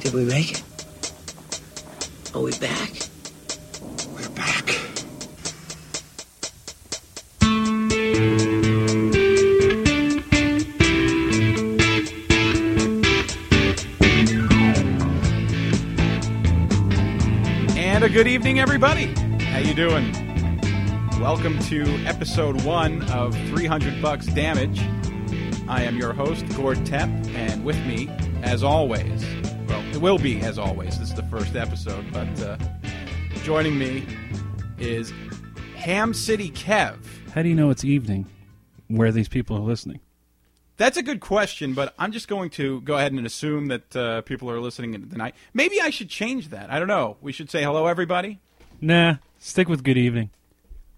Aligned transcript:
Did 0.00 0.14
we 0.14 0.24
make 0.24 0.52
it? 0.52 0.62
Are 2.32 2.40
we 2.40 2.52
back? 2.58 2.92
We're 4.14 4.28
back. 4.30 4.78
And 17.76 18.04
a 18.04 18.08
good 18.08 18.28
evening, 18.28 18.60
everybody. 18.60 19.06
How 19.46 19.58
you 19.58 19.74
doing? 19.74 20.12
Welcome 21.20 21.58
to 21.64 21.82
episode 22.06 22.62
one 22.62 23.02
of 23.10 23.34
300 23.48 24.00
Bucks 24.00 24.26
Damage. 24.26 24.80
I 25.68 25.82
am 25.82 25.96
your 25.96 26.12
host, 26.12 26.46
Gord 26.56 26.78
Tepp, 26.78 27.08
and 27.34 27.64
with 27.64 27.76
me, 27.84 28.08
as 28.42 28.62
always, 28.62 29.24
well, 29.24 29.37
it 29.98 30.02
will 30.02 30.18
be 30.18 30.38
as 30.42 30.60
always. 30.60 30.96
This 30.96 31.08
is 31.08 31.14
the 31.16 31.24
first 31.24 31.56
episode, 31.56 32.04
but 32.12 32.40
uh, 32.40 32.56
joining 33.42 33.76
me 33.76 34.06
is 34.78 35.12
Ham 35.74 36.14
City 36.14 36.52
Kev. 36.52 36.98
How 37.34 37.42
do 37.42 37.48
you 37.48 37.56
know 37.56 37.70
it's 37.70 37.84
evening 37.84 38.26
where 38.86 39.10
these 39.10 39.28
people 39.28 39.56
are 39.56 39.60
listening? 39.60 39.98
That's 40.76 40.96
a 40.96 41.02
good 41.02 41.18
question, 41.18 41.74
but 41.74 41.94
I'm 41.98 42.12
just 42.12 42.28
going 42.28 42.50
to 42.50 42.80
go 42.82 42.96
ahead 42.96 43.10
and 43.10 43.26
assume 43.26 43.66
that 43.66 43.96
uh, 43.96 44.20
people 44.20 44.48
are 44.52 44.60
listening 44.60 44.94
in 44.94 45.08
the 45.08 45.16
night. 45.16 45.34
Maybe 45.52 45.80
I 45.80 45.90
should 45.90 46.08
change 46.08 46.50
that. 46.50 46.70
I 46.70 46.78
don't 46.78 46.86
know. 46.86 47.16
We 47.20 47.32
should 47.32 47.50
say 47.50 47.64
hello, 47.64 47.88
everybody. 47.88 48.38
Nah, 48.80 49.16
stick 49.40 49.68
with 49.68 49.82
good 49.82 49.98
evening. 49.98 50.30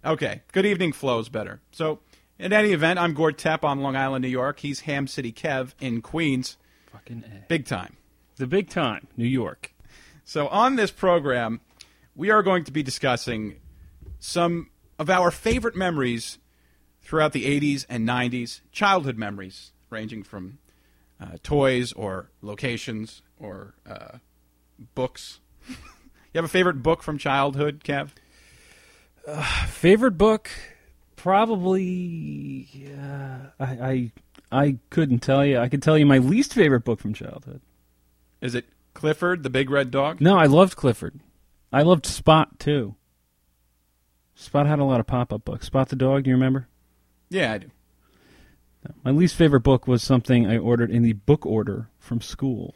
Okay, 0.05 0.43
good 0.53 0.67
evening 0.67 0.93
flows 0.93 1.31
better. 1.31 1.63
So, 1.73 2.01
in 2.39 2.53
any 2.53 2.73
event, 2.73 2.99
I'm 2.99 3.15
Gord 3.15 3.39
Tepp 3.39 3.65
on 3.65 3.81
Long 3.81 3.97
Island, 3.97 4.21
New 4.23 4.29
York. 4.29 4.61
He's 4.61 4.81
Ham 4.81 5.07
City 5.07 5.33
Kev 5.33 5.73
in 5.81 6.03
Queens, 6.03 6.59
Fucking 6.93 7.25
A. 7.27 7.47
big 7.49 7.65
time. 7.65 7.97
The 8.41 8.47
big 8.47 8.71
time, 8.71 9.07
New 9.19 9.27
York. 9.27 9.75
So, 10.25 10.49
on 10.49 10.77
this 10.77 10.91
program, 10.91 11.61
we 12.17 12.31
are 12.31 12.43
going 12.43 12.65
to 12.65 12.73
be 12.73 12.83
discussing 12.83 13.57
some 14.19 14.71
of 14.99 15.11
our 15.11 15.31
favorite 15.31 15.77
memories 15.77 16.39
throughout 17.03 17.35
the 17.35 17.45
80s 17.45 17.85
and 17.91 18.09
90s, 18.09 18.63
childhood 18.73 19.19
memories 19.19 19.73
ranging 19.91 20.23
from 20.23 20.57
uh, 21.21 21.37
toys 21.43 21.93
or 21.93 22.31
locations 22.41 23.21
or 23.39 23.75
uh, 23.87 24.17
books. 24.95 25.41
you 25.69 25.77
have 26.37 26.47
a 26.47 26.49
favorite 26.49 26.83
book 26.83 27.03
from 27.03 27.19
childhood, 27.19 27.85
Kev? 27.85 28.13
Favorite 29.67 30.17
book? 30.17 30.49
Probably. 31.15 32.91
Uh, 32.99 33.63
I, 33.63 33.67
I 33.67 34.13
I 34.51 34.79
couldn't 34.89 35.19
tell 35.19 35.45
you. 35.45 35.59
I 35.59 35.69
could 35.69 35.83
tell 35.83 35.99
you 35.99 36.07
my 36.07 36.17
least 36.17 36.55
favorite 36.55 36.87
book 36.87 37.01
from 37.01 37.13
childhood. 37.13 37.61
Is 38.41 38.55
it 38.55 38.67
Clifford, 38.95 39.43
the 39.43 39.51
Big 39.51 39.71
Red 39.71 39.91
Dog? 39.91 40.21
No, 40.21 40.39
I 40.39 40.47
loved 40.47 40.77
Clifford. 40.77 41.21
I 41.73 41.83
loved 41.83 42.07
Spot 42.07 42.59
too. 42.59 42.97
Spot 44.35 44.67
had 44.67 44.79
a 44.79 44.85
lot 44.85 45.01
of 45.01 45.07
pop-up 45.07 45.45
books. 45.45 45.67
Spot 45.67 45.89
the 45.89 45.97
dog. 45.97 46.25
Do 46.25 46.31
you 46.31 46.37
remember? 46.37 46.67
Yeah, 47.29 47.53
I 47.53 47.59
do. 47.59 47.71
My 49.05 49.11
least 49.11 49.35
favorite 49.37 49.61
book 49.61 49.87
was 49.87 50.03
something 50.03 50.47
I 50.47 50.57
ordered 50.57 50.91
in 50.91 51.03
the 51.03 51.13
book 51.13 51.45
order 51.45 51.91
from 51.99 52.23
school 52.23 52.75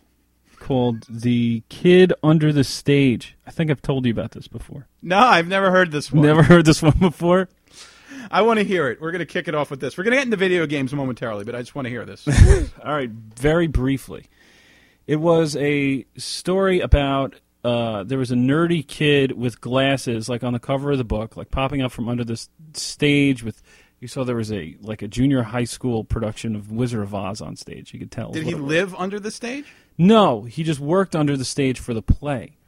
called 0.59 1.07
The 1.09 1.63
Kid 1.71 2.13
Under 2.23 2.53
the 2.53 2.65
Stage. 2.65 3.37
I 3.47 3.51
think 3.51 3.71
I've 3.71 3.81
told 3.83 4.05
you 4.05 4.13
about 4.13 4.33
this 4.33 4.47
before. 4.47 4.89
No, 5.03 5.19
I've 5.19 5.49
never 5.49 5.71
heard 5.71 5.91
this 5.91 6.13
one. 6.13 6.23
Never 6.27 6.43
heard 6.43 6.67
this 6.67 6.83
one 6.83 6.99
before? 6.99 7.49
I 8.31 8.43
want 8.43 8.59
to 8.59 8.65
hear 8.65 8.89
it. 8.89 9.01
We're 9.01 9.11
going 9.11 9.21
to 9.21 9.27
kick 9.27 9.49
it 9.49 9.55
off 9.55 9.71
with 9.71 9.81
this. 9.81 9.97
We're 9.97 10.05
going 10.05 10.13
to 10.13 10.19
get 10.19 10.27
into 10.27 10.37
video 10.37 10.67
games 10.67 10.93
momentarily, 10.93 11.45
but 11.45 11.55
I 11.55 11.61
just 11.61 11.75
want 11.75 11.87
to 11.87 11.91
hear 11.91 12.05
this. 12.05 12.27
All 12.85 12.93
right, 12.93 13.11
very 13.11 13.67
briefly. 13.67 14.27
It 15.07 15.17
was 15.17 15.57
a 15.57 16.07
story 16.17 16.81
about 16.81 17.35
uh, 17.63 18.05
there 18.05 18.19
was 18.19 18.31
a 18.31 18.37
nerdy 18.37 18.87
kid 18.87 19.33
with 19.33 19.61
glasses, 19.61 20.29
like 20.29 20.45
on 20.45 20.53
the 20.53 20.59
cover 20.59 20.93
of 20.93 20.99
the 20.99 21.05
book, 21.05 21.37
like 21.37 21.51
popping 21.51 21.83
up 21.83 21.93
from 21.93 22.09
under 22.09 22.25
this 22.25 22.49
stage 22.75 23.43
with. 23.43 23.63
You 24.01 24.09
saw 24.09 24.23
there 24.23 24.37
was 24.37 24.53
a 24.53 24.77
like 24.83 25.01
a 25.01 25.09
junior 25.09 25.43
high 25.43 25.65
school 25.65 26.05
production 26.05 26.55
of 26.57 26.71
Wizard 26.71 27.03
of 27.03 27.15
Oz 27.15 27.41
on 27.41 27.57
stage. 27.57 27.95
You 27.95 28.01
could 28.01 28.11
tell. 28.11 28.33
Did 28.33 28.45
he 28.45 28.55
was. 28.55 28.63
live 28.63 28.95
under 28.97 29.19
the 29.19 29.31
stage? 29.31 29.65
No, 29.97 30.43
he 30.43 30.63
just 30.63 30.81
worked 30.81 31.17
under 31.17 31.39
the 31.39 31.45
stage 31.45 31.81
for 31.81 31.95
the 31.95 32.03
play. 32.03 32.59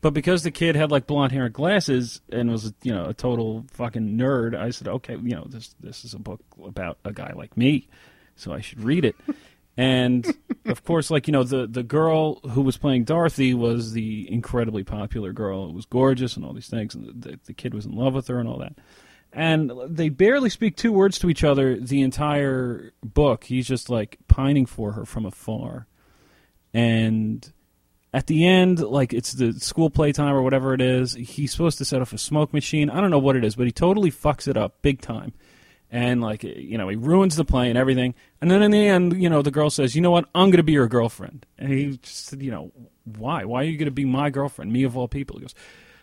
But 0.00 0.14
because 0.14 0.42
the 0.42 0.50
kid 0.50 0.76
had 0.76 0.90
like 0.90 1.06
blonde 1.06 1.32
hair 1.32 1.44
and 1.44 1.54
glasses 1.54 2.22
and 2.32 2.50
was 2.50 2.72
you 2.82 2.92
know 2.92 3.04
a 3.04 3.14
total 3.14 3.66
fucking 3.72 4.16
nerd, 4.16 4.58
I 4.58 4.70
said, 4.70 4.88
okay, 4.88 5.14
you 5.14 5.36
know 5.36 5.44
this 5.46 5.74
this 5.78 6.04
is 6.04 6.14
a 6.14 6.18
book 6.18 6.40
about 6.64 6.98
a 7.04 7.12
guy 7.12 7.32
like 7.36 7.56
me, 7.56 7.86
so 8.34 8.52
I 8.52 8.60
should 8.60 8.82
read 8.82 9.04
it. 9.04 9.14
And 9.76 10.26
of 10.66 10.84
course, 10.84 11.10
like 11.10 11.26
you 11.26 11.32
know 11.32 11.42
the 11.42 11.66
the 11.66 11.82
girl 11.82 12.40
who 12.40 12.62
was 12.62 12.76
playing 12.76 13.04
Dorothy 13.04 13.54
was 13.54 13.92
the 13.92 14.30
incredibly 14.30 14.84
popular 14.84 15.32
girl. 15.32 15.68
It 15.68 15.74
was 15.74 15.86
gorgeous 15.86 16.36
and 16.36 16.44
all 16.44 16.52
these 16.52 16.68
things, 16.68 16.94
and 16.94 17.22
the, 17.22 17.38
the 17.44 17.54
kid 17.54 17.74
was 17.74 17.86
in 17.86 17.92
love 17.92 18.14
with 18.14 18.28
her 18.28 18.38
and 18.38 18.48
all 18.48 18.58
that. 18.58 18.74
And 19.32 19.70
they 19.86 20.08
barely 20.08 20.50
speak 20.50 20.76
two 20.76 20.92
words 20.92 21.18
to 21.20 21.30
each 21.30 21.44
other 21.44 21.76
the 21.76 22.02
entire 22.02 22.92
book. 23.02 23.44
He's 23.44 23.68
just 23.68 23.88
like 23.88 24.18
pining 24.26 24.66
for 24.66 24.92
her 24.92 25.04
from 25.04 25.24
afar 25.24 25.86
and 26.72 27.52
at 28.12 28.26
the 28.26 28.46
end, 28.46 28.80
like 28.80 29.12
it's 29.12 29.32
the 29.32 29.52
school 29.54 29.90
playtime 29.90 30.34
or 30.34 30.42
whatever 30.42 30.74
it 30.74 30.80
is, 30.80 31.14
he's 31.14 31.52
supposed 31.52 31.78
to 31.78 31.84
set 31.84 32.00
off 32.00 32.12
a 32.12 32.18
smoke 32.18 32.52
machine. 32.52 32.90
I 32.90 33.00
don't 33.00 33.10
know 33.10 33.18
what 33.18 33.36
it 33.36 33.44
is, 33.44 33.54
but 33.54 33.66
he 33.66 33.72
totally 33.72 34.10
fucks 34.10 34.48
it 34.48 34.56
up 34.56 34.82
big 34.82 35.00
time. 35.00 35.32
And 35.92 36.20
like 36.20 36.44
you 36.44 36.78
know, 36.78 36.88
he 36.88 36.96
ruins 36.96 37.34
the 37.36 37.44
play 37.44 37.68
and 37.68 37.76
everything. 37.76 38.14
And 38.40 38.50
then 38.50 38.62
in 38.62 38.70
the 38.70 38.86
end, 38.86 39.20
you 39.20 39.28
know, 39.28 39.42
the 39.42 39.50
girl 39.50 39.70
says, 39.70 39.96
"You 39.96 40.02
know 40.02 40.12
what? 40.12 40.26
I'm 40.34 40.50
going 40.50 40.58
to 40.58 40.62
be 40.62 40.72
your 40.72 40.86
girlfriend." 40.86 41.46
And 41.58 41.68
he 41.72 41.96
just 41.96 42.26
said, 42.26 42.42
"You 42.42 42.52
know, 42.52 42.72
why? 43.04 43.44
Why 43.44 43.62
are 43.62 43.64
you 43.64 43.76
going 43.76 43.86
to 43.86 43.90
be 43.90 44.04
my 44.04 44.30
girlfriend? 44.30 44.72
Me 44.72 44.84
of 44.84 44.96
all 44.96 45.08
people?" 45.08 45.36
He 45.36 45.42
goes, 45.42 45.54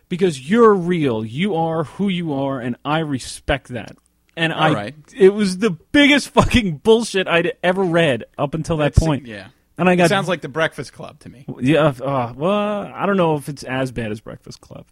"Because 0.09 0.49
you're 0.49 0.73
real. 0.73 1.23
You 1.23 1.55
are 1.55 1.85
who 1.85 2.09
you 2.09 2.33
are, 2.33 2.59
and 2.59 2.75
I 2.83 2.99
respect 2.99 3.69
that." 3.69 3.95
And 4.35 4.53
I, 4.53 4.73
right. 4.73 4.95
it 5.15 5.29
was 5.33 5.59
the 5.59 5.71
biggest 5.71 6.29
fucking 6.29 6.77
bullshit 6.77 7.27
I'd 7.27 7.53
ever 7.63 7.81
read 7.83 8.25
up 8.37 8.53
until 8.53 8.77
that 8.77 8.93
That's- 8.93 9.07
point. 9.07 9.25
Yeah. 9.25 9.47
And 9.79 9.87
I 9.87 9.95
got 9.95 10.05
It 10.05 10.09
sounds 10.09 10.27
like 10.27 10.41
the 10.41 10.49
Breakfast 10.49 10.91
Club 10.91 11.19
to 11.19 11.29
me. 11.29 11.45
yeah, 11.61 11.93
uh, 12.01 12.33
well, 12.35 12.51
I 12.51 13.05
don't 13.05 13.15
know 13.17 13.35
if 13.35 13.47
it's 13.47 13.63
as 13.63 13.91
bad 13.91 14.11
as 14.11 14.19
Breakfast 14.21 14.59
Club. 14.59 14.85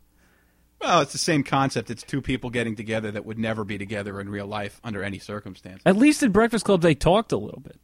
Well, 0.81 1.02
it's 1.02 1.13
the 1.13 1.18
same 1.18 1.44
concept. 1.44 1.90
It's 1.90 2.03
two 2.03 2.22
people 2.22 2.50
getting 2.50 2.75
together 2.75 3.09
that 3.12 3.25
would 3.25 3.40
never 3.40 3.63
be 3.63 3.78
together 3.78 4.19
in 4.22 4.30
real 4.30 4.46
life 4.47 4.80
under 4.84 5.03
any 5.03 5.19
circumstance. 5.19 5.81
At 5.86 5.96
least 5.97 6.22
in 6.22 6.31
Breakfast 6.31 6.66
Club, 6.66 6.81
they 6.81 6.94
talked 6.96 7.31
a 7.31 7.38
little 7.38 7.62
bit. 7.62 7.80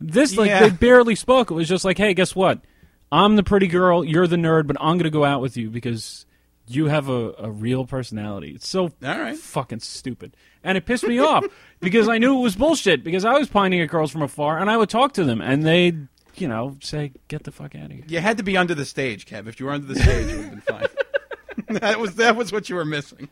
This, 0.00 0.36
like, 0.36 0.48
Yeah. 0.48 0.60
they 0.60 0.70
barely 0.70 1.14
spoke. 1.14 1.50
It 1.50 1.54
was 1.54 1.68
just 1.68 1.84
like, 1.84 1.98
hey, 1.98 2.14
guess 2.14 2.34
what? 2.34 2.60
I'm 3.10 3.36
the 3.36 3.42
pretty 3.42 3.66
girl, 3.66 4.04
you're 4.04 4.26
the 4.26 4.36
nerd, 4.36 4.66
but 4.66 4.76
I'm 4.80 4.96
going 4.96 5.04
to 5.04 5.10
go 5.10 5.24
out 5.24 5.42
with 5.42 5.56
you 5.56 5.68
because 5.68 6.24
you 6.66 6.86
have 6.86 7.08
a, 7.10 7.34
a 7.38 7.50
real 7.50 7.84
personality. 7.86 8.52
It's 8.54 8.66
so 8.68 8.84
All 8.84 8.90
right. 9.02 9.36
fucking 9.36 9.80
stupid. 9.80 10.34
And 10.64 10.78
it 10.78 10.86
pissed 10.86 11.04
me 11.06 11.18
off 11.20 11.44
because 11.80 12.08
I 12.08 12.16
knew 12.18 12.38
it 12.38 12.42
was 12.42 12.56
bullshit 12.56 13.04
because 13.04 13.24
I 13.26 13.34
was 13.34 13.48
pining 13.48 13.80
at 13.82 13.90
girls 13.90 14.10
from 14.10 14.22
afar 14.22 14.58
and 14.58 14.70
I 14.70 14.76
would 14.78 14.88
talk 14.88 15.12
to 15.14 15.24
them 15.24 15.40
and 15.42 15.62
they'd, 15.64 16.08
you 16.36 16.48
know, 16.48 16.78
say, 16.80 17.12
get 17.28 17.42
the 17.44 17.52
fuck 17.52 17.74
out 17.74 17.86
of 17.86 17.90
here. 17.92 18.04
You 18.08 18.20
had 18.20 18.38
to 18.38 18.42
be 18.42 18.56
under 18.56 18.74
the 18.74 18.86
stage, 18.86 19.26
Kev. 19.26 19.46
If 19.48 19.60
you 19.60 19.66
were 19.66 19.72
under 19.72 19.86
the 19.88 19.96
stage, 20.00 20.28
it 20.28 20.36
would 20.36 20.44
have 20.46 20.50
been 20.50 20.60
fine. 20.62 20.86
that 21.80 21.98
was 21.98 22.16
that 22.16 22.36
was 22.36 22.52
what 22.52 22.68
you 22.68 22.76
were 22.76 22.84
missing. 22.84 23.28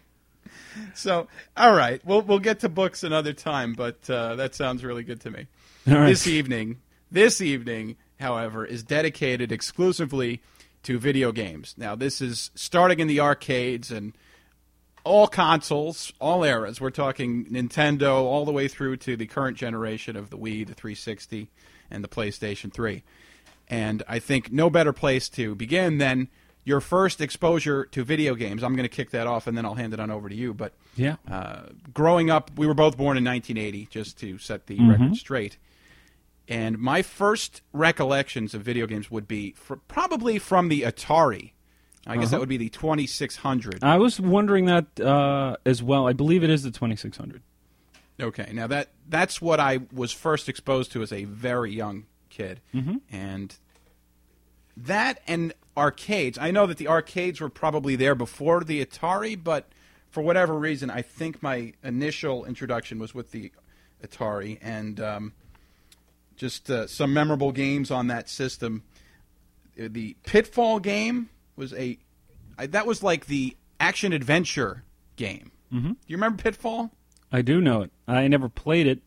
So, 0.94 1.28
all 1.56 1.74
right, 1.74 2.00
we'll 2.04 2.22
we'll 2.22 2.38
get 2.38 2.60
to 2.60 2.68
books 2.68 3.02
another 3.02 3.32
time, 3.32 3.74
but 3.74 4.08
uh, 4.08 4.36
that 4.36 4.54
sounds 4.54 4.84
really 4.84 5.02
good 5.02 5.20
to 5.22 5.30
me. 5.30 5.46
Right. 5.86 6.06
This 6.06 6.26
evening, 6.26 6.80
this 7.10 7.40
evening, 7.40 7.96
however, 8.18 8.64
is 8.64 8.82
dedicated 8.82 9.52
exclusively 9.52 10.40
to 10.82 10.98
video 10.98 11.32
games. 11.32 11.74
Now, 11.76 11.94
this 11.94 12.20
is 12.20 12.50
starting 12.54 13.00
in 13.00 13.08
the 13.08 13.20
arcades 13.20 13.90
and 13.90 14.12
all 15.04 15.26
consoles, 15.26 16.12
all 16.20 16.44
eras. 16.44 16.80
We're 16.80 16.90
talking 16.90 17.46
Nintendo 17.46 18.16
all 18.16 18.44
the 18.44 18.52
way 18.52 18.68
through 18.68 18.98
to 18.98 19.16
the 19.16 19.26
current 19.26 19.56
generation 19.56 20.16
of 20.16 20.30
the 20.30 20.36
Wii, 20.36 20.66
the 20.66 20.74
360, 20.74 21.50
and 21.90 22.04
the 22.04 22.08
PlayStation 22.08 22.72
3. 22.72 23.02
And 23.68 24.02
I 24.08 24.18
think 24.18 24.52
no 24.52 24.68
better 24.68 24.92
place 24.92 25.28
to 25.30 25.54
begin 25.54 25.98
than 25.98 26.28
your 26.65 26.80
first 26.80 27.21
exposure 27.21 27.86
to 27.86 28.04
video 28.04 28.34
games. 28.34 28.62
I'm 28.62 28.74
going 28.77 28.89
to 28.89 28.95
kick 28.95 29.10
that 29.10 29.27
off 29.27 29.47
and 29.47 29.57
then 29.57 29.65
I'll 29.65 29.74
hand 29.74 29.95
it 29.95 30.01
on 30.01 30.10
over 30.10 30.28
to 30.28 30.34
you. 30.34 30.53
But 30.54 30.72
Yeah. 30.97 31.16
uh, 31.30 31.62
growing 31.95 32.30
up, 32.30 32.51
we 32.57 32.66
were 32.66 32.74
both 32.74 32.97
born 32.97 33.16
in 33.16 33.24
1980, 33.24 33.86
just 33.91 34.18
to 34.21 34.39
set 34.39 34.66
the 34.66 34.78
record 34.86 35.16
straight. 35.16 35.57
And 36.48 36.78
my 36.78 37.03
first 37.03 37.62
recollections 37.72 38.54
of 38.54 38.62
video 38.62 38.86
games 38.86 39.10
would 39.10 39.27
be 39.28 39.53
fr- 39.53 39.77
probably 39.89 40.39
from 40.39 40.68
the 40.68 40.83
Atari. 40.83 41.53
I 42.07 42.16
guess 42.16 42.30
that 42.30 42.41
would 42.41 42.48
be 42.48 42.57
the 42.57 42.71
2600. 42.71 43.84
I 43.84 43.98
was 43.98 44.18
wondering 44.18 44.65
that 44.66 44.98
uh, 45.01 45.56
as 45.66 45.83
well. 45.83 46.09
I 46.09 46.13
believe 46.13 46.42
it 46.42 46.51
is 46.51 46.63
the 46.63 46.71
2600. 46.71 47.42
Okay, 48.21 48.51
now 48.53 48.66
that 48.66 48.89
that's 49.09 49.41
what 49.41 49.60
I 49.60 49.80
was 49.92 50.10
first 50.13 50.48
exposed 50.48 50.92
to 50.92 51.03
as 51.03 51.13
a 51.13 51.24
very 51.24 51.72
young 51.72 52.04
kid, 52.30 52.60
Mm-hmm. 52.74 52.97
and 53.10 53.56
that 54.77 55.21
and 55.27 55.53
arcades. 55.80 56.38
I 56.38 56.50
know 56.50 56.66
that 56.66 56.77
the 56.77 56.88
arcades 56.88 57.41
were 57.41 57.48
probably 57.48 57.97
there 57.97 58.15
before 58.15 58.62
the 58.62 58.84
Atari, 58.84 59.42
but 59.42 59.68
for 60.10 60.22
whatever 60.22 60.54
reason, 60.59 60.91
I 60.91 61.03
think 61.03 61.42
my 61.42 61.72
initial 61.82 62.44
introduction 62.44 62.98
was 62.98 63.15
with 63.15 63.30
the 63.30 63.50
Atari, 64.04 64.59
and 64.60 65.00
um, 65.00 65.32
just 66.36 66.71
uh, 66.71 66.86
some 66.86 67.12
memorable 67.12 67.53
games 67.53 67.91
on 67.91 68.09
that 68.09 68.28
system. 68.28 68.82
the 69.77 70.16
Pitfall 70.24 70.80
game 70.80 71.30
was 71.56 71.72
a 71.74 71.98
I, 72.59 72.66
that 72.66 72.86
was 72.86 73.03
like 73.03 73.27
the 73.27 73.56
action 73.78 74.12
adventure 74.12 74.84
game. 75.16 75.50
Mm-hmm. 75.72 75.88
Do 75.92 75.97
you 76.06 76.16
remember 76.16 76.42
Pitfall? 76.42 76.91
I 77.32 77.42
do 77.42 77.60
know 77.60 77.82
it. 77.82 77.92
I 78.06 78.28
never 78.28 78.48
played 78.48 78.86
it, 78.86 79.00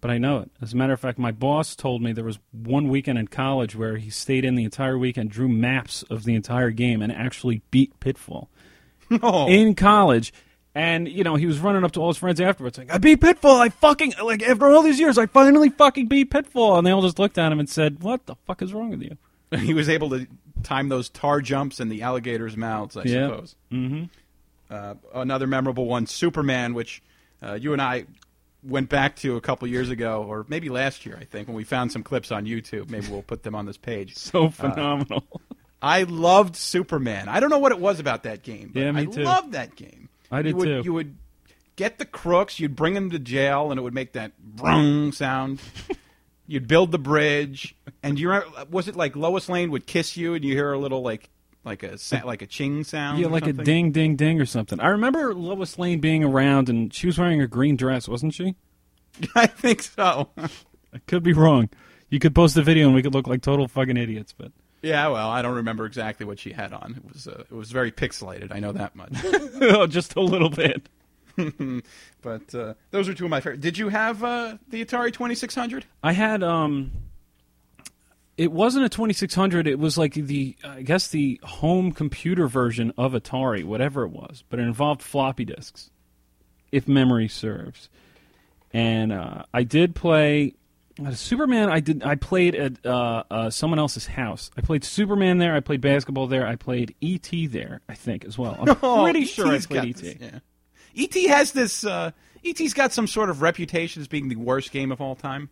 but 0.00 0.10
I 0.10 0.18
know 0.18 0.38
it. 0.38 0.50
As 0.62 0.72
a 0.72 0.76
matter 0.76 0.92
of 0.92 1.00
fact, 1.00 1.18
my 1.18 1.32
boss 1.32 1.74
told 1.76 2.02
me 2.02 2.12
there 2.12 2.24
was 2.24 2.38
one 2.52 2.88
weekend 2.88 3.18
in 3.18 3.28
college 3.28 3.74
where 3.76 3.96
he 3.96 4.10
stayed 4.10 4.44
in 4.44 4.54
the 4.54 4.64
entire 4.64 4.96
weekend, 4.98 5.30
drew 5.30 5.48
maps 5.48 6.02
of 6.04 6.24
the 6.24 6.34
entire 6.34 6.70
game, 6.70 7.02
and 7.02 7.10
actually 7.12 7.62
beat 7.70 7.98
Pitfall 8.00 8.48
No. 9.10 9.48
in 9.48 9.74
college. 9.74 10.32
And 10.74 11.08
you 11.08 11.24
know 11.24 11.34
he 11.34 11.46
was 11.46 11.58
running 11.58 11.82
up 11.82 11.92
to 11.92 12.00
all 12.00 12.08
his 12.08 12.18
friends 12.18 12.40
afterwards, 12.40 12.76
saying, 12.76 12.90
"I 12.90 12.98
beat 12.98 13.20
Pitfall. 13.20 13.60
I 13.60 13.70
fucking 13.70 14.14
like 14.22 14.42
after 14.44 14.68
all 14.68 14.82
these 14.82 15.00
years, 15.00 15.18
I 15.18 15.26
finally 15.26 15.70
fucking 15.70 16.06
beat 16.06 16.30
Pitfall." 16.30 16.78
And 16.78 16.86
they 16.86 16.92
all 16.92 17.02
just 17.02 17.18
looked 17.18 17.36
at 17.38 17.50
him 17.50 17.58
and 17.58 17.68
said, 17.68 18.00
"What 18.02 18.26
the 18.26 18.36
fuck 18.46 18.62
is 18.62 18.72
wrong 18.72 18.90
with 18.90 19.02
you?" 19.02 19.16
he 19.58 19.74
was 19.74 19.88
able 19.88 20.10
to 20.10 20.26
time 20.62 20.88
those 20.88 21.08
tar 21.08 21.40
jumps 21.40 21.80
in 21.80 21.88
the 21.88 22.02
alligators' 22.02 22.56
mouths, 22.56 22.96
I 22.96 23.04
Yeah. 23.04 23.28
suppose. 23.28 23.56
Mm-hmm. 23.72 24.04
Uh, 24.70 24.94
another 25.14 25.46
memorable 25.46 25.86
one, 25.86 26.06
Superman, 26.06 26.74
which 26.74 27.02
uh, 27.42 27.54
you 27.54 27.72
and 27.72 27.80
I 27.82 28.04
went 28.62 28.88
back 28.88 29.16
to 29.16 29.36
a 29.36 29.40
couple 29.40 29.68
years 29.68 29.90
ago, 29.90 30.24
or 30.24 30.44
maybe 30.48 30.68
last 30.68 31.06
year, 31.06 31.16
I 31.20 31.24
think, 31.24 31.48
when 31.48 31.56
we 31.56 31.64
found 31.64 31.92
some 31.92 32.02
clips 32.02 32.32
on 32.32 32.44
YouTube. 32.44 32.90
Maybe 32.90 33.08
we'll 33.08 33.22
put 33.22 33.42
them 33.42 33.54
on 33.54 33.66
this 33.66 33.76
page. 33.76 34.14
So 34.16 34.46
uh, 34.46 34.50
phenomenal. 34.50 35.24
I 35.82 36.02
loved 36.02 36.56
Superman. 36.56 37.28
I 37.28 37.38
don't 37.38 37.50
know 37.50 37.60
what 37.60 37.70
it 37.72 37.78
was 37.78 38.00
about 38.00 38.24
that 38.24 38.42
game. 38.42 38.70
But 38.74 38.80
Yeah, 38.80 38.92
me 38.92 39.02
I 39.02 39.04
too. 39.04 39.22
loved 39.22 39.52
that 39.52 39.76
game. 39.76 40.08
I 40.30 40.42
did 40.42 40.50
you 40.50 40.56
would, 40.56 40.64
too. 40.64 40.80
You 40.84 40.92
would 40.94 41.16
get 41.76 41.98
the 41.98 42.04
crooks, 42.04 42.58
you'd 42.58 42.74
bring 42.74 42.94
them 42.94 43.10
to 43.10 43.18
jail, 43.20 43.70
and 43.70 43.78
it 43.78 43.82
would 43.82 43.94
make 43.94 44.14
that 44.14 44.36
brung 44.38 45.12
sound. 45.12 45.60
you'd 46.48 46.66
build 46.66 46.90
the 46.90 46.98
bridge, 46.98 47.76
and 48.02 48.18
you 48.18 48.28
remember, 48.28 48.64
was 48.70 48.88
it 48.88 48.96
like 48.96 49.14
Lois 49.14 49.48
Lane 49.48 49.70
would 49.70 49.86
kiss 49.86 50.16
you, 50.16 50.34
and 50.34 50.44
you 50.44 50.54
hear 50.54 50.72
a 50.72 50.78
little 50.78 51.02
like 51.02 51.30
like 51.64 51.82
a 51.82 51.98
sa- 51.98 52.24
like 52.24 52.42
a 52.42 52.46
ching 52.46 52.84
sound? 52.84 53.18
Yeah, 53.18 53.28
like 53.28 53.46
a 53.46 53.52
ding, 53.52 53.92
ding, 53.92 54.16
ding 54.16 54.40
or 54.40 54.46
something. 54.46 54.80
I 54.80 54.88
remember 54.88 55.34
Lois 55.34 55.78
Lane 55.78 56.00
being 56.00 56.24
around, 56.24 56.68
and 56.68 56.92
she 56.92 57.06
was 57.06 57.18
wearing 57.18 57.40
a 57.40 57.46
green 57.46 57.76
dress, 57.76 58.08
wasn't 58.08 58.34
she? 58.34 58.54
I 59.34 59.46
think 59.46 59.82
so. 59.82 60.30
I 60.36 60.98
could 61.06 61.22
be 61.22 61.32
wrong. 61.32 61.68
You 62.10 62.18
could 62.18 62.34
post 62.34 62.56
a 62.56 62.62
video, 62.62 62.86
and 62.86 62.94
we 62.94 63.02
could 63.02 63.14
look 63.14 63.26
like 63.26 63.42
total 63.42 63.68
fucking 63.68 63.96
idiots. 63.96 64.32
But 64.32 64.52
yeah, 64.82 65.08
well, 65.08 65.28
I 65.28 65.42
don't 65.42 65.56
remember 65.56 65.86
exactly 65.86 66.24
what 66.24 66.38
she 66.38 66.52
had 66.52 66.72
on. 66.72 66.94
It 66.96 67.12
was 67.12 67.28
uh, 67.28 67.44
it 67.50 67.54
was 67.54 67.70
very 67.70 67.92
pixelated. 67.92 68.52
I 68.52 68.60
know 68.60 68.72
that 68.72 68.96
much. 68.96 69.12
oh, 69.60 69.86
just 69.86 70.16
a 70.16 70.20
little 70.20 70.50
bit. 70.50 70.88
but 72.22 72.54
uh, 72.54 72.74
those 72.90 73.08
are 73.08 73.14
two 73.14 73.24
of 73.24 73.30
my 73.30 73.40
favorite. 73.40 73.60
Did 73.60 73.78
you 73.78 73.88
have 73.90 74.24
uh, 74.24 74.56
the 74.68 74.84
Atari 74.84 75.12
Twenty 75.12 75.34
Six 75.34 75.54
Hundred? 75.54 75.84
I 76.02 76.12
had 76.12 76.42
um. 76.42 76.92
It 78.38 78.52
wasn't 78.52 78.86
a 78.86 78.88
2600. 78.88 79.66
It 79.66 79.78
was 79.78 79.98
like 79.98 80.14
the, 80.14 80.56
I 80.64 80.82
guess 80.82 81.08
the 81.08 81.40
home 81.42 81.92
computer 81.92 82.46
version 82.46 82.92
of 82.96 83.12
Atari, 83.12 83.64
whatever 83.64 84.04
it 84.04 84.10
was. 84.10 84.44
But 84.48 84.60
it 84.60 84.62
involved 84.62 85.02
floppy 85.02 85.44
disks, 85.44 85.90
if 86.72 86.86
memory 86.88 87.28
serves. 87.28 87.88
And 88.72 89.12
uh, 89.12 89.42
I 89.52 89.64
did 89.64 89.94
play 89.94 90.54
uh, 91.04 91.12
Superman. 91.12 91.68
I 91.68 91.80
did. 91.80 92.02
I 92.02 92.14
played 92.14 92.54
at 92.54 92.84
uh, 92.84 93.24
uh, 93.30 93.50
someone 93.50 93.78
else's 93.78 94.06
house. 94.06 94.50
I 94.56 94.60
played 94.60 94.84
Superman 94.84 95.38
there. 95.38 95.54
I 95.54 95.60
played 95.60 95.80
basketball 95.80 96.26
there. 96.26 96.46
I 96.46 96.56
played 96.56 96.94
ET 97.02 97.28
there. 97.50 97.80
I 97.88 97.94
think 97.94 98.24
as 98.24 98.36
well. 98.38 98.56
I'm 98.60 98.76
pretty 99.04 99.24
sure 99.24 99.48
I 99.48 99.58
played 99.58 99.96
ET. 99.96 99.96
this, 99.96 100.14
yeah. 100.20 100.38
E.T. 100.94 101.28
has 101.28 101.52
this. 101.52 101.84
Uh, 101.84 102.10
E.T.'s 102.42 102.74
got 102.74 102.92
some 102.92 103.06
sort 103.06 103.30
of 103.30 103.42
reputation 103.42 104.00
as 104.00 104.08
being 104.08 104.28
the 104.28 104.36
worst 104.36 104.70
game 104.70 104.90
of 104.90 105.00
all 105.00 105.14
time. 105.14 105.48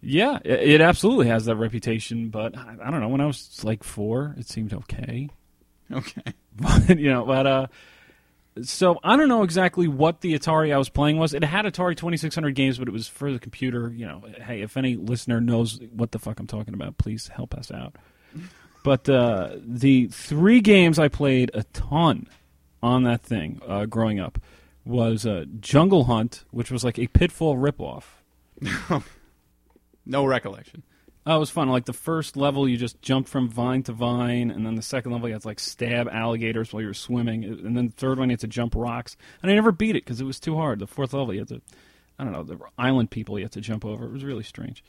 Yeah, 0.00 0.38
it, 0.44 0.60
it 0.60 0.80
absolutely 0.80 1.26
has 1.28 1.46
that 1.46 1.56
reputation. 1.56 2.28
But 2.28 2.56
I, 2.56 2.76
I 2.84 2.90
don't 2.90 3.00
know. 3.00 3.08
When 3.08 3.20
I 3.20 3.26
was 3.26 3.62
like 3.64 3.82
four, 3.82 4.34
it 4.38 4.48
seemed 4.48 4.72
okay. 4.72 5.28
Okay. 5.92 6.22
But 6.60 6.98
you 6.98 7.08
know, 7.08 7.24
but 7.24 7.46
uh, 7.46 7.66
so 8.62 8.98
I 9.04 9.16
don't 9.16 9.28
know 9.28 9.44
exactly 9.44 9.86
what 9.86 10.22
the 10.22 10.36
Atari 10.36 10.74
I 10.74 10.78
was 10.78 10.88
playing 10.88 11.16
was. 11.16 11.32
It 11.32 11.44
had 11.44 11.66
Atari 11.66 11.96
Twenty 11.96 12.16
Six 12.16 12.34
Hundred 12.34 12.56
games, 12.56 12.78
but 12.78 12.88
it 12.88 12.90
was 12.90 13.06
for 13.06 13.32
the 13.32 13.38
computer. 13.38 13.92
You 13.94 14.06
know, 14.06 14.24
hey, 14.42 14.62
if 14.62 14.76
any 14.76 14.96
listener 14.96 15.40
knows 15.40 15.78
what 15.94 16.10
the 16.10 16.18
fuck 16.18 16.40
I'm 16.40 16.48
talking 16.48 16.74
about, 16.74 16.98
please 16.98 17.28
help 17.28 17.54
us 17.54 17.70
out. 17.70 17.94
But 18.84 19.08
uh, 19.08 19.56
the 19.60 20.06
three 20.06 20.60
games 20.60 20.98
I 20.98 21.08
played 21.08 21.50
a 21.52 21.64
ton 21.64 22.26
on 22.82 23.02
that 23.02 23.22
thing 23.22 23.60
uh, 23.66 23.84
growing 23.84 24.18
up 24.18 24.38
was 24.84 25.26
uh, 25.26 25.44
Jungle 25.60 26.04
Hunt, 26.04 26.44
which 26.52 26.70
was 26.70 26.84
like 26.84 26.98
a 26.98 27.08
Pitfall 27.08 27.56
ripoff. 27.56 28.04
No 30.08 30.24
recollection. 30.24 30.82
Oh, 31.26 31.36
it 31.36 31.40
was 31.40 31.50
fun. 31.50 31.68
Like 31.68 31.84
the 31.84 31.92
first 31.92 32.38
level, 32.38 32.66
you 32.66 32.78
just 32.78 33.02
jumped 33.02 33.28
from 33.28 33.50
vine 33.50 33.82
to 33.82 33.92
vine, 33.92 34.50
and 34.50 34.64
then 34.64 34.76
the 34.76 34.82
second 34.82 35.12
level, 35.12 35.28
you 35.28 35.34
had 35.34 35.42
to 35.42 35.48
like 35.48 35.60
stab 35.60 36.08
alligators 36.08 36.72
while 36.72 36.80
you 36.80 36.86
were 36.86 36.94
swimming, 36.94 37.44
and 37.44 37.76
then 37.76 37.86
the 37.88 37.92
third 37.92 38.18
one, 38.18 38.30
you 38.30 38.32
had 38.32 38.40
to 38.40 38.46
jump 38.46 38.74
rocks. 38.74 39.14
And 39.42 39.50
I 39.50 39.54
never 39.54 39.70
beat 39.70 39.94
it 39.94 40.04
because 40.04 40.22
it 40.22 40.24
was 40.24 40.40
too 40.40 40.56
hard. 40.56 40.78
The 40.78 40.86
fourth 40.86 41.12
level, 41.12 41.34
you 41.34 41.40
had 41.40 41.48
to, 41.48 41.60
I 42.18 42.24
don't 42.24 42.32
know, 42.32 42.44
the 42.44 42.58
island 42.78 43.10
people 43.10 43.38
you 43.38 43.44
had 43.44 43.52
to 43.52 43.60
jump 43.60 43.84
over. 43.84 44.06
It 44.06 44.12
was 44.12 44.24
really 44.24 44.42
strange. 44.42 44.82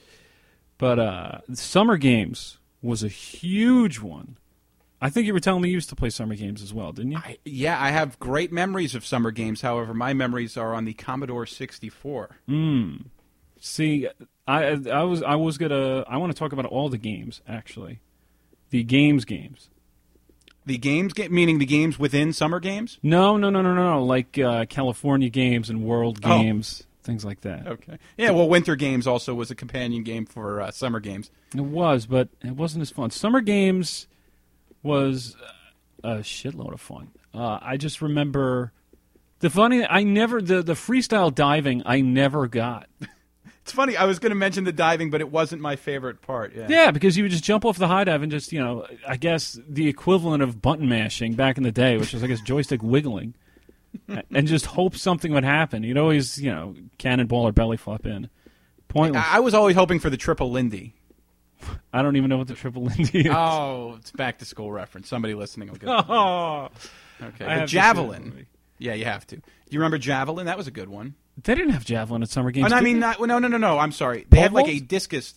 But 0.78 0.98
uh, 0.98 1.40
Summer 1.54 1.98
Games 1.98 2.58
was 2.82 3.04
a 3.04 3.10
huge 3.10 4.00
one. 4.00 4.38
I 5.02 5.10
think 5.10 5.28
you 5.28 5.34
were 5.34 5.40
telling 5.42 5.62
me 5.62 5.70
you 5.70 5.76
used 5.76 5.90
to 5.90 5.96
play 5.96 6.10
Summer 6.10 6.36
Games 6.36 6.62
as 6.62 6.74
well, 6.74 6.94
didn't 6.94 7.12
you? 7.12 7.18
I, 7.18 7.38
yeah, 7.44 7.82
I 7.82 7.92
have 7.92 8.20
great 8.20 8.52
memories 8.52 8.96
of 8.96 9.06
summer 9.06 9.32
games. 9.32 9.62
However, 9.62 9.94
my 9.94 10.14
memories 10.14 10.58
are 10.58 10.74
on 10.74 10.86
the 10.86 10.94
Commodore 10.94 11.46
64. 11.46 12.38
See, 13.62 14.08
I 14.50 14.80
I 14.92 15.04
was 15.04 15.22
I 15.24 15.36
was 15.36 15.58
gonna 15.58 16.04
I 16.08 16.18
want 16.18 16.32
to 16.34 16.38
talk 16.38 16.52
about 16.54 16.66
all 16.66 16.90
the 16.90 16.98
games 16.98 17.42
actually, 17.48 18.00
the 18.70 18.84
games 18.84 19.26
games. 19.26 19.70
The 20.66 20.78
games, 20.78 21.14
ga- 21.14 21.30
meaning 21.30 21.58
the 21.58 21.66
games 21.66 21.98
within 21.98 22.32
summer 22.32 22.60
games. 22.60 23.00
No, 23.02 23.38
no, 23.38 23.50
no, 23.50 23.62
no, 23.64 23.74
no, 23.74 23.92
no. 23.94 24.04
Like 24.06 24.38
uh, 24.38 24.66
California 24.66 25.30
games 25.30 25.70
and 25.70 25.84
World 25.84 26.20
Oh. 26.24 26.28
games, 26.38 26.84
things 27.02 27.26
like 27.26 27.42
that. 27.42 27.66
Okay. 27.66 27.98
Yeah. 28.18 28.32
Well, 28.32 28.48
Winter 28.48 28.76
Games 28.76 29.08
also 29.08 29.34
was 29.34 29.50
a 29.50 29.56
companion 29.56 30.04
game 30.04 30.26
for 30.28 30.62
uh, 30.62 30.70
summer 30.70 31.00
games. 31.00 31.32
It 31.56 31.62
was, 31.62 32.06
but 32.06 32.28
it 32.44 32.56
wasn't 32.56 32.84
as 32.84 32.92
fun. 32.92 33.10
Summer 33.10 33.42
games 33.42 34.06
was 34.84 35.36
uh, 36.04 36.08
a 36.08 36.16
shitload 36.18 36.74
of 36.74 36.82
fun. 36.82 37.10
Uh, 37.34 37.58
I 37.62 37.78
just 37.78 38.00
remember 38.02 38.72
the 39.40 39.50
funny. 39.50 39.84
I 39.86 40.04
never 40.04 40.40
the 40.40 40.62
the 40.62 40.74
freestyle 40.74 41.34
diving. 41.34 41.82
I 41.86 42.02
never 42.02 42.48
got. 42.48 42.88
It's 43.70 43.76
funny. 43.76 43.96
I 43.96 44.06
was 44.06 44.18
going 44.18 44.32
to 44.32 44.36
mention 44.36 44.64
the 44.64 44.72
diving, 44.72 45.12
but 45.12 45.22
it 45.22 45.30
wasn't 45.32 45.62
my 45.62 45.76
favorite 45.76 46.24
part. 46.24 46.56
Yeah. 46.56 46.66
Yeah, 46.68 46.92
because 46.92 47.16
you 47.16 47.24
would 47.24 47.32
just 47.32 47.44
jump 47.44 47.66
off 47.66 47.78
the 47.78 47.88
high 47.88 48.04
dive 48.04 48.24
and 48.24 48.32
just 48.32 48.52
you 48.52 48.60
know, 48.60 48.88
I 49.08 49.16
guess 49.16 49.60
the 49.70 49.88
equivalent 49.88 50.42
of 50.42 50.60
button 50.60 50.90
mashing 50.90 51.34
back 51.36 51.58
in 51.58 51.64
the 51.64 51.72
day, 51.72 51.98
which 51.98 52.14
was 52.14 52.24
I 52.24 52.28
guess 52.28 52.42
joystick 52.42 52.82
wiggling, 52.82 53.36
and 54.32 54.48
just 54.48 54.66
hope 54.66 54.96
something 54.96 55.32
would 55.34 55.44
happen. 55.44 55.84
You'd 55.84 55.98
always 56.00 56.42
you 56.42 56.50
know 56.52 56.76
cannonball 56.98 57.48
or 57.48 57.52
belly 57.52 57.78
flop 57.78 58.06
in. 58.08 58.30
Pointless. 58.88 59.24
I 59.24 59.38
I 59.38 59.40
was 59.40 59.54
always 59.54 59.76
hoping 59.76 60.00
for 60.00 60.10
the 60.10 60.18
triple 60.18 60.50
Lindy. 60.50 60.96
I 61.94 62.02
don't 62.02 62.16
even 62.16 62.30
know 62.30 62.38
what 62.38 62.48
the 62.48 62.56
triple 62.56 62.84
Lindy 62.86 63.20
is. 63.28 63.32
Oh, 63.36 63.96
it's 64.00 64.12
back 64.12 64.40
to 64.40 64.46
school 64.46 64.72
reference. 64.72 65.08
Somebody 65.10 65.36
listening 65.36 65.70
will 65.70 65.76
get. 65.78 65.90
it. 65.90 66.06
Oh, 66.10 66.70
Okay, 67.22 67.46
I 67.46 67.48
but 67.48 67.48
have 67.50 67.60
to 67.64 67.68
see 67.68 67.74
javelin. 67.74 68.24
movie. 68.30 68.46
Yeah, 68.80 68.94
you 68.94 69.06
have 69.06 69.28
to. 69.28 69.36
Do 69.36 69.42
you 69.70 69.80
remember 69.80 69.98
javelin? 69.98 70.46
That 70.46 70.58
was 70.58 70.68
a 70.68 70.72
good 70.72 70.88
one. 70.90 71.16
They 71.44 71.56
didn't 71.56 71.72
have 71.72 71.86
javelin 71.86 72.24
at 72.24 72.30
summer 72.30 72.52
games. 72.52 72.66
And 72.66 72.74
I 72.74 72.82
mean, 72.82 73.00
not, 73.00 73.20
no, 73.20 73.40
no, 73.40 73.48
no, 73.48 73.58
no. 73.58 73.80
I'm 73.80 73.92
sorry. 73.92 74.26
They 74.30 74.38
Pole 74.38 74.44
had 74.44 74.54
like 74.54 74.66
vault? 74.66 74.78
a 74.78 74.80
discus. 74.82 75.36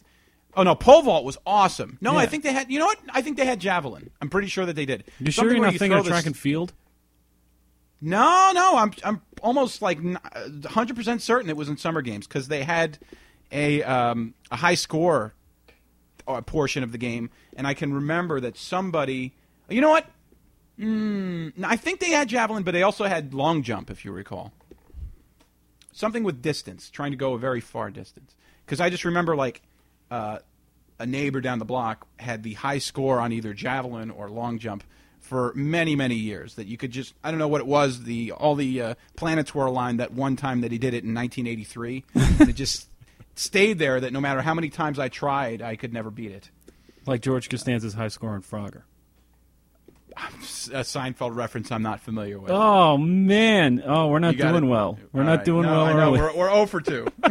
Oh 0.55 0.63
no, 0.63 0.75
pole 0.75 1.03
vault 1.03 1.25
was 1.25 1.39
awesome. 1.47 1.99
No, 2.01 2.17
I 2.17 2.27
think 2.27 2.43
they 2.43 2.53
had. 2.53 2.71
You 2.71 2.79
know 2.79 2.87
what? 2.87 2.99
I 3.11 3.23
think 3.23 3.37
they 3.39 3.47
had 3.47 3.59
javelin. 3.61 4.11
I'm 4.21 4.29
pretty 4.29 4.49
sure 4.49 4.67
that 4.67 4.77
they 4.77 4.85
did. 4.85 5.05
you 5.19 5.27
sure 5.27 5.33
Something 5.33 5.57
you're 5.57 5.61
where 5.61 5.67
not 5.69 5.73
you 5.73 5.79
thinking 5.79 5.97
throw 5.97 6.01
of 6.01 6.07
track 6.07 6.27
and 6.27 6.37
field? 6.37 6.73
No, 8.01 8.51
no. 8.55 8.77
I'm 8.77 8.93
I'm 9.03 9.23
almost 9.41 9.81
like 9.81 9.99
100 10.03 10.97
percent 10.97 11.23
certain 11.23 11.49
it 11.49 11.57
was 11.57 11.69
in 11.69 11.77
summer 11.77 12.03
games 12.03 12.27
because 12.27 12.49
they 12.49 12.65
had 12.65 12.99
a 13.51 13.83
um, 13.83 14.35
a 14.51 14.57
high 14.57 14.75
score 14.75 15.35
uh, 16.27 16.41
portion 16.43 16.83
of 16.83 16.93
the 16.93 16.99
game, 16.99 17.31
and 17.57 17.67
I 17.67 17.75
can 17.75 17.95
remember 17.95 18.41
that 18.41 18.59
somebody. 18.59 19.35
You 19.69 19.81
know 19.81 19.91
what? 19.91 20.07
Mm, 20.79 21.53
I 21.65 21.77
think 21.77 22.01
they 22.01 22.11
had 22.11 22.29
javelin, 22.29 22.63
but 22.63 22.73
they 22.73 22.83
also 22.83 23.05
had 23.05 23.33
long 23.35 23.63
jump, 23.63 23.91
if 23.91 24.05
you 24.05 24.13
recall. 24.13 24.53
Something 25.93 26.25
with 26.25 26.43
distance, 26.43 26.91
trying 26.91 27.11
to 27.11 27.17
go 27.17 27.35
a 27.35 27.39
very 27.39 27.61
far 27.61 27.91
distance. 27.91 28.35
Because 28.65 28.81
I 28.81 28.91
just 28.91 29.05
remember 29.05 29.37
like 29.37 29.63
uh, 30.11 30.39
a 30.99 31.07
neighbor 31.07 31.41
down 31.41 31.59
the 31.59 31.65
block 31.65 32.07
had 32.19 32.43
the 32.43 32.55
high 32.55 32.79
score 32.79 33.21
on 33.21 33.33
either 33.33 33.53
javelin 33.53 34.11
or 34.11 34.31
long 34.31 34.59
jump 34.59 34.85
for 35.21 35.53
many 35.55 35.97
many 35.97 36.15
years. 36.15 36.55
That 36.55 36.67
you 36.67 36.77
could 36.77 36.91
just 36.91 37.15
I 37.23 37.31
don't 37.31 37.39
know 37.39 37.49
what 37.49 37.61
it 37.61 37.67
was. 37.67 38.05
The 38.05 38.33
all 38.33 38.55
the 38.55 38.81
uh, 38.81 38.95
planets 39.17 39.55
were 39.55 39.67
aligned 39.67 40.01
that 40.01 40.13
one 40.13 40.37
time 40.37 40.63
that 40.63 40.73
he 40.73 40.79
did 40.79 40.95
it 40.95 41.05
in 41.05 41.15
1983. 41.15 42.05
and 42.15 42.41
it 42.49 42.57
just 42.57 42.89
stayed 43.35 43.79
there. 43.79 44.01
That 44.01 44.13
no 44.13 44.21
matter 44.21 44.43
how 44.43 44.55
many 44.55 44.71
times 44.71 44.99
I 44.99 45.09
tried, 45.09 45.63
I 45.63 45.77
could 45.77 45.93
never 45.93 46.11
beat 46.11 46.33
it. 46.33 46.51
Like 47.05 47.21
George 47.21 47.49
Costanza's 47.49 47.95
high 47.95 48.09
score 48.09 48.31
on 48.31 48.43
Frogger. 48.43 48.83
A 50.17 50.83
Seinfeld 50.83 51.35
reference 51.35 51.71
I'm 51.73 51.83
not 51.83 52.01
familiar 52.01 52.39
with. 52.39 52.51
Oh 52.51 52.97
man! 52.99 53.83
Oh, 53.85 54.09
we're 54.09 54.19
not 54.19 54.37
doing 54.37 54.65
it. 54.65 54.69
well. 54.69 54.99
We're 55.13 55.25
not 55.25 55.39
right. 55.39 55.45
doing 55.45 55.63
No, 55.63 55.85
well 55.85 55.99
early. 55.99 56.21
We're, 56.21 56.37
we're 56.37 56.51
0 56.53 56.67
for 56.67 56.81
2. 56.81 57.07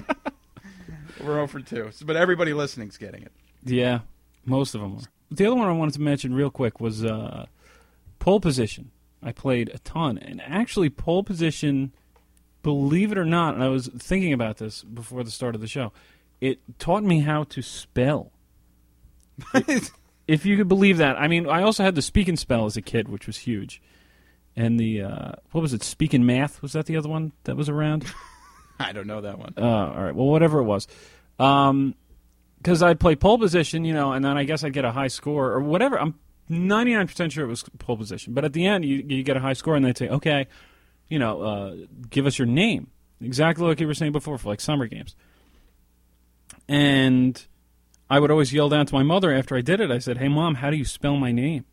we're 1.22 1.34
0 1.34 1.48
for 1.48 1.60
2. 1.60 1.90
So, 1.94 2.06
but 2.06 2.16
everybody 2.16 2.54
listening's 2.54 2.98
getting 2.98 3.24
it. 3.24 3.32
Yeah, 3.64 4.00
most 4.46 4.76
of 4.76 4.82
them 4.82 4.98
are. 4.98 5.02
the 5.30 5.46
other 5.46 5.56
one 5.56 5.68
I 5.68 5.74
wanted 5.74 5.94
to 5.96 6.02
mention 6.02 6.34
real 6.34 6.50
quick 6.50 6.80
was 6.80 7.06
uh, 7.06 7.46
pole 8.20 8.40
position. 8.40 8.92
I 9.24 9.32
played 9.32 9.70
a 9.70 9.78
ton, 9.80 10.18
and 10.18 10.42
actually, 10.42 10.90
pole 10.90 11.24
position, 11.24 11.94
believe 12.64 13.12
it 13.12 13.18
or 13.18 13.26
not, 13.26 13.54
and 13.54 13.64
I 13.64 13.68
was 13.68 13.88
thinking 13.88 14.34
about 14.34 14.58
this 14.58 14.84
before 14.84 15.24
the 15.24 15.32
start 15.32 15.54
of 15.54 15.62
the 15.62 15.68
show. 15.68 15.92
It 16.40 16.60
taught 16.80 17.04
me 17.04 17.20
how 17.20 17.44
to 17.44 17.62
spell. 17.62 18.32
If 20.32 20.46
you 20.46 20.58
could 20.58 20.68
believe 20.68 20.98
that. 20.98 21.20
I 21.20 21.28
mean, 21.28 21.48
I 21.48 21.64
also 21.64 21.84
had 21.84 21.96
the 21.96 22.02
speak 22.02 22.28
and 22.28 22.38
spell 22.40 22.66
as 22.66 22.78
a 22.78 22.82
kid, 22.82 23.10
which 23.10 23.28
was 23.28 23.38
huge. 23.38 23.82
And 24.56 24.80
the 24.80 25.02
uh, 25.02 25.32
what 25.52 25.62
was 25.62 25.74
it? 25.74 25.84
Speak 25.84 26.14
and 26.14 26.26
math 26.26 26.62
was 26.62 26.74
that 26.74 26.86
the 26.86 26.98
other 26.98 27.10
one 27.10 27.32
that 27.44 27.56
was 27.56 27.70
around? 27.70 28.06
I 28.80 28.92
don't 28.92 29.08
know 29.08 29.22
that 29.22 29.38
one. 29.38 29.54
Uh, 29.58 29.62
all 29.62 30.04
right. 30.04 30.16
Well, 30.16 30.28
whatever 30.28 30.60
it 30.60 30.64
was. 30.64 30.88
Um 31.40 31.94
'cause 32.64 32.80
because 32.80 32.84
I'd 32.84 33.00
play 33.00 33.16
pole 33.16 33.40
position, 33.40 33.86
you 33.86 33.94
know, 33.94 34.14
and 34.14 34.24
then 34.24 34.38
I 34.38 34.44
guess 34.44 34.64
I'd 34.64 34.74
get 34.74 34.86
a 34.86 34.92
high 34.92 35.08
score 35.08 35.52
or 35.52 35.62
whatever. 35.62 36.00
I'm 36.00 36.14
99% 36.50 37.32
sure 37.32 37.44
it 37.44 37.48
was 37.48 37.64
pole 37.80 37.98
position. 37.98 38.34
But 38.34 38.46
at 38.46 38.54
the 38.54 38.68
end, 38.68 38.86
you, 38.86 39.04
you 39.08 39.24
get 39.24 39.36
a 39.36 39.40
high 39.40 39.54
score, 39.54 39.76
and 39.76 39.84
they'd 39.84 39.98
say, 39.98 40.10
okay, 40.10 40.48
you 41.08 41.18
know, 41.18 41.42
uh, 41.42 41.76
give 42.10 42.28
us 42.28 42.38
your 42.38 42.46
name. 42.46 42.92
Exactly 43.20 43.66
like 43.66 43.80
you 43.80 43.88
were 43.88 43.96
saying 43.96 44.12
before 44.12 44.38
for 44.38 44.50
like 44.50 44.62
summer 44.62 44.86
games. 44.86 45.16
And 46.68 47.44
I 48.12 48.20
would 48.20 48.30
always 48.30 48.52
yell 48.52 48.68
down 48.68 48.86
to 48.88 48.94
my 48.94 49.04
mother 49.04 49.32
after 49.32 49.56
I 49.56 49.62
did 49.62 49.80
it. 49.80 49.90
I 49.90 50.00
said, 50.00 50.18
hey, 50.18 50.28
mom, 50.28 50.56
how 50.56 50.70
do 50.70 50.76
you 50.76 50.84
spell 50.84 51.16
my 51.16 51.32
name? 51.32 51.64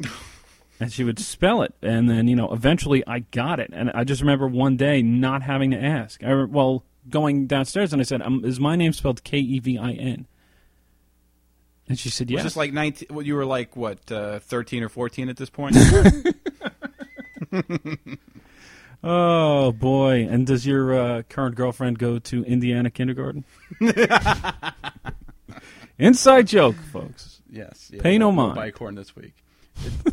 and 0.80 0.92
she 0.92 1.04
would 1.04 1.20
spell 1.20 1.62
it. 1.62 1.72
And 1.80 2.10
then, 2.10 2.26
you 2.26 2.34
know, 2.34 2.52
eventually 2.52 3.04
I 3.06 3.20
got 3.20 3.60
it. 3.60 3.70
And 3.72 3.88
I 3.92 4.02
just 4.02 4.20
remember 4.20 4.48
one 4.48 4.76
day 4.76 5.00
not 5.00 5.42
having 5.42 5.70
to 5.70 5.80
ask. 5.80 6.24
I, 6.24 6.42
well, 6.42 6.82
going 7.08 7.46
downstairs 7.46 7.92
and 7.92 8.02
I 8.02 8.02
said, 8.02 8.20
um, 8.20 8.44
is 8.44 8.58
my 8.58 8.74
name 8.74 8.92
spelled 8.92 9.22
K 9.22 9.38
E 9.38 9.60
V 9.60 9.78
I 9.78 9.92
N? 9.92 10.26
And 11.88 11.96
she 11.96 12.10
said, 12.10 12.26
Was 12.26 12.32
yes. 12.32 12.42
this 12.42 12.56
like 12.56 12.72
19? 12.72 13.06
Well, 13.12 13.24
you 13.24 13.36
were 13.36 13.46
like 13.46 13.76
what, 13.76 14.10
uh, 14.10 14.40
13 14.40 14.82
or 14.82 14.88
14 14.88 15.28
at 15.28 15.36
this 15.36 15.50
point? 15.50 15.76
oh, 19.04 19.70
boy. 19.70 20.26
And 20.28 20.48
does 20.48 20.66
your 20.66 20.98
uh, 20.98 21.22
current 21.28 21.54
girlfriend 21.54 22.00
go 22.00 22.18
to 22.18 22.42
Indiana 22.42 22.90
kindergarten? 22.90 23.44
Inside 26.00 26.46
joke, 26.46 26.76
folks. 26.92 27.42
yes. 27.50 27.90
Yeah, 27.92 28.02
Pay 28.02 28.18
no 28.18 28.30
no 28.30 28.32
mind. 28.54 28.58
Bicorn 28.58 28.96
this 28.96 29.14
week. 29.14 29.34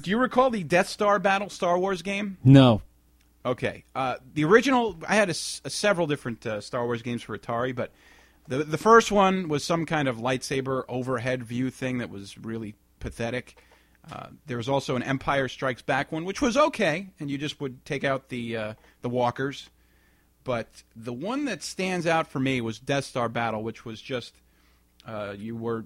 Do 0.02 0.10
you 0.10 0.18
recall 0.18 0.50
the 0.50 0.64
Death 0.64 0.88
Star 0.88 1.20
battle 1.20 1.50
Star 1.50 1.78
Wars 1.80 2.02
game? 2.02 2.38
No. 2.44 2.82
Okay. 3.46 3.84
Uh, 3.96 4.16
the 4.34 4.44
original, 4.46 4.98
I 5.08 5.16
had 5.16 5.30
a 5.30 5.36
a 5.66 5.70
several 5.70 6.08
different 6.08 6.46
uh, 6.46 6.62
Star 6.62 6.86
Wars 6.86 7.02
games 7.02 7.24
for 7.24 7.38
Atari, 7.38 7.74
but 7.76 7.92
the 8.48 8.64
the 8.64 8.78
first 8.78 9.12
one 9.12 9.48
was 9.48 9.64
some 9.64 9.86
kind 9.86 10.08
of 10.08 10.18
lightsaber 10.18 10.84
overhead 10.88 11.44
view 11.44 11.70
thing 11.70 11.98
that 12.00 12.10
was 12.10 12.38
really 12.38 12.76
pathetic. 13.00 13.58
Uh, 14.12 14.28
there 14.46 14.58
was 14.58 14.70
also 14.70 14.96
an 14.96 15.04
Empire 15.04 15.48
Strikes 15.50 15.82
Back 15.82 16.12
one, 16.12 16.24
which 16.24 16.42
was 16.42 16.56
okay, 16.56 17.10
and 17.20 17.30
you 17.30 17.38
just 17.38 17.60
would 17.60 17.84
take 17.86 18.04
out 18.04 18.30
the 18.30 18.56
uh, 18.58 18.74
the 19.02 19.10
walkers. 19.10 19.70
But 20.44 20.84
the 20.96 21.12
one 21.12 21.44
that 21.46 21.62
stands 21.62 22.08
out 22.08 22.28
for 22.30 22.40
me 22.40 22.62
was 22.62 22.80
Death 22.80 23.04
Star 23.04 23.28
Battle, 23.28 23.64
which 23.64 23.84
was 23.84 24.02
just 24.02 24.34
uh, 25.08 25.34
you 25.38 25.56
were 25.56 25.86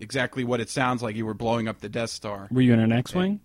exactly 0.00 0.42
what 0.42 0.60
it 0.60 0.70
sounds 0.70 1.02
like. 1.02 1.14
You 1.14 1.26
were 1.26 1.34
blowing 1.34 1.68
up 1.68 1.80
the 1.80 1.88
Death 1.88 2.10
Star. 2.10 2.48
Were 2.50 2.60
you 2.62 2.72
in 2.72 2.80
an 2.80 2.90
X 2.92 3.14
Wing? 3.14 3.40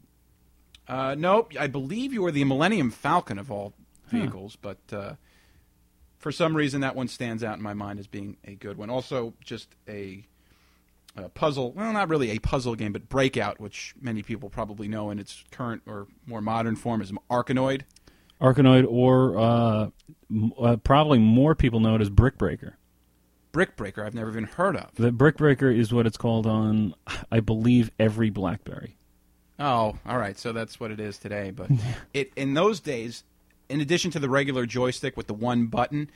Uh, 0.88 1.16
nope. 1.18 1.52
I 1.60 1.68
believe 1.68 2.14
you 2.14 2.22
were 2.22 2.32
the 2.32 2.44
Millennium 2.46 2.90
Falcon 2.92 3.38
of 3.38 3.52
all 3.52 3.74
vehicles, 4.08 4.56
but 4.56 4.80
uh, 4.92 5.14
for 6.18 6.32
some 6.32 6.56
reason 6.56 6.82
that 6.82 6.96
one 6.96 7.10
stands 7.10 7.44
out 7.44 7.58
in 7.58 7.62
my 7.64 7.74
mind 7.74 8.00
as 8.00 8.08
being 8.08 8.38
a 8.46 8.56
good 8.56 8.78
one. 8.78 8.90
Also, 8.90 9.34
just 9.44 9.76
a, 9.90 10.26
a 11.18 11.28
puzzle. 11.30 11.74
Well, 11.74 11.92
not 11.92 12.08
really 12.08 12.32
a 12.32 12.40
puzzle 12.40 12.76
game, 12.76 12.94
but 12.94 13.10
Breakout, 13.10 13.60
which 13.60 13.94
many 14.00 14.24
people 14.24 14.50
probably 14.50 14.88
know 14.88 15.10
in 15.10 15.20
its 15.20 15.44
current 15.52 15.82
or 15.86 16.08
more 16.26 16.42
modern 16.42 16.78
form 16.78 17.02
as 17.02 17.12
Arkanoid. 17.30 17.82
Arkanoid, 18.42 18.86
or 18.88 19.38
uh, 19.38 19.90
m- 20.32 20.54
uh, 20.58 20.78
probably 20.78 21.20
more 21.20 21.54
people 21.54 21.82
know 21.82 21.96
it 21.96 22.02
as 22.02 22.10
Brick 22.10 22.38
Breaker. 22.38 22.77
Brick 23.58 23.76
Breaker, 23.76 24.06
I've 24.06 24.14
never 24.14 24.30
even 24.30 24.44
heard 24.44 24.76
of. 24.78 24.92
The 24.94 25.12
Brick 25.12 25.38
Breaker 25.38 25.72
is 25.72 25.92
what 25.92 26.06
it's 26.06 26.16
called 26.16 26.46
on, 26.46 26.94
I 27.32 27.40
believe, 27.40 27.90
every 27.98 28.30
BlackBerry. 28.30 28.98
Oh, 29.58 29.98
all 30.06 30.18
right. 30.20 30.38
So 30.38 30.54
that's 30.54 30.80
what 30.80 30.92
it 30.92 31.00
is 31.00 31.18
today. 31.18 31.50
But 31.50 31.72
it 32.14 32.32
in 32.36 32.54
those 32.54 32.80
days, 32.80 33.24
in 33.68 33.82
addition 33.82 34.12
to 34.12 34.20
the 34.20 34.30
regular 34.30 34.68
joystick 34.68 35.18
with 35.18 35.26
the 35.26 35.34
one 35.34 35.66
button, 35.66 36.12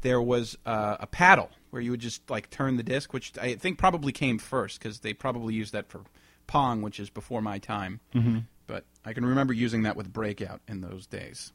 there 0.00 0.22
was 0.22 0.56
uh, 0.64 0.96
a 0.98 1.06
paddle 1.06 1.50
where 1.68 1.82
you 1.82 1.90
would 1.90 2.00
just 2.00 2.30
like 2.30 2.48
turn 2.48 2.78
the 2.78 2.82
disc, 2.82 3.12
which 3.12 3.34
I 3.36 3.56
think 3.56 3.76
probably 3.76 4.12
came 4.12 4.38
first 4.38 4.78
because 4.78 5.00
they 5.00 5.12
probably 5.12 5.52
used 5.52 5.74
that 5.74 5.90
for 5.90 6.00
Pong, 6.46 6.80
which 6.80 6.98
is 6.98 7.10
before 7.10 7.42
my 7.42 7.58
time. 7.58 8.00
Mm-hmm. 8.14 8.38
But 8.66 8.84
I 9.04 9.12
can 9.12 9.26
remember 9.26 9.52
using 9.52 9.82
that 9.82 9.96
with 9.96 10.14
Breakout 10.14 10.62
in 10.66 10.80
those 10.80 11.06
days. 11.06 11.52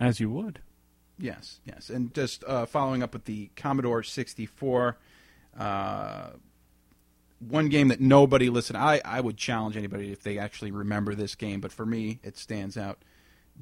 As 0.00 0.20
you 0.20 0.30
would. 0.30 0.60
Yes, 1.18 1.60
yes, 1.64 1.90
and 1.90 2.12
just 2.12 2.42
uh, 2.44 2.66
following 2.66 3.02
up 3.02 3.12
with 3.12 3.24
the 3.24 3.50
Commodore 3.56 4.02
64, 4.02 4.96
uh, 5.58 6.30
one 7.38 7.68
game 7.68 7.88
that 7.88 8.00
nobody 8.00 8.50
listened. 8.50 8.76
I 8.76 9.00
I 9.04 9.20
would 9.20 9.36
challenge 9.36 9.76
anybody 9.76 10.10
if 10.12 10.22
they 10.22 10.38
actually 10.38 10.70
remember 10.72 11.14
this 11.14 11.34
game, 11.34 11.60
but 11.60 11.72
for 11.72 11.86
me, 11.86 12.20
it 12.22 12.36
stands 12.36 12.76
out. 12.76 12.98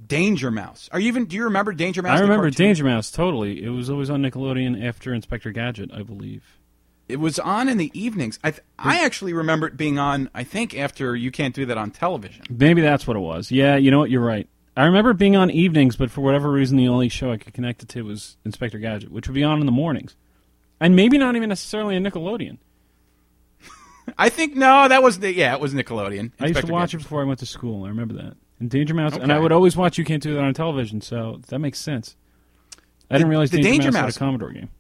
Danger 0.07 0.51
Mouse. 0.51 0.89
Are 0.93 0.99
you 0.99 1.09
even? 1.09 1.27
Do 1.27 1.37
you 1.37 1.45
remember 1.45 1.73
Danger 1.73 2.01
Mouse? 2.01 2.19
I 2.19 2.23
remember 2.23 2.45
cartoon? 2.45 2.67
Danger 2.67 2.85
Mouse 2.85 3.11
totally. 3.11 3.63
It 3.63 3.69
was 3.69 3.91
always 3.91 4.09
on 4.09 4.23
Nickelodeon 4.23 4.83
after 4.83 5.13
Inspector 5.13 5.51
Gadget, 5.53 5.91
I 5.93 6.03
believe. 6.03 6.59
It 7.09 7.17
was 7.17 7.39
on 7.39 7.69
in 7.69 7.77
the 7.77 7.91
evenings. 7.93 8.39
I 8.43 8.53
th- 8.53 8.63
I 8.79 9.05
actually 9.05 9.35
remember 9.35 9.67
it 9.67 9.77
being 9.77 9.99
on. 9.99 10.31
I 10.35 10.45
think 10.45 10.75
after 10.75 11.15
you 11.15 11.31
can't 11.31 11.55
do 11.55 11.67
that 11.67 11.77
on 11.77 11.91
television. 11.91 12.45
Maybe 12.49 12.81
that's 12.81 13.07
what 13.07 13.19
it 13.19 13.21
was. 13.21 13.51
Yeah, 13.51 13.77
you 13.77 13.91
know 13.91 13.99
what? 13.99 14.09
You're 14.09 14.25
right. 14.25 14.49
I 14.77 14.87
remember 14.87 15.13
being 15.13 15.37
on 15.37 15.51
evenings, 15.51 15.97
but 15.97 16.11
for 16.11 16.23
whatever 16.23 16.51
reason, 16.51 16.79
the 16.79 16.89
only 16.89 17.09
show 17.09 17.31
I 17.31 17.37
could 17.37 17.53
connect 17.53 17.83
it 17.83 17.89
to 17.91 18.03
was 18.03 18.37
Inspector 18.45 18.79
Gadget, 18.79 19.13
which 19.13 19.29
would 19.29 19.35
be 19.35 19.45
on 19.45 19.61
in 19.61 19.67
the 19.67 19.73
mornings, 19.73 20.17
and 20.81 20.97
maybe 20.97 21.19
not 21.19 21.37
even 21.37 21.49
necessarily 21.49 21.97
a 21.97 22.01
Nickelodeon. 22.01 22.59
I 24.19 24.31
think 24.31 24.57
no, 24.57 24.89
that 24.89 25.03
was 25.03 25.19
the 25.21 25.33
yeah, 25.33 25.55
it 25.55 25.61
was 25.61 25.75
Nickelodeon. 25.75 26.11
I 26.11 26.15
used 26.15 26.39
to 26.39 26.47
Inspector 26.47 26.73
watch 26.73 26.91
Gadget. 26.91 27.01
it 27.01 27.03
before 27.05 27.21
I 27.21 27.25
went 27.25 27.41
to 27.41 27.47
school. 27.47 27.85
I 27.85 27.89
remember 27.89 28.15
that. 28.15 28.35
And 28.61 28.71
Danger 28.71 28.95
Mouse, 28.95 29.17
and 29.17 29.33
I 29.33 29.39
would 29.39 29.53
always 29.53 29.77
watch 29.77 29.99
You 29.99 30.05
Can't 30.05 30.23
Do 30.23 30.35
That 30.35 30.45
on 30.45 30.55
television, 30.55 31.01
so 31.01 31.41
that 31.49 31.59
makes 31.59 31.79
sense. 31.79 32.17
I 33.11 33.19
didn't 33.19 33.29
realize 33.29 33.51
the 33.51 33.59
Danger, 33.59 33.71
Danger 33.71 33.93
Mouse, 33.93 34.15
had 34.15 34.17
a 34.17 34.19
Commodore 34.19 34.51
game. 34.53 34.71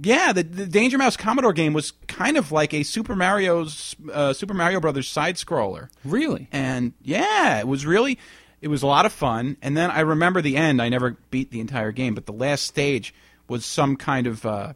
Yeah, 0.00 0.32
the, 0.32 0.44
the 0.44 0.66
Danger 0.66 0.96
Mouse 0.96 1.16
Commodore 1.16 1.52
game 1.52 1.72
was 1.72 1.90
kind 2.06 2.36
of 2.36 2.52
like 2.52 2.72
a 2.72 2.84
Super 2.84 3.16
Mario's 3.16 3.96
uh, 4.12 4.32
Super 4.32 4.54
Mario 4.54 4.78
Brothers 4.78 5.08
side 5.08 5.34
scroller. 5.36 5.88
Really? 6.04 6.48
and 6.52 6.92
yeah, 7.02 7.58
it 7.58 7.66
was 7.66 7.84
really 7.84 8.18
it 8.60 8.68
was 8.68 8.82
a 8.82 8.86
lot 8.86 9.06
of 9.06 9.12
fun. 9.12 9.56
And 9.62 9.76
then 9.76 9.90
I 9.90 10.00
remember 10.00 10.40
the 10.42 10.56
end. 10.56 10.80
I 10.82 10.88
never 10.88 11.16
beat 11.30 11.50
the 11.50 11.60
entire 11.60 11.92
game, 11.92 12.14
but 12.14 12.26
the 12.26 12.32
last 12.32 12.64
stage 12.66 13.14
was 13.48 13.64
some 13.64 13.96
kind 13.96 14.26
of 14.26 14.44
uh, 14.44 14.72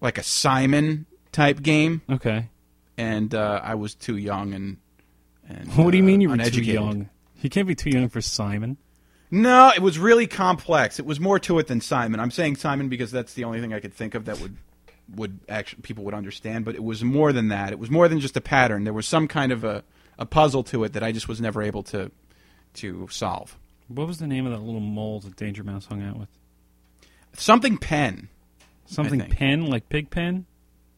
like 0.00 0.18
a 0.18 0.22
Simon 0.22 1.06
type 1.32 1.62
game, 1.62 2.02
Okay. 2.10 2.48
and 2.96 3.34
uh, 3.34 3.60
I 3.62 3.74
was 3.74 3.94
too 3.94 4.16
young 4.16 4.54
and. 4.54 4.76
and 5.48 5.68
What 5.76 5.90
do 5.92 5.98
you 5.98 6.02
uh, 6.02 6.06
mean 6.06 6.20
you 6.20 6.28
were 6.30 6.36
too 6.36 6.42
uneducated. 6.42 6.74
young? 6.74 7.10
You 7.42 7.50
can't 7.50 7.68
be 7.68 7.74
too 7.74 7.90
young 7.90 8.08
for 8.08 8.20
Simon. 8.20 8.76
No, 9.30 9.70
it 9.76 9.82
was 9.82 9.98
really 9.98 10.26
complex. 10.26 10.98
It 10.98 11.04
was 11.06 11.20
more 11.20 11.38
to 11.40 11.58
it 11.58 11.66
than 11.66 11.80
Simon. 11.80 12.18
I'm 12.18 12.30
saying 12.30 12.56
Simon 12.56 12.88
because 12.88 13.10
that's 13.12 13.34
the 13.34 13.44
only 13.44 13.60
thing 13.60 13.74
I 13.74 13.80
could 13.80 13.92
think 13.94 14.14
of 14.14 14.24
that 14.24 14.40
would 14.40 14.56
would 15.14 15.38
actually 15.48 15.82
people 15.82 16.04
would 16.04 16.14
understand. 16.14 16.64
But 16.64 16.74
it 16.74 16.82
was 16.82 17.04
more 17.04 17.32
than 17.32 17.48
that. 17.48 17.72
It 17.72 17.78
was 17.78 17.90
more 17.90 18.08
than 18.08 18.20
just 18.20 18.36
a 18.36 18.40
pattern. 18.40 18.84
There 18.84 18.92
was 18.94 19.06
some 19.06 19.28
kind 19.28 19.52
of 19.52 19.64
a, 19.64 19.84
a 20.18 20.24
puzzle 20.26 20.64
to 20.64 20.82
it 20.84 20.94
that 20.94 21.02
I 21.02 21.12
just 21.12 21.28
was 21.28 21.40
never 21.40 21.62
able 21.62 21.82
to 21.84 22.10
to 22.74 23.08
solve. 23.10 23.58
What 23.88 24.06
was 24.06 24.18
the 24.18 24.26
name 24.26 24.46
of 24.46 24.52
that 24.52 24.60
little 24.60 24.80
mole 24.80 25.20
that 25.20 25.36
Danger 25.36 25.64
Mouse 25.64 25.86
hung 25.86 26.02
out 26.02 26.18
with? 26.18 26.28
Something 27.32 27.78
pen. 27.78 28.28
Something 28.86 29.20
pen, 29.20 29.66
like 29.66 29.88
pig 29.88 30.10
pen? 30.10 30.46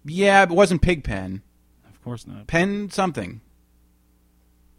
Yeah, 0.04 0.42
it 0.42 0.48
wasn't 0.50 0.82
pig 0.82 1.04
pen. 1.04 1.42
Of 1.88 2.02
course 2.02 2.26
not. 2.26 2.46
Pen 2.46 2.90
something. 2.90 3.40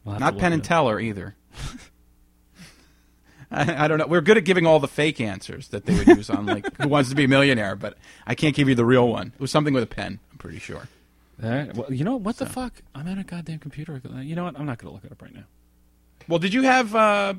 We'll 0.03 0.19
Not 0.19 0.37
Penn 0.37 0.53
and. 0.53 0.63
Teller 0.63 0.99
either. 0.99 1.35
I, 3.51 3.85
I 3.85 3.87
don't 3.87 3.97
know. 3.97 4.07
We're 4.07 4.21
good 4.21 4.37
at 4.37 4.45
giving 4.45 4.65
all 4.65 4.79
the 4.79 4.87
fake 4.87 5.21
answers 5.21 5.67
that 5.69 5.85
they 5.85 5.95
would 5.95 6.07
use 6.07 6.29
on 6.29 6.45
like 6.45 6.75
Who 6.81 6.87
Wants 6.87 7.09
to 7.09 7.15
Be 7.15 7.25
a 7.25 7.27
Millionaire, 7.27 7.75
but 7.75 7.97
I 8.25 8.33
can't 8.33 8.55
give 8.55 8.69
you 8.69 8.75
the 8.75 8.85
real 8.85 9.07
one. 9.07 9.33
It 9.35 9.39
was 9.39 9.51
something 9.51 9.73
with 9.73 9.83
a 9.83 9.87
pen. 9.87 10.19
I'm 10.31 10.37
pretty 10.37 10.59
sure. 10.59 10.87
All 11.43 11.49
right. 11.49 11.75
Well, 11.75 11.91
you 11.93 12.03
know 12.03 12.15
what 12.15 12.37
the 12.37 12.45
fuck? 12.45 12.81
I'm 12.95 13.07
at 13.07 13.17
a 13.17 13.23
goddamn 13.23 13.59
computer. 13.59 14.01
You 14.21 14.35
know 14.35 14.45
what? 14.45 14.57
I'm 14.59 14.65
not 14.65 14.77
going 14.77 14.89
to 14.89 14.95
look 14.95 15.03
it 15.05 15.11
up 15.11 15.21
right 15.21 15.33
now. 15.33 15.43
Well, 16.31 16.39
did 16.39 16.53
you 16.53 16.61
have 16.61 16.95
uh, 16.95 17.33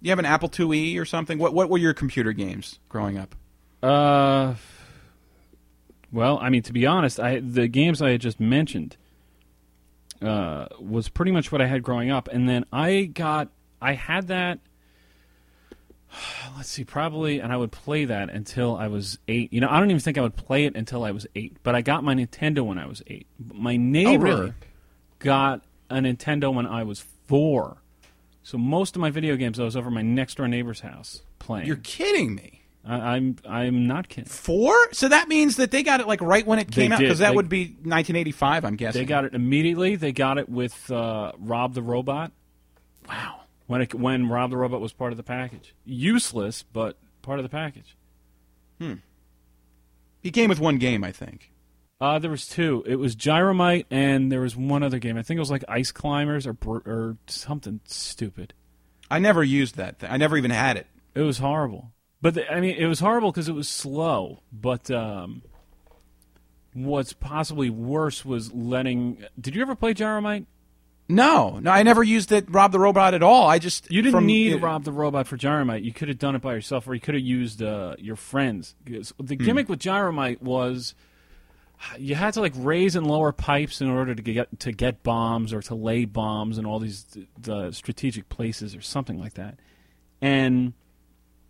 you 0.00 0.10
have 0.10 0.20
an 0.20 0.26
Apple 0.26 0.48
IIe 0.48 0.96
or 0.96 1.04
something? 1.04 1.38
What 1.38 1.54
what 1.54 1.68
were 1.68 1.78
your 1.78 1.92
computer 1.92 2.32
games 2.32 2.78
growing 2.88 3.18
up? 3.18 3.34
Uh, 3.82 4.54
well, 6.12 6.38
I 6.40 6.48
mean, 6.48 6.62
to 6.62 6.72
be 6.72 6.86
honest, 6.86 7.18
I 7.18 7.40
the 7.40 7.66
games 7.66 8.00
I 8.00 8.10
had 8.10 8.20
just 8.20 8.38
mentioned 8.38 8.96
uh, 10.22 10.66
was 10.78 11.08
pretty 11.08 11.32
much 11.32 11.50
what 11.50 11.60
I 11.60 11.66
had 11.66 11.82
growing 11.82 12.12
up, 12.12 12.28
and 12.28 12.48
then 12.48 12.64
I 12.72 13.06
got 13.06 13.48
I 13.82 13.94
had 13.94 14.28
that 14.28 14.60
let's 16.56 16.68
see, 16.68 16.84
probably, 16.84 17.40
and 17.40 17.52
I 17.52 17.56
would 17.56 17.72
play 17.72 18.04
that 18.04 18.30
until 18.30 18.76
I 18.76 18.86
was 18.86 19.18
eight. 19.26 19.52
You 19.52 19.60
know, 19.60 19.68
I 19.68 19.80
don't 19.80 19.90
even 19.90 19.98
think 19.98 20.16
I 20.16 20.20
would 20.20 20.36
play 20.36 20.66
it 20.66 20.76
until 20.76 21.02
I 21.02 21.10
was 21.10 21.26
eight. 21.34 21.56
But 21.64 21.74
I 21.74 21.82
got 21.82 22.04
my 22.04 22.14
Nintendo 22.14 22.64
when 22.64 22.78
I 22.78 22.86
was 22.86 23.02
eight. 23.08 23.26
My 23.52 23.76
neighbor 23.76 24.24
really? 24.24 24.52
got 25.18 25.64
a 25.90 25.96
Nintendo 25.96 26.54
when 26.54 26.66
I 26.68 26.84
was 26.84 27.04
four. 27.26 27.78
So 28.46 28.58
most 28.58 28.94
of 28.94 29.00
my 29.00 29.10
video 29.10 29.34
games, 29.34 29.58
I 29.58 29.64
was 29.64 29.74
over 29.74 29.90
my 29.90 30.02
next 30.02 30.36
door 30.36 30.46
neighbor's 30.46 30.78
house 30.78 31.22
playing. 31.40 31.66
You're 31.66 31.80
kidding 31.82 32.32
me. 32.32 32.62
I, 32.84 32.94
I'm 32.94 33.34
I'm 33.44 33.88
not 33.88 34.08
kidding. 34.08 34.30
Four? 34.30 34.72
So 34.92 35.08
that 35.08 35.26
means 35.26 35.56
that 35.56 35.72
they 35.72 35.82
got 35.82 35.98
it 35.98 36.06
like 36.06 36.20
right 36.20 36.46
when 36.46 36.60
it 36.60 36.68
They 36.68 36.82
came 36.82 36.92
out 36.92 37.00
because 37.00 37.18
that 37.18 37.30
They- 37.30 37.34
would 37.34 37.48
be 37.48 37.64
1985. 37.64 38.64
I'm 38.64 38.76
guessing. 38.76 39.02
They 39.02 39.04
got 39.04 39.24
it 39.24 39.34
immediately. 39.34 39.96
They 39.96 40.12
got 40.12 40.38
it 40.38 40.48
with 40.48 40.88
uh, 40.92 41.32
Rob 41.40 41.74
the 41.74 41.82
Robot 41.82 42.30
wow. 43.08 43.40
when 43.66 43.80
it, 43.80 43.92
when 43.94 44.28
Rob 44.28 44.50
the 44.50 44.56
Robot 44.56 44.80
was 44.80 44.92
part 44.92 45.12
of 45.12 45.16
the 45.16 45.24
package. 45.24 45.74
Useless, 45.84 46.62
but 46.62 46.96
part 47.22 47.40
of 47.40 47.42
the 47.42 47.48
package. 47.48 47.96
Hmm. 48.80 48.94
He 50.22 50.30
came 50.30 50.48
with 50.48 50.60
one 50.60 50.78
game, 50.78 51.02
I 51.02 51.10
think. 51.10 51.50
Uh, 52.00 52.18
there 52.18 52.30
was 52.30 52.46
two. 52.46 52.84
It 52.86 52.96
was 52.96 53.16
Gyromite, 53.16 53.86
and 53.90 54.30
there 54.30 54.40
was 54.42 54.54
one 54.56 54.82
other 54.82 54.98
game. 54.98 55.16
I 55.16 55.22
think 55.22 55.36
it 55.36 55.40
was 55.40 55.50
like 55.50 55.64
Ice 55.68 55.92
Climbers 55.92 56.46
or 56.46 56.56
or 56.62 57.16
something 57.26 57.80
stupid. 57.86 58.52
I 59.10 59.18
never 59.18 59.42
used 59.42 59.76
that. 59.76 60.00
Thing. 60.00 60.10
I 60.10 60.16
never 60.18 60.36
even 60.36 60.50
had 60.50 60.76
it. 60.76 60.86
It 61.14 61.22
was 61.22 61.38
horrible. 61.38 61.92
But 62.20 62.34
the, 62.34 62.52
I 62.52 62.60
mean, 62.60 62.76
it 62.76 62.86
was 62.86 63.00
horrible 63.00 63.30
because 63.30 63.48
it 63.48 63.54
was 63.54 63.68
slow. 63.68 64.42
But 64.52 64.90
um, 64.90 65.42
what's 66.74 67.12
possibly 67.14 67.70
worse 67.70 68.24
was 68.24 68.52
letting. 68.52 69.24
Did 69.40 69.56
you 69.56 69.62
ever 69.62 69.74
play 69.74 69.94
Gyromite? 69.94 70.44
No, 71.08 71.60
no, 71.60 71.70
I 71.70 71.84
never 71.84 72.02
used 72.02 72.32
it. 72.32 72.46
Rob 72.50 72.72
the 72.72 72.80
Robot 72.80 73.14
at 73.14 73.22
all. 73.22 73.46
I 73.48 73.58
just 73.60 73.90
You 73.92 74.02
didn't 74.02 74.16
from- 74.16 74.26
need 74.26 74.52
it- 74.54 74.56
Rob 74.60 74.82
the 74.84 74.90
Robot 74.92 75.28
for 75.28 75.36
Gyromite. 75.38 75.84
You 75.84 75.92
could 75.92 76.08
have 76.08 76.18
done 76.18 76.34
it 76.34 76.42
by 76.42 76.52
yourself, 76.52 76.86
or 76.88 76.94
you 76.94 77.00
could 77.00 77.14
have 77.14 77.22
used 77.24 77.62
uh, 77.62 77.94
your 77.98 78.16
friends. 78.16 78.74
The 78.84 79.36
gimmick 79.36 79.68
with 79.68 79.78
Gyromite 79.78 80.42
was 80.42 80.94
you 81.98 82.14
had 82.14 82.34
to 82.34 82.40
like 82.40 82.54
raise 82.56 82.96
and 82.96 83.06
lower 83.06 83.32
pipes 83.32 83.80
in 83.80 83.88
order 83.88 84.14
to 84.14 84.22
get 84.22 84.60
to 84.60 84.72
get 84.72 85.02
bombs 85.02 85.52
or 85.52 85.62
to 85.62 85.74
lay 85.74 86.04
bombs 86.04 86.58
in 86.58 86.66
all 86.66 86.78
these 86.78 87.06
the 87.38 87.70
strategic 87.72 88.28
places 88.28 88.74
or 88.74 88.80
something 88.80 89.18
like 89.18 89.34
that. 89.34 89.58
And 90.20 90.72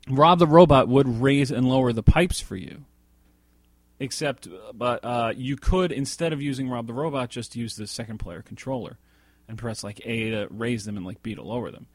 Rob 0.08 0.38
the 0.38 0.46
Robot 0.46 0.88
would 0.88 1.20
raise 1.20 1.50
and 1.50 1.68
lower 1.68 1.92
the 1.92 2.02
pipes 2.02 2.40
for 2.40 2.56
you. 2.56 2.84
Except, 3.98 4.46
but 4.74 5.02
uh, 5.04 5.32
you 5.34 5.56
could 5.56 5.90
instead 5.90 6.32
of 6.32 6.42
using 6.42 6.68
Rob 6.68 6.86
the 6.86 6.92
Robot, 6.92 7.30
just 7.30 7.56
use 7.56 7.76
the 7.76 7.86
second 7.86 8.18
player 8.18 8.42
controller 8.42 8.98
and 9.48 9.56
press 9.56 9.82
like 9.82 10.00
A 10.04 10.30
to 10.30 10.48
raise 10.50 10.84
them 10.84 10.96
and 10.96 11.06
like 11.06 11.22
B 11.22 11.34
to 11.34 11.42
lower 11.42 11.70
them. 11.70 11.86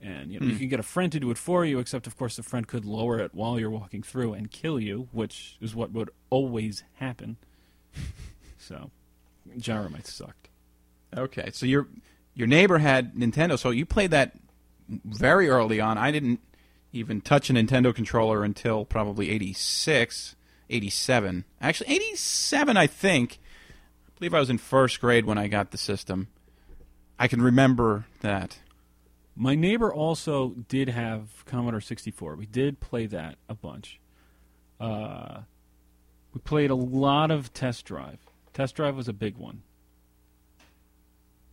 And 0.00 0.32
you 0.32 0.40
know 0.40 0.46
you 0.46 0.56
can 0.56 0.68
get 0.68 0.80
a 0.80 0.84
friend 0.84 1.12
to 1.12 1.20
do 1.20 1.30
it 1.30 1.36
for 1.36 1.66
you, 1.66 1.78
except 1.78 2.06
of 2.06 2.16
course 2.16 2.36
the 2.36 2.42
friend 2.42 2.66
could 2.66 2.86
lower 2.86 3.18
it 3.18 3.34
while 3.34 3.60
you're 3.60 3.68
walking 3.68 4.02
through 4.02 4.32
and 4.32 4.50
kill 4.50 4.80
you, 4.80 5.08
which 5.12 5.58
is 5.60 5.74
what 5.74 5.92
would 5.92 6.08
always 6.30 6.84
happen. 6.94 7.36
So, 8.58 8.90
Gyromite 9.58 10.06
sucked. 10.06 10.48
Okay, 11.16 11.50
so 11.52 11.66
your 11.66 11.88
your 12.34 12.46
neighbor 12.46 12.78
had 12.78 13.14
Nintendo, 13.14 13.58
so 13.58 13.70
you 13.70 13.84
played 13.84 14.12
that 14.12 14.36
very 14.88 15.48
early 15.48 15.80
on. 15.80 15.98
I 15.98 16.10
didn't 16.10 16.40
even 16.92 17.20
touch 17.20 17.50
a 17.50 17.52
Nintendo 17.52 17.94
controller 17.94 18.44
until 18.44 18.84
probably 18.84 19.30
86, 19.30 20.36
87. 20.68 21.44
Actually, 21.60 21.90
87, 21.94 22.76
I 22.76 22.86
think. 22.86 23.38
I 24.08 24.18
believe 24.18 24.34
I 24.34 24.40
was 24.40 24.50
in 24.50 24.58
first 24.58 25.00
grade 25.00 25.24
when 25.24 25.38
I 25.38 25.48
got 25.48 25.70
the 25.70 25.78
system. 25.78 26.28
I 27.18 27.28
can 27.28 27.42
remember 27.42 28.06
that. 28.20 28.58
My 29.36 29.54
neighbor 29.54 29.92
also 29.92 30.50
did 30.68 30.88
have 30.88 31.44
Commodore 31.46 31.80
64. 31.80 32.34
We 32.36 32.46
did 32.46 32.80
play 32.80 33.06
that 33.06 33.36
a 33.48 33.54
bunch. 33.54 34.00
Uh, 34.78 35.42
we 36.32 36.40
played 36.40 36.70
a 36.70 36.74
lot 36.74 37.30
of 37.30 37.52
Test 37.52 37.84
Drive. 37.84 38.18
Test 38.52 38.76
Drive 38.76 38.96
was 38.96 39.08
a 39.08 39.12
big 39.12 39.36
one. 39.36 39.62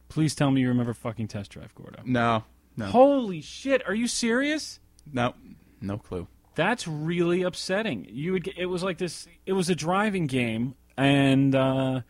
Please 0.10 0.34
tell 0.36 0.52
me 0.52 0.62
you 0.62 0.70
remember 0.70 0.94
fucking 0.94 1.28
Test 1.28 1.52
Drive, 1.52 1.74
Gordo. 1.76 2.02
No, 2.06 2.44
no, 2.76 2.86
Holy 2.86 3.42
shit! 3.42 3.86
Are 3.88 3.96
you 3.96 4.08
serious? 4.08 4.80
no, 5.12 5.34
no 5.82 5.98
clue. 5.98 6.28
That's 6.56 6.88
really 6.88 7.44
upsetting. 7.44 8.08
You 8.10 8.32
would 8.32 8.44
get, 8.44 8.58
it 8.58 8.66
was 8.66 8.82
like 8.84 8.98
this. 8.98 9.28
It 9.46 9.54
was 9.54 9.70
a 9.70 9.76
driving 9.76 10.26
game, 10.28 10.76
and 10.98 11.54
uh, 11.54 12.02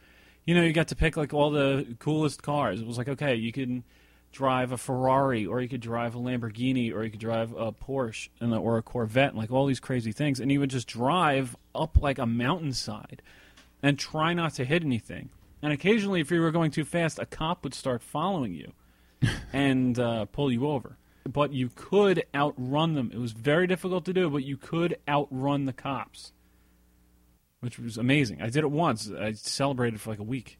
you 0.45 0.55
know 0.55 0.61
you 0.61 0.71
got 0.73 0.87
to 0.89 0.95
pick 0.95 1.17
like 1.17 1.33
all 1.33 1.49
the 1.51 1.95
coolest 1.99 2.43
cars. 2.43 2.79
It 2.79 2.87
was 2.87 2.97
like 2.97 3.09
okay, 3.09 3.35
you 3.35 3.51
can 3.51 3.83
drive 4.31 4.71
a 4.71 4.77
Ferrari, 4.77 5.45
or 5.45 5.61
you 5.61 5.69
could 5.69 5.81
drive 5.81 6.15
a 6.15 6.19
Lamborghini, 6.19 6.93
or 6.93 7.03
you 7.03 7.09
could 7.09 7.19
drive 7.19 7.53
a 7.53 7.71
Porsche, 7.71 8.29
and 8.39 8.53
or 8.53 8.77
a 8.77 8.83
Corvette, 8.83 9.29
and 9.29 9.37
like 9.37 9.51
all 9.51 9.65
these 9.65 9.79
crazy 9.79 10.11
things. 10.11 10.39
And 10.39 10.51
you 10.51 10.59
would 10.59 10.69
just 10.69 10.87
drive 10.87 11.55
up 11.73 12.01
like 12.01 12.19
a 12.19 12.25
mountainside, 12.25 13.21
and 13.81 13.97
try 13.97 14.33
not 14.33 14.53
to 14.55 14.65
hit 14.65 14.83
anything. 14.83 15.29
And 15.61 15.73
occasionally, 15.73 16.21
if 16.21 16.31
you 16.31 16.41
were 16.41 16.51
going 16.51 16.71
too 16.71 16.85
fast, 16.85 17.19
a 17.19 17.25
cop 17.25 17.63
would 17.63 17.73
start 17.73 18.03
following 18.03 18.53
you 18.53 18.73
and 19.53 19.97
uh, 19.97 20.25
pull 20.25 20.51
you 20.51 20.67
over. 20.67 20.97
But 21.27 21.51
you 21.51 21.69
could 21.75 22.23
outrun 22.33 22.93
them. 22.93 23.11
It 23.13 23.17
was 23.17 23.33
very 23.33 23.67
difficult 23.67 24.05
to 24.05 24.13
do, 24.13 24.29
but 24.29 24.43
you 24.43 24.55
could 24.55 24.97
outrun 25.09 25.65
the 25.65 25.73
cops, 25.73 26.31
which 27.59 27.79
was 27.79 27.97
amazing. 27.97 28.41
I 28.41 28.49
did 28.49 28.63
it 28.63 28.71
once. 28.71 29.11
I 29.11 29.33
celebrated 29.33 29.99
for 29.99 30.11
like 30.11 30.19
a 30.19 30.23
week. 30.23 30.57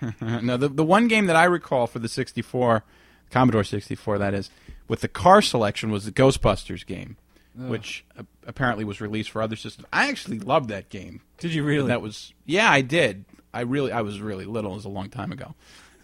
no, 0.20 0.56
the 0.56 0.68
the 0.68 0.84
one 0.84 1.08
game 1.08 1.26
that 1.26 1.36
I 1.36 1.44
recall 1.44 1.86
for 1.86 1.98
the 1.98 2.08
64, 2.08 2.84
Commodore 3.30 3.64
64, 3.64 4.18
that 4.18 4.34
is, 4.34 4.50
with 4.88 5.00
the 5.00 5.08
car 5.08 5.42
selection 5.42 5.90
was 5.90 6.04
the 6.04 6.12
Ghostbusters 6.12 6.84
game, 6.86 7.16
which 7.54 8.04
uh, 8.18 8.22
apparently 8.46 8.84
was 8.84 9.00
released 9.00 9.30
for 9.30 9.42
other 9.42 9.56
systems. 9.56 9.86
I 9.92 10.08
actually 10.08 10.38
loved 10.38 10.68
that 10.70 10.88
game. 10.88 11.22
Did 11.38 11.54
you 11.54 11.64
really? 11.64 11.88
That 11.88 12.02
was 12.02 12.32
yeah, 12.44 12.70
I 12.70 12.80
did. 12.80 13.24
I 13.52 13.62
really 13.62 13.92
I 13.92 14.02
was 14.02 14.20
really 14.20 14.44
little. 14.44 14.72
It 14.72 14.76
was 14.76 14.84
a 14.84 14.90
long 14.90 15.10
time 15.10 15.32
ago. 15.32 15.54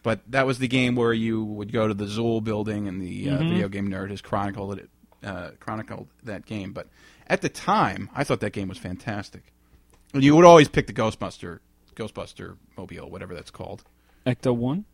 But 0.02 0.20
that 0.28 0.46
was 0.46 0.58
the 0.58 0.68
game 0.68 0.96
where 0.96 1.12
you 1.12 1.44
would 1.44 1.72
go 1.72 1.86
to 1.86 1.94
the 1.94 2.06
Zuul 2.06 2.42
building, 2.42 2.88
and 2.88 3.00
the 3.00 3.30
uh, 3.30 3.38
video 3.38 3.68
game 3.68 3.88
nerd 3.88 4.10
has 4.10 4.20
chronicled 4.20 4.78
it, 4.78 4.90
uh, 5.22 5.50
chronicled 5.60 6.08
that 6.24 6.44
game. 6.44 6.72
But 6.72 6.88
at 7.28 7.40
the 7.40 7.48
time, 7.48 8.10
I 8.14 8.24
thought 8.24 8.40
that 8.40 8.52
game 8.52 8.68
was 8.68 8.78
fantastic. 8.78 9.52
And 10.12 10.24
you 10.24 10.34
would 10.34 10.44
always 10.44 10.68
pick 10.68 10.88
the 10.88 10.92
Ghostbuster, 10.92 11.60
Ghostbuster 11.94 12.56
mobile, 12.76 13.10
whatever 13.10 13.34
that's 13.34 13.50
called. 13.50 13.84
Ecto 14.26 14.54
One. 14.54 14.84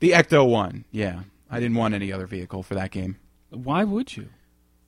The 0.00 0.10
Ecto 0.10 0.48
One. 0.48 0.84
Yeah, 0.90 1.22
I 1.50 1.60
didn't 1.60 1.76
want 1.76 1.94
any 1.94 2.12
other 2.12 2.26
vehicle 2.26 2.62
for 2.62 2.74
that 2.74 2.90
game. 2.90 3.16
Why 3.50 3.84
would 3.84 4.16
you? 4.16 4.28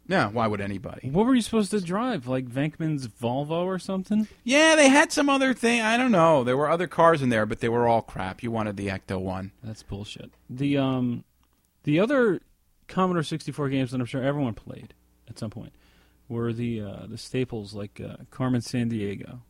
No, 0.08 0.28
why 0.28 0.48
would 0.48 0.60
anybody? 0.60 1.08
What 1.08 1.24
were 1.24 1.36
you 1.36 1.40
supposed 1.40 1.70
to 1.70 1.80
drive? 1.80 2.26
Like 2.26 2.46
Venkman's 2.46 3.06
Volvo 3.06 3.64
or 3.64 3.78
something? 3.78 4.26
Yeah, 4.42 4.74
they 4.74 4.88
had 4.88 5.12
some 5.12 5.28
other 5.28 5.54
thing. 5.54 5.82
I 5.82 5.96
don't 5.96 6.10
know. 6.10 6.42
There 6.42 6.56
were 6.56 6.68
other 6.68 6.88
cars 6.88 7.22
in 7.22 7.28
there, 7.28 7.46
but 7.46 7.60
they 7.60 7.68
were 7.68 7.86
all 7.86 8.02
crap. 8.02 8.42
You 8.42 8.50
wanted 8.50 8.76
the 8.76 8.88
Ecto 8.88 9.20
One. 9.20 9.52
That's 9.62 9.84
bullshit. 9.84 10.32
The 10.48 10.78
um, 10.78 11.22
the 11.84 12.00
other 12.00 12.40
Commodore 12.88 13.22
64 13.22 13.68
games 13.68 13.92
that 13.92 14.00
I'm 14.00 14.06
sure 14.06 14.22
everyone 14.22 14.54
played 14.54 14.94
at 15.28 15.38
some 15.38 15.50
point 15.50 15.72
were 16.28 16.52
the 16.52 16.80
uh, 16.80 17.06
the 17.06 17.18
staples 17.18 17.72
like 17.72 18.00
uh, 18.00 18.16
Carmen 18.30 18.62
Sandiego. 18.62 19.40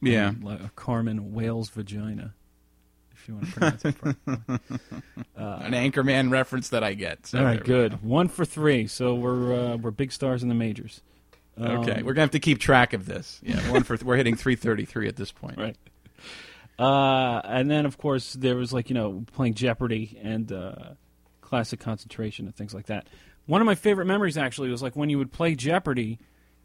Yeah. 0.00 0.32
like 0.42 0.60
a 0.60 0.70
Carmen 0.76 1.32
Whale's 1.32 1.68
vagina, 1.68 2.34
if 3.12 3.28
you 3.28 3.34
want 3.34 3.46
to 3.46 3.52
pronounce 3.52 3.84
it 3.84 3.98
properly. 3.98 4.58
An 5.36 5.72
Anchorman 5.72 6.30
reference 6.30 6.70
that 6.70 6.82
I 6.82 6.94
get. 6.94 7.26
So 7.26 7.38
All 7.38 7.44
right, 7.44 7.62
good. 7.62 8.02
One 8.02 8.28
for 8.28 8.44
three. 8.44 8.86
So 8.86 9.14
we're 9.14 9.52
uh, 9.72 9.76
we're 9.76 9.90
big 9.90 10.12
stars 10.12 10.42
in 10.42 10.48
the 10.48 10.54
majors. 10.54 11.02
go. 11.58 11.64
Okay, 11.64 12.00
Um, 12.00 12.04
we're 12.06 12.14
gonna 12.14 12.22
have 12.22 12.30
to 12.30 12.40
keep 12.40 12.58
track 12.58 12.92
of 12.92 13.06
this. 13.06 13.40
Yeah, 13.42 13.58
one 13.70 13.82
for 13.82 13.96
we're 14.02 14.16
hitting 14.16 14.36
333 14.36 15.08
at 15.08 15.16
this 15.16 15.32
point. 15.32 15.58
Right. 15.58 15.76
Uh, 16.78 17.40
and 17.44 17.70
then, 17.70 17.84
of 17.84 17.98
course, 17.98 18.32
there 18.32 18.56
was 18.56 18.72
like 18.72 18.88
you 18.88 18.94
know 18.94 19.24
playing 19.32 19.54
Jeopardy 19.54 20.18
and 20.22 20.50
uh, 20.50 20.74
classic 21.42 21.78
concentration 21.80 22.46
and 22.46 22.56
things 22.56 22.72
like 22.72 22.86
that. 22.86 23.06
One 23.46 23.60
of 23.60 23.66
my 23.66 23.74
favorite 23.74 24.06
memories 24.06 24.38
actually 24.38 24.70
was 24.70 24.82
like 24.82 24.96
when 24.96 25.10
you 25.10 25.18
would 25.18 25.30
play 25.32 25.54
Jeopardy, 25.54 26.18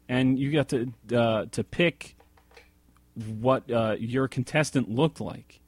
and 0.08 0.38
you 0.38 0.52
got 0.52 0.68
to 0.70 0.92
uh, 1.14 1.44
to 1.52 1.64
pick 1.64 2.15
what 3.16 3.70
uh, 3.70 3.96
your 3.98 4.28
contestant 4.28 4.90
looked 4.90 5.20
like. 5.20 5.60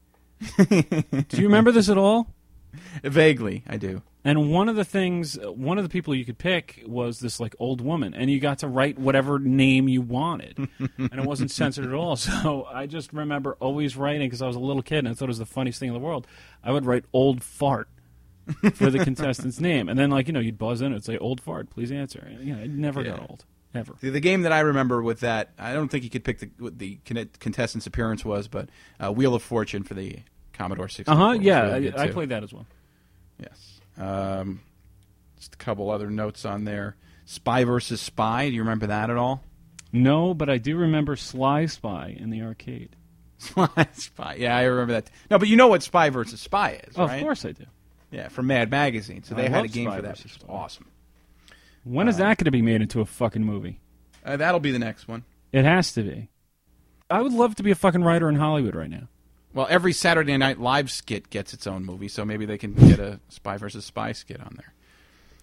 Do 0.58 1.36
you 1.36 1.44
remember 1.44 1.72
this 1.72 1.88
at 1.88 1.98
all? 1.98 2.34
Vaguely, 3.02 3.64
I 3.66 3.76
do. 3.76 4.02
And 4.24 4.50
one 4.52 4.68
of 4.68 4.76
the 4.76 4.84
things, 4.84 5.38
one 5.42 5.78
of 5.78 5.84
the 5.84 5.88
people 5.88 6.14
you 6.14 6.24
could 6.24 6.38
pick 6.38 6.82
was 6.86 7.20
this 7.20 7.40
like 7.40 7.54
old 7.58 7.80
woman, 7.80 8.14
and 8.14 8.30
you 8.30 8.40
got 8.40 8.58
to 8.58 8.68
write 8.68 8.98
whatever 8.98 9.38
name 9.38 9.88
you 9.88 10.02
wanted, 10.02 10.58
and 10.78 11.14
it 11.14 11.24
wasn't 11.24 11.50
censored 11.50 11.86
at 11.86 11.94
all. 11.94 12.16
So 12.38 12.64
I 12.64 12.86
just 12.86 13.12
remember 13.12 13.56
always 13.60 13.96
writing 13.96 14.28
because 14.28 14.42
I 14.42 14.46
was 14.46 14.56
a 14.56 14.60
little 14.60 14.82
kid 14.82 14.98
and 14.98 15.08
I 15.08 15.14
thought 15.14 15.26
it 15.26 15.28
was 15.28 15.38
the 15.38 15.46
funniest 15.46 15.80
thing 15.80 15.88
in 15.88 15.94
the 15.94 16.00
world. 16.00 16.26
I 16.62 16.72
would 16.72 16.84
write 16.84 17.04
"old 17.12 17.42
fart" 17.42 17.88
for 18.74 18.90
the 18.90 18.98
contestant's 19.02 19.60
name, 19.60 19.88
and 19.88 19.98
then 19.98 20.10
like 20.10 20.26
you 20.26 20.32
know 20.32 20.40
you'd 20.40 20.58
buzz 20.58 20.82
in 20.82 20.92
and 20.92 21.02
say 21.02 21.16
"old 21.16 21.40
fart, 21.40 21.70
please 21.70 21.90
answer." 21.90 22.20
And, 22.20 22.44
you 22.46 22.54
know, 22.54 22.62
it 22.62 22.70
never 22.70 23.02
got 23.02 23.20
old 23.20 23.44
ever. 23.74 23.94
The, 24.00 24.10
the 24.10 24.20
game 24.20 24.42
that 24.42 24.52
I 24.52 24.60
remember 24.60 25.02
with 25.02 25.20
that, 25.20 25.50
I 25.58 25.72
don't 25.72 25.88
think 25.88 26.04
you 26.04 26.10
could 26.10 26.24
pick 26.24 26.38
the 26.38 26.50
what 26.58 26.78
the 26.78 26.98
contestant's 27.40 27.86
appearance 27.86 28.24
was, 28.24 28.48
but 28.48 28.68
uh, 28.98 29.12
Wheel 29.12 29.34
of 29.34 29.42
Fortune 29.42 29.82
for 29.82 29.94
the 29.94 30.18
Commodore 30.52 30.88
64. 30.88 31.14
Uh 31.14 31.16
huh. 31.16 31.32
Yeah, 31.40 31.62
really 31.74 31.92
I, 31.92 32.04
I 32.04 32.08
played 32.08 32.30
that 32.30 32.42
as 32.42 32.52
well. 32.52 32.66
Yes. 33.38 33.80
Um, 33.96 34.60
just 35.36 35.54
a 35.54 35.58
couple 35.58 35.90
other 35.90 36.10
notes 36.10 36.44
on 36.44 36.64
there. 36.64 36.96
Spy 37.24 37.64
versus 37.64 38.00
Spy. 38.00 38.48
Do 38.48 38.54
you 38.54 38.62
remember 38.62 38.86
that 38.86 39.10
at 39.10 39.16
all? 39.16 39.42
No, 39.92 40.34
but 40.34 40.48
I 40.50 40.58
do 40.58 40.76
remember 40.76 41.16
Sly 41.16 41.66
Spy 41.66 42.16
in 42.18 42.30
the 42.30 42.42
arcade. 42.42 42.96
Sly 43.38 43.68
Spy. 43.92 44.34
Yeah, 44.38 44.56
I 44.56 44.64
remember 44.64 44.94
that. 44.94 45.10
No, 45.30 45.38
but 45.38 45.48
you 45.48 45.56
know 45.56 45.68
what 45.68 45.82
Spy 45.82 46.10
versus 46.10 46.40
Spy 46.40 46.80
is, 46.88 46.94
Oh, 46.96 47.06
right? 47.06 47.16
Of 47.16 47.22
course 47.22 47.44
I 47.44 47.52
do. 47.52 47.64
Yeah, 48.10 48.28
from 48.28 48.46
Mad 48.46 48.70
Magazine. 48.70 49.22
So 49.22 49.36
I 49.36 49.42
they 49.42 49.48
had 49.48 49.64
a 49.64 49.68
game 49.68 49.86
Spy 49.88 49.96
for 49.96 50.02
that, 50.02 50.18
which 50.18 50.34
was 50.34 50.44
awesome. 50.48 50.86
When 51.84 52.08
is 52.08 52.16
that 52.18 52.38
going 52.38 52.44
to 52.44 52.50
be 52.50 52.62
made 52.62 52.82
into 52.82 53.00
a 53.00 53.06
fucking 53.06 53.44
movie? 53.44 53.80
Uh, 54.24 54.36
that'll 54.36 54.60
be 54.60 54.72
the 54.72 54.78
next 54.78 55.08
one. 55.08 55.24
It 55.52 55.64
has 55.64 55.92
to 55.92 56.02
be. 56.02 56.28
I 57.10 57.22
would 57.22 57.32
love 57.32 57.54
to 57.56 57.62
be 57.62 57.70
a 57.70 57.74
fucking 57.74 58.04
writer 58.04 58.28
in 58.28 58.36
Hollywood 58.36 58.74
right 58.74 58.90
now. 58.90 59.08
Well, 59.54 59.66
every 59.70 59.92
Saturday 59.92 60.36
Night 60.36 60.60
Live 60.60 60.90
skit 60.90 61.30
gets 61.30 61.54
its 61.54 61.66
own 61.66 61.84
movie, 61.84 62.08
so 62.08 62.24
maybe 62.24 62.44
they 62.44 62.58
can 62.58 62.74
get 62.74 63.00
a 63.00 63.20
Spy 63.28 63.56
versus 63.56 63.84
Spy 63.84 64.12
skit 64.12 64.40
on 64.40 64.56
there. 64.56 64.74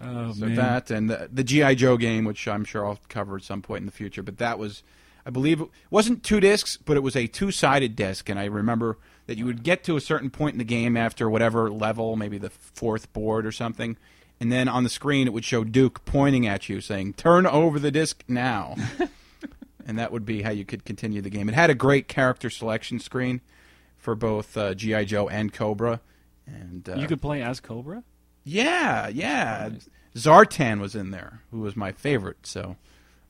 Oh 0.02 0.34
So 0.34 0.46
that 0.48 0.92
and 0.92 1.10
the, 1.10 1.30
the 1.32 1.44
GI 1.44 1.76
Joe 1.76 1.98
game, 1.98 2.26
which 2.26 2.48
I'm 2.48 2.66
sure 2.66 2.86
I'll 2.86 3.00
cover 3.10 3.38
at 3.38 3.44
some 3.44 3.62
point 3.62 3.82
in 3.82 3.86
the 3.86 3.92
future. 3.92 4.22
But 4.22 4.38
that 4.38 4.60
was, 4.60 4.84
I 5.26 5.32
believe, 5.32 5.62
it 5.62 5.70
wasn't 5.90 6.24
two 6.24 6.40
discs, 6.40 6.78
but 6.78 6.98
it 6.98 7.00
was 7.00 7.16
a 7.16 7.28
two-sided 7.28 7.96
disc, 7.96 8.30
and 8.30 8.40
I 8.40 8.46
remember 8.46 8.98
that 9.26 9.38
you 9.38 9.46
would 9.46 9.64
get 9.64 9.84
to 9.86 9.96
a 9.96 10.02
certain 10.02 10.30
point 10.30 10.54
in 10.54 10.60
the 10.60 10.66
game 10.66 10.96
after 10.96 11.30
whatever 11.30 11.72
level, 11.72 12.16
maybe 12.16 12.38
the 12.38 12.52
fourth 12.52 13.12
board 13.14 13.46
or 13.46 13.52
something, 13.52 13.98
and 14.40 14.52
then 14.52 14.68
on 14.68 14.84
the 14.84 14.90
screen 14.90 15.28
it 15.28 15.34
would 15.34 15.46
show 15.46 15.64
Duke 15.64 16.04
pointing 16.06 16.46
at 16.48 16.70
you, 16.70 16.82
saying 16.82 17.14
"Turn 17.14 17.46
over 17.46 17.80
the 17.80 17.92
disc 17.92 18.24
now," 18.28 18.76
and 19.86 19.98
that 20.00 20.12
would 20.12 20.26
be 20.26 20.42
how 20.42 20.52
you 20.52 20.66
could 20.66 20.86
continue 20.86 21.22
the 21.22 21.30
game. 21.30 21.48
It 21.50 21.56
had 21.56 21.70
a 21.70 21.76
great 21.76 22.08
character 22.08 22.50
selection 22.50 23.00
screen 23.00 23.42
for 23.98 24.16
both 24.16 24.56
uh, 24.58 24.74
GI 24.74 25.06
Joe 25.06 25.28
and 25.30 25.54
Cobra, 25.54 26.00
and 26.46 26.88
uh, 26.90 26.96
you 26.96 27.08
could 27.08 27.22
play 27.22 27.42
as 27.42 27.60
Cobra. 27.60 28.04
yeah, 28.44 29.08
yeah. 29.08 29.70
Nice. 29.72 29.90
Zartan 30.16 30.80
was 30.80 30.96
in 30.96 31.12
there, 31.12 31.42
who 31.52 31.60
was 31.60 31.76
my 31.76 31.92
favorite, 31.92 32.46
so 32.48 32.78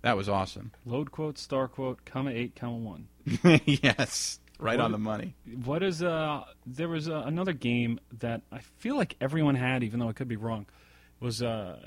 that 0.04 0.16
was 0.16 0.30
awesome. 0.30 0.72
Load 0.86 1.12
quote, 1.12 1.38
star 1.40 1.68
quote, 1.68 2.06
comma 2.06 2.30
eight, 2.32 2.56
comma 2.56 2.78
one. 2.78 3.08
yes, 3.66 4.40
right 4.60 4.78
What- 4.78 4.86
on 4.86 4.92
the 4.92 5.00
money. 5.00 5.34
What 5.64 5.82
is 5.82 6.04
uh? 6.04 6.44
There 6.68 6.88
was 6.90 7.10
uh, 7.10 7.24
another 7.26 7.54
game 7.54 8.00
that 8.20 8.42
I 8.52 8.60
feel 8.78 8.96
like 8.98 9.16
everyone 9.20 9.56
had, 9.56 9.84
even 9.84 10.00
though 10.00 10.10
I 10.10 10.14
could 10.14 10.28
be 10.28 10.36
wrong. 10.36 10.68
Was 11.26 11.42
uh, 11.42 11.78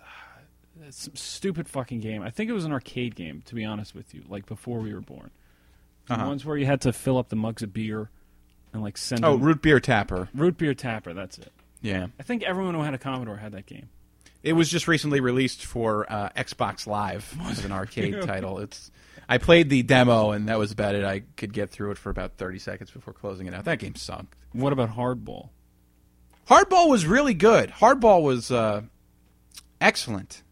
some 0.90 1.16
stupid 1.16 1.68
fucking 1.68 2.00
game. 2.00 2.22
I 2.22 2.30
think 2.30 2.50
it 2.50 2.52
was 2.52 2.64
an 2.64 2.72
arcade 2.72 3.14
game, 3.14 3.42
to 3.46 3.54
be 3.54 3.64
honest 3.64 3.94
with 3.94 4.14
you. 4.14 4.22
Like 4.28 4.46
before 4.46 4.78
we 4.80 4.92
were 4.94 5.00
born. 5.00 5.30
The 6.06 6.14
Uh-huh. 6.14 6.26
ones 6.26 6.44
where 6.44 6.56
you 6.56 6.66
had 6.66 6.80
to 6.82 6.92
fill 6.92 7.18
up 7.18 7.28
the 7.28 7.36
mugs 7.36 7.62
of 7.62 7.72
beer 7.72 8.10
and 8.72 8.82
like 8.82 8.96
send. 8.96 9.24
Oh, 9.24 9.32
them- 9.32 9.42
root 9.42 9.62
beer 9.62 9.80
tapper. 9.80 10.28
root 10.34 10.56
beer 10.56 10.74
tapper. 10.74 11.12
That's 11.14 11.38
it. 11.38 11.52
Yeah, 11.80 12.08
I 12.18 12.22
think 12.24 12.42
everyone 12.42 12.74
who 12.74 12.82
had 12.82 12.94
a 12.94 12.98
Commodore 12.98 13.36
had 13.36 13.52
that 13.52 13.66
game. 13.66 13.88
it 14.42 14.52
was 14.54 14.68
just 14.68 14.88
recently 14.88 15.20
released 15.20 15.64
for 15.64 16.10
uh, 16.12 16.28
Xbox 16.36 16.86
Live 16.86 17.36
as 17.44 17.64
an 17.64 17.72
arcade 17.72 18.20
title. 18.22 18.58
It's 18.58 18.90
I 19.28 19.38
played 19.38 19.68
the 19.70 19.82
demo, 19.82 20.30
and 20.30 20.48
that 20.48 20.58
was 20.58 20.72
about 20.72 20.94
it. 20.94 21.04
I 21.04 21.20
could 21.36 21.52
get 21.52 21.70
through 21.70 21.90
it 21.92 21.98
for 21.98 22.10
about 22.10 22.32
thirty 22.36 22.58
seconds 22.58 22.90
before 22.90 23.12
closing 23.14 23.46
it 23.46 23.54
out. 23.54 23.64
That 23.66 23.78
game 23.78 23.94
sucked. 23.94 24.34
What 24.52 24.72
about 24.72 24.94
Hardball? 24.96 25.50
Hardball 26.48 26.88
was 26.88 27.06
really 27.06 27.34
good. 27.34 27.70
Hardball 27.70 28.22
was 28.22 28.50
uh, 28.50 28.82
excellent. 29.80 30.42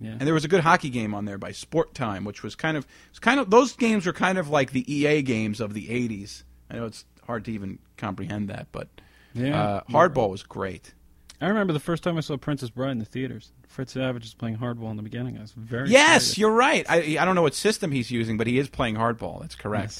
Yeah. 0.00 0.10
And 0.10 0.20
there 0.20 0.34
was 0.34 0.44
a 0.44 0.48
good 0.48 0.60
hockey 0.60 0.90
game 0.90 1.14
on 1.14 1.24
there 1.24 1.38
by 1.38 1.52
Sport 1.52 1.94
Time, 1.94 2.24
which 2.24 2.42
was 2.42 2.54
kind 2.54 2.76
of 2.76 2.86
it's 3.10 3.18
kind 3.18 3.40
of 3.40 3.50
those 3.50 3.74
games 3.74 4.06
were 4.06 4.12
kind 4.12 4.38
of 4.38 4.48
like 4.48 4.70
the 4.70 4.84
EA 4.92 5.22
games 5.22 5.60
of 5.60 5.74
the 5.74 5.88
'80s. 5.88 6.44
I 6.70 6.76
know 6.76 6.86
it's 6.86 7.04
hard 7.26 7.44
to 7.46 7.52
even 7.52 7.78
comprehend 7.96 8.48
that, 8.48 8.68
but 8.70 8.88
Yeah. 9.34 9.60
uh, 9.60 9.80
Hardball 9.90 10.30
was 10.30 10.42
great. 10.44 10.94
I 11.40 11.48
remember 11.48 11.72
the 11.72 11.80
first 11.80 12.02
time 12.02 12.16
I 12.16 12.20
saw 12.20 12.36
Princess 12.36 12.70
Bride 12.70 12.90
in 12.92 12.98
the 12.98 13.04
theaters. 13.04 13.52
Fred 13.68 13.88
Savage 13.90 14.22
was 14.22 14.34
playing 14.34 14.58
Hardball 14.58 14.90
in 14.90 14.96
the 14.96 15.02
beginning. 15.02 15.36
I 15.36 15.40
was 15.40 15.52
very 15.52 15.88
Yes, 15.90 16.22
excited. 16.22 16.38
you're 16.40 16.52
right. 16.52 16.86
I 16.88 17.16
I 17.18 17.24
don't 17.24 17.34
know 17.34 17.42
what 17.42 17.54
system 17.54 17.90
he's 17.90 18.10
using, 18.10 18.36
but 18.36 18.46
he 18.46 18.58
is 18.58 18.68
playing 18.68 18.94
Hardball. 18.96 19.40
That's 19.40 19.54
correct. 19.56 19.92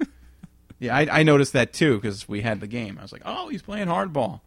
Yes. 0.00 0.08
Yeah, 0.80 0.96
I, 0.96 1.20
I 1.20 1.22
noticed 1.22 1.52
that 1.52 1.72
too 1.72 1.94
because 2.00 2.28
we 2.28 2.40
had 2.40 2.58
the 2.58 2.66
game. 2.66 2.98
I 2.98 3.02
was 3.02 3.12
like, 3.12 3.22
oh, 3.24 3.48
he's 3.50 3.62
playing 3.62 3.86
Hardball. 3.86 4.40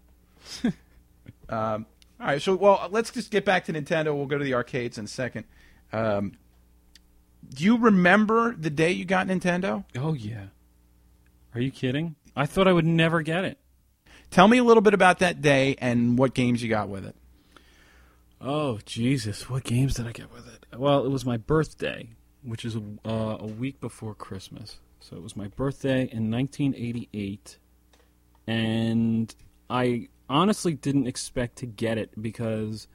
um, 1.49 1.85
all 2.19 2.27
right, 2.27 2.41
so 2.41 2.55
well, 2.55 2.87
let's 2.91 3.11
just 3.11 3.31
get 3.31 3.45
back 3.45 3.65
to 3.65 3.73
Nintendo. 3.73 4.15
We'll 4.15 4.25
go 4.25 4.37
to 4.37 4.43
the 4.43 4.53
arcades 4.53 4.97
in 4.97 5.05
a 5.05 5.07
second. 5.07 5.45
Um, 5.91 6.33
do 7.53 7.63
you 7.63 7.77
remember 7.77 8.55
the 8.55 8.69
day 8.69 8.91
you 8.91 9.05
got 9.05 9.27
Nintendo? 9.27 9.85
Oh 9.97 10.13
yeah. 10.13 10.47
Are 11.53 11.61
you 11.61 11.71
kidding? 11.71 12.15
I 12.35 12.45
thought 12.45 12.67
I 12.67 12.73
would 12.73 12.85
never 12.85 13.21
get 13.21 13.45
it. 13.45 13.57
Tell 14.31 14.47
me 14.47 14.57
a 14.57 14.63
little 14.63 14.81
bit 14.81 14.93
about 14.93 15.19
that 15.19 15.41
day 15.41 15.75
and 15.79 16.17
what 16.17 16.33
games 16.33 16.61
you 16.61 16.69
got 16.69 16.89
with 16.89 17.05
it. 17.05 17.15
Oh 18.41 18.79
Jesus! 18.85 19.49
What 19.49 19.63
games 19.63 19.95
did 19.95 20.07
I 20.07 20.11
get 20.11 20.31
with 20.33 20.47
it? 20.47 20.65
Well, 20.77 21.05
it 21.05 21.09
was 21.09 21.25
my 21.25 21.37
birthday, 21.37 22.09
which 22.43 22.65
is 22.65 22.75
uh, 22.75 23.37
a 23.39 23.47
week 23.47 23.79
before 23.79 24.13
Christmas. 24.13 24.79
So 24.99 25.15
it 25.15 25.23
was 25.23 25.37
my 25.37 25.47
birthday 25.47 26.09
in 26.11 26.31
1988, 26.31 27.57
and 28.47 29.33
I 29.69 30.09
honestly 30.29 30.73
didn't 30.73 31.07
expect 31.07 31.57
to 31.57 31.65
get 31.65 31.97
it 31.97 32.21
because 32.21 32.87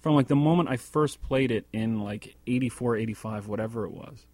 from 0.00 0.14
like 0.14 0.28
the 0.28 0.36
moment 0.36 0.68
I 0.68 0.76
first 0.76 1.22
played 1.22 1.50
it 1.50 1.66
in 1.72 2.00
like 2.00 2.36
84, 2.46 2.96
85, 2.96 3.46
whatever 3.46 3.84
it 3.84 3.92
was, 3.92 4.26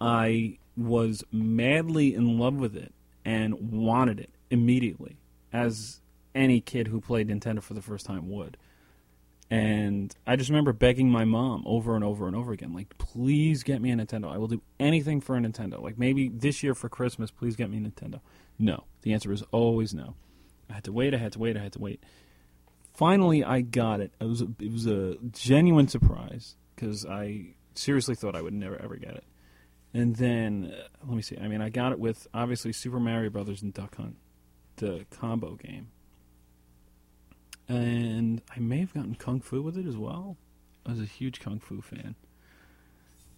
I 0.00 0.58
was 0.76 1.24
madly 1.30 2.14
in 2.14 2.38
love 2.38 2.54
with 2.54 2.76
it 2.76 2.92
and 3.24 3.72
wanted 3.72 4.20
it 4.20 4.30
immediately, 4.50 5.16
as 5.52 6.00
any 6.34 6.60
kid 6.60 6.88
who 6.88 7.00
played 7.00 7.28
Nintendo 7.28 7.62
for 7.62 7.74
the 7.74 7.82
first 7.82 8.06
time 8.06 8.28
would. 8.30 8.56
And 9.50 10.14
I 10.26 10.36
just 10.36 10.50
remember 10.50 10.72
begging 10.72 11.10
my 11.10 11.24
mom 11.24 11.62
over 11.66 11.94
and 11.94 12.02
over 12.02 12.26
and 12.26 12.34
over 12.34 12.52
again, 12.52 12.72
like, 12.72 12.96
please 12.98 13.62
get 13.62 13.80
me 13.80 13.90
a 13.90 13.94
Nintendo. 13.94 14.32
I 14.32 14.38
will 14.38 14.48
do 14.48 14.62
anything 14.80 15.20
for 15.20 15.36
a 15.36 15.40
Nintendo. 15.40 15.80
Like, 15.82 15.98
maybe 15.98 16.28
this 16.28 16.62
year 16.62 16.74
for 16.74 16.88
Christmas, 16.88 17.30
please 17.30 17.54
get 17.54 17.70
me 17.70 17.76
a 17.76 17.80
Nintendo. 17.80 18.20
No. 18.58 18.84
The 19.02 19.12
answer 19.12 19.32
is 19.32 19.42
always 19.52 19.94
no. 19.94 20.16
I 20.70 20.74
had 20.74 20.84
to 20.84 20.92
wait, 20.92 21.14
I 21.14 21.18
had 21.18 21.32
to 21.32 21.38
wait, 21.38 21.56
I 21.56 21.62
had 21.62 21.72
to 21.74 21.80
wait. 21.80 22.02
Finally, 22.94 23.44
I 23.44 23.60
got 23.60 24.00
it. 24.00 24.12
It 24.20 24.24
was 24.24 24.42
a, 24.42 24.48
it 24.60 24.72
was 24.72 24.86
a 24.86 25.16
genuine 25.32 25.88
surprise 25.88 26.56
because 26.74 27.04
I 27.04 27.54
seriously 27.74 28.14
thought 28.14 28.36
I 28.36 28.42
would 28.42 28.54
never, 28.54 28.80
ever 28.80 28.96
get 28.96 29.14
it. 29.14 29.24
And 29.92 30.16
then, 30.16 30.72
uh, 30.72 30.88
let 31.06 31.16
me 31.16 31.22
see. 31.22 31.38
I 31.38 31.48
mean, 31.48 31.60
I 31.60 31.68
got 31.70 31.92
it 31.92 31.98
with, 31.98 32.26
obviously, 32.34 32.72
Super 32.72 32.98
Mario 32.98 33.30
Brothers 33.30 33.62
and 33.62 33.72
Duck 33.72 33.96
Hunt, 33.96 34.16
the 34.76 35.06
combo 35.10 35.54
game 35.54 35.88
and 37.68 38.42
I 38.54 38.60
may 38.60 38.80
have 38.80 38.92
gotten 38.92 39.14
kung 39.14 39.40
fu 39.40 39.62
with 39.62 39.78
it 39.78 39.86
as 39.86 39.96
well. 39.96 40.36
I 40.86 40.90
was 40.90 41.00
a 41.00 41.04
huge 41.06 41.40
kung 41.40 41.60
fu 41.60 41.80
fan, 41.80 42.14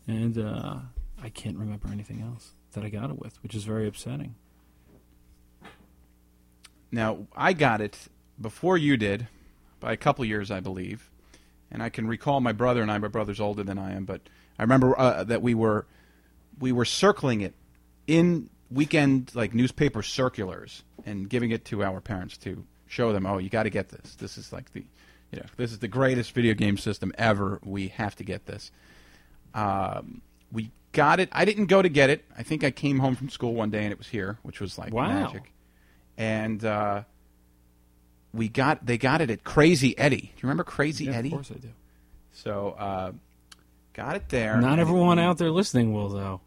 and 0.08 0.36
uh, 0.38 0.78
I 1.22 1.28
can't 1.28 1.56
remember 1.56 1.88
anything 1.88 2.22
else 2.22 2.54
that 2.72 2.84
I 2.84 2.88
got 2.88 3.10
it 3.10 3.18
with, 3.18 3.40
which 3.42 3.54
is 3.54 3.64
very 3.64 3.86
upsetting. 3.86 4.34
Now, 6.92 7.26
I 7.36 7.52
got 7.52 7.80
it 7.80 7.98
before 8.40 8.78
you 8.78 8.96
did, 8.96 9.28
by 9.80 9.92
a 9.92 9.96
couple 9.96 10.24
years, 10.24 10.50
I 10.50 10.60
believe. 10.60 11.10
And 11.70 11.82
I 11.82 11.88
can 11.88 12.06
recall 12.06 12.40
my 12.40 12.52
brother 12.52 12.80
and 12.82 12.90
I. 12.90 12.98
My 12.98 13.08
brother's 13.08 13.40
older 13.40 13.62
than 13.64 13.78
I 13.78 13.92
am, 13.92 14.04
but 14.04 14.20
I 14.58 14.62
remember 14.62 14.98
uh, 14.98 15.24
that 15.24 15.42
we 15.42 15.54
were 15.54 15.86
we 16.58 16.72
were 16.72 16.84
circling 16.84 17.40
it 17.42 17.54
in 18.06 18.48
weekend 18.70 19.32
like 19.34 19.52
newspaper 19.52 20.02
circulars 20.02 20.84
and 21.04 21.28
giving 21.28 21.50
it 21.50 21.64
to 21.66 21.82
our 21.84 22.00
parents 22.00 22.36
to 22.38 22.64
show 22.86 23.12
them. 23.12 23.26
Oh, 23.26 23.38
you 23.38 23.50
got 23.50 23.64
to 23.64 23.70
get 23.70 23.88
this. 23.88 24.14
This 24.14 24.38
is 24.38 24.52
like 24.52 24.72
the 24.72 24.84
you 25.32 25.40
know 25.40 25.46
this 25.56 25.72
is 25.72 25.80
the 25.80 25.88
greatest 25.88 26.30
video 26.32 26.54
game 26.54 26.78
system 26.78 27.12
ever. 27.18 27.58
We 27.64 27.88
have 27.88 28.14
to 28.16 28.24
get 28.24 28.46
this. 28.46 28.70
Um, 29.54 30.22
we 30.52 30.70
got 30.92 31.18
it. 31.20 31.28
I 31.32 31.44
didn't 31.44 31.66
go 31.66 31.82
to 31.82 31.88
get 31.88 32.10
it. 32.10 32.24
I 32.38 32.42
think 32.44 32.62
I 32.62 32.70
came 32.70 33.00
home 33.00 33.16
from 33.16 33.28
school 33.28 33.54
one 33.54 33.70
day 33.70 33.82
and 33.82 33.92
it 33.92 33.98
was 33.98 34.08
here, 34.08 34.38
which 34.42 34.60
was 34.60 34.78
like 34.78 34.92
Wow. 34.94 35.08
magic. 35.08 35.52
And 36.18 36.64
uh, 36.64 37.02
we 38.32 38.48
got 38.48 38.84
they 38.86 38.98
got 38.98 39.20
it 39.20 39.30
at 39.30 39.44
Crazy 39.44 39.96
Eddie. 39.98 40.16
Do 40.16 40.26
you 40.26 40.32
remember 40.42 40.64
Crazy 40.64 41.06
Yeah, 41.06 41.12
Eddie? 41.18 41.28
of 41.28 41.34
course 41.34 41.50
I 41.50 41.58
do. 41.58 41.68
So 42.32 42.70
uh, 42.78 43.12
got 43.92 44.16
it 44.16 44.28
there. 44.28 44.60
Not 44.60 44.78
everyone 44.78 45.18
out 45.18 45.38
there 45.38 45.50
listening 45.50 45.92
will, 45.92 46.08
though. 46.10 46.40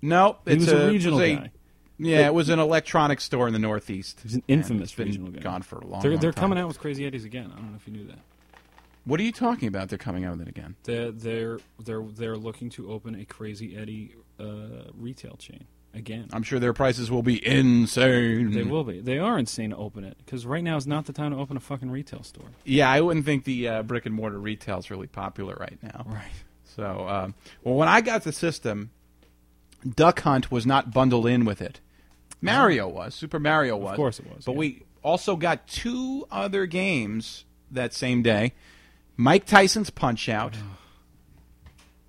No, 0.00 0.38
He 0.44 0.52
it's 0.52 0.64
was 0.64 0.72
a 0.72 0.86
it 0.88 0.90
regional 0.90 1.18
was 1.18 1.28
a- 1.28 1.36
guy. 1.36 1.50
Yeah, 1.98 2.26
it 2.26 2.34
was 2.34 2.48
an 2.48 2.58
electronics 2.58 3.22
store 3.22 3.46
in 3.46 3.52
the 3.52 3.60
Northeast. 3.60 4.18
He's 4.24 4.34
an 4.34 4.42
infamous 4.48 4.88
it's 4.88 4.94
been 4.94 5.06
regional 5.06 5.30
guy. 5.30 5.40
Gone 5.40 5.62
for 5.62 5.78
a 5.78 5.86
long. 5.86 6.00
They're 6.02 6.12
long 6.12 6.20
they're 6.20 6.32
coming 6.32 6.58
out 6.58 6.66
with 6.66 6.80
Crazy 6.80 7.06
Eddies 7.06 7.24
again. 7.24 7.52
I 7.52 7.56
don't 7.60 7.70
know 7.70 7.76
if 7.76 7.86
you 7.86 7.92
knew 7.92 8.06
that. 8.06 8.18
What 9.04 9.20
are 9.20 9.22
you 9.22 9.30
talking 9.30 9.68
about? 9.68 9.88
They're 9.88 9.98
coming 9.98 10.24
out 10.24 10.32
with 10.32 10.42
it 10.42 10.48
again. 10.48 10.74
They're 10.82 11.12
they're 11.12 11.58
they're 11.84 12.02
they're 12.02 12.36
looking 12.36 12.70
to 12.70 12.90
open 12.90 13.14
a 13.14 13.24
Crazy 13.24 13.76
Eddie 13.76 14.14
uh, 14.40 14.90
retail 14.96 15.36
chain 15.36 15.64
again. 15.94 16.28
I'm 16.32 16.42
sure 16.42 16.58
their 16.58 16.72
prices 16.72 17.10
will 17.10 17.22
be 17.22 17.44
insane. 17.46 18.52
They 18.52 18.62
will 18.62 18.84
be. 18.84 19.00
They 19.00 19.18
are 19.18 19.38
insane 19.38 19.70
to 19.70 19.76
open 19.76 20.04
it 20.04 20.16
because 20.24 20.46
right 20.46 20.62
now 20.62 20.76
is 20.76 20.86
not 20.86 21.06
the 21.06 21.12
time 21.12 21.32
to 21.32 21.38
open 21.38 21.56
a 21.56 21.60
fucking 21.60 21.90
retail 21.90 22.22
store. 22.22 22.48
Yeah, 22.64 22.90
I 22.90 23.00
wouldn't 23.00 23.24
think 23.24 23.44
the 23.44 23.68
uh, 23.68 23.82
brick 23.82 24.06
and 24.06 24.14
mortar 24.14 24.38
retail 24.38 24.78
is 24.78 24.90
really 24.90 25.06
popular 25.06 25.56
right 25.58 25.78
now. 25.82 26.04
Right. 26.06 26.30
So, 26.64 27.06
um, 27.08 27.34
well, 27.62 27.74
when 27.74 27.88
I 27.88 28.00
got 28.00 28.24
the 28.24 28.32
system, 28.32 28.90
Duck 29.88 30.20
Hunt 30.20 30.50
was 30.50 30.64
not 30.64 30.92
bundled 30.92 31.26
in 31.26 31.44
with 31.44 31.60
it. 31.60 31.80
Mario 32.40 32.88
was. 32.88 33.14
Super 33.14 33.38
Mario 33.38 33.76
was. 33.76 33.92
Of 33.92 33.96
course 33.96 34.18
it 34.18 34.26
was. 34.26 34.44
But 34.44 34.52
yeah. 34.52 34.58
we 34.58 34.82
also 35.02 35.36
got 35.36 35.66
two 35.66 36.26
other 36.30 36.66
games 36.66 37.44
that 37.70 37.94
same 37.94 38.22
day 38.22 38.52
Mike 39.16 39.44
Tyson's 39.44 39.90
Punch 39.90 40.28
Out, 40.28 40.56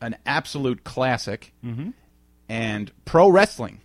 an 0.02 0.16
absolute 0.26 0.84
classic, 0.84 1.54
Mm-hmm. 1.64 1.92
And 2.50 2.92
Pro 3.06 3.30
Wrestling. 3.30 3.80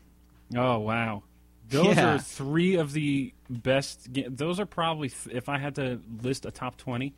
Oh 0.57 0.79
wow, 0.79 1.23
those 1.69 1.97
Yeah. 1.97 2.15
are 2.15 2.19
three 2.19 2.77
of 2.77 2.93
the 2.93 3.33
best. 3.51 4.09
Those 4.29 4.59
are 4.61 4.67
probably 4.67 5.11
if 5.31 5.49
I 5.49 5.59
had 5.59 5.75
to 5.77 6.01
list 6.23 6.47
a 6.47 6.51
top 6.51 6.77
twenty, 6.77 7.15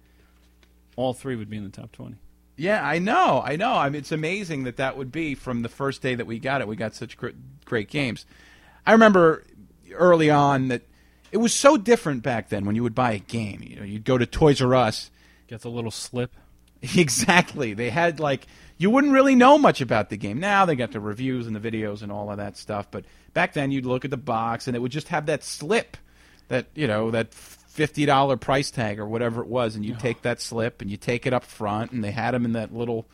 all 0.97 1.13
three 1.15 1.37
would 1.37 1.51
be 1.51 1.57
in 1.57 1.65
the 1.65 1.71
top 1.71 1.93
twenty. 1.93 2.17
Yeah, 2.57 2.85
I 2.87 2.99
know, 2.99 3.43
I 3.45 3.57
know. 3.57 3.73
I 3.73 3.89
mean, 3.89 4.01
it's 4.01 4.13
amazing 4.13 4.65
that 4.65 4.77
that 4.77 4.97
would 4.99 5.11
be 5.11 5.35
from 5.35 5.63
the 5.63 5.69
first 5.71 6.03
day 6.03 6.15
that 6.15 6.27
we 6.27 6.39
got 6.39 6.61
it. 6.61 6.69
We 6.69 6.77
got 6.77 6.95
such 6.95 7.17
great, 7.17 7.35
great 7.65 7.89
games. 7.89 8.27
I 8.85 8.93
remember 8.93 9.45
early 9.95 10.29
on 10.29 10.69
that 10.69 10.83
it 11.33 11.39
was 11.39 11.55
so 11.55 11.77
different 11.79 12.23
back 12.23 12.49
then 12.51 12.67
when 12.67 12.77
you 12.77 12.83
would 12.83 12.95
buy 12.95 13.13
a 13.13 13.19
game. 13.19 13.63
You 13.65 13.77
know, 13.77 13.85
you'd 13.85 14.05
go 14.05 14.19
to 14.19 14.27
Toys 14.27 14.61
R 14.61 14.75
Us. 14.75 15.11
Gets 15.47 15.65
a 15.65 15.69
little 15.71 15.91
slip. 15.91 16.33
Exactly. 16.97 17.75
They 17.75 17.91
had 17.91 18.21
like 18.21 18.47
you 18.81 18.89
wouldn't 18.89 19.13
really 19.13 19.35
know 19.35 19.59
much 19.59 19.83
about 19.83 20.09
the 20.09 20.17
game. 20.17 20.41
Now 20.41 20.65
they 20.65 20.75
got 20.75 20.91
the 20.91 21.01
reviews 21.01 21.47
and 21.47 21.55
the 21.55 21.61
videos 21.61 22.01
and 22.01 22.11
all 22.11 22.31
of 22.31 22.39
that 22.39 22.57
stuff. 22.57 22.91
But 22.91 23.05
back 23.35 23.53
then 23.53 23.71
you'd 23.71 23.85
look 23.85 24.07
at 24.07 24.11
the 24.11 24.17
box 24.17 24.67
and 24.67 24.75
it 24.75 24.81
would 24.81 24.91
just 24.91 25.09
have 25.09 25.27
that 25.27 25.45
slip, 25.45 25.99
that 26.49 26.65
you 26.75 26.87
know 26.87 27.11
that 27.11 27.35
fifty 27.35 28.07
dollar 28.07 28.39
price 28.39 28.71
tag 28.71 28.99
or 28.99 29.07
whatever 29.07 29.43
it 29.43 29.49
was, 29.49 29.77
and 29.77 29.85
you'd 29.85 30.01
take 30.01 30.23
that 30.23 30.41
slip 30.41 30.81
and 30.81 30.91
you 30.91 30.97
take 30.97 31.27
it 31.27 31.35
up 31.35 31.45
front, 31.45 31.93
and 31.93 32.03
they 32.03 32.11
had 32.11 32.33
them 32.33 32.47
in 32.47 32.53
that 32.53 32.75
little. 32.75 33.07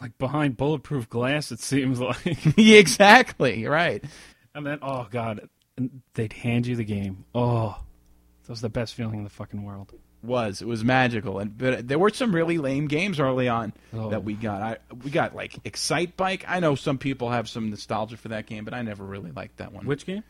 Like 0.00 0.16
behind 0.18 0.56
bulletproof 0.56 1.08
glass, 1.10 1.52
it 1.52 1.60
seems 1.60 2.00
like. 2.00 2.24
yeah, 2.56 2.78
exactly 2.78 3.66
right. 3.66 4.02
and 4.54 4.66
then, 4.66 4.78
oh 4.80 5.06
god, 5.10 5.50
and 5.76 6.00
they'd 6.14 6.32
hand 6.32 6.66
you 6.66 6.76
the 6.76 6.84
game. 6.84 7.26
Oh, 7.34 7.78
that 8.42 8.50
was 8.50 8.62
the 8.62 8.70
best 8.70 8.94
feeling 8.94 9.18
in 9.18 9.24
the 9.24 9.30
fucking 9.30 9.62
world. 9.62 9.92
Was 10.24 10.62
it 10.62 10.66
was 10.68 10.82
magical, 10.84 11.38
and 11.38 11.56
but 11.56 11.86
there 11.86 11.98
were 11.98 12.10
some 12.10 12.34
really 12.34 12.58
lame 12.58 12.86
games 12.88 13.20
early 13.20 13.48
on 13.48 13.72
Oh. 13.92 14.10
that 14.10 14.24
we 14.24 14.34
got. 14.34 14.62
I 14.62 14.76
we 15.02 15.10
got 15.10 15.34
like 15.34 15.54
Excite 15.64 16.16
Bike. 16.16 16.44
I 16.48 16.60
know 16.60 16.74
some 16.74 16.98
people 16.98 17.30
have 17.30 17.48
some 17.48 17.70
nostalgia 17.70 18.16
for 18.16 18.28
that 18.28 18.46
game, 18.46 18.64
but 18.64 18.72
I 18.74 18.82
never 18.82 19.04
really 19.04 19.30
liked 19.32 19.58
that 19.58 19.72
one. 19.72 19.86
Which 19.86 20.06
game? 20.06 20.24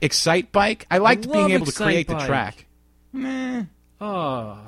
Excite 0.00 0.52
Bike. 0.52 0.86
I 0.90 0.98
liked 0.98 1.26
love 1.26 1.32
being 1.34 1.50
able 1.50 1.66
to 1.66 1.70
Excite 1.70 1.86
create 1.86 2.08
the 2.08 2.18
track. 2.18 2.66
Meh. 3.12 3.64
Oh, 4.00 4.58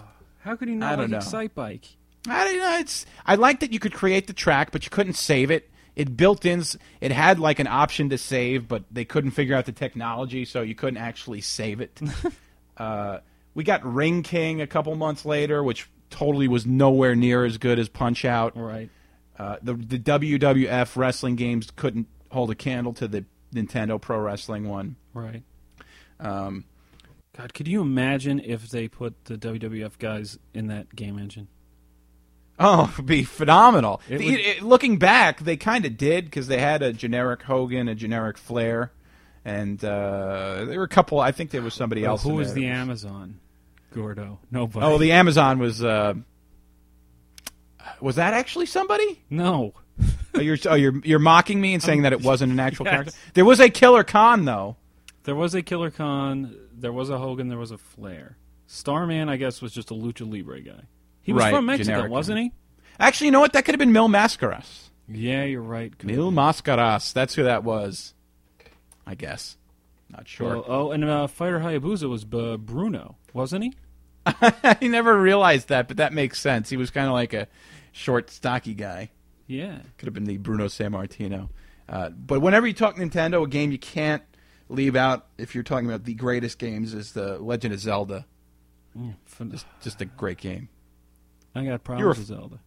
how 0.40 0.56
could 0.56 0.68
you 0.68 0.76
not 0.76 0.92
I 0.92 0.96
don't 0.96 1.02
like 1.04 1.10
know. 1.10 1.16
Excite 1.18 1.54
Bike? 1.54 1.84
I 2.28 2.44
don't 2.44 2.58
know. 2.58 2.78
It's 2.78 3.04
I 3.26 3.34
liked 3.34 3.60
that 3.60 3.72
you 3.72 3.78
could 3.78 3.92
create 3.92 4.26
the 4.26 4.32
track, 4.32 4.70
but 4.72 4.84
you 4.84 4.90
couldn't 4.90 5.14
save 5.14 5.50
it. 5.50 5.70
It 5.96 6.16
built 6.16 6.44
in. 6.44 6.62
It 7.00 7.12
had 7.12 7.38
like 7.38 7.58
an 7.58 7.66
option 7.66 8.08
to 8.10 8.18
save, 8.18 8.66
but 8.66 8.84
they 8.90 9.04
couldn't 9.04 9.32
figure 9.32 9.54
out 9.54 9.66
the 9.66 9.72
technology, 9.72 10.44
so 10.44 10.62
you 10.62 10.74
couldn't 10.74 10.96
actually 10.96 11.40
save 11.42 11.80
it. 11.80 12.00
uh, 12.76 13.18
we 13.54 13.64
got 13.64 13.84
Ring 13.84 14.22
King 14.22 14.60
a 14.60 14.66
couple 14.66 14.94
months 14.96 15.24
later, 15.24 15.62
which 15.62 15.88
totally 16.10 16.48
was 16.48 16.66
nowhere 16.66 17.14
near 17.16 17.44
as 17.44 17.58
good 17.58 17.78
as 17.78 17.88
Punch 17.88 18.24
Out. 18.24 18.56
Right. 18.56 18.90
Uh, 19.38 19.56
the 19.62 19.74
the 19.74 19.98
WWF 19.98 20.96
wrestling 20.96 21.36
games 21.36 21.70
couldn't 21.74 22.06
hold 22.30 22.50
a 22.50 22.54
candle 22.54 22.92
to 22.94 23.08
the 23.08 23.24
Nintendo 23.52 24.00
Pro 24.00 24.18
Wrestling 24.20 24.68
one. 24.68 24.96
Right. 25.12 25.42
Um, 26.20 26.64
God, 27.36 27.52
could 27.54 27.66
you 27.66 27.80
imagine 27.80 28.40
if 28.44 28.68
they 28.68 28.86
put 28.86 29.24
the 29.24 29.36
WWF 29.36 29.98
guys 29.98 30.38
in 30.52 30.68
that 30.68 30.94
game 30.94 31.18
engine? 31.18 31.48
Oh, 32.60 32.88
it'd 32.94 33.06
be 33.06 33.24
phenomenal. 33.24 34.00
It 34.08 34.18
The- 34.18 34.30
would- 34.30 34.40
it- 34.40 34.62
looking 34.62 34.98
back, 34.98 35.40
they 35.40 35.56
kind 35.56 35.84
of 35.84 35.96
did 35.96 36.26
because 36.26 36.46
they 36.46 36.58
had 36.60 36.82
a 36.82 36.92
generic 36.92 37.42
Hogan, 37.42 37.88
a 37.88 37.94
generic 37.96 38.38
Flair, 38.38 38.92
and 39.44 39.84
uh, 39.84 40.64
there 40.64 40.78
were 40.78 40.84
a 40.84 40.88
couple. 40.88 41.18
I 41.18 41.32
think 41.32 41.50
there 41.50 41.62
was 41.62 41.74
somebody 41.74 42.06
Oh, 42.06 42.10
else. 42.10 42.22
who 42.22 42.34
was 42.34 42.54
the 42.54 42.66
Amazon? 42.68 43.40
Gordo. 43.94 44.40
Nobody. 44.50 44.84
Oh, 44.84 44.98
the 44.98 45.12
Amazon 45.12 45.58
was. 45.58 45.82
Uh, 45.82 46.14
was 48.00 48.16
that 48.16 48.34
actually 48.34 48.66
somebody? 48.66 49.22
no. 49.30 49.74
Oh, 50.36 50.40
you're 50.40 50.58
oh, 50.66 50.74
you're 50.74 50.98
you're 51.04 51.20
mocking 51.20 51.60
me 51.60 51.74
and 51.74 51.82
saying 51.82 52.02
that 52.02 52.12
it 52.12 52.20
wasn't 52.24 52.50
an 52.50 52.58
actual 52.58 52.86
Yes. 52.86 52.92
character. 52.92 53.12
There 53.34 53.44
was 53.44 53.60
a 53.60 53.70
Killer 53.70 54.02
Khan 54.02 54.44
though. 54.44 54.74
There 55.22 55.36
was 55.36 55.54
a 55.54 55.62
Killer 55.62 55.92
Khan. 55.92 56.56
There 56.72 56.92
was 56.92 57.08
a 57.08 57.18
Hogan. 57.18 57.48
There 57.48 57.58
was 57.58 57.70
a 57.70 57.78
Flair. 57.78 58.36
Starman, 58.66 59.28
I 59.28 59.36
guess, 59.36 59.62
was 59.62 59.72
just 59.72 59.92
a 59.92 59.94
lucha 59.94 60.28
libre 60.28 60.60
guy. 60.60 60.82
He 61.22 61.32
was 61.32 61.44
Right, 61.44 61.54
from 61.54 61.66
Mexico, 61.66 61.92
generic 61.92 62.10
wasn't 62.10 62.40
he? 62.40 62.52
Actually, 62.98 63.26
you 63.26 63.30
know 63.30 63.38
what? 63.40 63.52
That 63.52 63.64
could 63.64 63.74
have 63.74 63.78
been 63.78 63.92
Mil 63.92 64.08
Mascaras. 64.08 64.88
Yeah, 65.08 65.44
you're 65.44 65.62
right. 65.62 65.96
Good. 65.96 66.08
Mil 66.10 66.32
Mascaras. 66.32 67.12
That's 67.12 67.34
who 67.34 67.44
that 67.44 67.62
was. 67.62 68.14
I 69.06 69.14
guess. 69.14 69.56
Not 70.10 70.26
sure. 70.26 70.48
Well, 70.56 70.64
oh, 70.66 70.90
and 70.90 71.04
uh, 71.04 71.28
Fighter 71.28 71.60
Hayabusa 71.60 72.08
was 72.08 72.24
uh, 72.32 72.56
Bruno, 72.56 73.16
wasn't 73.32 73.64
he? 73.64 73.74
I 74.26 74.78
never 74.82 75.20
realized 75.20 75.68
that, 75.68 75.88
but 75.88 75.98
that 75.98 76.12
makes 76.12 76.40
sense. 76.40 76.70
He 76.70 76.76
was 76.76 76.90
kind 76.90 77.06
of 77.06 77.12
like 77.12 77.32
a 77.34 77.46
short, 77.92 78.30
stocky 78.30 78.74
guy. 78.74 79.10
Yeah. 79.46 79.78
Could 79.98 80.06
have 80.06 80.14
been 80.14 80.24
the 80.24 80.38
Bruno 80.38 80.66
Sammartino. 80.66 81.50
Uh, 81.88 82.10
but 82.10 82.40
whenever 82.40 82.66
you 82.66 82.72
talk 82.72 82.96
Nintendo, 82.96 83.44
a 83.44 83.48
game 83.48 83.70
you 83.70 83.78
can't 83.78 84.22
leave 84.68 84.96
out 84.96 85.26
if 85.36 85.54
you're 85.54 85.64
talking 85.64 85.86
about 85.86 86.04
the 86.04 86.14
greatest 86.14 86.58
games 86.58 86.94
is 86.94 87.12
the 87.12 87.38
Legend 87.38 87.74
of 87.74 87.80
Zelda. 87.80 88.26
Fun- 89.26 89.50
Just, 89.50 89.66
just 89.82 90.00
a 90.00 90.04
great 90.06 90.38
game. 90.38 90.68
I 91.54 91.60
got 91.60 91.66
You're 91.66 91.74
a 91.74 91.78
problems 91.78 92.18
with 92.18 92.26
Zelda. 92.28 92.60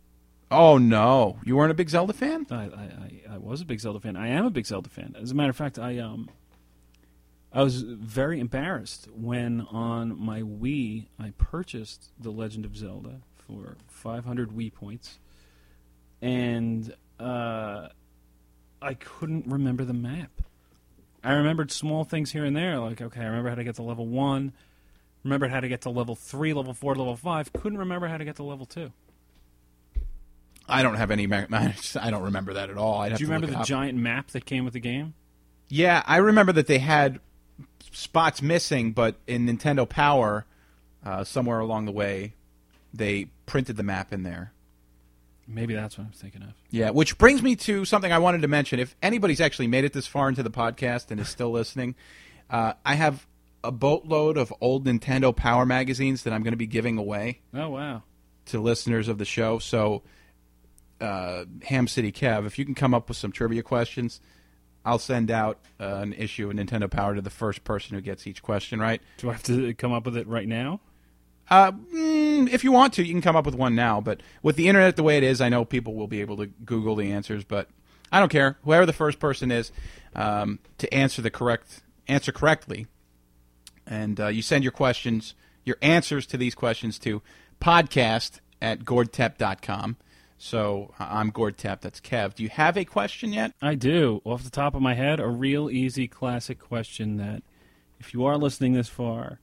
Oh 0.50 0.78
no, 0.78 1.38
you 1.44 1.58
weren't 1.58 1.72
a 1.72 1.74
big 1.74 1.90
Zelda 1.90 2.14
fan? 2.14 2.48
I, 2.50 2.56
I, 2.56 2.60
I, 2.68 3.22
I 3.34 3.38
was 3.38 3.60
a 3.60 3.66
big 3.66 3.82
Zelda 3.82 4.00
fan. 4.00 4.16
I 4.16 4.30
am 4.30 4.46
a 4.46 4.50
big 4.50 4.66
Zelda 4.66 4.90
fan. 4.90 5.14
As 5.20 5.32
a 5.32 5.36
matter 5.36 5.50
of 5.50 5.58
fact, 5.58 5.78
I 5.78 5.98
um, 5.98 6.30
I 7.52 7.64
was 7.64 7.82
very 7.82 8.40
embarrassed 8.40 9.08
when 9.16 9.62
on 9.62 10.20
my 10.20 10.42
Wii 10.42 11.08
I 11.20 11.32
purchased 11.38 12.12
The 12.20 12.30
Legend 12.30 12.66
of 12.66 12.76
Zelda 12.76 13.22
for 13.36 13.78
500 13.88 14.52
Wii 14.52 14.74
points, 14.74 15.20
and 16.22 16.94
uh, 17.20 17.88
I 18.82 18.94
couldn't 18.96 19.48
remember 19.48 19.86
the 19.86 19.94
map. 19.94 20.32
I 21.24 21.34
remembered 21.34 21.72
small 21.72 22.04
things 22.04 22.32
here 22.32 22.46
and 22.46 22.56
there, 22.56 22.80
like 22.80 23.02
okay, 23.02 23.22
I 23.22 23.26
remember 23.26 23.50
how 23.50 23.56
to 23.56 23.64
get 23.64 23.76
to 23.76 23.84
level 23.84 24.08
one, 24.08 24.54
remembered 25.24 25.52
how 25.52 25.62
to 25.62 25.68
get 25.68 25.82
to 25.82 25.90
level 25.90 26.16
three, 26.16 26.54
level 26.54 26.74
four, 26.74 26.96
level 26.96 27.16
five. 27.16 27.52
Couldn't 27.54 27.80
remember 27.80 28.08
how 28.08 28.18
to 28.18 28.26
get 28.26 28.36
to 28.38 28.44
level 28.44 28.66
two. 28.66 28.92
I 30.70 30.84
don't 30.84 30.96
have 30.96 31.12
any. 31.12 31.28
I 31.32 32.12
don't 32.12 32.24
remember 32.24 32.54
that 32.54 32.70
at 32.70 32.78
all. 32.78 33.02
Have 33.02 33.18
Do 33.18 33.24
you 33.24 33.30
remember 33.30 33.48
the 33.48 33.64
giant 33.64 33.98
map 33.98 34.32
that 34.32 34.46
came 34.46 34.66
with 34.66 34.74
the 34.74 34.80
game? 34.80 35.14
Yeah, 35.70 36.04
I 36.06 36.18
remember 36.18 36.52
that 36.54 36.68
they 36.68 36.80
had 36.80 37.20
spots 37.92 38.42
missing, 38.42 38.92
but 38.92 39.16
in 39.28 39.46
Nintendo 39.48 39.88
Power, 39.88 40.46
uh, 41.06 41.24
somewhere 41.24 41.60
along 41.60 41.86
the 41.86 41.92
way, 41.92 42.34
they 42.94 43.28
printed 43.46 43.78
the 43.78 43.84
map 43.84 44.12
in 44.14 44.24
there. 44.24 44.52
Maybe 45.48 45.74
that's 45.76 45.98
what 45.98 46.06
I'm 46.08 46.12
thinking 46.14 46.42
of. 46.42 46.50
Yeah, 46.72 46.90
which 46.90 47.18
brings 47.18 47.42
me 47.42 47.56
to 47.58 47.86
something 47.86 48.12
I 48.12 48.18
wanted 48.20 48.42
to 48.42 48.48
mention. 48.50 48.80
If 48.80 48.96
anybody's 49.02 49.40
actually 49.40 49.68
made 49.68 49.86
it 49.86 49.94
this 49.94 50.06
far 50.06 50.28
into 50.28 50.44
the 50.44 50.50
podcast 50.52 51.10
and 51.10 51.20
is 51.22 51.30
still 51.30 51.52
listening, 51.52 51.96
uh, 52.50 52.74
I 52.86 52.96
have 52.96 53.26
a 53.64 53.72
boatload 53.72 54.38
of 54.38 54.54
old 54.60 54.86
Nintendo 54.86 55.34
Power 55.36 55.66
magazines 55.66 56.24
that 56.24 56.34
I'm 56.34 56.44
going 56.44 56.52
to 56.52 56.58
be 56.58 56.68
giving 56.68 56.98
away 56.98 57.40
Oh 57.54 57.70
wow! 57.70 58.04
to 58.48 58.60
listeners 58.60 59.08
of 59.08 59.18
the 59.20 59.26
show. 59.26 59.60
So, 59.60 60.04
uh, 61.00 61.46
Ham 61.64 61.88
City 61.88 62.12
Kev, 62.12 62.46
if 62.46 62.60
you 62.60 62.66
can 62.66 62.76
come 62.76 62.94
up 62.94 63.08
with 63.08 63.18
some 63.18 63.32
trivia 63.32 63.64
questions, 63.64 64.20
I'll 64.88 65.00
send 65.00 65.30
out 65.30 65.60
uh, 65.82 65.96
an 65.96 66.14
issue 66.14 66.50
of 66.50 66.56
Nintendo 66.56 66.90
Power 66.90 67.14
to 67.14 67.22
the 67.22 67.30
first 67.30 67.66
person 67.66 67.94
who 67.94 68.02
gets 68.02 68.26
each 68.26 68.42
question 68.42 68.80
right. 68.80 69.02
Do 69.18 69.30
I 69.30 69.34
have 69.34 69.44
to 69.44 69.74
come 69.74 69.92
up 69.92 70.06
with 70.06 70.16
it 70.16 70.28
right 70.28 70.48
now? 70.48 70.80
Uh, 71.50 71.74
mm, 71.74 72.50
if 72.50 72.64
you 72.64 72.72
want 72.72 72.94
to, 72.94 73.04
you 73.04 73.14
can 73.14 73.22
come 73.22 73.36
up 73.36 73.46
with 73.46 73.54
one 73.54 73.76
now. 73.76 74.00
But 74.00 74.22
with 74.42 74.56
the 74.56 74.70
internet 74.70 74.96
the 74.96 75.04
way 75.04 75.18
it 75.18 75.24
is, 75.24 75.42
I 75.42 75.50
know 75.50 75.66
people 75.66 75.94
will 75.94 76.08
be 76.08 76.22
able 76.22 76.38
to 76.38 76.48
Google 76.48 76.96
the 76.96 77.12
answers. 77.12 77.44
But 77.44 77.70
I 78.14 78.20
don't 78.20 78.32
care. 78.32 78.58
Whoever 78.64 78.86
the 78.86 78.94
first 78.94 79.20
person 79.20 79.52
is 79.52 79.74
um, 80.16 80.60
to 80.78 80.92
answer 80.94 81.22
the 81.22 81.32
correct 81.32 81.82
answer 82.08 82.32
correctly, 82.32 82.88
and 83.86 84.18
uh, 84.22 84.28
you 84.28 84.42
send 84.42 84.64
your 84.64 84.72
questions, 84.72 85.36
your 85.66 85.76
answers 85.82 86.26
to 86.28 86.38
these 86.38 86.56
questions 86.56 86.98
to 87.00 87.22
podcast 87.60 88.40
at 88.62 88.86
gordtep.com. 88.86 89.98
So 90.38 90.94
I'm 91.00 91.30
Gord 91.32 91.58
Tep. 91.58 91.82
That's 91.82 92.00
Kev. 92.00 92.36
Do 92.36 92.44
you 92.44 92.50
have 92.50 92.78
a 92.78 92.86
question 92.86 93.34
yet? 93.34 93.54
I 93.62 93.76
do. 93.76 94.22
Off 94.24 94.44
the 94.44 94.50
top 94.50 94.76
of 94.76 94.82
my 94.82 94.94
head, 94.94 95.20
a 95.20 95.28
real 95.28 95.70
easy 95.70 96.08
classic 96.08 96.60
question 96.60 97.18
that, 97.18 97.44
if 98.00 98.14
you 98.14 98.26
are 98.26 98.38
listening 98.38 98.74
this 98.74 98.88
far, 98.88 99.40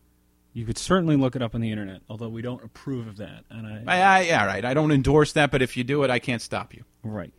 you 0.53 0.65
could 0.65 0.79
certainly 0.79 1.17
look 1.17 1.35
it 1.35 1.43
up 1.43 1.57
on 1.57 1.61
the 1.61 1.73
internet. 1.73 2.03
Although 2.09 2.29
we 2.29 2.43
don't 2.43 2.63
approve 2.63 3.09
of 3.09 3.17
that, 3.17 3.45
and 3.51 3.67
I, 3.67 3.83
I, 3.87 4.01
I, 4.01 4.21
yeah, 4.21 4.47
right. 4.47 4.65
I 4.65 4.75
don't 4.75 4.93
endorse 4.93 5.33
that, 5.33 5.51
but 5.51 5.63
if 5.63 5.77
you 5.77 5.83
do 5.83 6.05
it, 6.05 6.11
I 6.11 6.21
can't 6.21 6.41
stop 6.41 6.73
you. 6.73 6.85
right 7.03 7.33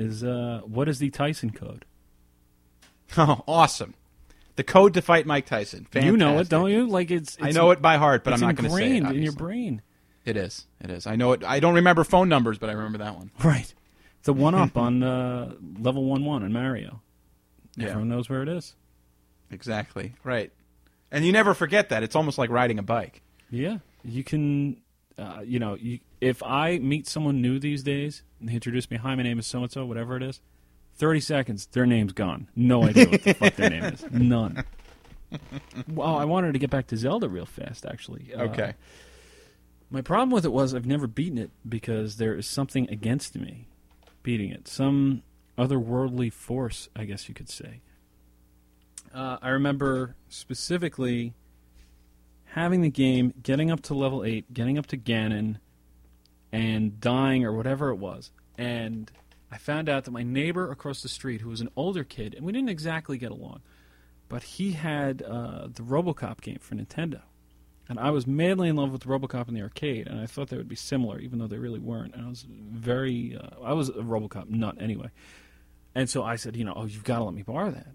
is 0.00 0.24
uh, 0.24 0.62
what 0.64 0.88
is 0.88 0.98
the 0.98 1.10
Tyson 1.10 1.50
code? 1.50 1.84
Oh, 3.16 3.44
awesome. 3.48 3.94
The 4.56 4.64
code 4.64 4.94
to 4.94 5.02
fight 5.02 5.26
Mike 5.26 5.46
Tyson. 5.46 5.86
You 5.94 6.16
know 6.16 6.38
it, 6.38 6.48
don't 6.48 6.70
you? 6.70 6.86
Like 6.86 7.10
it's, 7.10 7.36
it's 7.36 7.42
I 7.42 7.50
know 7.50 7.70
it 7.70 7.80
by 7.80 7.96
heart, 7.96 8.24
but 8.24 8.32
I'm 8.32 8.40
not 8.40 8.56
going 8.56 8.68
to 8.68 8.76
say 8.76 8.90
it. 8.90 8.96
ingrained 8.96 9.16
in 9.16 9.22
your 9.22 9.32
brain. 9.32 9.82
It 10.30 10.36
is. 10.36 10.66
It 10.80 10.90
is. 10.90 11.06
I 11.06 11.16
know 11.16 11.32
it. 11.32 11.42
I 11.44 11.60
don't 11.60 11.74
remember 11.74 12.04
phone 12.04 12.28
numbers, 12.28 12.58
but 12.58 12.70
I 12.70 12.72
remember 12.72 12.98
that 12.98 13.16
one. 13.16 13.30
Right. 13.44 13.72
It's 14.20 14.28
a 14.28 14.32
one 14.34 14.54
up 14.54 14.76
on 14.76 15.02
uh, 15.02 15.54
level 15.78 16.04
one 16.04 16.24
one 16.24 16.42
in 16.42 16.52
Mario. 16.52 17.00
Yeah. 17.76 17.88
Everyone 17.88 18.08
knows 18.10 18.28
where 18.28 18.42
it 18.42 18.48
is. 18.50 18.74
Exactly. 19.50 20.12
Right. 20.22 20.52
And 21.10 21.24
you 21.24 21.32
never 21.32 21.54
forget 21.54 21.88
that. 21.88 22.02
It's 22.02 22.14
almost 22.14 22.36
like 22.36 22.50
riding 22.50 22.78
a 22.78 22.82
bike. 22.82 23.22
Yeah, 23.50 23.78
you 24.04 24.22
can. 24.22 24.76
Uh, 25.18 25.40
you 25.44 25.58
know, 25.58 25.74
you, 25.74 26.00
if 26.20 26.42
I 26.42 26.78
meet 26.78 27.06
someone 27.08 27.42
new 27.42 27.58
these 27.58 27.82
days 27.82 28.22
and 28.40 28.48
they 28.48 28.54
introduce 28.54 28.90
me, 28.90 28.96
hi, 28.98 29.14
my 29.14 29.22
name 29.22 29.38
is 29.38 29.46
so 29.46 29.62
and 29.62 29.70
so, 29.72 29.84
whatever 29.86 30.16
it 30.16 30.22
is, 30.22 30.40
thirty 30.96 31.20
seconds, 31.20 31.66
their 31.72 31.86
name's 31.86 32.12
gone. 32.12 32.48
No 32.54 32.84
idea 32.88 33.08
what 33.08 33.22
the 33.22 33.34
fuck 33.34 33.56
their 33.56 33.70
name 33.70 33.84
is. 33.84 34.04
None. 34.10 34.64
Well, 35.88 36.16
I 36.16 36.24
wanted 36.24 36.52
to 36.52 36.58
get 36.58 36.70
back 36.70 36.86
to 36.88 36.96
Zelda 36.96 37.28
real 37.28 37.46
fast, 37.46 37.86
actually. 37.86 38.32
Uh, 38.34 38.42
Okay. 38.44 38.74
My 39.90 40.00
problem 40.00 40.30
with 40.30 40.44
it 40.44 40.52
was 40.52 40.74
I've 40.74 40.86
never 40.86 41.06
beaten 41.06 41.38
it 41.38 41.50
because 41.68 42.16
there 42.16 42.34
is 42.34 42.46
something 42.46 42.88
against 42.88 43.36
me 43.36 43.66
beating 44.22 44.50
it. 44.50 44.68
Some 44.68 45.22
otherworldly 45.58 46.32
force, 46.32 46.88
I 46.94 47.04
guess 47.04 47.28
you 47.28 47.34
could 47.34 47.50
say. 47.50 47.80
Uh, 49.12 49.38
I 49.42 49.48
remember 49.48 50.14
specifically 50.28 51.34
having 52.44 52.82
the 52.82 52.90
game, 52.90 53.34
getting 53.42 53.70
up 53.70 53.82
to 53.82 53.94
level 53.94 54.24
8, 54.24 54.52
getting 54.54 54.78
up 54.78 54.86
to 54.86 54.96
Ganon, 54.96 55.56
and 56.52 57.00
dying 57.00 57.44
or 57.44 57.52
whatever 57.52 57.90
it 57.90 57.96
was. 57.96 58.30
And 58.56 59.10
I 59.50 59.58
found 59.58 59.88
out 59.88 60.04
that 60.04 60.10
my 60.10 60.22
neighbor 60.22 60.70
across 60.70 61.02
the 61.02 61.08
street, 61.08 61.40
who 61.40 61.48
was 61.48 61.60
an 61.60 61.70
older 61.76 62.04
kid, 62.04 62.34
and 62.34 62.44
we 62.44 62.52
didn't 62.52 62.68
exactly 62.68 63.18
get 63.18 63.32
along, 63.32 63.60
but 64.28 64.42
he 64.42 64.72
had 64.72 65.22
uh, 65.22 65.68
the 65.72 65.82
Robocop 65.82 66.40
game 66.40 66.58
for 66.60 66.74
Nintendo. 66.76 67.22
And 67.90 67.98
I 67.98 68.10
was 68.10 68.24
madly 68.24 68.68
in 68.68 68.76
love 68.76 68.92
with 68.92 69.04
RoboCop 69.04 69.48
in 69.48 69.54
the 69.54 69.62
arcade, 69.62 70.06
and 70.06 70.20
I 70.20 70.26
thought 70.26 70.48
they 70.48 70.56
would 70.56 70.68
be 70.68 70.76
similar, 70.76 71.18
even 71.18 71.40
though 71.40 71.48
they 71.48 71.58
really 71.58 71.80
weren't. 71.80 72.14
And 72.14 72.24
I 72.24 72.28
was 72.28 72.46
very, 72.48 73.36
uh, 73.36 73.62
I 73.64 73.72
was 73.72 73.88
a 73.88 73.94
RoboCop 73.94 74.48
nut 74.48 74.76
anyway. 74.80 75.10
And 75.94 76.08
so 76.08 76.22
I 76.22 76.36
said, 76.36 76.56
you 76.56 76.62
know, 76.64 76.72
oh, 76.76 76.84
you've 76.86 77.02
got 77.02 77.18
to 77.18 77.24
let 77.24 77.34
me 77.34 77.42
borrow 77.42 77.72
that. 77.72 77.88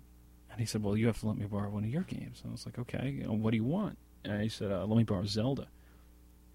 And 0.52 0.60
he 0.60 0.66
said, 0.66 0.84
well, 0.84 0.98
you 0.98 1.08
have 1.08 1.20
to 1.22 1.28
let 1.28 1.38
me 1.38 1.46
borrow 1.46 1.70
one 1.70 1.86
of 1.86 1.90
your 1.90 2.02
games. 2.02 2.42
And 2.44 2.50
I 2.50 2.54
was 2.54 2.66
like, 2.66 2.78
okay, 2.78 3.10
you 3.10 3.24
know, 3.24 3.32
what 3.32 3.52
do 3.52 3.58
you 3.58 3.64
want? 3.64 3.98
And 4.26 4.42
he 4.42 4.50
said, 4.50 4.70
uh, 4.70 4.86
let 4.86 4.98
me 4.98 5.04
borrow 5.06 5.26
Zelda. 5.26 5.68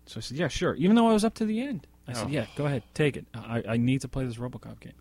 So 0.05 0.19
I 0.19 0.21
said, 0.21 0.37
yeah, 0.37 0.49
sure. 0.49 0.75
Even 0.75 0.95
though 0.97 1.09
I 1.09 1.15
was 1.15 1.25
up 1.25 1.33
to 1.37 1.47
the 1.47 1.63
end, 1.63 1.87
I 2.07 2.13
said, 2.13 2.27
Oh. 2.27 2.31
yeah, 2.31 2.47
go 2.57 2.67
ahead, 2.67 2.83
take 2.93 3.17
it. 3.17 3.25
I, 3.33 3.63
I 3.67 3.77
need 3.79 4.03
to 4.03 4.09
play 4.09 4.27
this 4.27 4.37
RoboCop 4.37 4.81
game. 4.81 4.93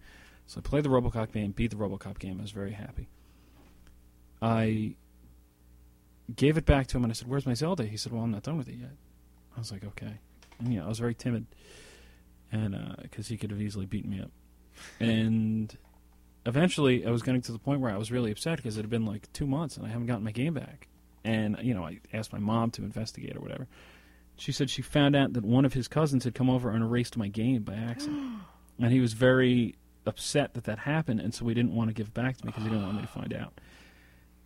So 0.48 0.60
I 0.60 0.62
played 0.62 0.84
the 0.86 0.90
RoboCop 0.90 1.34
game, 1.34 1.52
beat 1.52 1.72
the 1.72 1.78
RoboCop 1.78 2.20
game. 2.20 2.38
I 2.40 2.44
was 2.44 2.52
very 2.52 2.72
happy. 2.72 3.10
I 4.42 4.96
gave 6.36 6.58
it 6.58 6.66
back 6.66 6.88
to 6.88 6.98
him 6.98 7.04
and 7.04 7.12
I 7.12 7.14
said, 7.14 7.28
"Where's 7.28 7.46
my 7.46 7.54
Zelda?" 7.54 7.86
He 7.86 7.98
said, 7.98 8.12
"Well, 8.12 8.24
I'm 8.24 8.32
not 8.32 8.44
done 8.44 8.58
with 8.58 8.68
it 8.68 8.76
yet." 8.76 8.92
I 9.56 9.60
was 9.60 9.72
like, 9.72 9.84
"Okay." 9.84 10.20
And, 10.60 10.74
you 10.74 10.80
know, 10.80 10.86
I 10.86 10.90
was 10.90 11.00
very 11.00 11.16
timid, 11.16 11.46
and 12.52 12.76
uh, 12.76 12.96
because 13.02 13.28
he 13.28 13.38
could 13.38 13.52
have 13.52 13.62
easily 13.62 13.86
beaten 13.86 14.10
me 14.12 14.22
up, 14.22 14.32
and 15.00 15.76
eventually 16.46 17.06
I 17.06 17.12
was 17.12 17.22
getting 17.22 17.42
to 17.44 17.52
the 17.52 17.60
point 17.60 17.82
where 17.82 17.92
I 17.92 17.98
was 17.98 18.12
really 18.12 18.32
upset 18.32 18.58
because 18.58 18.78
it 18.78 18.82
had 18.82 18.90
been 18.90 19.06
like 19.06 19.32
two 19.34 19.46
months 19.46 19.78
and 19.78 19.86
I 19.86 19.90
haven't 19.90 20.08
gotten 20.08 20.24
my 20.24 20.32
game 20.32 20.54
back, 20.54 20.88
and 21.24 21.58
you 21.62 21.74
know, 21.74 21.86
I 21.86 22.00
asked 22.14 22.34
my 22.34 22.40
mom 22.40 22.72
to 22.72 22.84
investigate 22.84 23.36
or 23.36 23.40
whatever. 23.40 23.68
She 24.36 24.52
said 24.52 24.70
she 24.70 24.82
found 24.82 25.16
out 25.16 25.34
that 25.34 25.44
one 25.44 25.66
of 25.66 25.74
his 25.74 25.88
cousins 25.88 26.24
had 26.24 26.34
come 26.34 26.50
over 26.50 26.72
and 26.72 26.82
erased 26.84 27.18
my 27.18 27.28
game 27.28 27.64
by 27.64 27.76
accident, 27.76 28.42
and 28.80 28.92
he 28.92 29.00
was 29.00 29.14
very 29.14 29.76
upset 30.06 30.54
that 30.54 30.66
that 30.66 30.80
happened, 30.80 31.20
and 31.20 31.34
so 31.34 31.48
he 31.48 31.54
didn't 31.54 31.74
want 31.74 31.90
to 31.90 31.94
give 31.94 32.08
it 32.08 32.14
back 32.14 32.38
to 32.38 32.46
me 32.46 32.52
because 32.52 32.64
he 32.64 32.70
didn't 32.70 32.84
want 32.84 32.96
me 32.96 33.02
to 33.02 33.08
find 33.08 33.34
out. 33.34 33.60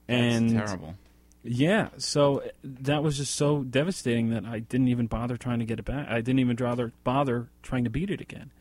And 0.07 0.49
That's 0.49 0.71
terrible. 0.71 0.95
Yeah, 1.43 1.89
so 1.97 2.39
uh, 2.39 2.47
that 2.63 3.03
was 3.03 3.17
just 3.17 3.35
so 3.35 3.63
devastating 3.63 4.29
that 4.29 4.45
I 4.45 4.59
didn't 4.59 4.87
even 4.87 5.07
bother 5.07 5.35
trying 5.35 5.59
to 5.59 5.65
get 5.65 5.79
it 5.79 5.85
back. 5.85 6.07
I 6.09 6.21
didn't 6.21 6.39
even 6.39 6.55
bother 6.55 6.93
bother 7.03 7.49
trying 7.61 7.83
to 7.83 7.89
beat 7.89 8.09
it 8.09 8.21
again. 8.21 8.51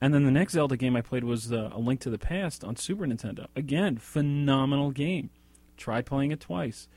And 0.00 0.12
then 0.12 0.24
the 0.24 0.30
next 0.30 0.54
Zelda 0.54 0.76
game 0.76 0.96
I 0.96 1.02
played 1.02 1.24
was 1.24 1.52
uh, 1.52 1.70
A 1.72 1.78
Link 1.78 2.00
to 2.00 2.10
the 2.10 2.18
Past 2.18 2.64
on 2.64 2.76
Super 2.76 3.06
Nintendo. 3.06 3.46
Again, 3.54 3.96
phenomenal 3.98 4.90
game. 4.90 5.30
Tried 5.76 6.06
playing 6.06 6.30
it 6.30 6.40
twice. 6.40 6.88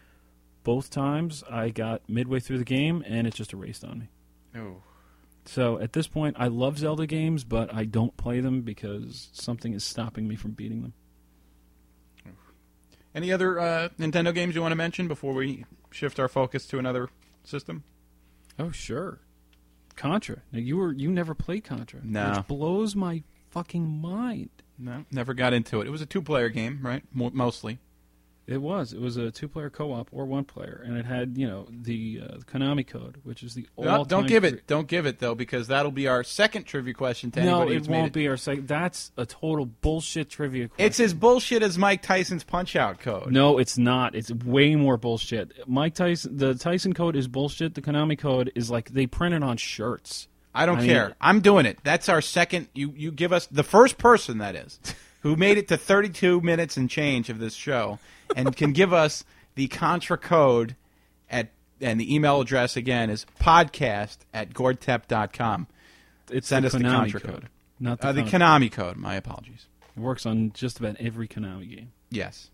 Both 0.64 0.90
times 0.90 1.44
I 1.50 1.70
got 1.70 2.10
midway 2.10 2.40
through 2.40 2.58
the 2.58 2.66
game 2.66 3.04
and 3.08 3.28
it 3.28 3.34
just 3.34 3.54
erased 3.54 3.84
on 3.84 4.00
me. 4.00 4.10
Oh. 4.60 4.84
So 5.46 5.80
at 5.80 5.94
this 5.94 6.08
point, 6.08 6.36
I 6.38 6.48
love 6.48 6.80
Zelda 6.80 7.08
games, 7.08 7.46
but 7.46 7.74
I 7.74 7.86
don't 7.86 8.16
play 8.18 8.42
them 8.42 8.62
because 8.62 9.30
something 9.32 9.74
is 9.74 9.84
stopping 9.86 10.28
me 10.28 10.36
from 10.36 10.52
beating 10.52 10.82
them. 10.82 10.94
Any 13.18 13.32
other 13.32 13.60
uh, 13.60 13.90
Nintendo 13.98 14.32
games 14.32 14.54
you 14.54 14.62
want 14.62 14.74
to 14.74 14.76
mention 14.76 15.08
before 15.08 15.34
we 15.34 15.66
shift 15.90 16.20
our 16.20 16.28
focus 16.28 16.68
to 16.68 16.78
another 16.78 17.10
system? 17.44 17.84
Oh 18.60 18.70
sure, 18.70 19.22
Contra. 19.96 20.44
Now 20.52 20.60
you 20.60 20.78
were 20.78 20.92
you 20.94 21.10
never 21.10 21.34
played 21.34 21.64
Contra, 21.64 22.02
No. 22.04 22.30
which 22.36 22.46
blows 22.48 22.96
my 22.96 23.24
fucking 23.50 23.90
mind. 24.00 24.50
No, 24.78 25.04
never 25.12 25.34
got 25.34 25.52
into 25.54 25.82
it. 25.82 25.88
It 25.88 25.90
was 25.90 26.02
a 26.04 26.06
two-player 26.06 26.50
game, 26.50 26.78
right? 26.84 27.02
Mo- 27.12 27.32
mostly. 27.34 27.80
It 28.48 28.62
was. 28.62 28.94
It 28.94 29.02
was 29.02 29.18
a 29.18 29.30
two-player 29.30 29.70
co-op 29.70 30.08
or 30.14 30.26
one-player, 30.26 30.82
and 30.86 30.98
it 30.98 31.06
had 31.06 31.38
you 31.38 31.46
know 31.48 31.68
the 31.70 32.22
uh, 32.24 32.38
Konami 32.50 32.88
code, 32.88 33.18
which 33.24 33.44
is 33.44 33.56
the 33.56 33.68
No, 33.78 33.90
all-time 33.90 34.08
don't 34.22 34.28
give 34.28 34.46
it. 34.46 34.66
Don't 34.68 34.88
give 34.88 35.06
it 35.06 35.20
though, 35.20 35.36
because 35.36 35.68
that'll 35.68 35.92
be 35.92 36.08
our 36.08 36.24
second 36.24 36.64
trivia 36.64 36.94
question 36.94 37.30
to 37.32 37.44
No, 37.44 37.64
anybody 37.64 37.76
it 37.76 37.88
won't 37.90 38.14
be 38.14 38.28
our 38.30 38.38
second. 38.38 38.68
That's 38.70 39.12
a 39.18 39.26
total 39.26 39.66
bullshit 39.66 40.30
trivia. 40.30 40.70
Question. 40.70 40.86
It's 40.86 41.00
as 41.02 41.14
bullshit 41.14 41.62
as 41.62 41.78
Mike 41.78 42.02
Tyson's 42.02 42.46
Punch-Out 42.46 43.00
code. 43.02 43.34
No, 43.34 43.58
it's 43.58 43.78
not. 43.78 44.16
It's 44.16 44.32
way 44.32 44.76
more 44.76 44.96
bullshit. 44.96 45.52
Mike 45.68 45.96
Tyson, 45.96 46.38
the 46.38 46.56
Tyson 46.56 46.94
code 46.94 47.18
is 47.18 47.28
bullshit. 47.28 47.76
The 47.76 47.82
Konami 47.82 48.18
code 48.18 48.54
is 48.56 48.72
like 48.72 48.92
they 48.92 49.08
print 49.08 49.36
it 49.36 49.44
on 49.44 49.58
shirts. 49.58 50.30
I 50.56 50.66
don't 50.66 50.78
I 50.78 50.82
mean- 50.82 50.90
care. 50.90 51.16
I'm 51.20 51.42
doing 51.42 51.66
it. 51.66 51.80
That's 51.84 52.08
our 52.08 52.22
second. 52.22 52.70
You 52.74 52.94
you 52.96 53.12
give 53.12 53.34
us 53.34 53.46
the 53.48 53.64
first 53.64 53.98
person 53.98 54.38
that 54.38 54.56
is 54.56 54.80
who 55.22 55.36
made 55.36 55.58
it 55.58 55.68
to 55.68 55.78
32 55.78 56.40
minutes 56.40 56.78
and 56.78 56.90
change 56.90 57.30
of 57.30 57.40
this 57.40 57.54
show 57.54 58.00
and 58.36 58.56
can 58.56 58.72
give 58.74 58.94
us 58.94 59.24
the 59.56 59.68
Contra 59.68 60.18
code 60.18 60.76
at 61.30 61.50
and 61.80 62.00
the 62.00 62.14
email 62.14 62.42
address 62.42 62.76
again 62.76 63.10
is 63.10 63.26
podcast 63.40 64.18
at 64.34 64.54
gordtep.com. 64.54 65.68
It's 66.32 66.48
Send 66.48 66.66
us 66.66 66.74
the 66.74 66.80
Contra 66.82 67.20
code, 67.20 67.32
code. 67.32 67.50
not 67.80 68.02
the, 68.02 68.08
Uh, 68.08 68.12
the 68.14 68.22
Konami. 68.24 68.70
Konami 68.70 68.72
code. 68.72 68.98
My 68.98 69.16
apologies. 69.16 69.68
It 69.96 70.00
works 70.00 70.26
on 70.26 70.52
just 70.54 70.80
about 70.80 70.96
every 71.00 71.28
Konami 71.28 71.70
game. 71.70 71.92
Yes, 72.10 72.50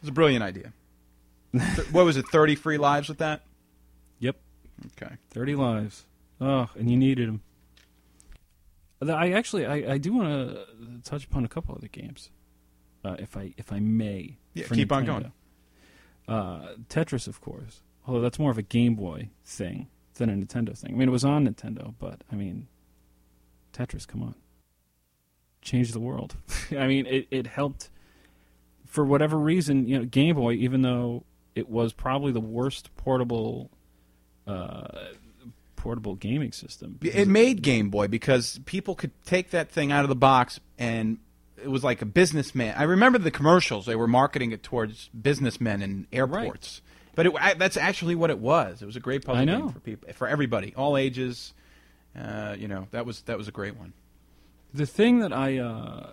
it's 0.00 0.08
a 0.08 0.12
brilliant 0.12 0.42
idea. 0.44 0.72
What 1.92 2.04
was 2.04 2.16
it? 2.16 2.26
30 2.28 2.54
free 2.54 2.76
lives 2.78 3.08
with 3.08 3.18
that? 3.18 3.42
Yep. 4.18 4.36
Okay. 5.00 5.14
Thirty 5.30 5.54
lives. 5.54 6.04
Oh, 6.40 6.68
and 6.78 6.90
you 6.90 6.96
needed 6.98 7.28
them. 7.28 7.40
I 9.10 9.32
actually, 9.32 9.64
I, 9.66 9.94
I 9.94 9.98
do 9.98 10.12
want 10.12 10.28
to 10.28 10.66
touch 11.04 11.24
upon 11.24 11.44
a 11.44 11.48
couple 11.48 11.74
other 11.74 11.88
games, 11.88 12.30
uh, 13.06 13.16
if 13.18 13.36
I 13.36 13.54
if 13.56 13.72
I 13.72 13.80
may. 13.80 14.36
Yeah, 14.54 14.66
for 14.66 14.74
keep 14.74 14.92
on 14.92 15.04
going. 15.04 15.32
Uh, 16.26 16.74
Tetris, 16.88 17.28
of 17.28 17.40
course. 17.40 17.82
Although 18.06 18.20
that's 18.20 18.38
more 18.38 18.50
of 18.50 18.58
a 18.58 18.62
Game 18.62 18.94
Boy 18.94 19.30
thing 19.44 19.88
than 20.14 20.30
a 20.30 20.32
Nintendo 20.32 20.76
thing. 20.76 20.94
I 20.94 20.96
mean, 20.96 21.08
it 21.08 21.12
was 21.12 21.24
on 21.24 21.46
Nintendo, 21.46 21.94
but 21.98 22.22
I 22.30 22.36
mean, 22.36 22.68
Tetris, 23.72 24.06
come 24.06 24.22
on, 24.22 24.34
changed 25.62 25.92
the 25.92 26.00
world. 26.00 26.36
I 26.72 26.86
mean, 26.86 27.06
it 27.06 27.28
it 27.30 27.46
helped 27.46 27.90
for 28.86 29.04
whatever 29.04 29.36
reason. 29.36 29.86
You 29.86 29.98
know, 29.98 30.04
Game 30.04 30.34
Boy, 30.36 30.54
even 30.54 30.82
though 30.82 31.24
it 31.54 31.68
was 31.68 31.92
probably 31.92 32.32
the 32.32 32.40
worst 32.40 32.94
portable 32.96 33.70
uh, 34.46 34.88
portable 35.76 36.16
gaming 36.16 36.52
system. 36.52 36.98
It 37.02 37.28
made 37.28 37.62
Game 37.62 37.90
Boy 37.90 38.08
because 38.08 38.58
people 38.66 38.94
could 38.94 39.12
take 39.24 39.50
that 39.50 39.70
thing 39.70 39.92
out 39.92 40.04
of 40.04 40.08
the 40.08 40.16
box 40.16 40.58
and 40.78 41.18
it 41.62 41.68
was 41.68 41.82
like 41.82 42.02
a 42.02 42.06
businessman. 42.06 42.74
I 42.76 42.84
remember 42.84 43.18
the 43.18 43.30
commercials; 43.30 43.86
they 43.86 43.96
were 43.96 44.08
marketing 44.08 44.52
it 44.52 44.62
towards 44.62 45.08
businessmen 45.08 45.82
and 45.82 46.06
airports. 46.12 46.82
But 47.14 47.26
it, 47.26 47.32
I, 47.40 47.54
that's 47.54 47.76
actually 47.78 48.14
what 48.14 48.30
it 48.30 48.38
was. 48.38 48.82
It 48.82 48.86
was 48.86 48.96
a 48.96 49.00
great 49.00 49.24
puzzle 49.24 49.46
game 49.46 49.68
for 49.70 49.80
people, 49.80 50.12
for 50.12 50.28
everybody, 50.28 50.74
all 50.76 50.96
ages. 50.96 51.54
Uh, 52.16 52.54
you 52.58 52.68
know, 52.68 52.86
that 52.90 53.06
was 53.06 53.22
that 53.22 53.38
was 53.38 53.48
a 53.48 53.52
great 53.52 53.76
one. 53.76 53.94
The 54.72 54.86
thing 54.86 55.20
that 55.20 55.32
I 55.32 55.58
uh, 55.58 56.12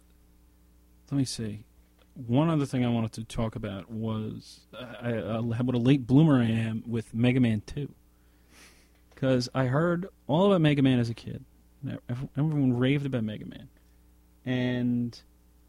let 1.11 1.17
me 1.17 1.25
see. 1.25 1.65
One 2.15 2.49
other 2.49 2.65
thing 2.65 2.85
I 2.85 2.89
wanted 2.89 3.13
to 3.13 3.23
talk 3.23 3.55
about 3.55 3.89
was 3.89 4.61
I, 4.79 5.13
I, 5.13 5.39
what 5.39 5.73
a 5.75 5.79
late 5.79 6.05
bloomer 6.05 6.39
I 6.39 6.45
am 6.45 6.83
with 6.85 7.13
Mega 7.13 7.39
Man 7.39 7.63
Two, 7.65 7.93
because 9.13 9.49
I 9.53 9.65
heard 9.65 10.07
all 10.27 10.45
about 10.45 10.61
Mega 10.61 10.83
Man 10.83 10.99
as 10.99 11.09
a 11.09 11.15
kid. 11.15 11.43
Everyone 12.37 12.77
raved 12.77 13.05
about 13.05 13.23
Mega 13.23 13.45
Man, 13.45 13.67
and 14.45 15.19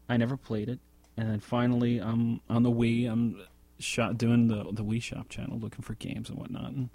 I 0.07 0.17
never 0.17 0.37
played 0.37 0.69
it. 0.69 0.79
And 1.17 1.29
then 1.29 1.39
finally, 1.39 1.99
I'm 1.99 2.41
on 2.49 2.63
the 2.63 2.71
Wii. 2.71 3.09
I'm 3.09 3.41
shot 3.79 4.17
doing 4.17 4.47
the 4.47 4.63
the 4.71 4.83
Wii 4.83 5.01
Shop 5.01 5.29
channel, 5.29 5.57
looking 5.59 5.81
for 5.81 5.95
games 5.95 6.29
and 6.29 6.37
whatnot, 6.37 6.71
and 6.71 6.89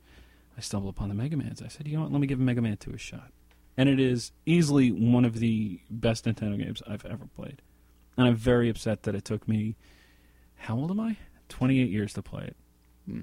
I 0.57 0.61
stumbled 0.61 0.95
upon 0.95 1.09
the 1.09 1.15
Mega 1.15 1.37
Man's. 1.37 1.63
I 1.63 1.69
said, 1.69 1.87
you 1.89 1.97
know 1.97 2.03
what? 2.03 2.13
Let 2.13 2.21
me 2.21 2.27
give 2.27 2.39
Mega 2.39 2.61
Man 2.61 2.77
Two 2.77 2.93
a 2.93 2.99
shot 2.99 3.31
and 3.81 3.89
it 3.89 3.99
is 3.99 4.33
easily 4.45 4.91
one 4.91 5.25
of 5.25 5.39
the 5.39 5.81
best 5.91 6.27
Nintendo 6.27 6.59
games 6.59 6.83
I've 6.87 7.07
ever 7.07 7.25
played. 7.35 7.63
And 8.17 8.27
I'm 8.27 8.37
very 8.37 8.69
upset 8.69 9.05
that 9.05 9.15
it 9.15 9.25
took 9.25 9.49
me 9.49 9.75
how 10.57 10.77
old 10.77 10.91
am 10.91 11.01
I? 11.01 11.17
28 11.49 11.89
years 11.89 12.13
to 12.13 12.21
play 12.21 12.45
it. 12.45 12.57
Hmm. 13.07 13.21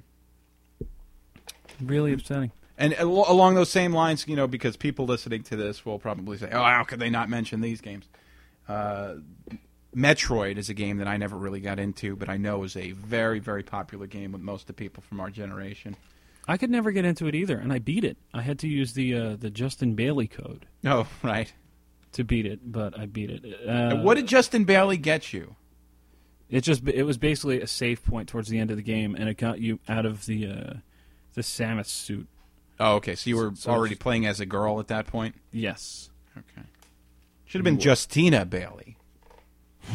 Really 1.79 2.11
upsetting. 2.11 2.51
And 2.75 2.95
al- 2.95 3.25
along 3.27 3.53
those 3.53 3.69
same 3.69 3.93
lines, 3.93 4.27
you 4.27 4.35
know, 4.35 4.47
because 4.47 4.77
people 4.77 5.05
listening 5.05 5.43
to 5.43 5.55
this 5.55 5.85
will 5.85 5.99
probably 5.99 6.39
say, 6.39 6.49
"Oh, 6.51 6.63
how 6.63 6.83
could 6.83 6.99
they 6.99 7.11
not 7.11 7.29
mention 7.29 7.61
these 7.61 7.79
games?" 7.79 8.09
Uh, 8.67 9.17
Metroid 9.97 10.57
is 10.57 10.69
a 10.69 10.73
game 10.75 10.97
that 10.97 11.07
I 11.07 11.17
never 11.17 11.35
really 11.35 11.59
got 11.59 11.79
into, 11.79 12.15
but 12.15 12.29
I 12.29 12.37
know 12.37 12.63
is 12.63 12.75
a 12.77 12.91
very, 12.91 13.39
very 13.39 13.63
popular 13.63 14.05
game 14.05 14.31
with 14.31 14.41
most 14.41 14.61
of 14.61 14.67
the 14.67 14.73
people 14.73 15.01
from 15.01 15.19
our 15.19 15.29
generation. 15.31 15.95
I 16.47 16.57
could 16.57 16.69
never 16.69 16.91
get 16.91 17.03
into 17.03 17.25
it 17.27 17.33
either, 17.35 17.57
and 17.57 17.73
I 17.73 17.79
beat 17.79 18.03
it. 18.03 18.15
I 18.33 18.41
had 18.41 18.59
to 18.59 18.67
use 18.67 18.93
the 18.93 19.13
uh, 19.15 19.35
the 19.37 19.49
Justin 19.49 19.95
Bailey 19.95 20.27
code 20.27 20.65
Oh, 20.85 21.07
right. 21.23 21.51
to 22.13 22.23
beat 22.23 22.45
it, 22.45 22.71
but 22.71 22.97
I 22.97 23.05
beat 23.05 23.29
it. 23.31 23.67
Uh, 23.67 23.97
what 23.97 24.15
did 24.15 24.27
Justin 24.27 24.63
Bailey 24.63 24.97
get 24.97 25.33
you? 25.33 25.55
It 26.49 26.61
just 26.61 26.87
it 26.87 27.03
was 27.03 27.17
basically 27.17 27.59
a 27.61 27.67
save 27.67 28.03
point 28.05 28.29
towards 28.29 28.47
the 28.49 28.59
end 28.59 28.71
of 28.71 28.77
the 28.77 28.83
game, 28.83 29.15
and 29.15 29.27
it 29.27 29.35
got 29.37 29.59
you 29.59 29.79
out 29.89 30.05
of 30.05 30.25
the 30.27 30.47
uh, 30.47 30.73
the 31.33 31.41
Samus 31.41 31.87
suit. 31.87 32.27
Oh, 32.79 32.95
okay. 32.97 33.15
So 33.15 33.29
you 33.29 33.35
were 33.37 33.51
So- 33.55 33.71
already 33.71 33.95
playing 33.95 34.25
as 34.27 34.39
a 34.39 34.45
girl 34.45 34.79
at 34.79 34.87
that 34.89 35.07
point. 35.07 35.35
Yes. 35.51 36.09
Okay. 36.37 36.67
Should 37.45 37.59
have 37.59 37.65
been 37.65 37.79
Justina 37.79 38.45
Bailey. 38.45 38.96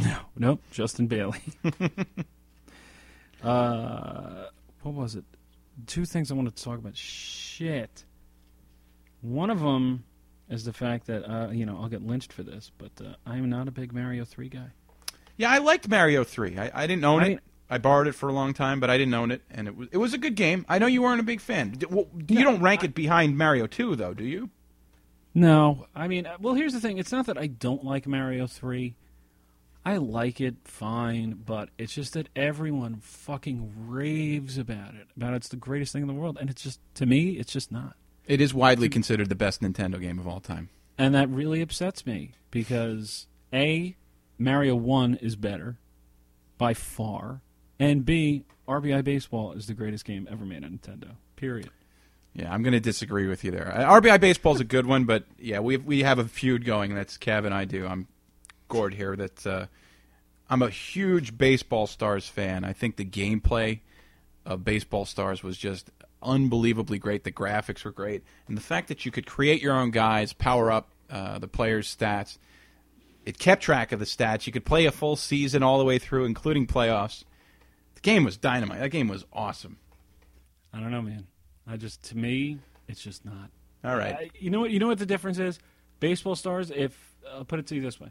No, 0.05 0.17
nope. 0.37 0.63
Justin 0.71 1.07
Bailey. 1.07 1.41
uh, 3.43 4.47
what 4.83 4.95
was 4.95 5.15
it? 5.15 5.25
Two 5.87 6.05
things 6.05 6.31
I 6.31 6.35
wanted 6.35 6.57
to 6.57 6.65
talk 6.65 6.79
about. 6.79 6.97
Shit. 6.97 8.05
One 9.21 9.51
of 9.51 9.61
them 9.61 10.05
is 10.49 10.65
the 10.65 10.73
fact 10.73 11.07
that 11.07 11.25
uh, 11.31 11.51
you 11.51 11.67
know 11.67 11.79
I'll 11.81 11.89
get 11.89 12.03
lynched 12.03 12.33
for 12.33 12.43
this, 12.43 12.71
but 12.79 12.93
uh, 13.01 13.15
I 13.27 13.37
am 13.37 13.49
not 13.49 13.69
a 13.69 13.71
big 13.71 13.93
Mario 13.93 14.25
three 14.25 14.49
guy. 14.49 14.71
Yeah, 15.37 15.51
I 15.51 15.59
liked 15.59 15.89
Mario 15.89 16.25
Three. 16.25 16.59
I, 16.59 16.71
I 16.75 16.87
didn't 16.87 17.05
own 17.05 17.23
I- 17.23 17.29
it. 17.29 17.41
I 17.71 17.79
borrowed 17.79 18.07
it 18.07 18.13
for 18.13 18.29
a 18.29 18.33
long 18.35 18.53
time, 18.53 18.81
but 18.81 18.91
I 18.91 18.99
didn't 18.99 19.15
own 19.15 19.31
it, 19.31 19.41
and 19.51 19.67
it 19.67 19.75
was 19.75 19.89
it 19.93 19.97
was 19.97 20.13
a 20.13 20.19
good 20.19 20.35
game. 20.35 20.67
I 20.69 20.79
know 20.79 20.87
you 20.87 21.01
weren't 21.01 21.21
a 21.21 21.25
big 21.25 21.41
fan. 21.41 21.75
Well, 21.89 22.07
you 22.29 22.45
don't 22.45 22.61
rank 22.61 22.85
it 22.85 22.95
behind 22.95 23.39
Mario 23.39 23.67
Two, 23.67 23.97
though, 23.97 24.13
do 24.13 24.25
you? 24.25 24.51
No, 25.35 25.87
I 25.95 26.07
mean, 26.09 26.27
uh, 26.27 26.37
well, 26.39 26.53
here's 26.53 26.75
the 26.75 26.81
thing. 26.81 26.99
It's 26.99 27.13
not 27.13 27.25
that 27.27 27.39
I 27.39 27.47
don't 27.47 27.83
like 27.83 28.07
Mario 28.07 28.47
3. 28.47 28.95
I 29.85 29.97
like 29.97 30.41
it 30.41 30.57
fine, 30.65 31.43
but 31.45 31.71
it's 31.77 31.95
just 31.95 32.13
that 32.15 32.29
everyone 32.37 32.97
fucking 33.01 33.73
raves 33.89 34.57
about 34.57 34.95
it. 34.95 35.09
About 35.17 35.35
it's 35.35 35.49
the 35.49 35.57
greatest 35.57 35.93
thing 35.93 36.03
in 36.03 36.09
the 36.09 36.15
world, 36.15 36.39
and 36.41 36.49
it's 36.49 36.63
just 36.63 36.81
to 36.95 37.07
me, 37.07 37.31
it's 37.31 37.53
just 37.53 37.73
not. 37.73 37.97
It 38.27 38.41
is 38.41 38.55
widely 38.55 38.89
considered 38.89 39.29
the 39.29 39.35
best 39.35 39.61
Nintendo 39.61 40.01
game 40.01 40.19
of 40.19 40.29
all 40.29 40.41
time. 40.41 40.69
And 40.97 41.15
that 41.15 41.29
really 41.29 41.61
upsets 41.61 42.07
me 42.07 42.33
because 42.53 43.27
A, 43.53 43.97
Mario 44.39 44.77
1 44.77 45.17
is 45.17 45.35
better 45.35 45.79
by 46.59 46.75
far, 46.75 47.41
and 47.81 48.05
B, 48.05 48.45
RBI 48.69 49.03
Baseball 49.03 49.53
is 49.53 49.67
the 49.67 49.75
greatest 49.75 50.05
game 50.05 50.29
ever 50.31 50.45
made 50.45 50.65
on 50.65 50.79
Nintendo. 50.79 51.17
Period. 51.35 51.71
Yeah, 52.35 52.53
I'm 52.53 52.63
going 52.63 52.73
to 52.73 52.81
disagree 52.81 53.27
with 53.27 53.43
you 53.45 53.51
there. 53.51 53.73
RBI 53.77 54.21
Baseball's 54.21 54.61
a 54.61 54.65
good 54.65 54.87
one, 54.87 55.05
but 55.05 55.25
yeah, 55.39 55.59
we 55.59 55.77
we 55.77 56.03
have 56.03 56.19
a 56.19 56.25
feud 56.25 56.65
going. 56.65 56.95
That's 56.95 57.19
Kev 57.19 57.45
and 57.45 57.53
I 57.53 57.65
do. 57.67 57.87
I'm 57.87 58.07
Gord 58.73 58.95
here. 58.95 59.15
That 59.15 59.47
uh, 59.47 59.67
I'm 60.49 60.63
a 60.63 60.71
huge 60.71 61.37
Baseball 61.37 61.87
Stars 61.87 62.27
fan. 62.27 62.65
I 62.65 62.73
think 62.73 62.97
the 62.97 63.05
gameplay 63.05 63.81
of 64.47 64.65
Baseball 64.65 65.05
Stars 65.05 65.43
was 65.43 65.59
just 65.59 65.91
unbelievably 66.23 66.99
great. 66.99 67.25
The 67.25 67.33
graphics 67.33 67.85
were 67.85 67.93
great, 67.93 68.23
and 68.49 68.57
the 68.57 68.63
fact 68.63 68.89
that 68.89 69.05
you 69.05 69.13
could 69.13 69.27
create 69.27 69.61
your 69.61 69.75
own 69.75 69.91
guys, 69.91 70.33
power 70.33 70.73
up 70.73 70.89
uh, 71.11 71.39
the 71.39 71.49
players' 71.49 71.95
stats. 71.95 72.39
It 73.25 73.39
kept 73.39 73.63
track 73.63 73.93
of 73.93 74.01
the 74.01 74.05
stats. 74.05 74.47
You 74.49 74.53
could 74.53 74.65
play 74.65 74.87
a 74.87 74.91
full 74.91 75.15
season 75.15 75.63
all 75.63 75.79
the 75.79 75.85
way 75.85 75.99
through, 76.01 76.25
including 76.25 76.67
playoffs. 76.67 77.23
The 77.95 78.01
game 78.01 78.25
was 78.25 78.37
dynamite. 78.37 78.81
That 78.81 78.89
game 78.89 79.07
was 79.07 79.25
awesome. 79.33 79.77
I 80.73 80.81
don't 80.81 80.91
know, 80.91 81.03
man. 81.03 81.27
I 81.69 81.77
just, 81.77 82.03
to 82.05 82.17
me, 82.17 82.59
it's 82.89 83.01
just 83.01 83.25
not. 83.25 83.51
All 83.85 83.97
right. 83.97 84.15
I- 84.15 84.31
you 84.41 84.51
know 84.51 84.59
what? 84.61 84.71
You 84.73 84.81
know 84.81 84.89
what 84.89 84.99
the 84.99 85.07
difference 85.07 85.39
is. 85.39 85.61
Baseball 86.01 86.35
stars. 86.35 86.73
If 86.75 86.99
I'll 87.33 87.45
put 87.45 87.61
it 87.61 87.69
to 87.69 87.77
you 87.77 87.81
this 87.81 88.01
way, 88.01 88.09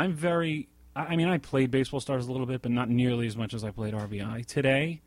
I'm 0.00 0.14
very. 0.14 0.68
I 0.96 1.14
mean, 1.14 1.28
I 1.28 1.38
played 1.38 1.70
baseball 1.70 2.00
stars 2.00 2.26
a 2.26 2.32
little 2.32 2.46
bit, 2.46 2.62
but 2.62 2.72
not 2.72 2.88
nearly 2.88 3.26
as 3.26 3.36
much 3.36 3.54
as 3.54 3.62
I 3.62 3.70
played 3.70 3.94
RBI. 3.94 4.44
Today, 4.46 5.02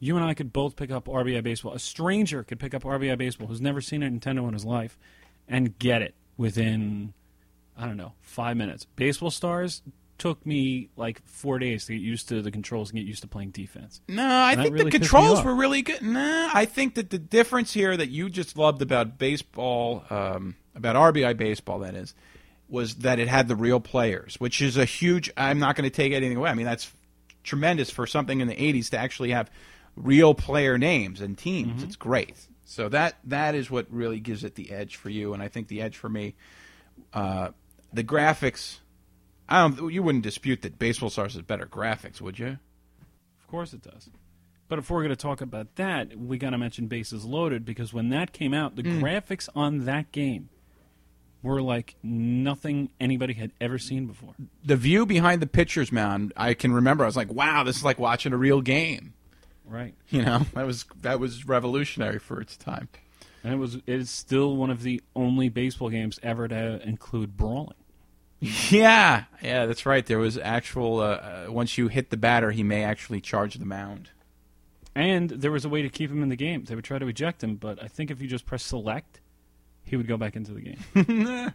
you 0.00 0.16
and 0.16 0.24
I 0.24 0.34
could 0.34 0.52
both 0.52 0.74
pick 0.74 0.90
up 0.90 1.04
RBI 1.04 1.42
baseball. 1.42 1.74
A 1.74 1.78
stranger 1.78 2.42
could 2.42 2.58
pick 2.58 2.74
up 2.74 2.82
RBI 2.82 3.16
baseball 3.18 3.46
who's 3.46 3.60
never 3.60 3.80
seen 3.80 4.02
a 4.02 4.08
Nintendo 4.10 4.46
in 4.48 4.54
his 4.54 4.64
life, 4.64 4.98
and 5.46 5.78
get 5.78 6.02
it 6.02 6.14
within, 6.36 7.12
I 7.76 7.86
don't 7.86 7.96
know, 7.96 8.14
five 8.20 8.56
minutes. 8.56 8.86
Baseball 8.96 9.30
stars 9.30 9.82
took 10.16 10.44
me 10.44 10.88
like 10.96 11.22
four 11.26 11.58
days 11.58 11.86
to 11.86 11.92
get 11.92 12.02
used 12.02 12.28
to 12.28 12.42
the 12.42 12.50
controls 12.50 12.90
and 12.90 12.98
get 12.98 13.06
used 13.06 13.22
to 13.22 13.28
playing 13.28 13.50
defense. 13.50 14.00
No, 14.08 14.26
I 14.26 14.52
And 14.52 14.62
think 14.62 14.74
really 14.74 14.90
the 14.90 14.98
controls 14.98 15.44
were 15.44 15.54
really 15.54 15.82
good. 15.82 16.02
Nah, 16.02 16.50
I 16.52 16.64
think 16.64 16.94
that 16.94 17.10
the 17.10 17.18
difference 17.18 17.72
here 17.72 17.96
that 17.96 18.08
you 18.08 18.28
just 18.28 18.56
loved 18.56 18.82
about 18.82 19.18
baseball, 19.18 20.04
um, 20.10 20.56
about 20.74 20.96
RBI 20.96 21.36
baseball, 21.36 21.80
that 21.80 21.94
is, 21.94 22.14
was 22.68 22.96
that 22.96 23.18
it 23.18 23.28
had 23.28 23.48
the 23.48 23.56
real 23.56 23.80
players, 23.80 24.36
which 24.38 24.60
is 24.60 24.76
a 24.76 24.84
huge. 24.84 25.30
I'm 25.36 25.58
not 25.58 25.76
going 25.76 25.88
to 25.88 25.94
take 25.94 26.12
anything 26.12 26.36
away. 26.36 26.50
I 26.50 26.54
mean, 26.54 26.66
that's 26.66 26.90
tremendous 27.42 27.90
for 27.90 28.06
something 28.06 28.40
in 28.40 28.48
the 28.48 28.54
'80s 28.54 28.90
to 28.90 28.98
actually 28.98 29.30
have 29.30 29.50
real 29.96 30.34
player 30.34 30.78
names 30.78 31.20
and 31.20 31.36
teams. 31.36 31.76
Mm-hmm. 31.76 31.84
It's 31.84 31.96
great. 31.96 32.36
So 32.64 32.88
that 32.90 33.16
that 33.24 33.54
is 33.54 33.70
what 33.70 33.86
really 33.90 34.20
gives 34.20 34.44
it 34.44 34.54
the 34.54 34.70
edge 34.70 34.96
for 34.96 35.08
you, 35.08 35.32
and 35.32 35.42
I 35.42 35.48
think 35.48 35.68
the 35.68 35.80
edge 35.80 35.96
for 35.96 36.08
me, 36.08 36.34
uh, 37.14 37.50
the 37.92 38.04
graphics. 38.04 38.78
I 39.48 39.66
don't. 39.66 39.90
You 39.90 40.02
wouldn't 40.02 40.24
dispute 40.24 40.62
that 40.62 40.78
Baseball 40.78 41.08
Stars 41.08 41.34
has 41.34 41.42
better 41.42 41.64
graphics, 41.64 42.20
would 42.20 42.38
you? 42.38 42.58
Of 43.40 43.46
course 43.48 43.72
it 43.72 43.82
does. 43.82 44.10
But 44.68 44.78
if 44.78 44.90
we're 44.90 45.00
going 45.00 45.08
to 45.08 45.16
talk 45.16 45.40
about 45.40 45.76
that, 45.76 46.14
we 46.18 46.36
got 46.36 46.50
to 46.50 46.58
mention 46.58 46.88
Bases 46.88 47.24
Loaded 47.24 47.64
because 47.64 47.94
when 47.94 48.10
that 48.10 48.34
came 48.34 48.52
out, 48.52 48.76
the 48.76 48.82
graphics 48.82 49.48
on 49.56 49.86
that 49.86 50.12
game 50.12 50.50
were 51.42 51.62
like 51.62 51.94
nothing 52.02 52.90
anybody 53.00 53.34
had 53.34 53.52
ever 53.60 53.78
seen 53.78 54.06
before. 54.06 54.34
the 54.64 54.76
view 54.76 55.06
behind 55.06 55.40
the 55.40 55.46
pitcher's 55.46 55.92
mound, 55.92 56.32
I 56.36 56.54
can 56.54 56.72
remember. 56.72 57.04
I 57.04 57.06
was 57.06 57.16
like, 57.16 57.32
"Wow, 57.32 57.62
this 57.64 57.76
is 57.76 57.84
like 57.84 57.98
watching 57.98 58.32
a 58.32 58.36
real 58.36 58.60
game." 58.60 59.14
Right. 59.64 59.94
You 60.08 60.22
know, 60.22 60.46
that 60.54 60.66
was 60.66 60.84
that 61.02 61.20
was 61.20 61.46
revolutionary 61.46 62.18
for 62.18 62.40
its 62.40 62.56
time. 62.56 62.88
And 63.44 63.52
it 63.52 63.56
was 63.56 63.76
it 63.76 63.82
is 63.86 64.10
still 64.10 64.56
one 64.56 64.70
of 64.70 64.82
the 64.82 65.00
only 65.14 65.48
baseball 65.48 65.90
games 65.90 66.18
ever 66.22 66.48
to 66.48 66.80
include 66.86 67.36
brawling. 67.36 67.74
Yeah, 68.70 69.24
yeah, 69.42 69.66
that's 69.66 69.84
right. 69.84 70.06
There 70.06 70.18
was 70.20 70.38
actual. 70.38 71.00
Uh, 71.00 71.04
uh, 71.04 71.46
once 71.48 71.76
you 71.76 71.88
hit 71.88 72.10
the 72.10 72.16
batter, 72.16 72.52
he 72.52 72.62
may 72.62 72.84
actually 72.84 73.20
charge 73.20 73.54
the 73.54 73.64
mound. 73.64 74.10
And 74.94 75.28
there 75.30 75.50
was 75.50 75.64
a 75.64 75.68
way 75.68 75.82
to 75.82 75.88
keep 75.88 76.08
him 76.10 76.22
in 76.22 76.28
the 76.28 76.36
game. 76.36 76.64
They 76.64 76.74
would 76.76 76.84
try 76.84 76.98
to 76.98 77.06
eject 77.08 77.42
him, 77.42 77.56
but 77.56 77.82
I 77.82 77.88
think 77.88 78.10
if 78.12 78.20
you 78.20 78.28
just 78.28 78.46
press 78.46 78.62
select, 78.62 79.17
he 79.88 79.96
would 79.96 80.06
go 80.06 80.16
back 80.16 80.36
into 80.36 80.52
the 80.52 80.60
game. 80.60 80.78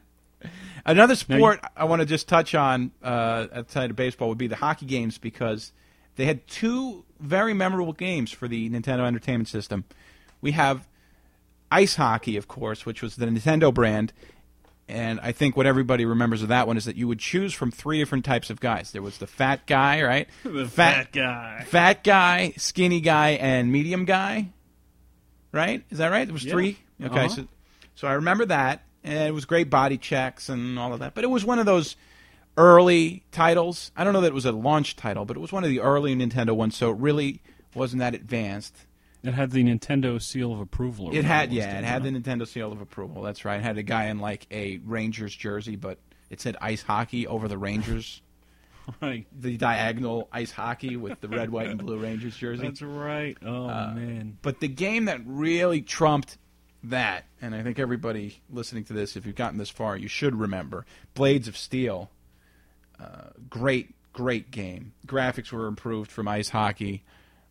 Another 0.86 1.14
Now 1.30 1.36
you- 1.36 1.40
sport 1.42 1.60
I 1.78 1.86
want 1.86 2.02
to 2.02 2.06
just 2.06 2.28
touch 2.28 2.54
on 2.56 2.92
uh, 3.02 3.48
outside 3.54 3.90
of 3.90 3.96
baseball 3.96 4.30
would 4.30 4.38
be 4.38 4.48
the 4.48 4.58
hockey 4.58 4.86
games 4.86 5.18
because 5.18 5.72
they 6.16 6.26
had 6.26 6.46
two 6.48 7.06
very 7.20 7.54
memorable 7.54 7.94
games 7.94 8.32
for 8.32 8.48
the 8.48 8.70
Nintendo 8.70 9.06
Entertainment 9.08 9.48
System. 9.48 9.86
We 10.42 10.52
have 10.52 10.88
ice 11.72 11.96
hockey, 11.96 12.36
of 12.36 12.48
course, 12.50 12.86
which 12.86 13.02
was 13.02 13.16
the 13.16 13.26
Nintendo 13.26 13.74
brand, 13.74 14.12
and 14.90 15.20
I 15.22 15.32
think 15.32 15.56
what 15.56 15.66
everybody 15.66 16.04
remembers 16.06 16.42
of 16.42 16.50
that 16.50 16.68
one 16.68 16.76
is 16.76 16.84
that 16.86 16.98
you 16.98 17.08
would 17.08 17.20
choose 17.20 17.54
from 17.54 17.72
three 17.72 17.98
different 17.98 18.26
types 18.26 18.50
of 18.50 18.60
guys. 18.60 18.92
There 18.92 19.02
was 19.02 19.18
the 19.20 19.28
fat 19.28 19.66
guy, 19.66 20.04
right? 20.04 20.28
the 20.44 20.68
fat 20.68 21.14
guy. 21.14 21.64
fat 21.66 22.04
guy, 22.04 22.54
skinny 22.58 23.00
guy, 23.00 23.30
and 23.32 23.72
medium 23.72 24.04
guy. 24.04 24.50
Right? 25.54 25.84
Is 25.90 26.00
that 26.00 26.10
right? 26.12 26.26
There 26.26 26.34
was 26.34 26.44
Yeah. 26.44 26.52
three. 26.52 26.78
Okay, 27.02 27.16
Uh-huh. 27.26 27.30
so 27.30 27.48
so 27.96 28.08
I 28.08 28.14
remember 28.14 28.46
that, 28.46 28.84
and 29.04 29.28
it 29.28 29.34
was 29.34 29.46
great 29.46 29.70
body 29.70 29.98
checks 29.98 30.50
and 30.50 30.78
all 30.80 30.94
of 30.94 31.00
that. 31.00 31.14
But 31.14 31.24
it 31.24 31.30
was 31.30 31.46
one 31.46 31.60
of 31.60 31.66
those 31.66 31.96
early 32.58 33.24
titles. 33.32 33.92
I 33.96 34.04
don't 34.04 34.14
know 34.14 34.22
that 34.22 34.28
it 34.28 34.34
was 34.34 34.46
a 34.46 34.52
launch 34.52 34.96
title, 34.96 35.26
but 35.26 35.38
it 35.38 35.40
was 35.40 35.52
one 35.52 35.64
of 35.64 35.70
the 35.70 35.82
early 35.82 36.16
Nintendo 36.16 36.56
ones. 36.56 36.76
So 36.76 36.92
it 36.92 36.98
really 36.98 37.42
wasn't 37.74 38.00
that 38.00 38.14
advanced. 38.14 38.76
It 39.24 39.34
had 39.34 39.52
the 39.52 39.64
Nintendo 39.64 40.22
seal 40.22 40.52
of 40.52 40.60
approval. 40.60 41.16
It 41.16 41.24
had 41.24 41.54
yeah, 41.54 41.80
it 41.80 41.86
had 41.86 42.04
the 42.04 42.10
Nintendo 42.10 42.46
seal 42.46 42.74
of 42.74 42.82
approval. 42.82 43.22
That's 43.22 43.46
right. 43.46 43.60
It 43.60 43.64
had 43.64 43.78
a 43.78 43.84
guy 43.84 44.06
in 44.06 44.20
like 44.20 44.46
a 44.52 44.82
Rangers 44.84 45.34
jersey, 45.34 45.78
but 45.78 45.98
it 46.30 46.42
said 46.42 46.58
ice 46.60 46.82
hockey 46.82 47.26
over 47.26 47.48
the 47.48 47.58
Rangers. 47.58 48.22
right. 49.02 49.26
the 49.32 49.56
diagonal 49.56 50.28
ice 50.34 50.52
hockey 50.52 50.98
with 50.98 51.22
the 51.22 51.30
red, 51.30 51.50
white, 51.52 51.70
and 51.70 51.80
blue 51.80 51.98
Rangers 51.98 52.36
jersey. 52.36 52.64
That's 52.64 52.82
right. 52.82 53.38
Oh 53.42 53.70
uh, 53.70 53.94
man. 53.96 54.38
But 54.42 54.60
the 54.60 54.68
game 54.68 55.06
that 55.06 55.22
really 55.26 55.82
trumped 55.82 56.38
that, 56.84 57.26
and 57.42 57.56
I 57.56 57.64
think 57.64 57.80
everybody 57.80 58.42
listening 58.50 58.84
to 58.86 58.94
this, 58.94 59.16
if 59.16 59.26
you've 59.26 59.36
gotten 59.36 59.58
this 59.58 59.70
far, 59.70 59.96
you 59.96 60.08
should 60.08 60.36
remember 60.36 60.86
Blades 61.14 61.48
of 61.48 61.56
Steel. 61.56 62.10
Uh, 63.00 63.30
great, 63.50 63.94
great 64.12 64.52
game. 64.52 64.94
Graphics 65.08 65.52
were 65.52 65.68
improved 65.68 66.12
from 66.12 66.28
ice 66.28 66.50
hockey. 66.50 67.04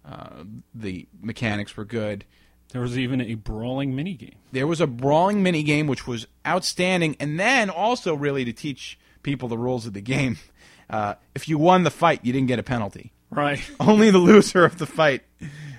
Uh, 0.04 0.44
the 0.74 1.06
mechanics 1.20 1.76
were 1.76 1.84
good. 1.84 2.24
There 2.72 2.80
was 2.80 2.98
even 2.98 3.20
a 3.20 3.34
brawling 3.34 3.94
minigame. 3.94 4.34
There 4.50 4.66
was 4.66 4.80
a 4.80 4.86
brawling 4.86 5.42
mini 5.42 5.62
game 5.62 5.86
which 5.86 6.06
was 6.06 6.26
outstanding, 6.46 7.16
and 7.20 7.38
then 7.38 7.68
also 7.70 8.14
really 8.14 8.44
to 8.46 8.52
teach 8.52 8.98
people 9.22 9.48
the 9.48 9.58
rules 9.58 9.86
of 9.86 9.92
the 9.92 10.00
game. 10.00 10.38
Uh, 10.90 11.14
if 11.34 11.48
you 11.48 11.56
won 11.56 11.84
the 11.84 11.90
fight, 11.90 12.20
you 12.22 12.34
didn't 12.34 12.48
get 12.48 12.58
a 12.58 12.62
penalty. 12.62 13.12
Right. 13.30 13.62
Only 13.80 14.10
the 14.10 14.18
loser 14.18 14.66
of 14.66 14.76
the 14.76 14.84
fight 14.84 15.22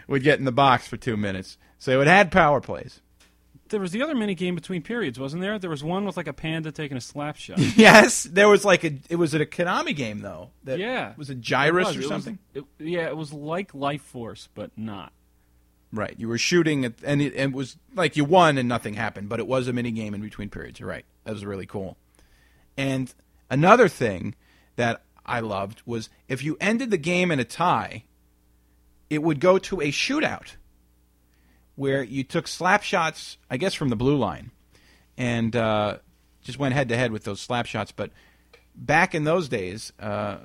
would 0.08 0.24
get 0.24 0.40
in 0.40 0.46
the 0.46 0.52
box 0.52 0.88
for 0.88 0.98
two 0.98 1.16
minutes. 1.16 1.60
So 1.78 2.02
it 2.02 2.08
had 2.08 2.32
power 2.32 2.60
plays. 2.60 3.00
There 3.74 3.82
was 3.82 3.92
the 3.92 4.04
other 4.04 4.14
mini 4.14 4.36
game 4.36 4.54
between 4.54 4.84
periods, 4.84 5.20
wasn't 5.20 5.42
there? 5.42 5.58
There 5.58 5.70
was 5.72 5.84
one 5.84 6.06
with 6.06 6.16
like 6.16 6.28
a 6.28 6.34
panda 6.34 6.72
taking 6.72 6.96
a 6.96 7.02
slap 7.02 7.38
shot. 7.38 7.58
Yes, 7.76 8.24
there 8.24 8.48
was 8.48 8.64
like 8.64 8.84
a. 8.84 9.00
It 9.10 9.16
was 9.16 9.34
a 9.34 9.46
Konami 9.48 9.96
game 9.96 10.22
though. 10.22 10.52
That 10.64 10.78
Yeah. 10.78 11.14
was 11.18 11.32
it 11.32 11.42
Gyruss 11.42 11.68
It 11.68 11.74
was. 11.74 11.88
or 11.88 11.92
It 11.94 11.98
was- 11.98 12.08
something? 12.08 12.40
it- 12.54 12.64
yeah, 12.78 13.08
it 13.08 13.18
was 13.18 13.34
like 13.34 13.74
Life 13.74 14.04
Force, 14.04 14.48
but 14.54 14.70
not. 14.78 15.12
Right. 15.92 16.14
You 16.20 16.28
were 16.28 16.38
shooting, 16.38 16.86
at, 16.86 16.94
and 17.04 17.20
it, 17.22 17.34
and 17.36 17.54
it 17.54 17.56
was 17.56 17.78
like 17.96 18.16
you 18.16 18.26
won 18.26 18.58
and 18.60 18.70
nothing 18.70 18.94
happened, 18.94 19.28
but 19.30 19.40
it 19.40 19.48
was 19.48 19.68
a 19.68 19.74
mini 19.74 19.92
game 19.92 20.14
in 20.14 20.22
between 20.22 20.50
periods. 20.50 20.80
You're 20.80 20.90
right. 20.90 21.06
That 21.24 21.34
was 21.34 21.44
really 21.46 21.66
cool. 21.66 21.98
And 22.78 23.12
another 23.50 23.88
thing 23.88 24.36
that 24.76 25.04
I 25.26 25.40
loved 25.40 25.82
was 25.86 26.10
if 26.28 26.44
you 26.44 26.58
ended 26.62 26.92
the 26.92 26.98
game 26.98 27.32
in 27.32 27.40
a 27.40 27.44
tie, 27.44 28.04
it 29.10 29.24
would 29.24 29.40
go 29.40 29.58
to 29.58 29.82
a 29.82 29.92
shootout 29.92 30.58
where 31.76 32.04
you 32.04 32.24
took 32.24 32.48
slap 32.48 32.84
shots, 32.84 33.38
I 33.50 33.58
guess, 33.58 33.74
from 33.74 33.90
the 33.90 33.96
blue 33.96 34.18
line, 34.18 34.52
and 35.18 35.56
uh, 35.56 35.98
just 36.44 36.60
went 36.60 36.74
head 36.74 36.90
to 36.90 36.98
head 36.98 37.12
with 37.12 37.24
those 37.24 37.42
slap 37.42 37.66
shots. 37.66 37.92
But 37.92 38.12
back 38.76 39.16
in 39.16 39.24
those 39.24 39.50
days, 39.50 39.92
uh, 40.00 40.38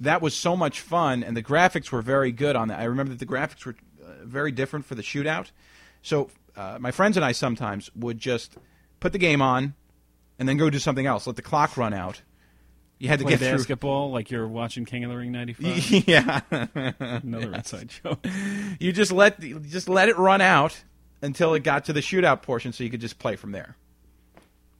that 0.00 0.20
was 0.20 0.34
so 0.34 0.56
much 0.56 0.80
fun, 0.80 1.22
and 1.22 1.36
the 1.36 1.42
graphics 1.42 1.90
were 1.90 2.02
very 2.02 2.32
good 2.32 2.56
on 2.56 2.68
that. 2.68 2.80
I 2.80 2.84
remember 2.84 3.10
that 3.10 3.18
the 3.18 3.26
graphics 3.26 3.64
were 3.64 3.76
uh, 4.02 4.24
very 4.24 4.50
different 4.50 4.84
for 4.84 4.94
the 4.94 5.02
shootout. 5.02 5.50
So 6.02 6.30
uh, 6.56 6.78
my 6.80 6.90
friends 6.90 7.16
and 7.16 7.24
I 7.24 7.32
sometimes 7.32 7.90
would 7.94 8.18
just 8.18 8.56
put 9.00 9.12
the 9.12 9.18
game 9.18 9.42
on 9.42 9.74
and 10.38 10.48
then 10.48 10.56
go 10.56 10.70
do 10.70 10.78
something 10.78 11.06
else. 11.06 11.26
Let 11.26 11.36
the 11.36 11.42
clock 11.42 11.76
run 11.76 11.94
out. 11.94 12.22
You 12.98 13.08
had 13.08 13.18
to 13.18 13.24
Play 13.24 13.32
get 13.32 13.40
through. 13.40 13.50
basketball 13.58 14.10
like 14.12 14.30
you're 14.30 14.46
watching 14.48 14.84
King 14.84 15.04
of 15.04 15.10
the 15.10 15.16
Ring 15.16 15.32
'95. 15.32 15.90
yeah, 16.08 16.40
Another 17.22 17.52
inside 17.54 17.88
joke. 18.02 18.24
you 18.78 18.92
just 18.92 19.12
let 19.12 19.42
you 19.42 19.58
just 19.60 19.88
let 19.88 20.08
it 20.08 20.16
run 20.16 20.40
out 20.40 20.82
until 21.20 21.54
it 21.54 21.64
got 21.64 21.86
to 21.86 21.92
the 21.92 22.00
shootout 22.00 22.42
portion, 22.42 22.72
so 22.72 22.84
you 22.84 22.90
could 22.90 23.00
just 23.00 23.18
play 23.18 23.36
from 23.36 23.52
there. 23.52 23.76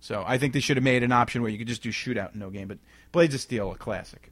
So 0.00 0.22
I 0.26 0.38
think 0.38 0.52
they 0.52 0.60
should 0.60 0.76
have 0.76 0.84
made 0.84 1.02
an 1.02 1.12
option 1.12 1.42
where 1.42 1.50
you 1.50 1.58
could 1.58 1.66
just 1.66 1.82
do 1.82 1.90
shootout 1.90 2.34
in 2.34 2.40
no 2.40 2.50
game. 2.50 2.68
But 2.68 2.78
Blades 3.10 3.34
of 3.34 3.40
Steel, 3.40 3.72
a 3.72 3.76
classic. 3.76 4.30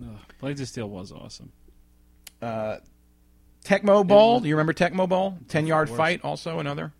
Ugh, 0.00 0.16
Blades 0.40 0.60
of 0.60 0.68
Steel 0.68 0.88
was 0.88 1.10
awesome. 1.12 1.50
Uh, 2.40 2.76
Tecmo 3.64 4.06
Bowl. 4.06 4.40
Do 4.40 4.48
you 4.48 4.54
remember 4.54 4.72
Tecmo 4.72 5.08
Bowl? 5.08 5.38
Ten 5.48 5.66
yard 5.66 5.90
fight, 5.90 6.20
also 6.24 6.58
another. 6.60 6.92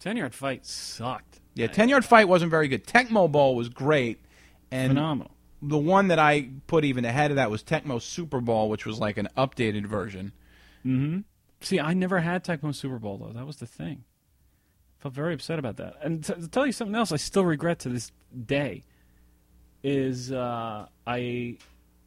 Ten 0.00 0.16
yard 0.16 0.34
fight 0.34 0.66
sucked. 0.66 1.40
Yeah, 1.54 1.68
ten 1.68 1.88
yard 1.88 2.04
fight 2.04 2.28
wasn't 2.28 2.50
very 2.50 2.68
good. 2.68 2.86
Tecmo 2.86 3.30
Bowl 3.30 3.54
was 3.54 3.68
great, 3.68 4.18
and 4.74 4.90
Phenomenal. 4.90 5.30
the 5.62 5.78
one 5.78 6.08
that 6.08 6.18
I 6.18 6.48
put 6.66 6.84
even 6.84 7.04
ahead 7.04 7.30
of 7.30 7.36
that 7.36 7.50
was 7.50 7.62
Tecmo 7.62 8.00
Super 8.02 8.40
Bowl, 8.40 8.68
which 8.68 8.84
was 8.84 8.98
like 8.98 9.16
an 9.18 9.28
updated 9.36 9.86
version. 9.86 10.32
See, 11.60 11.80
I 11.80 11.94
never 11.94 12.20
had 12.20 12.44
Tecmo 12.44 12.74
Super 12.74 12.98
Bowl 12.98 13.16
though. 13.18 13.32
That 13.32 13.46
was 13.46 13.56
the 13.56 13.66
thing. 13.66 14.04
Felt 14.98 15.14
very 15.14 15.34
upset 15.34 15.58
about 15.58 15.76
that. 15.76 15.94
And 16.02 16.24
t- 16.24 16.34
to 16.34 16.48
tell 16.48 16.66
you 16.66 16.72
something 16.72 16.94
else, 16.94 17.12
I 17.12 17.16
still 17.16 17.44
regret 17.44 17.78
to 17.80 17.88
this 17.88 18.10
day. 18.46 18.82
Is 19.82 20.32
uh, 20.32 20.86
I 21.06 21.58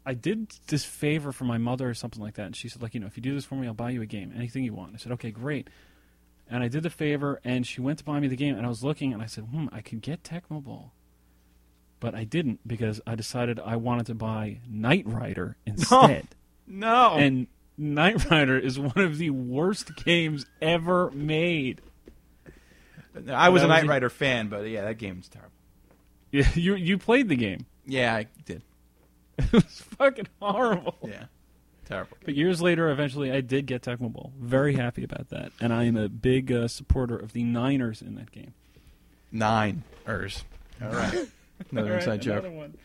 I 0.05 0.13
did 0.13 0.51
this 0.67 0.83
favor 0.83 1.31
for 1.31 1.43
my 1.45 1.57
mother 1.59 1.87
or 1.89 1.93
something 1.93 2.21
like 2.21 2.35
that, 2.35 2.47
and 2.47 2.55
she 2.55 2.69
said 2.69 2.81
like 2.81 2.93
you 2.95 2.99
know 2.99 3.05
if 3.07 3.15
you 3.17 3.21
do 3.23 3.33
this 3.35 3.45
for 3.45 3.55
me, 3.55 3.67
I'll 3.67 3.73
buy 3.75 3.91
you 3.91 4.01
a 4.01 4.05
game, 4.07 4.33
anything 4.35 4.63
you 4.63 4.73
want. 4.73 4.93
I 4.95 4.97
said 4.97 5.11
okay, 5.13 5.31
great. 5.31 5.69
And 6.49 6.63
I 6.63 6.69
did 6.69 6.81
the 6.83 6.89
favor, 6.89 7.39
and 7.43 7.67
she 7.67 7.81
went 7.81 7.99
to 7.99 8.05
buy 8.05 8.19
me 8.19 8.27
the 8.29 8.35
game, 8.37 8.55
and 8.55 8.65
I 8.65 8.69
was 8.69 8.81
looking, 8.83 9.11
and 9.13 9.21
I 9.21 9.25
said, 9.25 9.43
hmm, 9.51 9.67
I 9.73 9.81
could 9.81 10.01
get 10.01 10.23
Tecmo 10.23 10.63
Bowl. 10.63 10.93
But 11.99 12.13
I 12.15 12.23
didn't 12.25 12.59
because 12.67 13.01
I 13.07 13.15
decided 13.15 13.59
I 13.59 13.75
wanted 13.75 14.05
to 14.07 14.15
buy 14.15 14.59
Knight 14.69 15.05
Rider 15.07 15.57
instead. 15.65 16.27
No, 16.67 17.13
And 17.15 17.47
Knight 17.77 18.29
Rider 18.29 18.57
is 18.57 18.77
one 18.79 18.97
of 18.97 19.17
the 19.17 19.29
worst 19.29 19.95
games 20.03 20.45
ever 20.61 21.09
made. 21.11 21.81
I 23.31 23.49
was 23.49 23.63
a 23.63 23.67
Knight 23.67 23.87
Rider 23.87 24.09
fan, 24.09 24.47
but 24.47 24.67
yeah, 24.67 24.83
that 24.85 24.97
game's 24.97 25.27
terrible. 25.29 25.51
Yeah, 26.31 26.47
You 26.55 26.75
you 26.75 26.97
played 26.97 27.29
the 27.29 27.35
game. 27.35 27.65
Yeah, 27.85 28.15
I 28.15 28.27
did. 28.45 28.61
It 29.39 29.51
was 29.53 29.81
fucking 29.97 30.27
horrible. 30.41 30.97
Yeah, 31.03 31.25
terrible. 31.85 32.17
But 32.25 32.33
years 32.35 32.59
later, 32.61 32.89
eventually, 32.89 33.31
I 33.31 33.41
did 33.41 33.67
get 33.67 33.83
Tecmo 33.83 34.11
Bowl. 34.11 34.31
Very 34.39 34.73
happy 34.75 35.03
about 35.03 35.29
that, 35.29 35.51
and 35.61 35.71
I 35.71 35.83
am 35.85 35.95
a 35.95 36.09
big 36.09 36.51
uh, 36.51 36.67
supporter 36.67 37.15
of 37.15 37.33
the 37.33 37.43
Niners 37.43 38.01
in 38.01 38.15
that 38.15 38.31
game. 38.31 38.53
Nine 39.31 39.83
ers. 40.07 40.43
All 40.81 40.89
right, 40.89 41.27
another 41.71 41.87
All 41.87 41.93
right, 41.95 42.03
inside 42.03 42.21
joke. 42.21 42.39
another 42.43 42.51
one. 42.55 42.75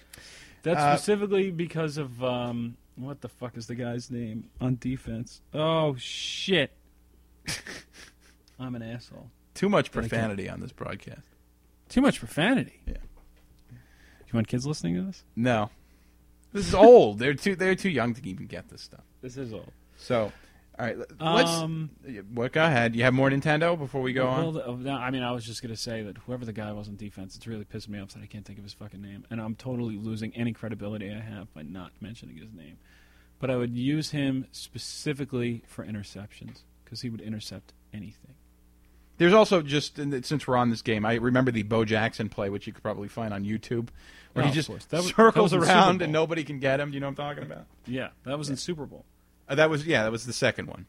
That's 0.63 0.79
Uh, 0.81 0.97
specifically 0.97 1.51
because 1.51 1.97
of 1.99 2.23
um, 2.23 2.77
what 2.97 3.21
the 3.21 3.29
fuck 3.29 3.57
is 3.57 3.67
the 3.67 3.75
guy's 3.75 4.11
name 4.11 4.45
on 4.61 4.77
defense? 4.81 5.41
Oh 5.53 5.97
shit! 5.99 6.71
I'm 8.59 8.75
an 8.75 8.83
asshole. 8.83 9.31
Too 9.55 9.69
much 9.69 9.91
But 9.91 10.01
I 10.01 10.03
can't- 10.03 10.11
profanity 10.11 10.49
on 10.49 10.61
this 10.61 10.73
broadcast. 10.73 11.27
Too 11.89 12.01
much 12.01 12.19
profanity. 12.21 12.81
Yeah. 12.87 12.95
Do 12.95 13.77
you 14.29 14.35
want 14.35 14.49
kids 14.49 14.65
listening 14.67 14.95
to 14.95 15.03
this? 15.03 15.25
No, 15.37 15.71
this 16.53 16.67
is 16.69 16.75
old. 16.75 17.19
they're 17.19 17.35
too 17.35 17.55
they're 17.57 17.75
too 17.75 17.91
young 17.91 18.15
to 18.15 18.27
even 18.29 18.47
get 18.47 18.69
this 18.69 18.81
stuff. 18.83 19.05
This 19.21 19.37
is 19.37 19.53
old. 19.53 19.71
So, 19.99 20.33
all 20.79 20.87
right, 20.87 20.97
let's. 21.21 21.51
Um, 21.51 21.91
what? 22.33 22.53
Go 22.53 22.65
ahead. 22.65 22.97
You 22.97 23.03
have 23.05 23.13
more 23.15 23.29
Nintendo 23.31 23.79
before 23.79 24.01
we 24.03 24.13
go 24.13 24.27
well, 24.27 24.61
on. 24.71 24.87
uh, 24.89 24.93
I 24.97 25.11
mean, 25.11 25.23
I 25.23 25.33
was 25.33 25.45
just 25.45 25.63
gonna 25.63 25.77
say 25.77 26.03
that 26.03 26.19
whoever 26.19 26.45
the 26.45 26.53
guy 26.53 26.73
was 26.73 26.89
on 26.89 26.97
defense, 26.97 27.37
it's 27.37 27.47
really 27.47 27.65
pissing 27.65 27.91
me 27.91 28.01
off 28.01 28.13
that 28.15 28.23
I 28.23 28.27
can't 28.27 28.45
think 28.45 28.59
of 28.59 28.65
his 28.65 28.73
fucking 28.73 29.01
name, 29.03 29.25
and 29.31 29.41
I'm 29.41 29.55
totally 29.55 29.97
losing 29.97 30.35
any 30.35 30.53
credibility 30.53 31.11
I 31.13 31.21
have 31.21 31.53
by 31.55 31.63
not 31.63 31.93
mentioning 32.01 32.37
his 32.37 32.53
name. 32.53 32.79
But 33.39 33.51
I 33.51 33.57
would 33.57 33.77
use 33.77 34.11
him 34.13 34.47
specifically 34.53 35.63
for 35.67 35.85
interceptions 35.85 36.61
because 36.85 37.01
he 37.03 37.11
would 37.11 37.21
intercept 37.21 37.73
anything. 37.93 38.35
There's 39.19 39.33
also 39.35 39.63
just 39.63 39.97
since 40.25 40.47
we're 40.47 40.57
on 40.57 40.71
this 40.71 40.83
game, 40.83 41.05
I 41.05 41.15
remember 41.15 41.51
the 41.51 41.63
Bo 41.65 41.85
Jackson 41.85 42.29
play, 42.29 42.49
which 42.51 42.67
you 42.67 42.73
could 42.73 42.83
probably 42.83 43.09
find 43.09 43.33
on 43.35 43.45
YouTube, 43.45 43.89
where 44.33 44.45
Oh, 44.45 44.49
he 44.49 44.55
just 44.55 44.69
course. 44.69 44.85
That 44.87 44.99
was- 44.99 45.15
circles 45.15 45.53
around 45.53 46.03
and 46.03 46.13
nobody 46.13 46.45
can 46.45 46.59
get 46.61 46.81
him. 46.81 46.91
Do 46.91 46.95
you 46.95 47.01
know 47.01 47.07
what 47.09 47.21
I'm 47.21 47.37
talking 47.37 47.45
about? 47.45 47.67
Yeah, 47.87 48.09
that 48.25 48.39
was 48.39 48.49
in 48.49 48.57
Super 48.57 48.87
Bowl. 48.87 49.05
Uh, 49.53 49.57
that 49.57 49.69
was 49.71 49.87
yeah, 49.87 50.03
that 50.03 50.11
was 50.13 50.25
the 50.25 50.33
second 50.33 50.67
one. 50.67 50.87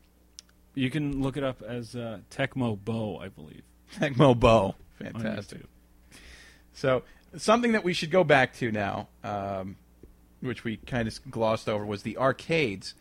You 0.74 0.90
can 0.90 1.22
look 1.22 1.38
it 1.38 1.44
up 1.44 1.62
as 1.62 1.96
uh, 1.96 2.20
Tecmo 2.32 2.78
Bo, 2.84 3.18
I 3.20 3.28
believe. 3.28 3.62
Tecmo 4.00 4.40
Bo, 4.40 4.76
on 5.02 5.12
fantastic. 5.12 5.62
So 6.74 7.04
something 7.38 7.74
that 7.74 7.84
we 7.84 7.94
should 7.94 8.10
go 8.10 8.24
back 8.24 8.54
to 8.56 8.72
now, 8.72 9.10
um, 9.24 9.76
which 10.42 10.64
we 10.64 10.78
kind 10.78 11.08
of 11.08 11.20
glossed 11.30 11.68
over, 11.70 11.86
was 11.86 12.04
the 12.04 12.18
arcades, 12.18 12.96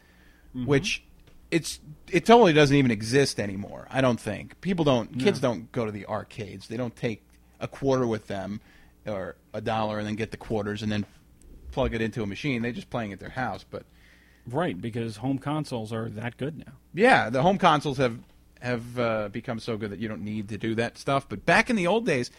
Mm-hmm. 0.55 0.67
which 0.67 1.03
it's 1.51 1.81
it 2.11 2.27
totally 2.27 2.53
doesn't 2.53 2.77
even 2.77 2.91
exist 2.91 3.41
anymore. 3.41 3.87
I 3.91 4.03
don't 4.03 4.21
think 4.21 4.61
people 4.61 4.85
don't 4.85 5.19
kids 5.19 5.41
don't 5.41 5.73
go 5.73 5.87
to 5.87 5.91
the 5.93 6.05
arcades. 6.05 6.69
They 6.69 6.77
don't 6.77 6.95
take 6.95 7.23
a 7.59 7.67
quarter 7.67 8.07
with 8.07 8.27
them 8.27 8.61
or 9.07 9.37
a 9.55 9.63
dollar 9.63 9.99
and 9.99 10.07
then 10.07 10.15
get 10.17 10.31
the 10.31 10.37
quarters 10.37 10.83
and 10.83 10.93
then 10.93 11.07
plug 11.71 11.95
it 11.95 12.03
into 12.03 12.23
a 12.23 12.27
machine. 12.27 12.61
They're 12.61 12.73
just 12.73 12.91
playing 12.91 13.15
at 13.15 13.19
their 13.21 13.31
house. 13.31 13.65
But 13.71 13.85
Right, 14.47 14.81
because 14.81 15.19
home 15.19 15.39
consoles 15.39 15.93
are 15.93 16.09
that 16.11 16.37
good 16.37 16.59
now. 16.59 16.73
yeah, 16.95 17.31
the 17.31 17.43
home 17.43 17.59
consoles 17.59 17.99
have 17.99 18.19
have 18.61 18.99
uh, 18.99 19.29
become 19.29 19.59
so 19.59 19.77
good 19.77 19.91
that 19.91 19.99
you 19.99 20.09
don't 20.09 20.23
need 20.23 20.49
to 20.49 20.59
do 20.59 20.75
that 20.77 20.97
stuff. 20.97 21.29
But 21.29 21.45
back 21.45 21.69
in 21.69 21.77
the 21.77 21.87
old 21.87 22.07
days, 22.07 22.31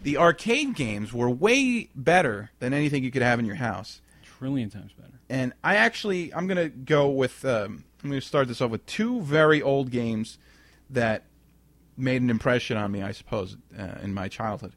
the 0.00 0.16
arcade 0.16 0.74
games 0.74 1.12
were 1.12 1.28
way 1.28 1.88
better 1.94 2.50
than 2.60 2.72
anything 2.72 3.02
you 3.02 3.10
could 3.10 3.22
have 3.22 3.38
in 3.38 3.44
your 3.44 3.56
house. 3.56 4.00
Trillion 4.22 4.70
times 4.70 4.92
better. 4.92 5.18
And 5.28 5.52
I 5.64 5.76
actually, 5.76 6.32
I'm 6.32 6.46
going 6.46 6.58
to 6.58 6.68
go 6.68 7.08
with, 7.08 7.44
um, 7.44 7.84
I'm 8.02 8.10
going 8.10 8.20
to 8.20 8.26
start 8.26 8.46
this 8.48 8.60
off 8.60 8.70
with 8.70 8.86
two 8.86 9.20
very 9.22 9.62
old 9.62 9.90
games 9.90 10.38
that 10.90 11.24
made 11.96 12.22
an 12.22 12.30
impression 12.30 12.76
on 12.76 12.92
me, 12.92 13.02
I 13.02 13.12
suppose, 13.12 13.56
uh, 13.76 13.98
in 14.02 14.14
my 14.14 14.28
childhood. 14.28 14.74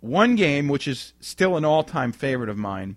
One 0.00 0.36
game, 0.36 0.68
which 0.68 0.88
is 0.88 1.12
still 1.20 1.56
an 1.56 1.64
all 1.64 1.84
time 1.84 2.12
favorite 2.12 2.48
of 2.48 2.56
mine, 2.58 2.96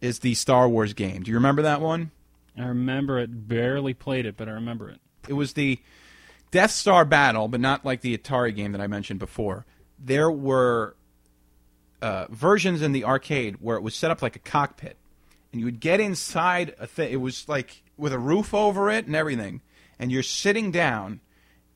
is 0.00 0.20
the 0.20 0.34
Star 0.34 0.68
Wars 0.68 0.92
game. 0.92 1.22
Do 1.22 1.30
you 1.30 1.36
remember 1.36 1.62
that 1.62 1.80
one? 1.80 2.10
I 2.56 2.66
remember 2.66 3.18
it. 3.18 3.48
Barely 3.48 3.94
played 3.94 4.26
it, 4.26 4.36
but 4.36 4.48
I 4.48 4.52
remember 4.52 4.88
it. 4.88 5.00
It 5.28 5.32
was 5.34 5.54
the 5.54 5.80
Death 6.50 6.70
Star 6.70 7.04
battle, 7.04 7.48
but 7.48 7.60
not 7.60 7.84
like 7.84 8.00
the 8.00 8.16
Atari 8.16 8.54
game 8.54 8.72
that 8.72 8.80
I 8.80 8.86
mentioned 8.86 9.18
before. 9.18 9.66
There 9.98 10.30
were 10.30 10.96
uh, 12.02 12.26
versions 12.30 12.82
in 12.82 12.92
the 12.92 13.04
arcade 13.04 13.56
where 13.60 13.76
it 13.76 13.82
was 13.82 13.94
set 13.94 14.10
up 14.10 14.22
like 14.22 14.36
a 14.36 14.40
cockpit, 14.40 14.96
and 15.52 15.60
you 15.60 15.64
would 15.66 15.80
get 15.80 16.00
inside 16.00 16.74
a 16.78 16.86
thing. 16.86 17.12
It 17.12 17.16
was 17.16 17.48
like 17.48 17.82
with 17.96 18.12
a 18.12 18.18
roof 18.18 18.52
over 18.54 18.90
it 18.90 19.06
and 19.06 19.16
everything, 19.16 19.62
and 19.98 20.12
you're 20.12 20.22
sitting 20.22 20.70
down, 20.70 21.20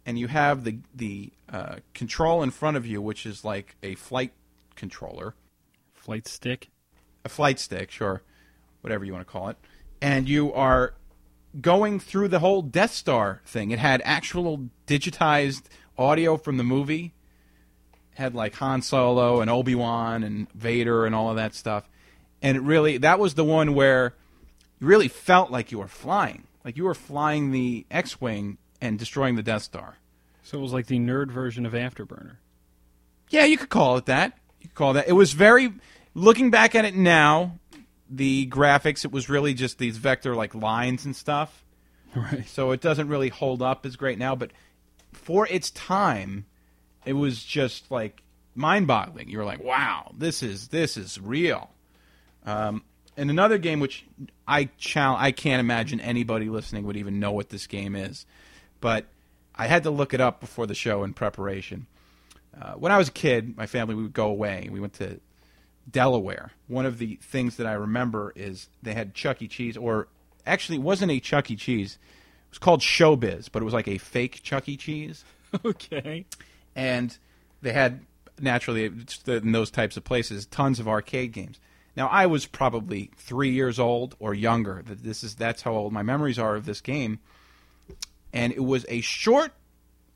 and 0.04 0.18
you 0.18 0.28
have 0.28 0.64
the 0.64 0.78
the 0.94 1.32
uh, 1.50 1.76
control 1.94 2.42
in 2.42 2.50
front 2.50 2.76
of 2.76 2.86
you, 2.86 3.00
which 3.00 3.24
is 3.24 3.44
like 3.44 3.76
a 3.82 3.94
flight 3.94 4.32
controller 4.76 5.34
Flight 5.94 6.28
stick. 6.28 6.70
a 7.24 7.28
flight 7.28 7.58
stick, 7.58 7.90
sure, 7.90 8.22
whatever 8.80 9.04
you 9.04 9.12
want 9.12 9.26
to 9.26 9.30
call 9.32 9.48
it, 9.48 9.56
and 10.00 10.28
you 10.28 10.52
are 10.52 10.94
going 11.60 11.98
through 11.98 12.28
the 12.28 12.38
whole 12.38 12.62
Death 12.62 12.92
Star 12.92 13.40
thing. 13.44 13.70
It 13.70 13.78
had 13.78 14.02
actual 14.04 14.68
digitized 14.86 15.62
audio 15.96 16.36
from 16.36 16.56
the 16.56 16.64
movie. 16.64 17.14
Had 18.14 18.34
like 18.34 18.54
Han 18.56 18.82
Solo 18.82 19.40
and 19.40 19.48
Obi 19.48 19.76
Wan 19.76 20.24
and 20.24 20.50
Vader 20.52 21.06
and 21.06 21.14
all 21.14 21.30
of 21.30 21.36
that 21.36 21.54
stuff, 21.54 21.88
and 22.42 22.56
it 22.56 22.60
really 22.60 22.98
that 22.98 23.20
was 23.20 23.34
the 23.34 23.44
one 23.44 23.74
where 23.74 24.14
you 24.80 24.88
really 24.88 25.06
felt 25.06 25.52
like 25.52 25.70
you 25.70 25.78
were 25.78 25.86
flying, 25.86 26.42
like 26.64 26.76
you 26.76 26.82
were 26.82 26.94
flying 26.94 27.52
the 27.52 27.86
X-wing 27.92 28.58
and 28.80 28.98
destroying 28.98 29.36
the 29.36 29.42
Death 29.44 29.62
Star. 29.62 29.98
So 30.42 30.58
it 30.58 30.62
was 30.62 30.72
like 30.72 30.86
the 30.86 30.98
nerd 30.98 31.30
version 31.30 31.64
of 31.64 31.74
Afterburner. 31.74 32.38
Yeah, 33.30 33.44
you 33.44 33.56
could 33.56 33.68
call 33.68 33.96
it 33.98 34.06
that. 34.06 34.36
You 34.60 34.68
could 34.68 34.74
call 34.74 34.90
it 34.90 34.94
that. 34.94 35.08
It 35.08 35.12
was 35.12 35.32
very. 35.32 35.74
Looking 36.14 36.50
back 36.50 36.74
at 36.74 36.84
it 36.84 36.96
now, 36.96 37.58
the 38.10 38.46
graphics 38.48 39.04
it 39.04 39.12
was 39.12 39.28
really 39.28 39.54
just 39.54 39.78
these 39.78 39.96
vector 39.96 40.34
like 40.34 40.54
lines 40.54 41.04
and 41.04 41.14
stuff. 41.14 41.64
Right. 42.14 42.48
So 42.48 42.70
it 42.72 42.80
doesn't 42.80 43.08
really 43.08 43.28
hold 43.28 43.60
up 43.60 43.84
as 43.84 43.96
great 43.96 44.18
now, 44.18 44.34
but 44.34 44.50
for 45.12 45.46
its 45.46 45.70
time, 45.70 46.46
it 47.04 47.12
was 47.12 47.44
just 47.44 47.90
like 47.90 48.22
mind-boggling. 48.54 49.28
You 49.28 49.38
were 49.38 49.44
like, 49.44 49.62
"Wow, 49.62 50.12
this 50.16 50.42
is 50.42 50.68
this 50.68 50.96
is 50.96 51.20
real." 51.20 51.70
Um, 52.46 52.82
and 53.16 53.30
another 53.30 53.58
game 53.58 53.80
which 53.80 54.06
I 54.46 54.70
chal- 54.78 55.16
I 55.18 55.32
can't 55.32 55.60
imagine 55.60 56.00
anybody 56.00 56.48
listening 56.48 56.86
would 56.86 56.96
even 56.96 57.20
know 57.20 57.32
what 57.32 57.50
this 57.50 57.66
game 57.66 57.94
is, 57.94 58.24
but 58.80 59.06
I 59.54 59.66
had 59.66 59.82
to 59.82 59.90
look 59.90 60.14
it 60.14 60.20
up 60.20 60.40
before 60.40 60.66
the 60.66 60.74
show 60.74 61.04
in 61.04 61.12
preparation. 61.12 61.86
Uh, 62.60 62.72
when 62.72 62.90
I 62.90 62.98
was 62.98 63.08
a 63.08 63.12
kid, 63.12 63.56
my 63.56 63.66
family 63.66 63.94
we 63.94 64.02
would 64.02 64.12
go 64.12 64.28
away. 64.28 64.68
We 64.70 64.80
went 64.80 64.94
to 64.94 65.20
Delaware. 65.90 66.52
One 66.66 66.86
of 66.86 66.98
the 66.98 67.18
things 67.22 67.56
that 67.56 67.66
I 67.66 67.72
remember 67.72 68.32
is 68.36 68.68
they 68.82 68.94
had 68.94 69.14
Chuck 69.14 69.42
E. 69.42 69.48
Cheese, 69.48 69.76
or 69.76 70.08
actually, 70.46 70.76
it 70.76 70.82
wasn't 70.82 71.12
a 71.12 71.20
Chuck 71.20 71.50
E. 71.50 71.56
Cheese. 71.56 71.98
It 72.46 72.50
was 72.50 72.58
called 72.58 72.80
Showbiz, 72.80 73.48
but 73.50 73.62
it 73.62 73.64
was 73.64 73.74
like 73.74 73.88
a 73.88 73.98
fake 73.98 74.42
Chuck 74.42 74.68
E. 74.68 74.76
Cheese 74.76 75.24
okay. 75.64 76.26
and 76.74 77.16
they 77.62 77.72
had 77.72 78.00
naturally 78.40 78.90
in 79.26 79.52
those 79.52 79.70
types 79.70 79.96
of 79.96 80.04
places 80.04 80.46
tons 80.46 80.78
of 80.80 80.88
arcade 80.88 81.32
games. 81.32 81.58
Now 81.96 82.06
I 82.08 82.26
was 82.26 82.46
probably 82.46 83.10
three 83.16 83.50
years 83.50 83.78
old 83.78 84.14
or 84.18 84.34
younger. 84.34 84.82
That 84.86 85.02
this 85.02 85.24
is 85.24 85.34
that's 85.34 85.62
how 85.62 85.72
old 85.72 85.92
my 85.92 86.02
memories 86.02 86.38
are 86.38 86.54
of 86.54 86.64
this 86.64 86.80
game, 86.80 87.18
and 88.32 88.52
it 88.52 88.64
was 88.64 88.86
a 88.88 89.00
short 89.00 89.52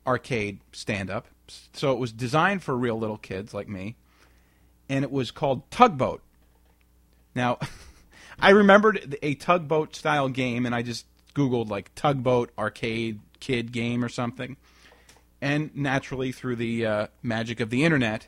arcade 0.07 0.59
stand 0.71 1.09
up, 1.09 1.27
so 1.73 1.91
it 1.91 1.99
was 1.99 2.11
designed 2.11 2.63
for 2.63 2.77
real 2.77 2.97
little 2.97 3.17
kids 3.17 3.53
like 3.53 3.67
me, 3.67 3.97
and 4.93 5.03
it 5.03 5.11
was 5.11 5.31
called 5.31 5.69
Tugboat. 5.71 6.21
Now, 7.35 7.59
I 8.39 8.51
remembered 8.51 9.17
a 9.21 9.35
tugboat 9.35 9.95
style 9.95 10.29
game, 10.29 10.65
and 10.65 10.73
I 10.73 10.81
just 10.81 11.05
googled 11.35 11.69
like 11.69 11.93
tugboat 11.95 12.51
arcade 12.57 13.19
kid 13.39 13.71
game 13.71 14.03
or 14.03 14.09
something 14.09 14.55
and 15.43 15.75
naturally 15.75 16.31
through 16.31 16.55
the 16.55 16.85
uh, 16.85 17.07
magic 17.21 17.59
of 17.59 17.69
the 17.69 17.83
internet, 17.83 18.27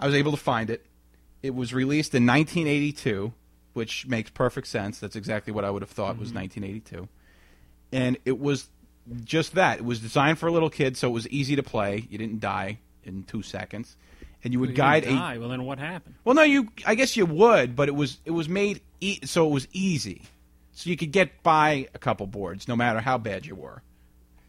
I 0.00 0.06
was 0.06 0.16
able 0.16 0.32
to 0.32 0.36
find 0.36 0.68
it. 0.68 0.84
It 1.40 1.54
was 1.54 1.72
released 1.72 2.12
in 2.12 2.26
1982, 2.26 3.32
which 3.72 4.08
makes 4.08 4.30
perfect 4.30 4.66
sense. 4.66 4.98
That's 4.98 5.14
exactly 5.14 5.52
what 5.52 5.64
I 5.64 5.70
would 5.70 5.82
have 5.82 5.90
thought 5.90 6.18
was 6.18 6.32
1982, 6.32 7.08
and 7.92 8.18
it 8.24 8.40
was 8.40 8.68
just 9.22 9.54
that. 9.54 9.78
It 9.78 9.84
was 9.84 10.00
designed 10.00 10.40
for 10.40 10.48
a 10.48 10.52
little 10.52 10.68
kid, 10.68 10.96
so 10.96 11.08
it 11.08 11.12
was 11.12 11.28
easy 11.28 11.54
to 11.54 11.62
play. 11.62 12.08
You 12.10 12.18
didn't 12.18 12.40
die 12.40 12.80
in 13.04 13.22
two 13.22 13.42
seconds, 13.42 13.96
and 14.44 14.52
you 14.52 14.60
would 14.60 14.70
You 14.70 14.76
guide 14.76 15.04
a. 15.04 15.38
Well, 15.38 15.48
then 15.48 15.64
what 15.64 15.78
happened? 15.78 16.14
well, 16.24 16.34
no, 16.34 16.42
you. 16.42 16.68
I 16.84 16.94
guess 16.94 17.16
you 17.16 17.26
would, 17.26 17.74
but 17.76 17.88
it 17.88 17.94
was 17.94 18.18
it 18.24 18.30
was 18.32 18.48
made 18.48 18.80
e- 19.00 19.20
so 19.24 19.46
it 19.46 19.50
was 19.52 19.66
easy, 19.72 20.22
so 20.72 20.88
you 20.90 20.96
could 20.96 21.12
get 21.12 21.42
by 21.42 21.88
a 21.94 21.98
couple 21.98 22.26
boards, 22.26 22.68
no 22.68 22.76
matter 22.76 23.00
how 23.00 23.18
bad 23.18 23.46
you 23.46 23.54
were. 23.54 23.82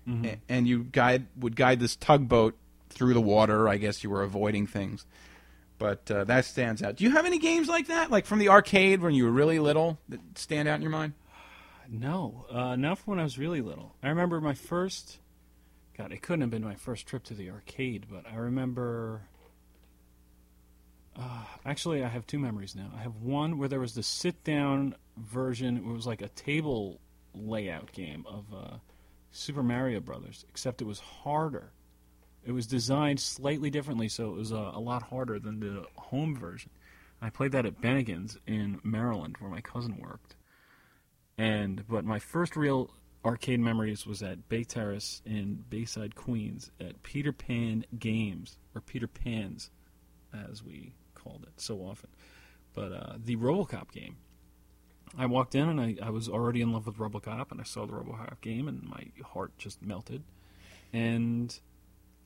A- 0.07 0.39
And 0.47 0.67
you 0.67 0.83
guide 0.85 1.25
would 1.37 1.55
guide 1.55 1.79
this 1.79 1.95
tugboat 1.97 2.55
through 2.89 3.13
the 3.13 3.21
water. 3.21 3.67
I 3.67 3.77
guess 3.77 4.03
you 4.03 4.09
were 4.09 4.23
avoiding 4.23 4.65
things, 4.67 5.05
but 5.77 6.09
uh, 6.09 6.23
that 6.25 6.45
stands 6.45 6.81
out. 6.81 6.95
Do 6.95 7.03
you 7.03 7.11
have 7.11 7.25
any 7.25 7.39
games 7.39 7.67
like 7.67 7.87
that, 7.87 8.09
like 8.09 8.25
from 8.25 8.39
the 8.39 8.47
arcade 8.49 9.01
when 9.01 9.13
you 9.13 9.25
were 9.25 9.31
really 9.31 9.59
little, 9.59 9.97
that 10.09 10.19
stand 10.37 10.67
out 10.69 10.75
in 10.75 10.81
your 10.81 10.91
mind? 10.91 11.13
No, 11.89 12.45
uh, 12.51 12.75
not 12.75 12.97
from 12.97 13.11
when 13.11 13.19
I 13.21 13.23
was 13.23 13.37
really 13.37 13.61
little. 13.61 13.95
I 14.03 14.09
remember 14.09 14.41
my 14.41 14.53
first. 14.53 15.19
God, 15.97 16.11
it 16.11 16.21
couldn't 16.21 16.41
have 16.41 16.49
been 16.51 16.63
my 16.63 16.75
first 16.75 17.07
trip 17.07 17.23
to 17.25 17.33
the 17.33 17.49
arcade, 17.49 18.07
but 18.11 18.25
I 18.29 18.35
remember. 18.35 19.21
Uh, 21.19 21.43
actually, 21.65 22.03
I 22.03 22.07
have 22.09 22.27
two 22.27 22.37
memories 22.37 22.75
now. 22.75 22.91
I 22.95 23.01
have 23.01 23.15
one 23.15 23.57
where 23.57 23.67
there 23.67 23.79
was 23.79 23.95
the 23.95 24.03
sit-down 24.03 24.95
version. 25.17 25.77
It 25.77 25.83
was 25.83 26.05
like 26.05 26.21
a 26.21 26.29
table 26.29 26.99
layout 27.33 27.91
game 27.91 28.25
of 28.27 28.45
uh, 28.53 28.77
Super 29.31 29.63
Mario 29.63 29.99
Brothers, 29.99 30.45
except 30.49 30.81
it 30.81 30.85
was 30.85 30.99
harder. 30.99 31.71
It 32.45 32.51
was 32.51 32.67
designed 32.67 33.19
slightly 33.19 33.69
differently, 33.69 34.09
so 34.09 34.29
it 34.29 34.35
was 34.35 34.53
uh, 34.53 34.71
a 34.73 34.79
lot 34.79 35.03
harder 35.03 35.39
than 35.39 35.59
the 35.59 35.85
home 35.95 36.35
version. 36.35 36.69
I 37.21 37.29
played 37.31 37.51
that 37.53 37.65
at 37.65 37.81
Bennigan's 37.81 38.37
in 38.45 38.79
Maryland, 38.83 39.37
where 39.39 39.49
my 39.49 39.61
cousin 39.61 39.97
worked. 39.99 40.35
And 41.37 41.87
but 41.87 42.05
my 42.05 42.19
first 42.19 42.55
real 42.55 42.91
arcade 43.25 43.59
memories 43.59 44.05
was 44.05 44.23
at 44.23 44.47
Bay 44.49 44.63
Terrace 44.63 45.21
in 45.25 45.63
Bayside, 45.69 46.15
Queens, 46.15 46.71
at 46.79 47.01
Peter 47.03 47.33
Pan 47.33 47.85
Games 47.97 48.57
or 48.73 48.81
Peter 48.81 49.07
Pan's, 49.07 49.71
as 50.33 50.63
we 50.63 50.93
called 51.27 51.43
it 51.43 51.59
so 51.61 51.79
often. 51.79 52.09
But 52.73 52.91
uh, 52.91 53.13
the 53.23 53.35
RoboCop 53.35 53.91
game. 53.91 54.17
I 55.17 55.25
walked 55.25 55.55
in 55.55 55.69
and 55.69 55.79
I, 55.79 55.95
I 56.01 56.09
was 56.09 56.27
already 56.27 56.61
in 56.61 56.73
love 56.73 56.85
with 56.85 56.97
RoboCop, 56.97 57.51
and 57.51 57.61
I 57.61 57.63
saw 57.63 57.85
the 57.85 57.93
RoboCop 57.93 58.41
game, 58.41 58.67
and 58.67 58.83
my 58.83 59.05
heart 59.25 59.57
just 59.57 59.81
melted. 59.81 60.23
And 60.93 61.57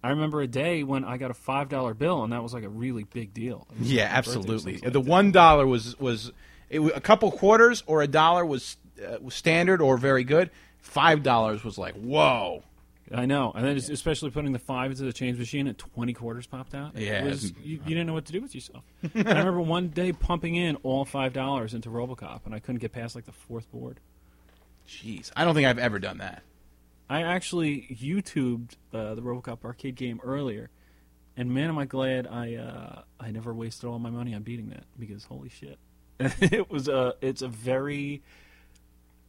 I 0.04 0.10
remember 0.10 0.42
a 0.42 0.48
day 0.48 0.84
when 0.84 1.06
I 1.06 1.18
got 1.18 1.32
a 1.32 1.36
five 1.36 1.70
dollar 1.70 1.94
bill, 1.94 2.24
and 2.24 2.34
that 2.34 2.42
was 2.42 2.54
like 2.54 2.64
a 2.64 2.70
really 2.70 3.04
big 3.04 3.34
deal. 3.34 3.68
Yeah, 3.80 4.04
like 4.04 4.12
my 4.12 4.16
birthday 4.16 4.38
or 4.40 4.40
absolutely. 4.40 4.74
something 4.74 4.92
The 4.92 5.02
that. 5.02 5.10
one 5.10 5.32
dollar 5.32 5.68
was 5.68 6.00
was 6.00 6.32
a 6.72 7.02
couple 7.02 7.32
quarters 7.32 7.84
or 7.86 8.02
a 8.02 8.08
dollar 8.08 8.46
was, 8.46 8.78
uh, 9.06 9.18
was 9.22 9.36
standard 9.36 9.82
or 9.82 9.98
very 9.98 10.24
good. 10.24 10.50
Five 10.80 11.22
dollars 11.24 11.64
was 11.64 11.78
like 11.78 11.96
whoa. 11.96 12.64
I 13.14 13.26
know, 13.26 13.52
and 13.54 13.66
then 13.66 13.72
it's- 13.78 13.90
especially 13.90 14.30
putting 14.32 14.54
the 14.54 14.60
five 14.60 14.92
into 14.92 15.04
the 15.04 15.12
change 15.14 15.38
machine 15.38 15.68
and 15.68 15.78
twenty 15.78 16.14
quarters 16.14 16.48
popped 16.48 16.74
out. 16.74 16.96
It 16.96 17.04
Yeah. 17.08 17.24
was, 17.26 17.52
you, 17.62 17.80
you 17.86 17.90
didn't 17.90 18.08
know 18.08 18.14
what 18.14 18.26
to 18.26 18.32
do 18.32 18.42
with 18.42 18.56
yourself. 18.56 18.84
I 19.16 19.20
remember 19.20 19.60
one 19.62 19.90
day 19.90 20.14
pumping 20.14 20.56
in 20.56 20.78
all 20.78 21.04
five 21.06 21.34
dollars 21.34 21.74
into 21.74 21.90
RoboCop, 21.90 22.46
and 22.46 22.56
I 22.56 22.60
couldn't 22.60 22.80
get 22.80 22.92
past 22.94 23.16
like 23.16 23.26
the 23.26 23.32
fourth 23.32 23.70
board. 23.72 24.00
Jeez, 24.88 25.32
I 25.36 25.46
don't 25.46 25.56
think 25.56 25.68
I've 25.68 25.78
ever 25.80 26.00
done 26.00 26.20
that. 26.20 26.44
I 27.10 27.24
actually 27.24 27.98
YouTubed 28.02 28.76
uh, 28.94 29.16
the 29.16 29.22
RoboCop 29.22 29.66
arcade 29.66 29.96
game 29.96 30.22
earlier, 30.24 30.70
and 31.36 31.54
man, 31.54 31.68
am 31.70 31.78
I 31.78 31.86
glad 31.86 32.28
I 32.28 32.56
uh, 32.56 33.02
I 33.20 33.32
never 33.32 33.54
wasted 33.54 33.90
all 33.90 34.00
my 34.00 34.10
money 34.10 34.34
on 34.34 34.44
beating 34.44 34.70
that 34.70 34.86
because 34.98 35.26
holy 35.26 35.50
shit, 35.50 35.78
it 36.20 36.72
was 36.72 36.88
a 36.88 37.16
it's 37.22 37.42
a 37.42 37.50
very 37.50 38.22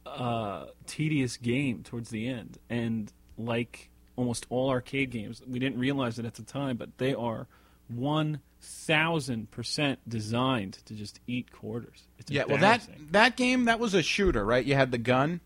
uh, 0.05 0.65
tedious 0.85 1.37
game 1.37 1.83
towards 1.83 2.09
the 2.09 2.27
end, 2.27 2.57
and 2.69 3.11
like 3.37 3.89
almost 4.15 4.45
all 4.49 4.69
arcade 4.69 5.09
games, 5.09 5.41
we 5.47 5.59
didn't 5.59 5.79
realize 5.79 6.19
it 6.19 6.25
at 6.25 6.35
the 6.35 6.43
time, 6.43 6.77
but 6.77 6.97
they 6.97 7.13
are 7.13 7.47
one 7.87 8.39
thousand 8.61 9.51
percent 9.51 9.99
designed 10.07 10.73
to 10.85 10.93
just 10.93 11.19
eat 11.27 11.51
quarters. 11.51 12.03
It's 12.17 12.31
Yeah, 12.31 12.45
well 12.45 12.57
that 12.59 12.87
that 13.11 13.35
game 13.35 13.65
that 13.65 13.79
was 13.79 13.93
a 13.93 14.01
shooter, 14.01 14.45
right? 14.45 14.63
You 14.63 14.75
had 14.75 14.91
the 14.91 14.97
gun. 14.97 15.41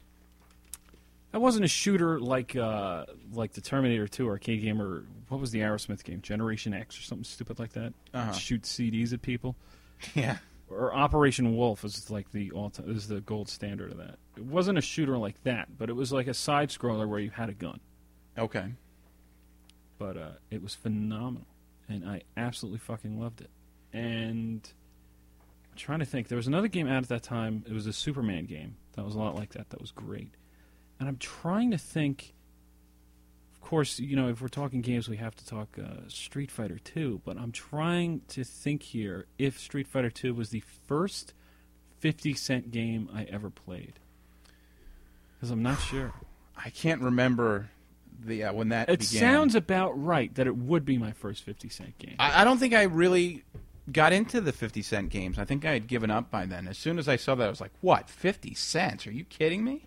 That 1.31 1.39
wasn't 1.39 1.65
a 1.65 1.69
shooter 1.69 2.19
like 2.19 2.55
uh, 2.55 3.05
like 3.33 3.53
the 3.53 3.61
Terminator 3.61 4.07
2 4.07 4.27
arcade 4.27 4.61
game 4.61 4.81
or 4.81 5.03
what 5.27 5.41
was 5.41 5.51
the 5.51 5.59
Aerosmith 5.59 6.03
game, 6.03 6.21
Generation 6.21 6.73
X 6.73 6.97
or 6.97 7.01
something 7.01 7.25
stupid 7.25 7.59
like 7.59 7.73
that. 7.73 7.93
Uh-huh. 8.13 8.31
Shoot 8.33 8.63
CDs 8.63 9.13
at 9.13 9.21
people. 9.21 9.55
Yeah. 10.13 10.37
Or 10.69 10.93
Operation 10.93 11.55
Wolf 11.55 11.83
is 11.83 12.11
like 12.11 12.31
the 12.31 12.51
all 12.51 12.71
is 12.85 13.07
the 13.07 13.21
gold 13.21 13.49
standard 13.49 13.91
of 13.91 13.97
that. 13.97 14.17
It 14.37 14.45
wasn't 14.45 14.77
a 14.77 14.81
shooter 14.81 15.17
like 15.17 15.43
that, 15.43 15.77
but 15.79 15.89
it 15.89 15.93
was 15.93 16.11
like 16.11 16.27
a 16.27 16.33
side 16.33 16.69
scroller 16.69 17.07
where 17.07 17.19
you 17.19 17.31
had 17.31 17.49
a 17.49 17.53
gun. 17.53 17.79
Okay. 18.37 18.73
But 19.97 20.15
uh, 20.15 20.31
it 20.51 20.61
was 20.61 20.75
phenomenal, 20.75 21.47
and 21.89 22.07
I 22.07 22.21
absolutely 22.37 22.77
fucking 22.77 23.19
loved 23.19 23.41
it. 23.41 23.49
And 23.91 24.61
I'm 25.71 25.77
trying 25.77 25.99
to 25.99 26.05
think. 26.05 26.27
There 26.27 26.35
was 26.35 26.45
another 26.45 26.67
game 26.67 26.87
out 26.87 27.01
at 27.01 27.09
that 27.09 27.23
time. 27.23 27.65
It 27.67 27.73
was 27.73 27.87
a 27.87 27.93
Superman 27.93 28.45
game 28.45 28.75
that 28.93 29.03
was 29.03 29.15
a 29.15 29.17
lot 29.17 29.33
like 29.33 29.53
that. 29.53 29.71
That 29.71 29.81
was 29.81 29.89
great. 29.89 30.35
And 30.99 31.09
I'm 31.09 31.17
trying 31.17 31.71
to 31.71 31.79
think. 31.79 32.35
Of 33.55 33.61
course, 33.61 33.99
you 33.99 34.15
know, 34.15 34.29
if 34.29 34.39
we're 34.39 34.47
talking 34.49 34.81
games, 34.81 35.09
we 35.09 35.17
have 35.17 35.35
to 35.35 35.45
talk 35.45 35.77
uh, 35.77 36.07
Street 36.07 36.51
Fighter 36.51 36.77
2. 36.77 37.21
But 37.25 37.37
I'm 37.37 37.51
trying 37.51 38.21
to 38.29 38.43
think 38.43 38.83
here 38.83 39.25
if 39.39 39.59
Street 39.59 39.87
Fighter 39.87 40.11
2 40.11 40.35
was 40.35 40.51
the 40.51 40.63
first 40.87 41.33
50 41.99 42.35
cent 42.35 42.71
game 42.71 43.09
I 43.13 43.23
ever 43.23 43.49
played. 43.49 43.99
Because 45.37 45.51
I'm 45.51 45.63
not 45.63 45.79
sure. 45.79 46.13
I 46.65 46.69
can't 46.71 47.01
remember 47.01 47.69
the 48.19 48.45
uh, 48.45 48.53
when 48.53 48.69
that 48.69 48.89
It 48.89 48.99
began. 48.99 49.19
sounds 49.21 49.55
about 49.55 49.91
right 50.03 50.33
that 50.35 50.47
it 50.47 50.55
would 50.57 50.85
be 50.85 50.97
my 50.97 51.11
first 51.11 51.43
50 51.43 51.69
cent 51.69 51.97
game. 51.99 52.15
I, 52.19 52.41
I 52.41 52.43
don't 52.43 52.57
think 52.57 52.73
I 52.73 52.83
really 52.83 53.43
got 53.91 54.11
into 54.11 54.41
the 54.41 54.51
fifty 54.51 54.81
cent 54.81 55.09
games. 55.09 55.37
I 55.39 55.45
think 55.45 55.63
I 55.65 55.71
had 55.71 55.87
given 55.87 56.09
up 56.11 56.29
by 56.31 56.45
then. 56.45 56.67
As 56.67 56.77
soon 56.77 56.99
as 56.99 57.07
I 57.07 57.15
saw 57.15 57.35
that, 57.35 57.45
I 57.45 57.49
was 57.49 57.61
like, 57.61 57.71
"What? 57.81 58.09
Fifty 58.09 58.53
cents? 58.53 59.05
Are 59.07 59.11
you 59.11 59.23
kidding 59.23 59.63
me?" 59.63 59.83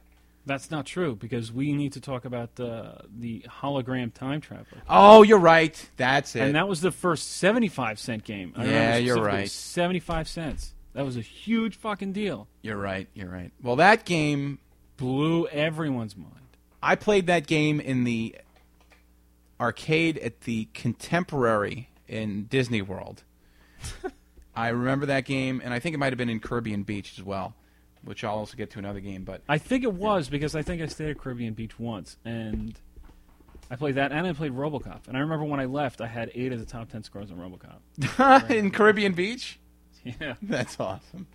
That's 0.47 0.71
not 0.71 0.87
true 0.87 1.15
because 1.17 1.53
we 1.53 1.73
need 1.75 1.93
to 1.93 2.01
talk 2.01 2.25
about 2.25 2.59
uh, 2.59 2.93
the 3.15 3.45
hologram 3.61 4.13
time 4.13 4.41
traveler. 4.41 4.81
Oh, 4.89 5.23
you're 5.23 5.39
right. 5.39 5.87
That's 5.99 6.35
it. 6.35 6.41
And 6.41 6.55
that 6.55 6.67
was 6.67 6.81
the 6.81 6.91
first 6.91 7.33
75 7.37 7.99
cent 7.99 8.25
game. 8.25 8.55
I 8.57 8.65
Yeah, 8.65 8.97
you're 8.97 9.23
right. 9.23 9.51
75 9.51 10.27
cents. 10.29 10.73
That 10.95 11.05
was 11.05 11.19
a 11.19 11.21
huge 11.21 11.77
fucking 11.77 12.15
deal. 12.15 12.49
you're 12.63 12.79
right. 12.79 13.07
You're 13.13 13.29
right. 13.29 13.53
Well, 13.63 13.77
that 13.77 14.07
game 14.07 14.59
Blew 15.01 15.47
everyone's 15.49 16.17
mind. 16.17 16.35
I 16.83 16.95
played 16.95 17.27
that 17.27 17.47
game 17.47 17.81
in 17.81 18.05
the 18.05 18.37
arcade 19.59 20.19
at 20.19 20.43
the 20.43 20.69
Contemporary 20.75 21.89
in 22.07 22.45
Disney 22.45 22.83
World. 22.83 23.25
I 24.55 24.69
remember 24.69 25.07
that 25.07 25.25
game, 25.25 25.61
and 25.65 25.73
I 25.73 25.79
think 25.79 25.95
it 25.95 25.99
might 25.99 26.13
have 26.13 26.19
been 26.19 26.29
in 26.29 26.39
Caribbean 26.39 26.83
Beach 26.83 27.19
as 27.19 27.25
well. 27.25 27.55
which 28.05 28.25
I'll 28.25 28.37
also 28.37 28.57
get 28.57 28.71
to 28.73 28.79
another 28.79 29.01
game. 29.01 29.25
But 29.25 29.43
I 29.49 29.59
think 29.59 29.85
it 29.85 29.93
was 29.93 30.29
because 30.29 30.55
I 30.55 30.63
think 30.63 30.83
I 30.83 30.87
stayed 30.87 31.11
at 31.11 31.19
Caribbean 31.19 31.55
Beach 31.55 31.79
once, 31.79 32.17
and 32.25 32.79
I 33.71 33.77
played 33.77 33.95
that, 33.95 34.13
and 34.13 34.27
I 34.27 34.33
played 34.35 34.53
RoboCop. 34.53 35.09
And 35.09 35.17
I 35.17 35.21
remember 35.21 35.45
when 35.45 35.61
I 35.61 35.65
left, 35.67 36.01
I 36.01 36.07
had 36.09 36.31
eight 36.35 36.53
of 36.53 36.59
the 36.59 36.67
top 36.67 36.91
ten 36.91 37.03
scores 37.05 37.31
on 37.31 37.39
RoboCop. 37.39 38.51
in 38.51 38.71
Caribbean 38.71 39.13
Beach, 39.15 39.59
Yeah, 40.05 40.35
that's 40.43 40.79
awesome. 40.81 41.27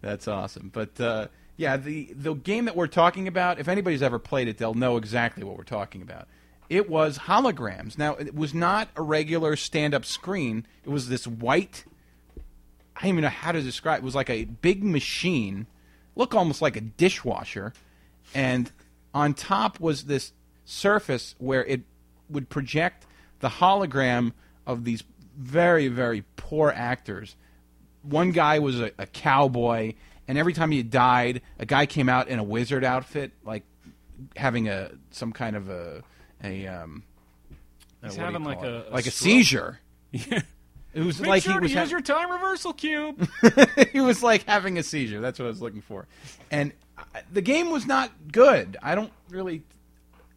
That's 0.00 0.28
awesome. 0.28 0.70
But 0.72 1.00
uh, 1.00 1.28
yeah, 1.62 1.76
the 1.76 2.12
the 2.14 2.34
game 2.34 2.64
that 2.64 2.74
we're 2.74 2.88
talking 2.88 3.28
about, 3.28 3.60
if 3.60 3.68
anybody's 3.68 4.02
ever 4.02 4.18
played 4.18 4.48
it, 4.48 4.58
they'll 4.58 4.74
know 4.74 4.96
exactly 4.96 5.44
what 5.44 5.56
we're 5.56 5.62
talking 5.62 6.02
about. 6.02 6.26
It 6.68 6.90
was 6.90 7.18
holograms. 7.18 7.96
Now, 7.96 8.14
it 8.14 8.34
was 8.34 8.52
not 8.52 8.88
a 8.96 9.02
regular 9.02 9.54
stand-up 9.54 10.04
screen. 10.04 10.66
It 10.84 10.88
was 10.88 11.08
this 11.08 11.24
white. 11.24 11.84
I 12.96 13.02
don't 13.02 13.10
even 13.10 13.22
know 13.22 13.28
how 13.28 13.52
to 13.52 13.62
describe. 13.62 14.00
It 14.00 14.04
was 14.04 14.16
like 14.16 14.28
a 14.28 14.44
big 14.44 14.82
machine, 14.82 15.68
look 16.16 16.34
almost 16.34 16.62
like 16.62 16.74
a 16.74 16.80
dishwasher, 16.80 17.72
and 18.34 18.72
on 19.14 19.32
top 19.32 19.78
was 19.78 20.04
this 20.04 20.32
surface 20.64 21.36
where 21.38 21.64
it 21.64 21.82
would 22.28 22.48
project 22.48 23.06
the 23.38 23.48
hologram 23.48 24.32
of 24.66 24.82
these 24.84 25.04
very 25.36 25.86
very 25.88 26.24
poor 26.36 26.72
actors 26.74 27.36
one 28.02 28.32
guy 28.32 28.58
was 28.58 28.80
a, 28.80 28.90
a 28.98 29.06
cowboy, 29.06 29.94
and 30.28 30.38
every 30.38 30.52
time 30.52 30.70
he 30.70 30.82
died, 30.82 31.42
a 31.58 31.66
guy 31.66 31.86
came 31.86 32.08
out 32.08 32.28
in 32.28 32.38
a 32.38 32.44
wizard 32.44 32.84
outfit, 32.84 33.32
like 33.44 33.64
having 34.36 34.68
a 34.68 34.90
some 35.10 35.32
kind 35.32 35.56
of 35.56 35.68
a 35.68 36.02
a 36.42 36.66
um. 36.66 37.02
uh, 38.02 38.06
He's 38.08 38.16
having 38.16 38.44
like 38.44 38.62
a- 38.62 38.88
a 38.88 38.90
like 38.92 39.06
a 39.06 39.10
seizure. 39.10 39.80
yeah. 40.12 40.40
It 40.94 41.00
was 41.04 41.20
Make 41.20 41.28
like 41.28 41.42
sure 41.42 41.54
he 41.54 41.58
was 41.60 41.72
to 41.72 41.78
ha- 41.78 41.84
your 41.86 42.00
time 42.02 42.30
reversal 42.30 42.74
cube. 42.74 43.26
he 43.92 44.00
was 44.02 44.22
like 44.22 44.44
having 44.44 44.76
a 44.78 44.82
seizure. 44.82 45.20
That's 45.22 45.38
what 45.38 45.46
I 45.46 45.48
was 45.48 45.62
looking 45.62 45.80
for. 45.80 46.06
And 46.50 46.72
I- 46.98 47.22
the 47.32 47.40
game 47.40 47.70
was 47.70 47.86
not 47.86 48.10
good. 48.30 48.76
I 48.82 48.94
don't 48.94 49.12
really 49.30 49.62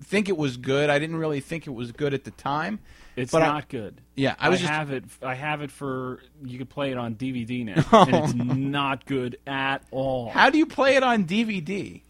think 0.03 0.29
it 0.29 0.37
was 0.37 0.55
good. 0.57 0.89
I 0.89 0.97
didn't 0.99 1.17
really 1.17 1.41
think 1.41 1.67
it 1.67 1.71
was 1.71 1.91
good 1.91 2.13
at 2.13 2.23
the 2.23 2.31
time. 2.31 2.79
It's 3.15 3.31
But 3.31 3.43
I- 3.43 3.47
not 3.47 3.69
good. 3.69 4.01
Yeah, 4.15 4.35
I 4.39 4.49
was 4.49 4.59
just 4.59 4.71
have 4.71 4.91
it. 4.91 5.03
I 5.21 5.35
have 5.35 5.61
it 5.61 5.71
for 5.71 6.21
you 6.43 6.57
could 6.57 6.69
play 6.69 6.91
it 6.91 6.97
on 6.97 7.15
DVD 7.15 7.63
now, 7.65 7.83
Oh. 7.93 8.03
and 8.05 8.15
it's 8.15 8.33
not 8.33 9.05
good 9.05 9.37
at 9.47 9.83
all. 9.91 10.29
How 10.29 10.49
do 10.49 10.57
you 10.57 10.65
play 10.65 10.95
it 10.95 11.03
on 11.03 11.25
DVD? 11.25 12.01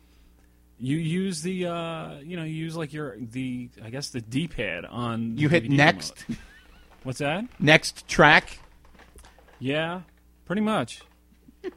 You 0.77 0.97
use 0.97 1.41
the, 1.41 1.67
uh, 1.67 2.19
you 2.19 2.35
know, 2.37 2.43
you 2.43 2.53
use 2.55 2.75
like 2.75 2.91
your 2.91 3.15
the, 3.19 3.69
I 3.83 3.89
guess 3.89 4.09
the 4.09 4.19
D 4.21 4.47
pad 4.47 4.83
on. 4.85 5.37
You 5.37 5.47
hit 5.49 5.63
DVD 5.65 5.69
next, 5.77 6.25
remote. 6.27 6.41
What's 7.03 7.19
that? 7.19 7.45
next 7.59 8.07
track. 8.07 8.59
Yeah, 9.59 10.01
pretty 10.45 10.61
much. 10.61 11.01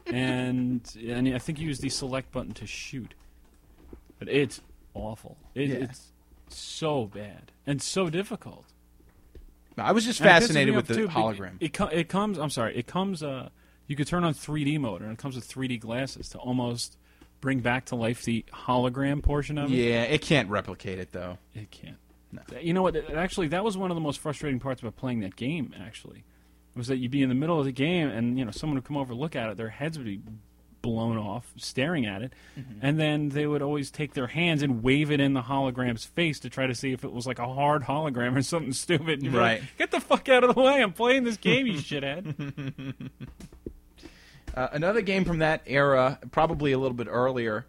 and 0.05 0.81
and 1.07 1.27
I 1.33 1.39
think 1.39 1.59
you 1.59 1.67
use 1.67 1.79
the 1.79 1.89
select 1.89 2.31
button 2.31 2.53
to 2.55 2.67
shoot, 2.67 3.13
but 4.19 4.27
it's 4.27 4.61
awful. 4.93 5.37
It, 5.55 5.69
Yeah. 5.69 5.75
It's 5.77 6.11
so 6.49 7.05
bad 7.05 7.51
and 7.65 7.81
so 7.81 8.09
difficult. 8.09 8.65
I 9.79 9.91
was 9.91 10.05
just 10.05 10.19
it 10.21 10.23
fascinated 10.23 10.75
with 10.75 10.87
the 10.87 10.95
too, 10.95 11.07
hologram. 11.07 11.53
It, 11.59 11.73
co- 11.73 11.87
it 11.87 12.09
comes. 12.09 12.37
I'm 12.37 12.49
sorry. 12.49 12.77
It 12.77 12.87
comes. 12.87 13.23
Uh, 13.23 13.49
you 13.87 13.95
could 13.95 14.07
turn 14.07 14.23
on 14.23 14.33
3D 14.33 14.79
mode, 14.79 15.01
and 15.01 15.11
it 15.11 15.17
comes 15.17 15.35
with 15.35 15.47
3D 15.47 15.79
glasses 15.79 16.29
to 16.29 16.37
almost 16.37 16.97
bring 17.41 17.59
back 17.59 17.85
to 17.85 17.95
life 17.95 18.23
the 18.23 18.45
hologram 18.53 19.23
portion 19.23 19.57
of 19.57 19.71
it. 19.71 19.75
Yeah, 19.75 20.03
it 20.03 20.21
can't 20.21 20.49
replicate 20.49 20.99
it 20.99 21.11
though. 21.11 21.37
It 21.55 21.71
can't. 21.71 21.97
You 22.61 22.73
know 22.73 22.83
what? 22.83 22.95
it- 22.95 23.09
Actually, 23.09 23.47
that 23.49 23.63
was 23.63 23.75
one 23.77 23.89
of 23.89 23.95
the 23.95 24.01
most 24.01 24.19
frustrating 24.19 24.59
parts 24.59 24.81
about 24.81 24.95
playing 24.95 25.21
that 25.21 25.35
game. 25.35 25.73
Actually, 25.81 26.23
was 26.75 26.87
that 26.87 26.97
you'd 26.97 27.09
be 27.11 27.23
in 27.23 27.29
the 27.29 27.35
middle 27.35 27.57
of 27.59 27.65
the 27.65 27.71
game, 27.71 28.09
and 28.09 28.37
you 28.37 28.45
know 28.45 28.51
someone 28.51 28.75
would 28.75 28.85
come 28.85 28.97
over, 28.97 29.15
look 29.15 29.35
at 29.35 29.49
it, 29.49 29.57
their 29.57 29.69
heads 29.69 29.97
would 29.97 30.05
be 30.05 30.21
blown 30.81 31.17
off, 31.17 31.51
staring 31.57 32.05
at 32.05 32.21
it, 32.21 32.33
Mm-hmm. 32.59 32.79
and 32.81 32.99
then 32.99 33.29
they 33.29 33.45
would 33.47 33.61
always 33.61 33.89
take 33.91 34.13
their 34.13 34.27
hands 34.27 34.61
and 34.63 34.83
wave 34.83 35.11
it 35.11 35.19
in 35.19 35.33
the 35.33 35.41
hologram's 35.41 36.05
face 36.05 36.39
to 36.41 36.49
try 36.49 36.67
to 36.67 36.75
see 36.75 36.91
if 36.91 37.03
it 37.03 37.11
was 37.11 37.25
like 37.27 37.39
a 37.39 37.47
hard 37.53 37.83
hologram 37.83 38.35
or 38.35 38.41
something 38.41 38.73
stupid. 38.73 39.15
And 39.19 39.23
you'd 39.23 39.33
like, 39.33 39.61
Right. 39.61 39.63
Get 39.77 39.91
the 39.91 39.99
fuck 39.99 40.27
out 40.29 40.43
of 40.43 40.55
the 40.55 40.61
way! 40.61 40.81
I'm 40.81 40.93
playing 40.93 41.23
this 41.23 41.37
game, 41.37 41.67
you 41.67 41.73
shithead. 41.73 43.09
Uh, 44.55 44.67
another 44.71 45.01
game 45.01 45.25
from 45.25 45.37
that 45.39 45.61
era, 45.67 46.17
probably 46.31 46.71
a 46.71 46.77
little 46.79 46.95
bit 46.97 47.07
earlier, 47.09 47.67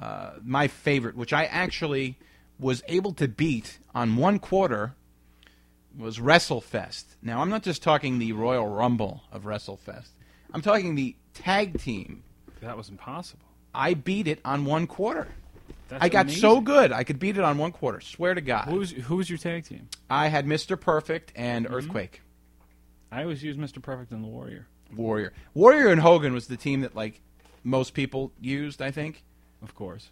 uh, 0.00 0.32
my 0.44 0.68
favorite, 0.68 1.16
which 1.16 1.32
I 1.32 1.46
actually 1.46 2.18
was 2.60 2.82
able 2.86 3.12
to 3.14 3.26
beat 3.26 3.78
on 3.94 4.14
one 4.16 4.38
quarter, 4.38 4.94
was 5.96 6.18
WrestleFest. 6.18 7.04
Now, 7.22 7.40
I'm 7.40 7.48
not 7.48 7.62
just 7.62 7.82
talking 7.82 8.18
the 8.18 8.32
Royal 8.32 8.66
Rumble 8.68 9.22
of 9.32 9.44
WrestleFest. 9.44 10.10
I'm 10.52 10.60
talking 10.60 10.94
the 10.96 11.16
tag 11.32 11.80
team. 11.80 12.22
That 12.60 12.76
was 12.76 12.88
impossible. 12.88 13.44
I 13.74 13.94
beat 13.94 14.26
it 14.28 14.40
on 14.44 14.64
one 14.64 14.86
quarter. 14.86 15.28
That's 15.88 16.02
I 16.04 16.08
got 16.08 16.26
amazing. 16.26 16.40
so 16.40 16.60
good, 16.60 16.92
I 16.92 17.04
could 17.04 17.18
beat 17.18 17.38
it 17.38 17.44
on 17.44 17.56
one 17.58 17.72
quarter. 17.72 18.00
Swear 18.00 18.34
to 18.34 18.40
God. 18.40 18.64
Who 18.68 18.76
was 18.76 18.90
who 18.90 19.16
was 19.16 19.28
your 19.30 19.38
tag 19.38 19.64
team? 19.64 19.88
I 20.10 20.28
had 20.28 20.46
Mr. 20.46 20.78
Perfect 20.80 21.32
and 21.36 21.64
Mm-hmm. 21.66 21.74
Earthquake. 21.74 22.22
I 23.10 23.22
always 23.22 23.42
use 23.42 23.56
Mr. 23.56 23.80
Perfect 23.80 24.12
and 24.12 24.22
the 24.22 24.28
Warrior. 24.28 24.66
Warrior. 24.94 25.32
Warrior 25.54 25.88
and 25.88 26.00
Hogan 26.00 26.32
was 26.34 26.46
the 26.46 26.56
team 26.58 26.82
that 26.82 26.94
like 26.94 27.20
most 27.64 27.94
people 27.94 28.32
used, 28.40 28.82
I 28.82 28.90
think. 28.90 29.22
Of 29.62 29.74
course. 29.74 30.10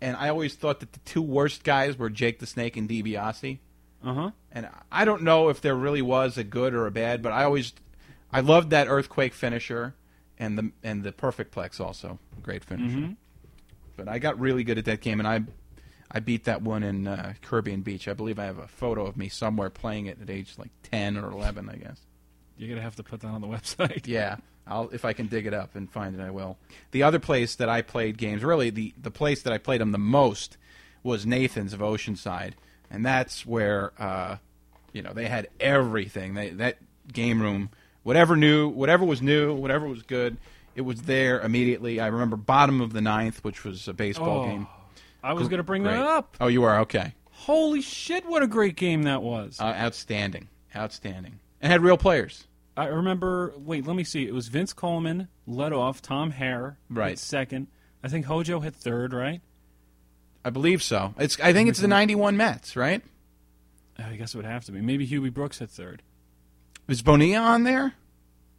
And 0.00 0.16
I 0.16 0.28
always 0.28 0.54
thought 0.54 0.80
that 0.80 0.92
the 0.92 1.00
two 1.00 1.22
worst 1.22 1.64
guys 1.64 1.98
were 1.98 2.08
Jake 2.08 2.38
the 2.38 2.46
Snake 2.46 2.76
and 2.76 2.88
DiBiase. 2.88 3.58
Uh 4.04 4.14
huh. 4.14 4.30
And 4.52 4.68
I 4.92 5.04
don't 5.04 5.22
know 5.22 5.48
if 5.48 5.60
there 5.60 5.74
really 5.74 6.02
was 6.02 6.38
a 6.38 6.44
good 6.44 6.72
or 6.72 6.86
a 6.86 6.90
bad, 6.90 7.20
but 7.22 7.32
I 7.32 7.44
always 7.44 7.72
I 8.32 8.40
loved 8.40 8.70
that 8.70 8.88
earthquake 8.88 9.34
finisher 9.34 9.94
and 10.38 10.56
the 10.58 10.70
and 10.82 11.02
the 11.02 11.12
perfect 11.12 11.54
plex 11.54 11.80
also. 11.80 12.18
Great 12.42 12.64
finisher. 12.64 12.96
Mhm. 12.96 13.16
But 13.96 14.08
I 14.08 14.18
got 14.18 14.38
really 14.38 14.64
good 14.64 14.78
at 14.78 14.84
that 14.86 15.00
game 15.00 15.18
and 15.20 15.26
I 15.28 15.42
I 16.10 16.20
beat 16.20 16.44
that 16.44 16.62
one 16.62 16.82
in 16.82 17.06
uh, 17.06 17.34
Caribbean 17.42 17.82
Beach. 17.82 18.08
I 18.08 18.14
believe 18.14 18.38
I 18.38 18.44
have 18.44 18.58
a 18.58 18.66
photo 18.68 19.06
of 19.06 19.16
me 19.16 19.28
somewhere 19.28 19.68
playing 19.68 20.06
it 20.06 20.20
at 20.22 20.30
age 20.30 20.54
like 20.56 20.70
10 20.84 21.18
or 21.18 21.30
11, 21.30 21.68
I 21.68 21.76
guess. 21.76 22.00
You're 22.56 22.70
gonna 22.70 22.80
have 22.82 22.96
to 22.96 23.02
put 23.02 23.20
that 23.20 23.28
on 23.28 23.40
the 23.42 23.46
website. 23.56 24.06
Yeah, 24.06 24.36
I'll 24.66 24.88
if 24.90 25.04
I 25.04 25.12
can 25.12 25.26
dig 25.26 25.46
it 25.46 25.54
up 25.54 25.74
and 25.76 25.90
find 25.90 26.14
it, 26.18 26.20
I 26.22 26.30
will. 26.30 26.58
The 26.92 27.02
other 27.02 27.18
place 27.18 27.54
that 27.56 27.68
I 27.68 27.82
played 27.82 28.16
games, 28.18 28.42
really 28.42 28.70
the 28.70 28.94
the 29.00 29.10
place 29.10 29.42
that 29.42 29.52
I 29.52 29.58
played 29.58 29.80
them 29.80 29.92
the 29.92 29.98
most, 29.98 30.56
was 31.02 31.26
Nathan's 31.26 31.72
of 31.72 31.80
Oceanside, 31.80 32.52
and 32.90 33.04
that's 33.04 33.44
where 33.46 33.92
uh, 33.98 34.36
you 34.92 35.02
know 35.02 35.12
they 35.12 35.26
had 35.28 35.48
everything. 35.60 36.34
They 36.34 36.50
that 36.50 36.78
game 37.12 37.40
room, 37.42 37.70
whatever 38.08 38.36
new, 38.36 38.68
whatever 38.70 39.04
was 39.04 39.20
new, 39.20 39.52
whatever 39.54 39.86
was 39.86 40.02
good, 40.02 40.38
it 40.74 40.80
was 40.80 41.02
there 41.02 41.40
immediately. 41.42 42.00
I 42.00 42.06
remember 42.06 42.36
bottom 42.38 42.80
of 42.80 42.94
the 42.94 43.02
ninth, 43.02 43.44
which 43.44 43.64
was 43.64 43.86
a 43.86 43.92
baseball 43.92 44.44
Oh, 44.44 44.46
game. 44.48 44.66
I 45.22 45.34
was 45.34 45.46
gonna 45.48 45.62
bring 45.62 45.82
Great. 45.82 45.92
that 45.96 46.06
up. 46.06 46.36
Oh, 46.40 46.46
you 46.46 46.64
are 46.64 46.80
okay. 46.80 47.12
Holy 47.30 47.82
shit! 47.82 48.24
What 48.26 48.42
a 48.42 48.46
great 48.46 48.76
game 48.76 49.02
that 49.02 49.22
was. 49.22 49.60
Uh, 49.60 49.64
outstanding, 49.64 50.48
outstanding, 50.74 51.38
and 51.60 51.70
had 51.70 51.82
real 51.82 51.98
players. 51.98 52.46
I 52.78 52.86
remember. 52.86 53.52
Wait, 53.58 53.86
let 53.86 53.94
me 53.94 54.04
see. 54.04 54.26
It 54.26 54.32
was 54.32 54.48
Vince 54.48 54.72
Coleman 54.72 55.28
led 55.46 55.72
off. 55.74 56.00
Tom 56.00 56.30
Herr 56.30 56.78
Right. 56.88 57.18
second. 57.18 57.66
I 58.02 58.08
think 58.08 58.24
Hojo 58.26 58.60
hit 58.60 58.74
third. 58.74 59.12
Right. 59.12 59.42
I 60.44 60.50
believe 60.50 60.82
so. 60.82 61.14
It's 61.18 61.38
I 61.40 61.52
think 61.52 61.68
it's 61.68 61.80
the 61.80 61.88
'91 61.88 62.36
Mets, 62.38 62.74
right? 62.74 63.02
I 63.98 64.14
guess 64.16 64.34
it 64.34 64.38
would 64.38 64.46
have 64.46 64.64
to 64.66 64.72
be. 64.72 64.80
Maybe 64.80 65.06
Hubie 65.06 65.32
Brooks 65.34 65.58
hit 65.58 65.68
third. 65.70 66.02
Is 66.88 67.02
Bonilla 67.02 67.38
on 67.42 67.64
there? 67.64 67.94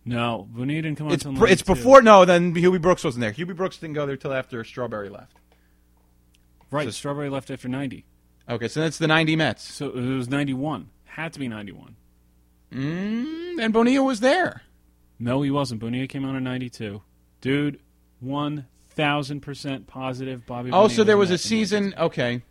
No, 0.05 0.47
Bonilla 0.51 0.81
didn't 0.83 0.97
come 0.97 1.07
on 1.07 1.13
It's 1.13 1.25
until 1.25 1.39
pr- 1.39 1.47
it's 1.51 1.67
92. 1.67 1.75
before 1.83 2.01
no. 2.01 2.25
Then 2.25 2.53
Hubie 2.53 2.81
Brooks 2.81 3.03
wasn't 3.03 3.21
there. 3.21 3.33
Hubie 3.33 3.55
Brooks 3.55 3.77
didn't 3.77 3.95
go 3.95 4.05
there 4.05 4.17
till 4.17 4.33
after 4.33 4.63
Strawberry 4.63 5.09
left. 5.09 5.35
Right. 6.71 6.85
so- 6.85 6.91
Strawberry 6.91 7.29
left 7.29 7.49
after 7.51 7.67
ninety, 7.67 8.05
Okay, 8.47 8.67
so 8.67 8.79
that's 8.81 8.97
the 8.97 9.07
'90 9.07 9.35
Mets. 9.35 9.63
so 9.63 9.89
it 9.89 10.01
was 10.15 10.29
ninety-one. 10.29 10.89
Had 11.05 11.33
to 11.33 11.39
be 11.39 11.47
ninety-one. 11.47 11.95
Mm, 12.71 13.59
and 13.63 13.73
Bonilla 13.73 14.03
was 14.03 14.19
there. 14.19 14.61
No, 15.19 15.41
he 15.41 15.49
wasn't. 15.51 15.81
Bonilla 15.81 16.07
came 16.07 16.23
on 16.25 16.35
in 16.35 16.43
ninety-two. 16.43 17.01
Dude, 17.41 17.79
one 18.19 18.67
thousand 18.89 19.41
percent 19.41 19.87
positive. 19.87 20.45
Bobby. 20.45 20.69
Oh, 20.69 20.83
Bonilla 20.83 20.89
so 20.91 21.03
there 21.03 21.17
was 21.17 21.29
in 21.29 21.33
a 21.33 21.37
that- 21.37 21.43
season. 21.43 21.93
Okay. 21.97 22.43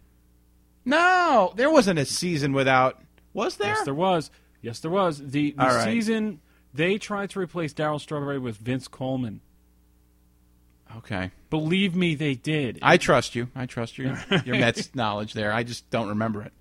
No, 0.85 1.53
there 1.57 1.71
wasn't 1.71 1.99
a 1.99 2.05
season 2.05 2.53
without. 2.53 3.01
Was 3.33 3.57
there? 3.57 3.69
Yes, 3.69 3.85
there 3.85 3.95
was. 3.95 4.31
Yes, 4.63 4.81
there 4.81 4.91
was. 4.91 5.19
The, 5.19 5.53
the 5.53 5.57
right. 5.57 5.85
season 5.85 6.41
they 6.75 6.99
tried 6.99 7.31
to 7.31 7.41
replace 7.41 7.73
Darryl 7.73 8.01
Strawberry 8.01 8.39
with 8.39 8.57
Vince 8.57 8.89
Coleman. 8.89 9.41
Okay, 10.97 11.31
Believe 11.51 11.95
me, 11.95 12.15
they 12.15 12.35
did. 12.35 12.79
I 12.81 12.97
trust 12.97 13.35
you. 13.35 13.49
I 13.55 13.67
trust 13.67 13.99
your 13.99 14.19
your 14.47 14.57
Mets 14.57 14.95
knowledge 14.95 15.35
there. 15.35 15.53
I 15.53 15.63
just 15.63 15.89
don't 15.91 16.09
remember 16.09 16.43
it. 16.43 16.53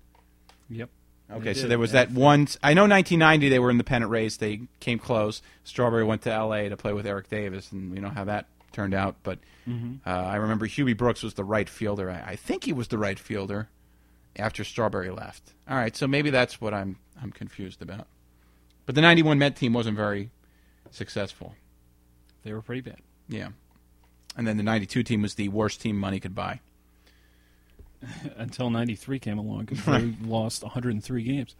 yep. 0.68 0.90
Okay, 1.30 1.52
so 1.54 1.66
there 1.66 1.78
was 1.78 1.92
yeah. 1.92 2.04
that 2.06 2.12
one. 2.12 2.46
I 2.62 2.72
know 2.74 2.82
1990 2.82 3.48
they 3.48 3.58
were 3.58 3.70
in 3.70 3.76
the 3.78 3.84
pennant 3.84 4.10
race. 4.10 4.36
They 4.38 4.62
came 4.80 4.98
close. 4.98 5.42
Strawberry 5.64 6.04
went 6.04 6.22
to 6.22 6.32
L.A. 6.32 6.68
to 6.70 6.76
play 6.76 6.92
with 6.94 7.06
Eric 7.06 7.28
Davis, 7.28 7.70
and 7.72 7.94
you 7.94 8.00
know 8.00 8.08
how 8.08 8.24
that 8.24 8.46
turned 8.72 8.94
out. 8.94 9.16
But 9.22 9.38
Mm-hmm. 9.68 10.08
uh, 10.08 10.10
I 10.10 10.36
remember 10.36 10.66
Hubie 10.66 10.96
Brooks 10.96 11.22
was 11.22 11.34
the 11.34 11.44
right 11.44 11.68
fielder. 11.68 12.10
I, 12.10 12.30
I 12.30 12.36
think 12.36 12.64
he 12.64 12.72
was 12.72 12.88
the 12.88 12.96
right 12.96 13.18
fielder 13.18 13.68
after 14.34 14.64
Strawberry 14.64 15.10
left. 15.10 15.52
All 15.68 15.76
right, 15.76 15.94
so 15.94 16.06
maybe 16.06 16.30
that's 16.30 16.58
what 16.58 16.72
I'm 16.72 16.96
I'm 17.20 17.32
confused 17.32 17.82
about. 17.82 18.06
But 18.86 18.94
the 18.94 19.00
91 19.00 19.38
Met 19.38 19.56
team 19.56 19.72
wasn't 19.72 19.96
very 19.96 20.30
successful. 20.90 21.54
They 22.44 22.52
were 22.52 22.62
pretty 22.62 22.80
bad. 22.80 22.98
Yeah. 23.28 23.48
and 24.36 24.46
then 24.46 24.56
the 24.56 24.62
'92 24.62 25.02
team 25.02 25.20
was 25.22 25.34
the 25.34 25.48
worst 25.48 25.80
team 25.80 25.98
money 25.98 26.20
could 26.20 26.34
buy. 26.34 26.60
Until 28.36 28.70
'93 28.70 29.18
came 29.18 29.38
along, 29.38 29.66
because 29.66 29.84
they 29.84 30.14
lost 30.26 30.62
103 30.62 31.22
games. 31.22 31.54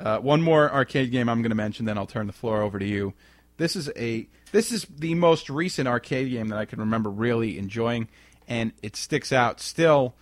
Uh, 0.00 0.18
one 0.18 0.42
more 0.42 0.72
arcade 0.72 1.10
game 1.10 1.28
I'm 1.28 1.42
going 1.42 1.50
to 1.50 1.56
mention, 1.56 1.86
then 1.86 1.96
I'll 1.96 2.06
turn 2.06 2.26
the 2.26 2.32
floor 2.32 2.62
over 2.62 2.78
to 2.78 2.86
you. 2.86 3.14
This 3.58 3.76
is 3.76 3.90
a 3.96 4.26
this 4.52 4.72
is 4.72 4.86
the 4.98 5.14
most 5.14 5.48
recent 5.48 5.86
arcade 5.88 6.30
game 6.30 6.48
that 6.48 6.58
I 6.58 6.64
can 6.64 6.80
remember 6.80 7.10
really 7.10 7.58
enjoying, 7.58 8.08
and 8.48 8.72
it 8.82 8.96
sticks 8.96 9.32
out 9.32 9.60
still 9.60 10.14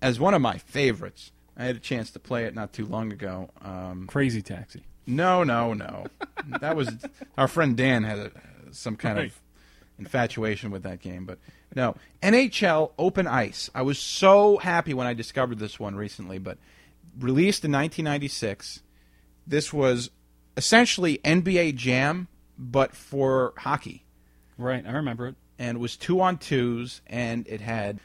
as 0.00 0.18
one 0.18 0.34
of 0.34 0.40
my 0.42 0.58
favorites. 0.58 1.30
I 1.56 1.64
had 1.64 1.76
a 1.76 1.80
chance 1.80 2.10
to 2.12 2.18
play 2.18 2.44
it 2.44 2.54
not 2.54 2.72
too 2.72 2.86
long 2.86 3.12
ago. 3.12 3.50
Um, 3.62 4.06
Crazy 4.06 4.42
Taxi. 4.42 4.82
no, 5.06 5.44
no, 5.44 5.74
no. 5.74 6.06
that 6.60 6.76
was 6.76 6.88
our 7.36 7.48
friend 7.48 7.76
Dan 7.76 8.04
had 8.04 8.18
a, 8.18 8.30
some 8.70 8.96
kind 8.96 9.18
Right. 9.18 9.26
of 9.26 9.38
infatuation 9.98 10.70
with 10.70 10.82
that 10.84 11.00
game, 11.00 11.24
but 11.26 11.38
no. 11.74 11.94
NHL 12.22 12.92
Open 12.98 13.26
Ice. 13.26 13.70
I 13.74 13.82
was 13.82 13.98
so 13.98 14.56
happy 14.58 14.94
when 14.94 15.06
I 15.06 15.12
discovered 15.14 15.58
this 15.58 15.78
one 15.78 15.94
recently, 15.94 16.38
but 16.38 16.58
released 17.18 17.64
in 17.64 17.72
1996. 17.72 18.82
This 19.46 19.72
was 19.72 20.10
essentially 20.56 21.18
NBA 21.24 21.74
Jam, 21.76 22.28
but 22.58 22.94
for 22.94 23.52
hockey 23.58 24.04
Right, 24.58 24.84
I 24.86 24.92
remember 24.92 25.28
it. 25.28 25.34
and 25.58 25.76
it 25.76 25.80
was 25.80 25.96
two 25.96 26.20
on 26.20 26.38
twos, 26.38 27.00
and 27.06 27.46
it 27.48 27.60
had 27.60 27.98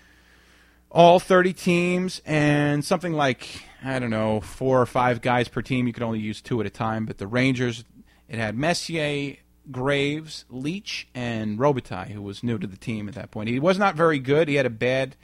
all 0.89 1.19
30 1.19 1.53
teams 1.53 2.21
and 2.25 2.83
something 2.83 3.13
like, 3.13 3.63
I 3.83 3.99
don't 3.99 4.09
know, 4.09 4.41
four 4.41 4.81
or 4.81 4.85
five 4.85 5.21
guys 5.21 5.47
per 5.47 5.61
team. 5.61 5.87
You 5.87 5.93
could 5.93 6.03
only 6.03 6.19
use 6.19 6.41
two 6.41 6.59
at 6.59 6.67
a 6.67 6.69
time. 6.69 7.05
But 7.05 7.17
the 7.17 7.27
Rangers, 7.27 7.83
it 8.29 8.39
had 8.39 8.57
Messier, 8.57 9.37
Graves, 9.71 10.45
Leach, 10.49 11.07
and 11.13 11.59
Robitaille, 11.59 12.11
who 12.11 12.21
was 12.21 12.43
new 12.43 12.57
to 12.57 12.67
the 12.67 12.77
team 12.77 13.07
at 13.07 13.15
that 13.15 13.31
point. 13.31 13.49
He 13.49 13.59
was 13.59 13.77
not 13.77 13.95
very 13.95 14.19
good. 14.19 14.47
He 14.47 14.55
had 14.55 14.65
a 14.65 14.71
bad 14.71 15.15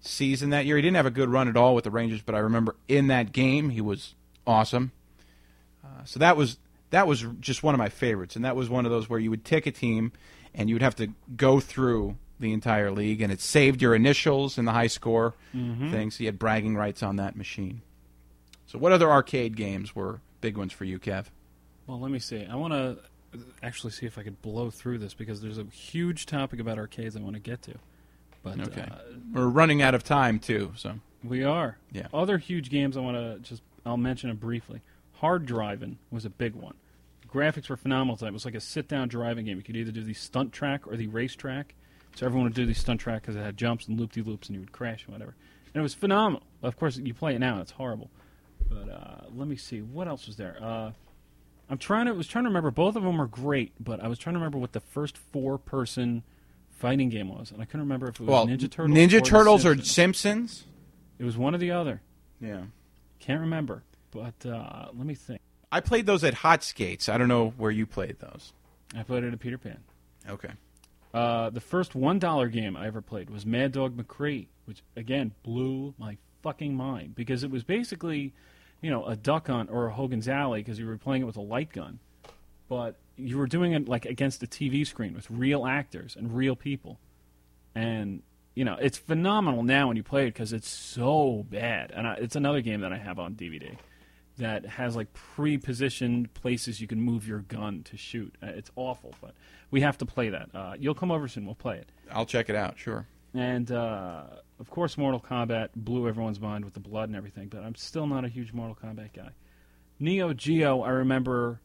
season 0.00 0.50
that 0.50 0.66
year. 0.66 0.76
He 0.76 0.82
didn't 0.82 0.96
have 0.96 1.06
a 1.06 1.10
good 1.10 1.28
run 1.28 1.48
at 1.48 1.56
all 1.56 1.74
with 1.74 1.84
the 1.84 1.90
Rangers, 1.90 2.22
but 2.22 2.34
I 2.34 2.38
remember 2.38 2.76
in 2.86 3.08
that 3.08 3.32
game 3.32 3.70
he 3.70 3.80
was 3.80 4.14
awesome. 4.46 4.92
Uh, 5.84 6.04
so 6.04 6.20
that 6.20 6.36
was 6.36 6.58
that 6.90 7.06
was 7.06 7.26
just 7.40 7.62
one 7.62 7.74
of 7.74 7.78
my 7.78 7.88
favorites, 7.88 8.36
and 8.36 8.44
that 8.44 8.56
was 8.56 8.70
one 8.70 8.86
of 8.86 8.90
those 8.90 9.10
where 9.10 9.18
you 9.18 9.30
would 9.30 9.44
take 9.44 9.66
a 9.66 9.72
team 9.72 10.12
and 10.54 10.68
you 10.68 10.74
would 10.74 10.82
have 10.82 10.96
to 10.96 11.08
go 11.36 11.60
through 11.60 12.16
the 12.40 12.52
entire 12.52 12.90
league, 12.90 13.20
and 13.20 13.32
it 13.32 13.40
saved 13.40 13.82
your 13.82 13.94
initials 13.94 14.58
in 14.58 14.64
the 14.64 14.72
high 14.72 14.86
score 14.86 15.34
thing, 15.52 16.10
so 16.10 16.22
you 16.22 16.26
had 16.28 16.38
bragging 16.38 16.76
rights 16.76 17.02
on 17.02 17.16
that 17.16 17.36
machine. 17.36 17.82
So, 18.66 18.78
what 18.78 18.92
other 18.92 19.10
arcade 19.10 19.56
games 19.56 19.94
were 19.96 20.20
big 20.40 20.56
ones 20.56 20.72
for 20.72 20.84
you, 20.84 20.98
Kev? 20.98 21.26
Well, 21.86 21.98
let 21.98 22.10
me 22.10 22.18
see. 22.18 22.44
I 22.44 22.54
want 22.54 22.74
to 22.74 22.98
actually 23.62 23.92
see 23.92 24.06
if 24.06 24.18
I 24.18 24.22
could 24.22 24.40
blow 24.42 24.70
through 24.70 24.98
this 24.98 25.14
because 25.14 25.40
there's 25.40 25.58
a 25.58 25.64
huge 25.64 26.26
topic 26.26 26.60
about 26.60 26.78
arcades 26.78 27.16
I 27.16 27.20
want 27.20 27.34
to 27.34 27.40
get 27.40 27.62
to. 27.62 27.74
But 28.42 28.60
Okay, 28.60 28.82
uh, 28.82 28.98
we're 29.32 29.48
running 29.48 29.82
out 29.82 29.94
of 29.94 30.04
time 30.04 30.38
too, 30.38 30.72
so 30.76 30.94
we 31.24 31.44
are. 31.44 31.76
Yeah. 31.92 32.06
Other 32.14 32.38
huge 32.38 32.70
games 32.70 32.96
I 32.96 33.00
want 33.00 33.16
to 33.16 33.38
just 33.40 33.62
I'll 33.84 33.96
mention 33.96 34.30
it 34.30 34.38
briefly. 34.38 34.80
Hard 35.14 35.46
driving 35.46 35.98
was 36.10 36.24
a 36.24 36.30
big 36.30 36.54
one. 36.54 36.74
Graphics 37.28 37.68
were 37.68 37.76
phenomenal. 37.76 38.22
It 38.26 38.32
was 38.32 38.44
like 38.44 38.54
a 38.54 38.60
sit-down 38.60 39.08
driving 39.08 39.46
game. 39.46 39.56
You 39.58 39.62
could 39.62 39.76
either 39.76 39.92
do 39.92 40.02
the 40.02 40.14
stunt 40.14 40.52
track 40.52 40.86
or 40.86 40.96
the 40.96 41.08
race 41.08 41.34
track. 41.34 41.74
So 42.18 42.26
everyone 42.26 42.46
would 42.46 42.54
do 42.54 42.66
these 42.66 42.78
stunt 42.78 43.00
track 43.00 43.22
because 43.22 43.36
it 43.36 43.44
had 43.44 43.56
jumps 43.56 43.86
and 43.86 43.96
loop-de-loops, 43.96 44.48
and 44.48 44.56
you 44.56 44.60
would 44.60 44.72
crash 44.72 45.04
and 45.04 45.12
whatever. 45.12 45.36
And 45.72 45.80
it 45.80 45.82
was 45.82 45.94
phenomenal. 45.94 46.42
Of 46.64 46.76
course, 46.76 46.96
you 46.96 47.14
play 47.14 47.36
it 47.36 47.38
now, 47.38 47.52
and 47.52 47.60
it's 47.60 47.70
horrible. 47.70 48.10
But 48.68 48.88
uh, 48.90 49.26
let 49.36 49.46
me 49.46 49.54
see 49.54 49.82
what 49.82 50.08
else 50.08 50.26
was 50.26 50.34
there. 50.34 50.58
Uh, 50.60 50.90
I'm 51.70 51.78
trying 51.78 52.06
to 52.06 52.14
was 52.14 52.26
trying 52.26 52.42
to 52.42 52.48
remember. 52.48 52.72
Both 52.72 52.96
of 52.96 53.04
them 53.04 53.18
were 53.18 53.28
great, 53.28 53.72
but 53.78 54.02
I 54.02 54.08
was 54.08 54.18
trying 54.18 54.34
to 54.34 54.40
remember 54.40 54.58
what 54.58 54.72
the 54.72 54.80
first 54.80 55.16
four-person 55.16 56.24
fighting 56.70 57.08
game 57.08 57.28
was, 57.28 57.52
and 57.52 57.62
I 57.62 57.66
couldn't 57.66 57.82
remember 57.82 58.08
if 58.08 58.16
it 58.16 58.22
was 58.22 58.28
well, 58.28 58.48
Ninja 58.48 58.68
Turtles. 58.68 58.98
Ninja 58.98 59.18
or 59.18 59.20
Turtles 59.20 59.64
or 59.64 59.76
Simpsons. 59.76 59.92
Simpsons. 59.92 60.64
It 61.20 61.24
was 61.24 61.36
one 61.36 61.54
or 61.54 61.58
the 61.58 61.70
other. 61.70 62.00
Yeah, 62.40 62.62
Can't 63.20 63.42
remember, 63.42 63.84
but 64.10 64.44
uh, 64.44 64.88
let 64.92 65.06
me 65.06 65.14
think. 65.14 65.40
I 65.70 65.78
played 65.78 66.06
those 66.06 66.24
at 66.24 66.34
Hot 66.34 66.64
Skates. 66.64 67.08
I 67.08 67.16
don't 67.16 67.28
know 67.28 67.50
where 67.56 67.70
you 67.70 67.86
played 67.86 68.18
those. 68.18 68.52
I 68.96 69.04
played 69.04 69.22
it 69.22 69.32
at 69.32 69.38
Peter 69.38 69.58
Pan. 69.58 69.78
Okay. 70.28 70.50
Uh, 71.18 71.50
the 71.50 71.60
first 71.60 71.96
one 71.96 72.20
dollar 72.20 72.46
game 72.46 72.76
I 72.76 72.86
ever 72.86 73.02
played 73.02 73.28
was 73.28 73.44
Mad 73.44 73.72
Dog 73.72 73.96
McCree, 73.96 74.46
which 74.66 74.84
again 74.94 75.32
blew 75.42 75.92
my 75.98 76.16
fucking 76.42 76.76
mind. 76.76 77.16
Because 77.16 77.42
it 77.42 77.50
was 77.50 77.64
basically, 77.64 78.32
you 78.80 78.88
know, 78.88 79.04
a 79.04 79.16
duck 79.16 79.48
hunt 79.48 79.68
or 79.68 79.88
a 79.88 79.92
Hogan's 79.92 80.28
Alley 80.28 80.60
because 80.60 80.78
you 80.78 80.86
were 80.86 80.96
playing 80.96 81.22
it 81.22 81.24
with 81.24 81.36
a 81.36 81.40
light 81.40 81.72
gun, 81.72 81.98
but 82.68 82.94
you 83.16 83.36
were 83.36 83.48
doing 83.48 83.72
it 83.72 83.88
like 83.88 84.06
against 84.06 84.44
a 84.44 84.46
TV 84.46 84.86
screen 84.86 85.12
with 85.12 85.28
real 85.28 85.66
actors 85.66 86.14
and 86.14 86.36
real 86.36 86.54
people, 86.54 87.00
and 87.74 88.22
you 88.54 88.64
know 88.64 88.76
it's 88.80 88.96
phenomenal 88.96 89.64
now 89.64 89.88
when 89.88 89.96
you 89.96 90.04
play 90.04 90.28
it 90.28 90.34
because 90.34 90.52
it's 90.52 90.68
so 90.68 91.44
bad. 91.50 91.90
And 91.90 92.06
I, 92.06 92.14
it's 92.14 92.36
another 92.36 92.60
game 92.60 92.82
that 92.82 92.92
I 92.92 92.98
have 92.98 93.18
on 93.18 93.34
DVD 93.34 93.76
that 94.38 94.66
has 94.66 94.96
like 94.96 95.12
pre-positioned 95.12 96.32
places 96.34 96.80
you 96.80 96.86
can 96.86 97.00
move 97.00 97.26
your 97.26 97.40
gun 97.40 97.82
to 97.84 97.96
shoot. 97.96 98.34
Uh, 98.42 98.46
It's 98.48 98.70
awful, 98.76 99.14
but 99.20 99.34
we 99.70 99.80
have 99.82 99.98
to 99.98 100.06
play 100.06 100.30
that. 100.30 100.48
Uh, 100.54 100.74
you'll 100.78 100.94
come 100.94 101.10
over 101.10 101.28
soon. 101.28 101.46
We'll 101.46 101.54
play 101.54 101.76
it. 101.78 101.90
I'll 102.10 102.26
check 102.26 102.48
it 102.48 102.56
out. 102.56 102.78
Sure. 102.78 103.06
And 103.34 103.70
uh, 103.70 104.22
of 104.58 104.70
course, 104.70 104.96
Mortal 104.96 105.20
Kombat 105.20 105.68
blew 105.76 106.08
everyone's 106.08 106.40
mind 106.40 106.64
with 106.64 106.74
the 106.74 106.80
blood 106.80 107.08
and 107.08 107.16
everything. 107.16 107.48
But 107.48 107.62
I'm 107.62 107.74
still 107.74 108.06
not 108.06 108.24
a 108.24 108.28
huge 108.28 108.52
Mortal 108.52 108.76
Kombat 108.82 109.12
guy. 109.14 109.30
Neo 110.00 110.32
Geo, 110.32 110.82
I 110.82 110.90
remember. 110.90 111.60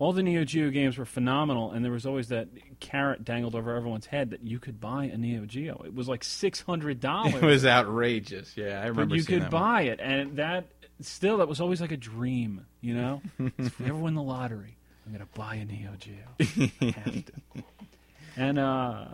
All 0.00 0.12
the 0.12 0.24
Neo 0.24 0.44
Geo 0.44 0.70
games 0.70 0.98
were 0.98 1.04
phenomenal, 1.04 1.70
and 1.70 1.84
there 1.84 1.92
was 1.92 2.04
always 2.04 2.28
that 2.28 2.48
carrot 2.80 3.24
dangled 3.24 3.54
over 3.54 3.76
everyone's 3.76 4.06
head 4.06 4.30
that 4.30 4.42
you 4.42 4.58
could 4.58 4.80
buy 4.80 5.04
a 5.04 5.16
Neo 5.16 5.46
Geo. 5.46 5.82
It 5.86 5.94
was 5.94 6.08
like 6.08 6.24
six 6.24 6.60
hundred 6.60 6.98
dollars. 7.00 7.34
It 7.42 7.42
was 7.42 7.64
outrageous. 7.64 8.56
Yeah, 8.56 8.80
I 8.80 8.86
remember. 8.88 9.06
But 9.06 9.18
you 9.18 9.24
could 9.24 9.42
that 9.42 9.52
one. 9.52 9.62
buy 9.62 9.82
it, 9.82 10.00
and 10.02 10.36
that 10.38 10.66
still 11.00 11.38
that 11.38 11.48
was 11.48 11.60
always 11.60 11.80
like 11.80 11.92
a 11.92 11.96
dream, 11.96 12.66
you 12.80 12.94
know. 12.94 13.22
if 13.58 13.78
we 13.78 13.86
ever 13.86 13.98
win 13.98 14.14
the 14.14 14.22
lottery, 14.22 14.76
I'm 15.06 15.12
gonna 15.12 15.28
buy 15.34 15.56
a 15.56 15.64
Neo 15.64 15.92
Geo. 15.98 16.70
I 16.80 16.90
have 17.04 17.24
to. 17.26 17.32
And 18.36 18.58
uh, 18.58 19.06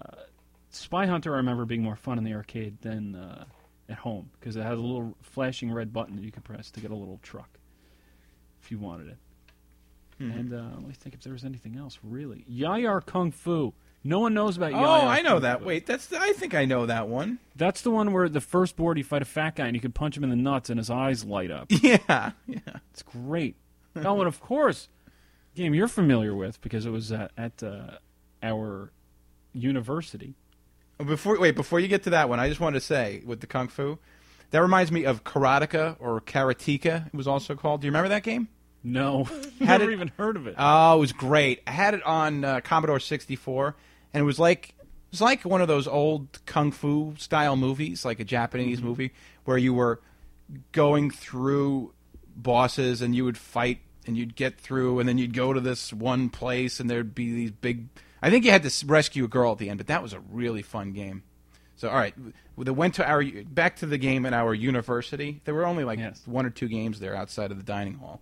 Spy 0.71 1.07
Hunter, 1.07 1.35
I 1.35 1.39
remember 1.39 1.65
being 1.65 1.83
more 1.83 1.97
fun 1.97 2.19
in 2.19 2.25
the 2.25 2.35
arcade 2.35 2.81
than 2.81 3.15
uh, 3.15 3.45
at 3.89 3.99
home 3.99 4.31
because 4.39 4.57
it 4.57 4.63
had 4.63 4.73
a 4.73 4.81
little 4.81 5.15
flashing 5.21 5.73
red 5.73 5.93
button 5.93 6.17
that 6.17 6.25
you 6.25 6.33
could 6.33 6.45
press 6.45 6.71
to 6.73 6.81
get 6.81 6.91
a 6.91 6.95
little 6.95 7.19
truck 7.23 7.59
if 8.63 8.71
you 8.71 8.79
wanted 8.79 9.09
it. 9.09 9.19
Hmm. 10.19 10.31
And 10.31 10.55
uh, 10.55 10.71
let 10.75 10.89
me 10.89 10.95
think 10.95 11.15
if 11.15 11.23
there 11.23 11.33
was 11.33 11.45
anything 11.45 11.77
else 11.77 11.99
really. 12.03 12.45
Yie 12.49 12.87
Ar 12.87 13.01
Kung 13.01 13.31
Fu. 13.31 13.75
No 14.03 14.19
one 14.21 14.33
knows 14.33 14.57
about 14.57 14.73
Oh, 14.73 14.79
I 15.07 15.21
know 15.21 15.41
that. 15.41 15.63
Wait, 15.63 15.85
that's. 15.87 16.11
I 16.13 16.33
think 16.33 16.55
I 16.55 16.65
know 16.65 16.87
that 16.87 17.07
one. 17.09 17.39
That's 17.55 17.83
the 17.83 17.91
one 17.91 18.13
where 18.13 18.29
the 18.31 18.41
first 18.41 18.75
board 18.77 18.97
you 18.97 19.05
fight 19.05 19.21
a 19.21 19.27
fat 19.27 19.57
guy 19.57 19.67
and 19.67 19.75
you 19.77 19.81
can 19.81 19.93
punch 19.93 20.17
him 20.17 20.25
in 20.25 20.31
the 20.31 20.37
nuts 20.37 20.71
and 20.71 20.79
his 20.79 20.89
eyes 20.91 21.25
light 21.25 21.51
up. 21.51 21.71
Yeah, 21.83 22.33
yeah. 22.47 22.59
It's 22.93 23.03
great. 23.03 23.57
oh, 23.97 24.19
and 24.21 24.27
of 24.27 24.41
course, 24.41 24.89
game 25.55 25.75
you're 25.75 25.87
familiar 25.89 26.35
with 26.35 26.61
because 26.63 26.87
it 26.87 26.91
was 26.91 27.13
at, 27.13 27.31
at 27.37 27.63
uh, 27.63 27.99
our 28.43 28.91
university. 29.53 30.35
Before 30.99 31.39
wait, 31.39 31.55
before 31.55 31.81
you 31.81 31.89
get 31.89 32.03
to 32.05 32.11
that 32.11 32.29
one, 32.29 32.39
I 32.41 32.49
just 32.49 32.61
wanted 32.61 32.81
to 32.81 32.85
say 32.87 33.23
with 33.25 33.41
the 33.41 33.47
kung 33.47 33.69
fu, 33.69 33.99
that 34.51 34.61
reminds 34.61 34.93
me 34.93 35.05
of 35.05 35.25
karateka 35.25 35.97
or 35.99 36.21
karateka. 36.21 37.07
It 37.09 37.15
was 37.15 37.27
also 37.27 37.55
called. 37.55 37.81
Do 37.81 37.87
you 37.87 37.91
remember 37.91 38.11
that 38.11 38.23
game? 38.23 38.49
No, 38.83 39.25
Had 39.25 39.61
never 39.61 39.91
it- 39.91 39.95
even 39.95 40.09
heard 40.17 40.37
of 40.37 40.47
it. 40.47 40.55
Oh, 40.59 40.97
it 40.97 41.01
was 41.01 41.13
great. 41.13 41.61
I 41.67 41.71
had 41.73 41.93
it 41.95 42.03
on 42.05 42.45
uh, 42.45 42.61
Commodore 42.61 42.99
64, 43.01 43.77
and 44.13 44.23
it 44.23 44.25
was 44.25 44.39
like 44.39 44.71
it 44.79 45.13
was 45.13 45.21
like 45.21 45.45
one 45.45 45.61
of 45.61 45.69
those 45.69 45.87
old 45.89 46.45
kung 46.47 46.71
fu 46.73 47.15
style 47.19 47.57
movies, 47.57 48.05
like 48.05 48.21
a 48.21 48.25
Japanese 48.25 48.81
movie, 48.83 49.13
where 49.45 49.59
you 49.59 49.75
were 49.75 50.01
going 50.73 51.11
through 51.11 51.93
bosses 52.37 53.03
and 53.03 53.15
you 53.15 53.25
would 53.25 53.39
fight 53.39 53.81
and 54.07 54.17
you'd 54.17 54.35
get 54.35 54.59
through, 54.59 54.99
and 54.99 55.09
then 55.09 55.19
you'd 55.19 55.35
go 55.35 55.53
to 55.53 55.61
this 55.61 55.93
one 55.93 56.31
place 56.31 56.81
and 56.81 56.89
there'd 56.89 57.15
be 57.15 57.33
these 57.33 57.51
big. 57.51 57.89
I 58.23 58.31
think 58.31 58.45
you 58.45 58.51
had 58.51 58.63
to 58.63 58.87
rescue 58.87 59.25
a 59.25 59.29
girl 59.29 59.53
at 59.53 59.59
the 59.59 59.69
end, 59.71 59.79
but 59.79 59.87
that 59.89 60.03
was 60.03 60.13
a 60.13 60.21
really 60.21 60.63
fun 60.63 60.93
game. 60.93 61.23
So, 61.77 61.89
all 61.89 61.97
right, 61.97 62.15
they 62.59 62.71
went 62.71 62.95
to 62.97 63.09
our 63.09 63.25
back 63.25 63.77
to 63.77 63.87
the 63.87 63.97
game 63.99 64.27
at 64.27 64.35
our 64.35 64.53
university. 64.53 65.41
There 65.45 65.55
were 65.55 65.65
only 65.65 65.85
like 65.85 65.99
Yes. 65.99 66.23
one 66.27 66.45
or 66.45 66.51
two 66.51 66.69
games 66.69 67.01
there 67.01 67.17
outside 67.17 67.51
of 67.51 67.57
the 67.57 67.63
dining 67.63 67.95
hall. 67.95 68.21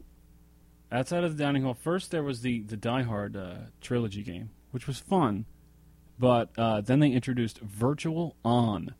Outside 0.92 1.24
of 1.24 1.36
the 1.36 1.42
dining 1.42 1.62
hall, 1.64 1.74
first 1.74 2.10
there 2.12 2.22
was 2.22 2.42
the 2.42 2.60
the 2.60 2.76
Die 2.76 3.02
Hard 3.02 3.36
uh, 3.36 3.54
trilogy 3.80 4.22
game, 4.22 4.50
which 4.70 4.86
was 4.86 4.98
fun, 4.98 5.44
but 6.18 6.50
uh, 6.58 6.80
then 6.80 7.00
they 7.00 7.10
introduced 7.10 7.58
Virtual 7.60 8.36
On, 8.44 8.94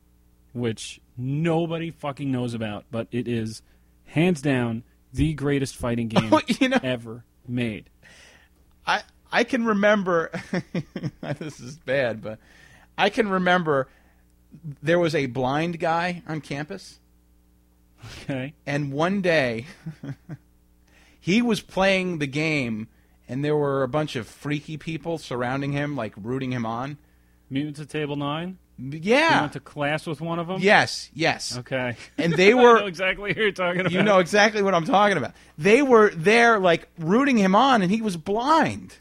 which 0.53 1.01
nobody 1.17 1.91
fucking 1.91 2.31
knows 2.31 2.55
about, 2.55 2.85
but 2.91 3.09
it 3.11 3.27
is 3.27 3.63
hands 4.07 4.41
down 4.41 4.85
the 5.13 5.35
greatest 5.35 5.77
fighting 5.77 6.09
game 6.09 6.33
you 6.61 6.69
know, 6.69 6.79
ever 6.83 7.25
made. 7.47 7.91
I 8.87 9.03
I 9.31 9.45
can 9.45 9.65
remember 9.65 10.31
this 11.39 11.61
is 11.61 11.77
bad, 11.77 12.23
but 12.23 12.39
I 12.97 13.11
can 13.11 13.29
remember 13.29 13.89
there 14.83 14.99
was 14.99 15.15
a 15.15 15.27
blind 15.27 15.79
guy 15.79 16.23
on 16.27 16.41
campus, 16.41 16.99
Okay, 18.23 18.55
and 18.67 18.93
one 18.93 19.21
day 19.21 19.67
he 21.21 21.43
was 21.43 21.61
playing 21.61 22.19
the 22.19 22.27
game, 22.27 22.89
and 23.29 23.45
there 23.45 23.57
were 23.57 23.83
a 23.83 23.89
bunch 23.89 24.17
of 24.17 24.27
freaky 24.27 24.77
people 24.77 25.19
surrounding 25.19 25.73
him, 25.73 25.97
like 25.97 26.15
rooting 26.17 26.53
him 26.53 26.65
on. 26.65 26.99
Mutants 27.51 27.81
at 27.81 27.89
Table 27.89 28.17
Nine. 28.17 28.59
Yeah, 28.81 29.35
You 29.35 29.41
went 29.41 29.53
to 29.55 29.61
class 29.61 30.07
with 30.07 30.21
one 30.21 30.39
of 30.39 30.47
them. 30.47 30.61
Yes. 30.61 31.11
Yes. 31.13 31.59
Okay. 31.59 31.97
And 32.17 32.33
they 32.35 32.53
I 32.53 32.55
were 32.55 32.79
know 32.79 32.87
exactly 32.87 33.35
who 33.35 33.41
you're 33.43 33.51
talking 33.51 33.81
about. 33.81 33.93
You 33.93 34.03
know 34.05 34.21
exactly 34.21 34.63
what 34.63 34.73
I'm 34.73 34.85
talking 34.85 35.17
about. 35.17 35.33
They 35.57 35.83
were 35.83 36.11
there, 36.11 36.61
like 36.61 36.89
rooting 36.97 37.37
him 37.37 37.57
on, 37.57 37.83
and 37.83 37.91
he 37.91 38.01
was 38.03 38.17
blind, 38.17 38.95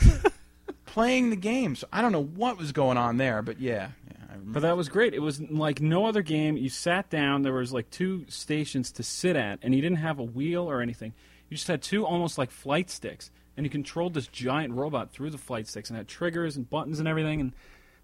playing 0.86 1.30
the 1.30 1.36
game. 1.36 1.74
So 1.74 1.88
I 1.92 2.02
don't 2.02 2.12
know 2.12 2.22
what 2.22 2.56
was 2.56 2.70
going 2.72 2.96
on 2.98 3.16
there, 3.16 3.42
but 3.42 3.60
yeah, 3.60 3.88
yeah 4.08 4.36
But 4.44 4.60
that 4.62 4.76
was 4.76 4.88
great. 4.88 5.12
It 5.12 5.22
was 5.22 5.40
like 5.40 5.80
no 5.80 6.06
other 6.06 6.22
game. 6.22 6.56
You 6.56 6.68
sat 6.68 7.10
down. 7.10 7.42
There 7.42 7.52
was 7.52 7.72
like 7.72 7.90
two 7.90 8.26
stations 8.28 8.92
to 8.92 9.02
sit 9.02 9.34
at, 9.34 9.58
and 9.62 9.74
you 9.74 9.80
didn't 9.82 9.98
have 9.98 10.20
a 10.20 10.24
wheel 10.24 10.70
or 10.70 10.80
anything. 10.80 11.14
You 11.48 11.56
just 11.56 11.66
had 11.68 11.82
two 11.82 12.06
almost 12.06 12.38
like 12.38 12.52
flight 12.52 12.90
sticks, 12.90 13.32
and 13.60 13.66
you 13.66 13.70
controlled 13.70 14.14
this 14.14 14.26
giant 14.26 14.72
robot 14.72 15.12
through 15.12 15.28
the 15.28 15.36
flight 15.36 15.68
sticks, 15.68 15.90
and 15.90 15.96
had 15.98 16.08
triggers 16.08 16.56
and 16.56 16.70
buttons 16.70 16.98
and 16.98 17.06
everything, 17.06 17.42
and 17.42 17.52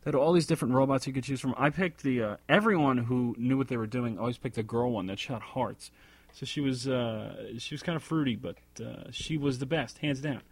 they 0.05 0.09
had 0.09 0.15
all 0.15 0.35
these 0.35 0.45
different 0.45 0.75
robots 0.75 1.07
you 1.07 1.15
could 1.15 1.25
choose 1.25 1.41
from. 1.41 1.55
I 1.57 1.71
picked 1.71 2.03
the 2.03 2.23
uh, 2.23 2.37
everyone 2.47 2.99
who 2.99 3.35
knew 3.39 3.57
what 3.57 3.69
they 3.69 3.79
were 3.79 3.87
doing 3.87 4.19
always 4.19 4.37
picked 4.37 4.57
the 4.57 4.63
girl 4.63 4.93
one 4.93 5.07
that 5.07 5.19
shot 5.19 5.41
hearts. 5.41 5.91
So 6.35 6.45
she 6.45 6.61
was 6.61 6.87
uh, 6.87 7.55
she 7.57 7.73
was 7.73 7.83
kind 7.83 7.97
of 7.97 8.03
fruity, 8.03 8.37
but 8.37 8.59
uh, 8.79 9.11
she 9.11 9.39
was 9.39 9.59
the 9.59 9.65
best, 9.65 9.97
hands 9.97 10.21
down. 10.21 10.43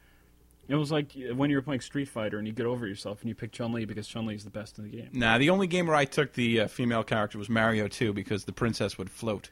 It 0.68 0.76
was 0.76 0.90
like 0.90 1.12
when 1.34 1.50
you 1.50 1.56
were 1.56 1.62
playing 1.62 1.82
Street 1.82 2.08
Fighter 2.08 2.38
and 2.38 2.46
you 2.46 2.54
get 2.54 2.64
over 2.64 2.86
yourself 2.86 3.20
and 3.20 3.28
you 3.28 3.34
pick 3.34 3.52
Chun 3.52 3.74
Li 3.74 3.84
because 3.84 4.08
Chun 4.08 4.24
Li 4.24 4.34
is 4.34 4.44
the 4.44 4.50
best 4.50 4.78
in 4.78 4.84
the 4.84 4.96
game. 4.96 5.10
Nah, 5.12 5.36
the 5.36 5.50
only 5.50 5.66
game 5.66 5.86
where 5.86 5.96
I 5.96 6.06
took 6.06 6.32
the 6.32 6.60
uh, 6.60 6.68
female 6.68 7.04
character 7.04 7.36
was 7.36 7.50
Mario 7.50 7.88
2 7.88 8.14
because 8.14 8.46
the 8.46 8.52
princess 8.52 8.96
would 8.96 9.10
float. 9.10 9.50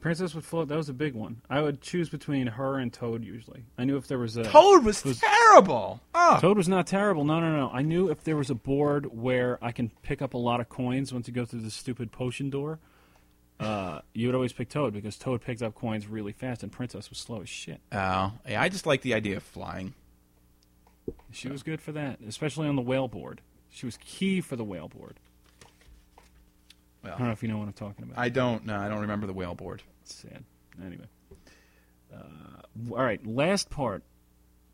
Princess 0.00 0.34
would 0.34 0.44
float. 0.44 0.68
That 0.68 0.76
was 0.76 0.88
a 0.88 0.94
big 0.94 1.14
one. 1.14 1.42
I 1.50 1.60
would 1.60 1.80
choose 1.80 2.08
between 2.08 2.46
her 2.46 2.78
and 2.78 2.92
Toad 2.92 3.24
usually. 3.24 3.64
I 3.76 3.84
knew 3.84 3.96
if 3.96 4.06
there 4.08 4.18
was 4.18 4.36
a 4.36 4.44
Toad 4.44 4.84
was, 4.84 5.04
was- 5.04 5.20
terrible. 5.20 6.00
Oh, 6.14 6.38
Toad 6.40 6.56
was 6.56 6.68
not 6.68 6.86
terrible. 6.86 7.24
No, 7.24 7.38
no, 7.40 7.54
no. 7.54 7.70
I 7.72 7.82
knew 7.82 8.10
if 8.10 8.24
there 8.24 8.36
was 8.36 8.48
a 8.50 8.54
board 8.54 9.06
where 9.06 9.58
I 9.62 9.72
can 9.72 9.90
pick 10.02 10.22
up 10.22 10.34
a 10.34 10.38
lot 10.38 10.60
of 10.60 10.68
coins 10.68 11.12
once 11.12 11.28
you 11.28 11.34
go 11.34 11.44
through 11.44 11.60
the 11.60 11.70
stupid 11.70 12.12
potion 12.12 12.48
door. 12.50 12.78
Uh, 13.58 14.00
you 14.14 14.26
would 14.26 14.34
always 14.34 14.54
pick 14.54 14.70
Toad 14.70 14.94
because 14.94 15.18
Toad 15.18 15.42
picked 15.42 15.60
up 15.60 15.74
coins 15.74 16.06
really 16.06 16.32
fast, 16.32 16.62
and 16.62 16.72
Princess 16.72 17.10
was 17.10 17.18
slow 17.18 17.42
as 17.42 17.48
shit. 17.50 17.80
oh, 17.92 18.32
yeah, 18.48 18.62
I 18.62 18.70
just 18.70 18.86
like 18.86 19.02
the 19.02 19.12
idea 19.12 19.36
of 19.36 19.42
flying. 19.42 19.92
She 21.30 21.48
was 21.48 21.62
good 21.62 21.82
for 21.82 21.92
that, 21.92 22.20
especially 22.26 22.68
on 22.68 22.76
the 22.76 22.82
whale 22.82 23.06
board. 23.08 23.42
She 23.68 23.84
was 23.84 23.98
key 23.98 24.40
for 24.40 24.56
the 24.56 24.64
whale 24.64 24.88
board. 24.88 25.18
I 27.04 27.08
don't 27.10 27.20
know 27.20 27.30
if 27.30 27.42
you 27.42 27.48
know 27.48 27.58
what 27.58 27.66
I'm 27.66 27.72
talking 27.72 28.04
about. 28.04 28.18
I 28.18 28.28
don't. 28.28 28.66
No, 28.66 28.76
I 28.78 28.88
don't 28.88 29.00
remember 29.00 29.26
the 29.26 29.32
whale 29.32 29.54
board. 29.54 29.82
It's 30.02 30.14
sad. 30.14 30.44
Anyway. 30.84 31.06
Uh, 32.12 32.22
all 32.90 33.02
right, 33.04 33.24
last 33.26 33.70
part 33.70 34.02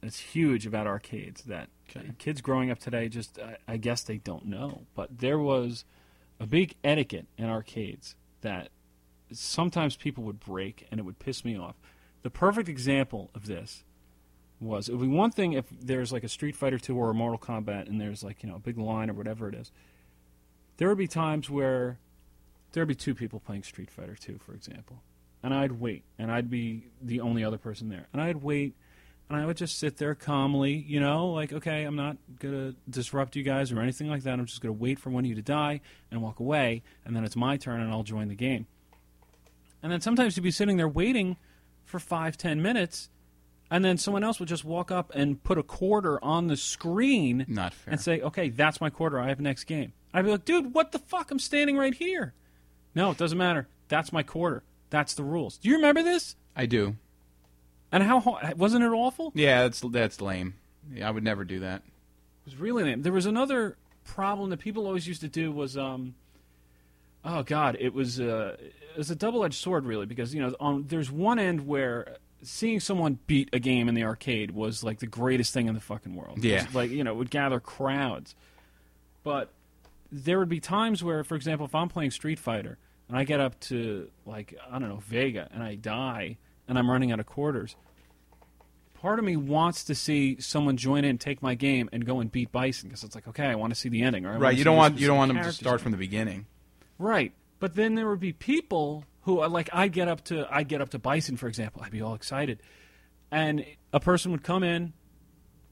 It's 0.03 0.19
huge 0.19 0.67
about 0.67 0.87
arcades 0.87 1.43
that 1.45 1.69
Okay. 1.89 2.11
kids 2.19 2.41
growing 2.41 2.71
up 2.71 2.79
today 2.81 3.09
just, 3.09 3.39
I, 3.39 3.57
I 3.69 3.77
guess 3.77 4.03
they 4.03 4.17
don't 4.19 4.47
know. 4.47 4.83
But 4.95 5.19
there 5.19 5.39
was 5.39 5.85
a 6.41 6.47
big 6.47 6.75
etiquette 6.83 7.27
in 7.39 7.45
arcades 7.49 8.17
that 8.41 8.71
sometimes 9.31 9.97
people 9.97 10.25
would 10.25 10.41
break 10.41 10.87
and 10.91 10.99
it 10.99 11.05
would 11.05 11.19
piss 11.21 11.45
me 11.45 11.57
off. 11.57 11.77
The 12.23 12.31
perfect 12.31 12.69
example 12.69 13.31
of 13.35 13.47
this 13.47 13.85
was 14.61 14.89
it 14.89 14.95
would 14.97 15.09
be 15.09 15.15
one 15.15 15.31
thing 15.31 15.53
if 15.53 15.67
there's 15.81 16.13
like 16.13 16.25
a 16.25 16.29
Street 16.29 16.57
Fighter 16.57 16.79
2 16.79 16.97
or 16.97 17.11
a 17.11 17.15
Mortal 17.15 17.39
Kombat 17.39 17.89
and 17.89 18.01
there's 18.01 18.25
like, 18.25 18.43
you 18.43 18.49
know, 18.49 18.57
a 18.57 18.61
big 18.61 18.79
line 18.79 19.09
or 19.11 19.15
whatever 19.15 19.49
it 19.49 19.55
is. 19.55 19.71
There 20.79 20.89
would 20.89 20.99
be 20.99 21.07
times 21.09 21.49
where 21.49 21.99
there'd 22.77 22.87
be 22.87 22.95
two 22.95 23.15
people 23.15 23.41
playing 23.41 23.63
Street 23.63 23.91
Fighter 23.91 24.15
2, 24.15 24.39
for 24.45 24.53
example. 24.53 25.03
And 25.43 25.55
I'd 25.55 25.73
wait, 25.73 26.05
and 26.19 26.31
I'd 26.31 26.51
be 26.51 26.85
the 27.01 27.21
only 27.21 27.43
other 27.43 27.57
person 27.57 27.89
there. 27.89 28.07
And 28.13 28.21
I'd 28.21 28.43
wait, 28.43 28.75
and 29.31 29.39
I 29.41 29.47
would 29.47 29.57
just 29.57 29.79
sit 29.79 29.97
there 29.97 30.15
calmly, 30.15 30.75
you 30.87 31.01
know, 31.01 31.29
like, 31.29 31.55
okay, 31.55 31.85
I'm 31.85 31.97
not 31.97 32.19
going 32.39 32.53
to 32.55 32.77
disrupt 32.91 33.35
you 33.35 33.43
guys 33.43 33.73
or 33.73 33.81
anything 33.81 34.09
like 34.11 34.25
that. 34.25 34.39
I'm 34.39 34.45
just 34.45 34.61
going 34.61 34.75
to 34.75 34.79
wait 34.79 34.99
for 34.99 35.09
one 35.09 35.25
of 35.25 35.29
you 35.29 35.35
to 35.37 35.43
die 35.43 35.81
and 36.11 36.21
walk 36.21 36.39
away, 36.39 36.83
and 37.07 37.17
then 37.17 37.25
it's 37.25 37.35
my 37.35 37.57
turn, 37.57 37.81
and 37.81 37.91
I'll 37.91 38.03
join 38.03 38.29
the 38.29 38.35
game. 38.35 38.67
And 39.83 39.91
then 39.91 40.03
sometimes 40.03 40.37
you'd 40.37 40.43
be 40.43 40.51
sitting 40.51 40.77
there 40.77 40.89
waiting 40.89 41.39
for 41.87 41.99
five, 41.99 42.37
ten 42.37 42.61
minutes, 42.61 43.09
and 43.71 43.83
then 43.83 43.97
someone 43.97 44.23
else 44.23 44.39
would 44.39 44.51
just 44.51 44.65
walk 44.67 44.91
up 44.91 45.11
and 45.15 45.43
put 45.43 45.57
a 45.57 45.63
quarter 45.63 46.23
on 46.23 46.49
the 46.49 46.57
screen 46.59 47.47
Not 47.49 47.73
fair. 47.73 47.93
and 47.93 48.01
say, 48.01 48.21
okay, 48.21 48.51
that's 48.51 48.81
my 48.83 48.91
quarter. 48.91 49.19
I 49.19 49.29
have 49.29 49.41
next 49.41 49.65
game. 49.65 49.95
I'd 50.13 50.25
be 50.27 50.31
like, 50.31 50.45
dude, 50.45 50.75
what 50.75 50.93
the 50.93 50.99
fuck? 50.99 51.31
I'm 51.31 51.39
standing 51.39 51.77
right 51.77 51.95
here. 51.95 52.35
No, 52.97 53.11
it 53.11 53.19
doesn't 53.19 53.37
matter. 53.39 53.69
That's 53.89 54.13
my 54.13 54.23
quarter. 54.25 54.63
That's 54.91 55.15
the 55.15 55.23
rules. 55.23 55.59
Do 55.59 55.69
you 55.69 55.77
remember 55.77 56.03
this? 56.03 56.35
I 56.57 56.65
do. 56.67 56.97
And 57.93 58.03
how 58.03 58.21
ho- 58.21 58.39
wasn't 58.57 58.83
it 58.85 58.89
awful? 58.89 59.31
Yeah, 59.35 59.63
that's 59.63 59.81
that's 59.81 60.21
lame. 60.21 60.55
Yeah, 60.93 61.07
I 61.07 61.11
would 61.11 61.23
never 61.23 61.45
do 61.45 61.61
that. 61.61 61.83
It 61.85 62.47
was 62.47 62.57
really 62.57 62.85
lame. 62.85 63.03
There 63.03 63.13
was 63.13 63.27
another 63.27 63.77
problem 64.05 64.51
that 64.51 64.59
people 64.59 64.87
always 64.87 65.07
used 65.07 65.21
to 65.21 65.29
do 65.29 65.53
was, 65.53 65.77
um, 65.77 66.15
oh 67.25 67.43
god, 67.43 67.77
it 67.79 67.93
was 67.93 68.19
uh, 68.19 68.57
it 68.59 68.97
was 68.99 69.11
a 69.11 69.15
double 69.15 69.45
edged 69.45 69.61
sword 69.61 69.85
really 69.85 70.07
because 70.07 70.35
you 70.35 70.41
know 70.41 70.55
on 70.59 70.87
there's 70.89 71.11
one 71.11 71.39
end 71.39 71.67
where 71.67 72.17
seeing 72.43 72.81
someone 72.81 73.19
beat 73.27 73.51
a 73.53 73.59
game 73.59 73.89
in 73.89 73.95
the 73.95 74.05
arcade 74.05 74.53
was 74.53 74.83
like 74.83 75.01
the 75.01 75.07
greatest 75.07 75.53
thing 75.53 75.69
in 75.69 75.75
the 75.75 75.81
fucking 75.81 76.15
world. 76.15 76.43
Yeah. 76.43 76.67
like 76.73 76.91
you 76.91 77.05
know 77.05 77.13
it 77.13 77.17
would 77.17 77.31
gather 77.31 77.61
crowds, 77.61 78.35
but 79.23 79.51
there 80.11 80.39
would 80.39 80.49
be 80.49 80.61
times 80.61 81.05
where, 81.05 81.25
for 81.25 81.35
example, 81.35 81.67
if 81.67 81.75
I'm 81.75 81.89
playing 81.89 82.11
Street 82.13 82.39
Fighter 82.39 82.79
and 83.09 83.17
I 83.17 83.25
get 83.25 83.41
up 83.41 83.59
to 83.61 84.11
like 84.25 84.55
I 84.71 84.79
don't 84.79 84.89
know 84.89 85.03
Vega 85.07 85.49
and 85.53 85.63
I 85.63 85.75
die 85.75 86.39
and 86.69 86.79
I'm 86.79 86.91
running 86.91 87.13
out 87.13 87.21
of 87.21 87.27
quarters. 87.27 87.77
Part 88.95 89.19
of 89.19 89.25
me 89.25 89.37
wants 89.37 89.85
to 89.85 89.95
see 89.95 90.41
someone 90.41 90.77
join 90.77 91.05
in, 91.05 91.19
take 91.19 91.43
my 91.43 91.55
game, 91.55 91.89
and 91.93 92.05
go 92.05 92.19
and 92.21 92.33
beat 92.33 92.51
Bison 92.51 92.89
because 92.89 93.05
it's 93.05 93.15
like, 93.15 93.29
okay, 93.29 93.47
I 93.47 93.55
want 93.55 93.73
to 93.73 93.79
see 93.79 93.89
the 93.89 94.03
ending. 94.03 94.25
Or 94.25 94.39
Right. 94.39 94.57
You 94.57 94.65
don't 94.65 94.77
want 94.77 94.99
you 94.99 95.07
don't 95.07 95.19
want 95.19 95.33
them 95.33 95.43
to 95.43 95.53
start 95.53 95.81
from 95.81 95.93
the 95.93 95.99
beginning. 95.99 96.47
Right. 96.99 97.33
But 97.59 97.75
then 97.75 97.95
there 97.95 98.09
would 98.09 98.21
be 98.21 98.33
people 98.33 99.05
who 99.23 99.41
are 99.41 99.49
like 99.49 99.69
I 99.73 99.89
get 99.89 100.09
up 100.09 100.25
to 100.25 100.47
I 100.51 100.63
get 100.63 100.81
up 100.81 100.91
to 100.91 100.99
Bison 100.99 101.37
for 101.37 101.47
example, 101.47 101.83
I'd 101.85 101.93
be 101.93 102.03
all 102.03 102.15
excited. 102.15 102.61
And 103.31 103.65
a 103.93 104.01
person 104.01 104.31
would 104.33 104.45
come 104.45 104.63
in, 104.63 104.93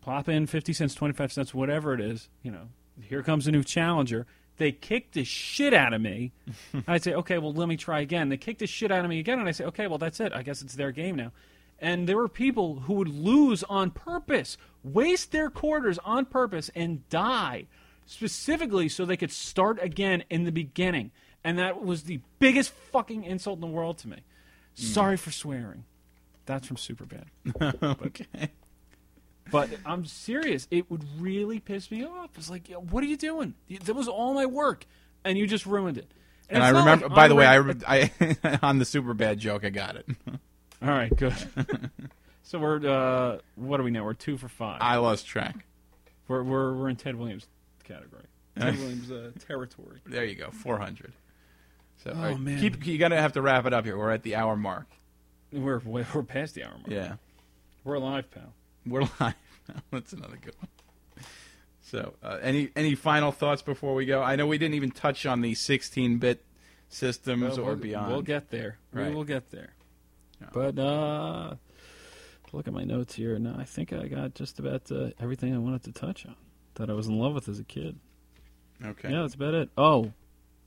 plop 0.00 0.28
in 0.28 0.46
50 0.46 0.72
cents, 0.72 0.94
25 0.94 1.32
cents, 1.32 1.54
whatever 1.54 1.94
it 1.94 2.00
is, 2.00 2.28
you 2.42 2.50
know. 2.50 2.68
Here 3.00 3.22
comes 3.22 3.46
a 3.48 3.52
new 3.52 3.64
challenger. 3.64 4.26
They 4.56 4.72
kick 4.72 5.12
the 5.12 5.24
shit 5.24 5.74
out 5.74 5.92
of 5.92 6.00
me. 6.00 6.32
I'd 6.86 7.02
say, 7.02 7.14
"Okay, 7.14 7.38
well, 7.38 7.52
let 7.52 7.68
me 7.68 7.76
try 7.76 8.00
again." 8.00 8.28
They 8.28 8.36
kick 8.36 8.58
the 8.58 8.66
shit 8.66 8.92
out 8.92 9.04
of 9.04 9.10
me 9.10 9.18
again 9.18 9.38
and 9.38 9.48
I 9.48 9.52
say, 9.52 9.64
"Okay, 9.64 9.86
well, 9.86 9.98
that's 9.98 10.20
it. 10.20 10.32
I 10.32 10.42
guess 10.42 10.62
it's 10.62 10.74
their 10.74 10.92
game 10.92 11.16
now." 11.16 11.32
And 11.78 12.08
there 12.08 12.16
were 12.16 12.28
people 12.28 12.80
who 12.80 12.94
would 12.94 13.08
lose 13.08 13.64
on 13.64 13.90
purpose, 13.90 14.56
waste 14.82 15.32
their 15.32 15.50
quarters 15.50 15.98
on 16.04 16.24
purpose 16.24 16.70
and 16.74 17.06
die 17.08 17.66
specifically 18.06 18.88
so 18.88 19.04
they 19.04 19.16
could 19.16 19.32
start 19.32 19.78
again 19.82 20.24
in 20.30 20.44
the 20.44 20.52
beginning. 20.52 21.10
And 21.42 21.58
that 21.58 21.82
was 21.82 22.04
the 22.04 22.20
biggest 22.38 22.70
fucking 22.70 23.24
insult 23.24 23.56
in 23.56 23.60
the 23.60 23.66
world 23.66 23.98
to 23.98 24.08
me. 24.08 24.18
Hmm. 24.76 24.82
Sorry 24.82 25.16
for 25.16 25.30
swearing. 25.30 25.84
That's 26.46 26.66
from 26.66 26.76
Superbad. 26.76 27.24
okay. 28.00 28.26
But 28.32 28.50
I'm 29.84 30.04
serious. 30.06 30.66
It 30.70 30.90
would 30.90 31.04
really 31.18 31.60
piss 31.60 31.90
me 31.90 32.04
off. 32.04 32.30
It's 32.36 32.50
like, 32.50 32.68
what 32.90 33.02
are 33.04 33.06
you 33.06 33.16
doing? 33.16 33.54
That 33.84 33.94
was 33.94 34.08
all 34.08 34.34
my 34.34 34.46
work, 34.46 34.86
and 35.24 35.36
you 35.38 35.46
just 35.46 35.66
ruined 35.66 35.98
it. 35.98 36.10
And 36.50 36.62
I 36.62 36.70
remember. 36.70 37.06
like 37.08 37.14
by 37.14 37.28
the 37.28 37.34
way, 37.34 37.46
I, 37.46 37.58
I 37.86 38.58
on 38.62 38.78
the 38.78 38.84
super 38.84 39.14
bad 39.14 39.38
joke, 39.38 39.64
I 39.64 39.70
got 39.70 39.96
it. 39.96 40.06
all 40.82 40.88
right, 40.88 41.14
good. 41.16 41.34
so 42.42 42.58
we're 42.58 42.86
uh, 42.86 43.38
what 43.56 43.80
are 43.80 43.82
we 43.82 43.90
now? 43.90 44.04
We're 44.04 44.14
two 44.14 44.36
for 44.36 44.48
five. 44.48 44.78
I 44.80 44.96
lost 44.96 45.26
track. 45.26 45.64
we're 46.28 46.42
we're 46.42 46.74
we're 46.74 46.88
in 46.88 46.96
Ted 46.96 47.16
Williams 47.16 47.46
category. 47.84 48.24
Ted 48.58 48.78
Williams 48.78 49.10
uh, 49.10 49.30
territory. 49.46 50.00
There 50.06 50.24
you 50.24 50.34
go, 50.34 50.50
four 50.50 50.78
hundred. 50.78 51.12
So 52.02 52.12
Oh, 52.14 52.20
right, 52.20 52.38
man. 52.38 52.60
keep 52.60 52.86
you 52.86 52.98
gotta 52.98 53.20
have 53.20 53.32
to 53.32 53.42
wrap 53.42 53.66
it 53.66 53.72
up 53.72 53.84
here. 53.84 53.96
We're 53.96 54.10
at 54.10 54.22
the 54.22 54.36
hour 54.36 54.56
mark. 54.56 54.86
We're 55.52 55.78
we're 55.78 56.06
we're 56.14 56.22
past 56.22 56.54
the 56.54 56.64
hour 56.64 56.72
mark. 56.76 56.88
Yeah, 56.90 57.14
We're 57.84 57.94
alive, 57.94 58.30
pal. 58.30 58.52
We're 58.86 59.00
live. 59.20 59.34
That's 59.90 60.12
another 60.12 60.36
good 60.40 60.54
one. 60.58 60.68
So, 61.82 62.14
uh, 62.22 62.38
any 62.42 62.70
any 62.76 62.94
final 62.94 63.30
thoughts 63.30 63.62
before 63.62 63.94
we 63.94 64.06
go? 64.06 64.22
I 64.22 64.36
know 64.36 64.46
we 64.46 64.58
didn't 64.58 64.74
even 64.74 64.90
touch 64.90 65.26
on 65.26 65.42
the 65.42 65.52
16-bit 65.52 66.44
systems 66.88 67.42
Well, 67.56 67.60
or 67.60 67.64
we'll- 67.64 67.76
beyond. 67.76 68.12
We'll 68.12 68.22
get 68.22 68.50
there. 68.50 68.78
Right. 68.92 69.08
We 69.10 69.14
will 69.14 69.24
get 69.24 69.50
there. 69.50 69.74
Yeah. 70.40 70.48
But 70.52 70.78
uh, 70.78 71.54
look 72.52 72.66
at 72.66 72.72
my 72.74 72.84
notes 72.84 73.14
here. 73.14 73.38
No, 73.38 73.54
I 73.58 73.64
think 73.64 73.92
I 73.92 74.08
got 74.08 74.34
just 74.34 74.58
about 74.58 74.90
uh, 74.90 75.10
everything 75.20 75.54
I 75.54 75.58
wanted 75.58 75.82
to 75.84 75.92
touch 75.92 76.24
on 76.26 76.36
that 76.74 76.90
I 76.90 76.94
was 76.94 77.06
in 77.06 77.18
love 77.18 77.34
with 77.34 77.48
as 77.48 77.58
a 77.58 77.64
kid. 77.64 77.98
okay. 78.84 79.10
Yeah, 79.10 79.20
that's 79.22 79.34
about 79.34 79.54
it. 79.54 79.68
Oh, 79.76 80.12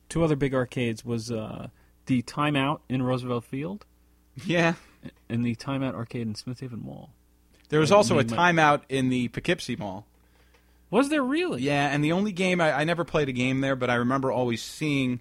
two 0.10 0.24
other 0.24 0.36
big 0.36 0.54
arcades 0.54 1.04
was 1.04 1.32
uh, 1.32 1.68
the 2.06 2.22
Timeout 2.22 2.80
in 2.90 3.02
Roosevelt 3.02 3.44
Field 3.44 3.86
Yeah. 4.46 4.76
and 5.30 5.44
the 5.46 5.56
Timeout 5.56 5.96
arcade 5.96 6.28
in 6.28 6.36
Smith 6.36 6.60
Haven 6.62 6.82
Mall. 6.84 7.12
There 7.70 7.80
was 7.80 7.92
also 7.92 8.20
a 8.20 8.24
timeout 8.24 8.82
in 8.90 9.10
the 9.10 9.28
Poughkeepsie 9.30 9.76
Mall. 9.76 10.06
Was 10.90 11.10
there 11.10 11.24
really? 11.24 11.62
Yeah, 11.62 11.90
and 11.90 12.04
the 12.04 12.14
only 12.14 12.32
game 12.32 12.62
I, 12.62 12.72
I 12.72 12.84
never 12.86 13.04
played 13.04 13.28
a 13.28 13.34
game 13.34 13.60
there, 13.60 13.76
but 13.76 13.90
I 13.90 13.96
remember 13.96 14.32
always 14.32 14.62
seeing 14.62 15.20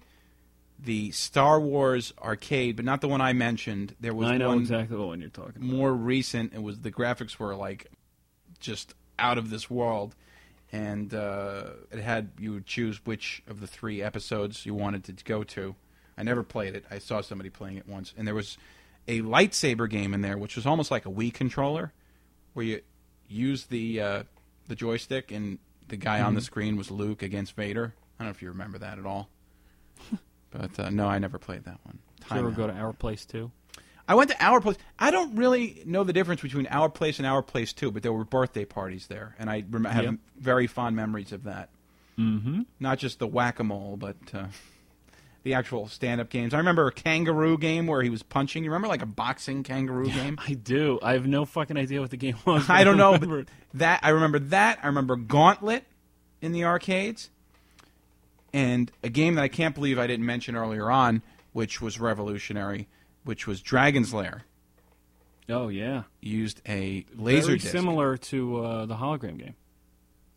the 0.79 1.11
Star 1.11 1.59
Wars 1.59 2.13
arcade, 2.21 2.75
but 2.75 2.85
not 2.85 3.01
the 3.01 3.07
one 3.07 3.19
I 3.19 3.33
mentioned. 3.33 3.95
There 3.99 4.13
was 4.13 4.29
I 4.29 4.37
know 4.37 4.49
one 4.49 4.59
exactly 4.59 4.95
what 4.95 5.07
one 5.07 5.21
you're 5.21 5.29
talking 5.29 5.57
about. 5.57 5.67
more 5.67 5.93
recent. 5.93 6.53
It 6.53 6.61
was 6.61 6.79
the 6.79 6.91
graphics 6.91 7.37
were 7.37 7.55
like 7.55 7.87
just 8.59 8.93
out 9.19 9.37
of 9.37 9.49
this 9.49 9.69
world, 9.69 10.15
and 10.71 11.13
uh, 11.13 11.71
it 11.91 11.99
had 11.99 12.29
you 12.39 12.53
would 12.53 12.65
choose 12.65 13.05
which 13.05 13.41
of 13.47 13.59
the 13.59 13.67
three 13.67 14.01
episodes 14.01 14.65
you 14.65 14.73
wanted 14.73 15.03
to 15.05 15.23
go 15.25 15.43
to. 15.43 15.75
I 16.17 16.23
never 16.23 16.43
played 16.43 16.75
it. 16.75 16.85
I 16.89 16.99
saw 16.99 17.21
somebody 17.21 17.49
playing 17.49 17.77
it 17.77 17.87
once, 17.87 18.13
and 18.17 18.27
there 18.27 18.35
was 18.35 18.57
a 19.07 19.21
lightsaber 19.21 19.89
game 19.89 20.13
in 20.13 20.21
there, 20.21 20.37
which 20.37 20.55
was 20.55 20.65
almost 20.65 20.91
like 20.91 21.05
a 21.05 21.09
Wii 21.09 21.33
controller, 21.33 21.91
where 22.57 22.65
you 22.65 22.81
use 23.29 23.65
the 23.67 24.01
uh, 24.01 24.23
the 24.67 24.75
joystick, 24.75 25.31
and 25.31 25.59
the 25.87 25.95
guy 25.95 26.21
on 26.21 26.33
the 26.33 26.41
screen 26.41 26.75
was 26.75 26.89
Luke 26.91 27.21
against 27.21 27.55
Vader. 27.55 27.93
I 28.19 28.23
don't 28.23 28.27
know 28.27 28.31
if 28.31 28.41
you 28.41 28.49
remember 28.49 28.79
that 28.79 28.97
at 28.97 29.05
all, 29.05 29.29
but 30.51 30.77
uh, 30.79 30.89
no, 30.89 31.07
I 31.07 31.19
never 31.19 31.37
played 31.37 31.63
that 31.65 31.79
one. 31.83 31.99
Did 32.21 32.31
you 32.31 32.37
ever 32.37 32.47
Time 32.49 32.55
go 32.57 32.67
to 32.67 32.73
our 32.73 32.93
place 32.93 33.25
too? 33.25 33.51
I 34.09 34.15
went 34.15 34.29
to 34.31 34.41
Our 34.43 34.61
Place. 34.61 34.77
I 34.97 35.11
don't 35.11 35.35
really 35.35 35.83
know 35.85 36.05
the 36.05 36.13
difference 36.13 36.41
between 36.41 36.65
Our 36.67 36.87
Place 36.89 37.19
and 37.19 37.27
Our 37.27 37.41
Place 37.43 37.73
too, 37.73 37.91
but 37.91 38.03
there 38.03 38.13
were 38.13 38.23
birthday 38.23 38.63
parties 38.63 39.07
there, 39.07 39.35
and 39.37 39.49
I 39.49 39.65
rem- 39.69 39.83
have 39.83 40.03
Yep. 40.05 40.13
very 40.39 40.65
fond 40.65 40.95
memories 40.95 41.33
of 41.33 41.43
that. 41.43 41.69
Mm-hmm. 42.17 42.61
Not 42.79 42.99
just 42.99 43.19
the 43.19 43.27
whack 43.27 43.59
a 43.59 43.65
mole, 43.65 43.97
but 43.97 44.15
uh, 44.33 44.45
the 45.47 45.53
actual 45.53 45.87
stand 45.87 46.19
up 46.19 46.29
games. 46.29 46.53
I 46.53 46.57
remember 46.57 46.87
a 46.87 46.91
kangaroo 46.91 47.57
game 47.57 47.87
where 47.87 48.01
he 48.01 48.09
was 48.09 48.21
punching. 48.21 48.65
You 48.65 48.69
remember 48.69 48.89
like 48.89 49.01
a 49.01 49.05
boxing 49.05 49.63
kangaroo 49.63 50.09
game? 50.09 50.37
I 50.45 50.53
do. 50.55 50.99
I 51.01 51.13
have 51.13 51.25
no 51.25 51.45
fucking 51.45 51.77
idea 51.77 52.01
what 52.01 52.09
the 52.11 52.17
game 52.17 52.35
was. 52.45 52.65
I 52.69 52.83
don't 52.83 52.97
know, 52.97 53.17
but 53.17 53.47
that 53.75 54.01
I 54.03 54.09
remember 54.09 54.39
that. 54.39 54.79
I 54.83 54.87
remember 54.87 55.15
Gauntlet 55.15 55.85
in 56.41 56.51
the 56.51 56.65
arcades, 56.65 57.29
and 58.53 58.91
a 59.03 59.09
game 59.09 59.35
that 59.35 59.41
I 59.43 59.47
can't 59.47 59.73
believe 59.73 59.97
I 59.97 60.05
didn't 60.07 60.25
mention 60.25 60.55
earlier 60.57 60.91
on, 60.91 61.21
which 61.53 61.81
was 61.81 61.97
revolutionary, 61.99 62.87
which 63.23 63.47
was 63.47 63.61
Dragon's 63.61 64.13
Lair. 64.13 64.43
Oh 65.49 65.69
yeah, 65.69 66.03
Used 66.19 66.61
a 66.67 67.05
laser 67.15 67.47
Very 67.47 67.59
disc. 67.59 67.71
similar 67.71 68.17
to 68.17 68.57
uh, 68.65 68.85
the 68.85 68.95
hologram 68.95 69.37
game. 69.37 69.55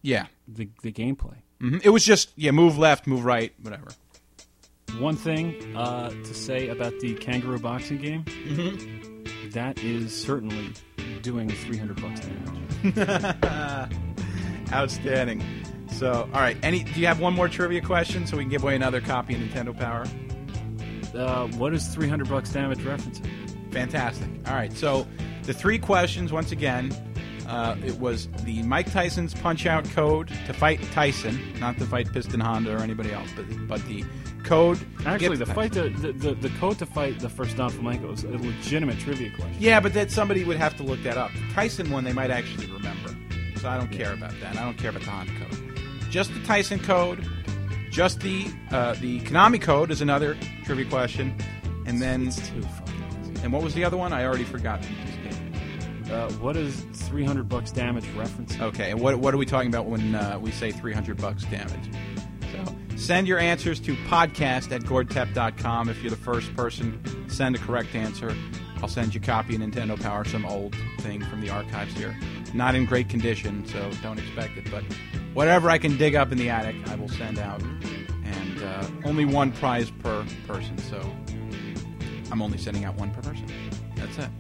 Yeah, 0.03 0.27
The 0.47 0.69
the 0.83 0.93
gameplay. 0.93 1.39
hmm 1.61 1.79
it 1.83 1.91
was 1.91 2.05
just 2.05 2.31
yeah, 2.37 2.53
move 2.53 2.79
left, 2.79 3.09
move 3.09 3.25
right, 3.25 3.53
whatever. 3.61 3.89
One 5.01 5.17
thing 5.17 5.75
uh, 5.77 6.11
to 6.11 6.35
say 6.35 6.69
about 6.69 6.99
the 7.01 7.15
kangaroo 7.15 7.59
boxing 7.59 7.99
game. 7.99 8.25
Mm-hmm. 8.25 9.51
that 9.51 9.83
is 9.83 10.15
certainly 10.15 10.73
doing 11.23 11.49
300 11.49 12.01
bucks 12.01 12.21
damage. 12.21 13.97
Outstanding. 14.73 15.43
So, 15.93 16.29
all 16.33 16.41
right. 16.41 16.57
Any? 16.63 16.85
Do 16.85 17.01
you 17.01 17.07
have 17.07 17.19
one 17.19 17.35
more 17.35 17.49
trivia 17.49 17.81
question 17.81 18.27
so 18.27 18.37
we 18.37 18.45
can 18.45 18.51
give 18.51 18.63
away 18.63 18.77
another 18.77 19.01
copy 19.01 19.35
of 19.35 19.41
Nintendo 19.41 19.77
Power? 19.77 20.07
Uh, 21.19 21.49
what 21.59 21.75
is 21.75 21.89
300 21.89 22.29
bucks 22.29 22.53
damage 22.53 22.79
referencing? 22.79 23.73
Fantastic. 23.73 24.29
All 24.47 24.55
right. 24.55 24.73
So, 24.73 25.07
the 25.45 25.55
three 25.55 25.79
questions 25.79 26.33
once 26.33 26.53
again. 26.53 26.95
Uh, 27.49 27.75
it 27.85 27.99
was 27.99 28.29
the 28.45 28.63
Mike 28.63 28.93
Tyson's 28.93 29.35
Punch 29.35 29.67
Out 29.67 29.85
code 29.91 30.29
to 30.47 30.53
fight 30.53 30.81
Tyson, 30.93 31.41
not 31.59 31.77
to 31.79 31.85
fight 31.85 32.13
Piston 32.13 32.39
Honda 32.39 32.77
or 32.77 32.79
anybody 32.79 33.13
else, 33.13 33.29
but 33.35 33.45
but 33.67 33.85
the 33.87 34.05
code. 34.51 34.79
Actually, 35.07 35.37
the 35.37 35.47
fight, 35.47 35.73
Tyson. 35.73 36.03
the, 36.03 36.13
the, 36.13 36.35
the 36.35 36.49
code 36.59 36.77
to 36.81 36.85
fight 36.87 37.21
the 37.21 37.29
first 37.29 37.57
Don 37.57 37.71
Flamenco 37.71 38.11
is 38.13 38.25
a 38.25 38.31
legitimate 38.31 38.99
trivia 38.99 39.31
question. 39.31 39.55
Yeah, 39.61 39.79
but 39.79 39.95
that 39.95 40.11
somebody 40.11 40.43
would 40.43 40.57
have 40.57 40.77
to 40.79 40.83
look 40.83 41.01
that 41.05 41.17
up. 41.17 41.31
The 41.33 41.55
Tyson 41.55 41.89
one 41.91 42.03
they 42.03 42.13
might 42.13 42.31
actually 42.33 42.67
remember. 42.67 43.17
So 43.61 43.69
I 43.69 43.79
don't 43.79 43.93
care 43.93 44.13
about 44.13 44.33
that. 44.41 44.57
I 44.57 44.65
don't 44.65 44.77
care 44.77 44.91
about 44.91 45.03
the 45.03 45.11
Honda 45.11 45.33
code. 45.39 45.81
Just 46.11 46.35
the 46.35 46.41
Tyson 46.41 46.81
code. 46.81 47.25
Just 47.91 48.21
the 48.21 48.47
uh, 48.73 48.95
the 48.95 49.21
Konami 49.21 49.61
code 49.63 49.93
is 49.93 50.01
another 50.01 50.37
trivia 50.65 50.85
question. 50.87 51.33
And 51.87 52.03
then 52.03 52.27
It's 52.27 52.37
too 52.49 52.61
fucking 52.63 53.05
easy. 53.33 53.43
and 53.45 53.53
what 53.53 53.63
was 53.63 53.75
the 53.75 53.85
other 53.85 53.97
one? 53.97 54.13
I 54.13 54.25
already 54.25 54.45
forgot. 54.45 54.85
Uh, 56.11 56.29
what 56.35 56.57
is 56.57 56.81
300 57.09 57.49
bucks 57.49 57.71
damage 57.71 58.05
reference? 58.17 58.59
Okay, 58.61 58.91
and 58.91 59.01
what 59.01 59.17
what 59.21 59.33
are 59.33 59.37
we 59.37 59.47
talking 59.47 59.69
about 59.69 59.87
when 59.87 60.17
uh, 60.17 60.39
we 60.41 60.51
say 60.51 60.73
300 60.73 61.17
bucks 61.21 61.45
damage? 61.45 61.89
Send 63.01 63.27
your 63.27 63.39
answers 63.39 63.81
to 63.81 63.97
podcast 64.09 64.73
at 64.73 64.83
gordtep.com. 64.83 65.89
If 65.89 66.03
you're 66.03 66.11
the 66.11 66.17
first 66.17 66.55
person, 66.55 67.03
send 67.31 67.57
a 67.57 67.59
correct 67.59 67.95
answer. 67.95 68.37
I'll 68.83 68.89
send 68.89 69.15
you 69.15 69.23
a 69.23 69.25
copy 69.25 69.55
of 69.55 69.63
Nintendo 69.63 70.01
Power, 70.01 70.27
some 70.27 70.45
old 70.45 70.77
thing 70.99 71.25
from 71.25 71.41
the 71.41 71.49
archives 71.49 71.97
here. 71.97 72.15
Not 72.53 72.75
in 72.75 72.85
great 72.85 73.09
condition, 73.09 73.67
so 73.67 73.91
don't 74.03 74.19
expect 74.19 74.59
it. 74.59 74.71
But 74.71 74.85
whatever 75.33 75.71
I 75.71 75.79
can 75.79 75.97
dig 75.97 76.15
up 76.15 76.31
in 76.31 76.37
the 76.37 76.51
attic, 76.51 76.77
I 76.89 76.95
will 76.97 77.09
send 77.09 77.39
out. 77.39 77.63
And 77.63 78.63
uh, 78.63 78.87
only 79.07 79.25
one 79.25 79.51
prize 79.53 79.91
per 79.91 80.23
person, 80.47 80.77
so 80.77 81.01
I'm 82.31 82.43
only 82.43 82.59
sending 82.59 82.85
out 82.85 82.97
one 82.97 83.13
per 83.15 83.23
person. 83.23 83.47
That's 83.97 84.19
it. 84.19 84.31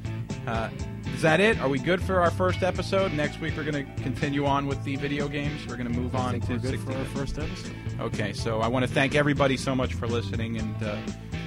Uh, 0.47 0.69
is 1.15 1.23
that 1.23 1.41
it? 1.41 1.61
Are 1.61 1.69
we 1.69 1.79
good 1.79 2.03
for 2.03 2.21
our 2.21 2.31
first 2.31 2.63
episode? 2.63 3.13
Next 3.13 3.41
week 3.41 3.57
we're 3.57 3.65
going 3.71 3.87
to 3.87 4.03
continue 4.03 4.47
on 4.47 4.67
with 4.67 4.83
the 4.85 4.97
video 4.97 5.29
games. 5.29 5.67
We're 5.67 5.77
going 5.77 5.93
to 5.93 5.99
move 5.99 6.15
on 6.15 6.41
to 6.41 6.59
good 6.59 6.81
for 6.81 6.93
our 6.97 7.05
first 7.07 7.39
episode. 7.39 7.75
Okay, 8.01 8.33
so 8.33 8.61
I 8.61 8.69
want 8.69 8.87
to 8.87 8.91
thank 8.93 9.15
everybody 9.15 9.57
so 9.57 9.75
much 9.75 9.95
for 9.95 10.07
listening, 10.07 10.57
and 10.57 10.83
uh, 10.83 10.97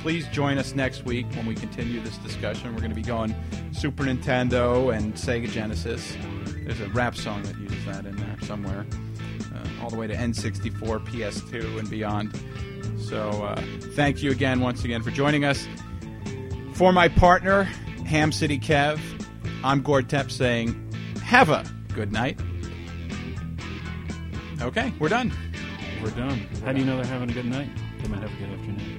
please 0.01 0.27
join 0.27 0.57
us 0.57 0.75
next 0.75 1.05
week 1.05 1.25
when 1.33 1.45
we 1.45 1.55
continue 1.55 1.99
this 2.01 2.17
discussion. 2.17 2.73
We're 2.73 2.81
going 2.81 2.91
to 2.91 2.95
be 2.95 3.01
going 3.01 3.35
Super 3.71 4.03
Nintendo 4.03 4.95
and 4.95 5.13
Sega 5.15 5.49
Genesis. 5.49 6.15
There's 6.65 6.81
a 6.81 6.89
rap 6.89 7.15
song 7.15 7.41
that 7.43 7.57
uses 7.57 7.85
that 7.85 8.05
in 8.05 8.15
there 8.15 8.37
somewhere, 8.41 8.85
uh, 9.55 9.81
all 9.81 9.89
the 9.89 9.97
way 9.97 10.07
to 10.07 10.13
N64, 10.13 11.05
PS2, 11.07 11.79
and 11.79 11.89
beyond. 11.89 12.39
So 12.99 13.29
uh, 13.29 13.61
thank 13.95 14.21
you 14.21 14.31
again, 14.31 14.59
once 14.59 14.83
again, 14.83 15.01
for 15.01 15.11
joining 15.11 15.45
us. 15.45 15.67
For 16.73 16.91
my 16.91 17.07
partner, 17.07 17.63
Ham 18.05 18.31
City 18.31 18.59
Kev, 18.59 18.99
I'm 19.63 19.81
Gord 19.81 20.09
Tepp 20.09 20.29
saying, 20.29 20.75
have 21.23 21.49
a 21.49 21.63
good 21.93 22.11
night. 22.11 22.37
Okay, 24.61 24.93
we're 24.99 25.09
done. 25.09 25.31
We're 26.01 26.09
done. 26.11 26.39
How 26.65 26.73
do 26.73 26.79
you 26.79 26.85
know 26.85 26.97
they're 26.97 27.05
having 27.05 27.29
a 27.29 27.33
good 27.33 27.45
night? 27.45 27.69
They 28.01 28.09
might 28.09 28.21
have 28.21 28.33
a 28.33 28.35
good 28.35 28.49
afternoon. 28.49 28.92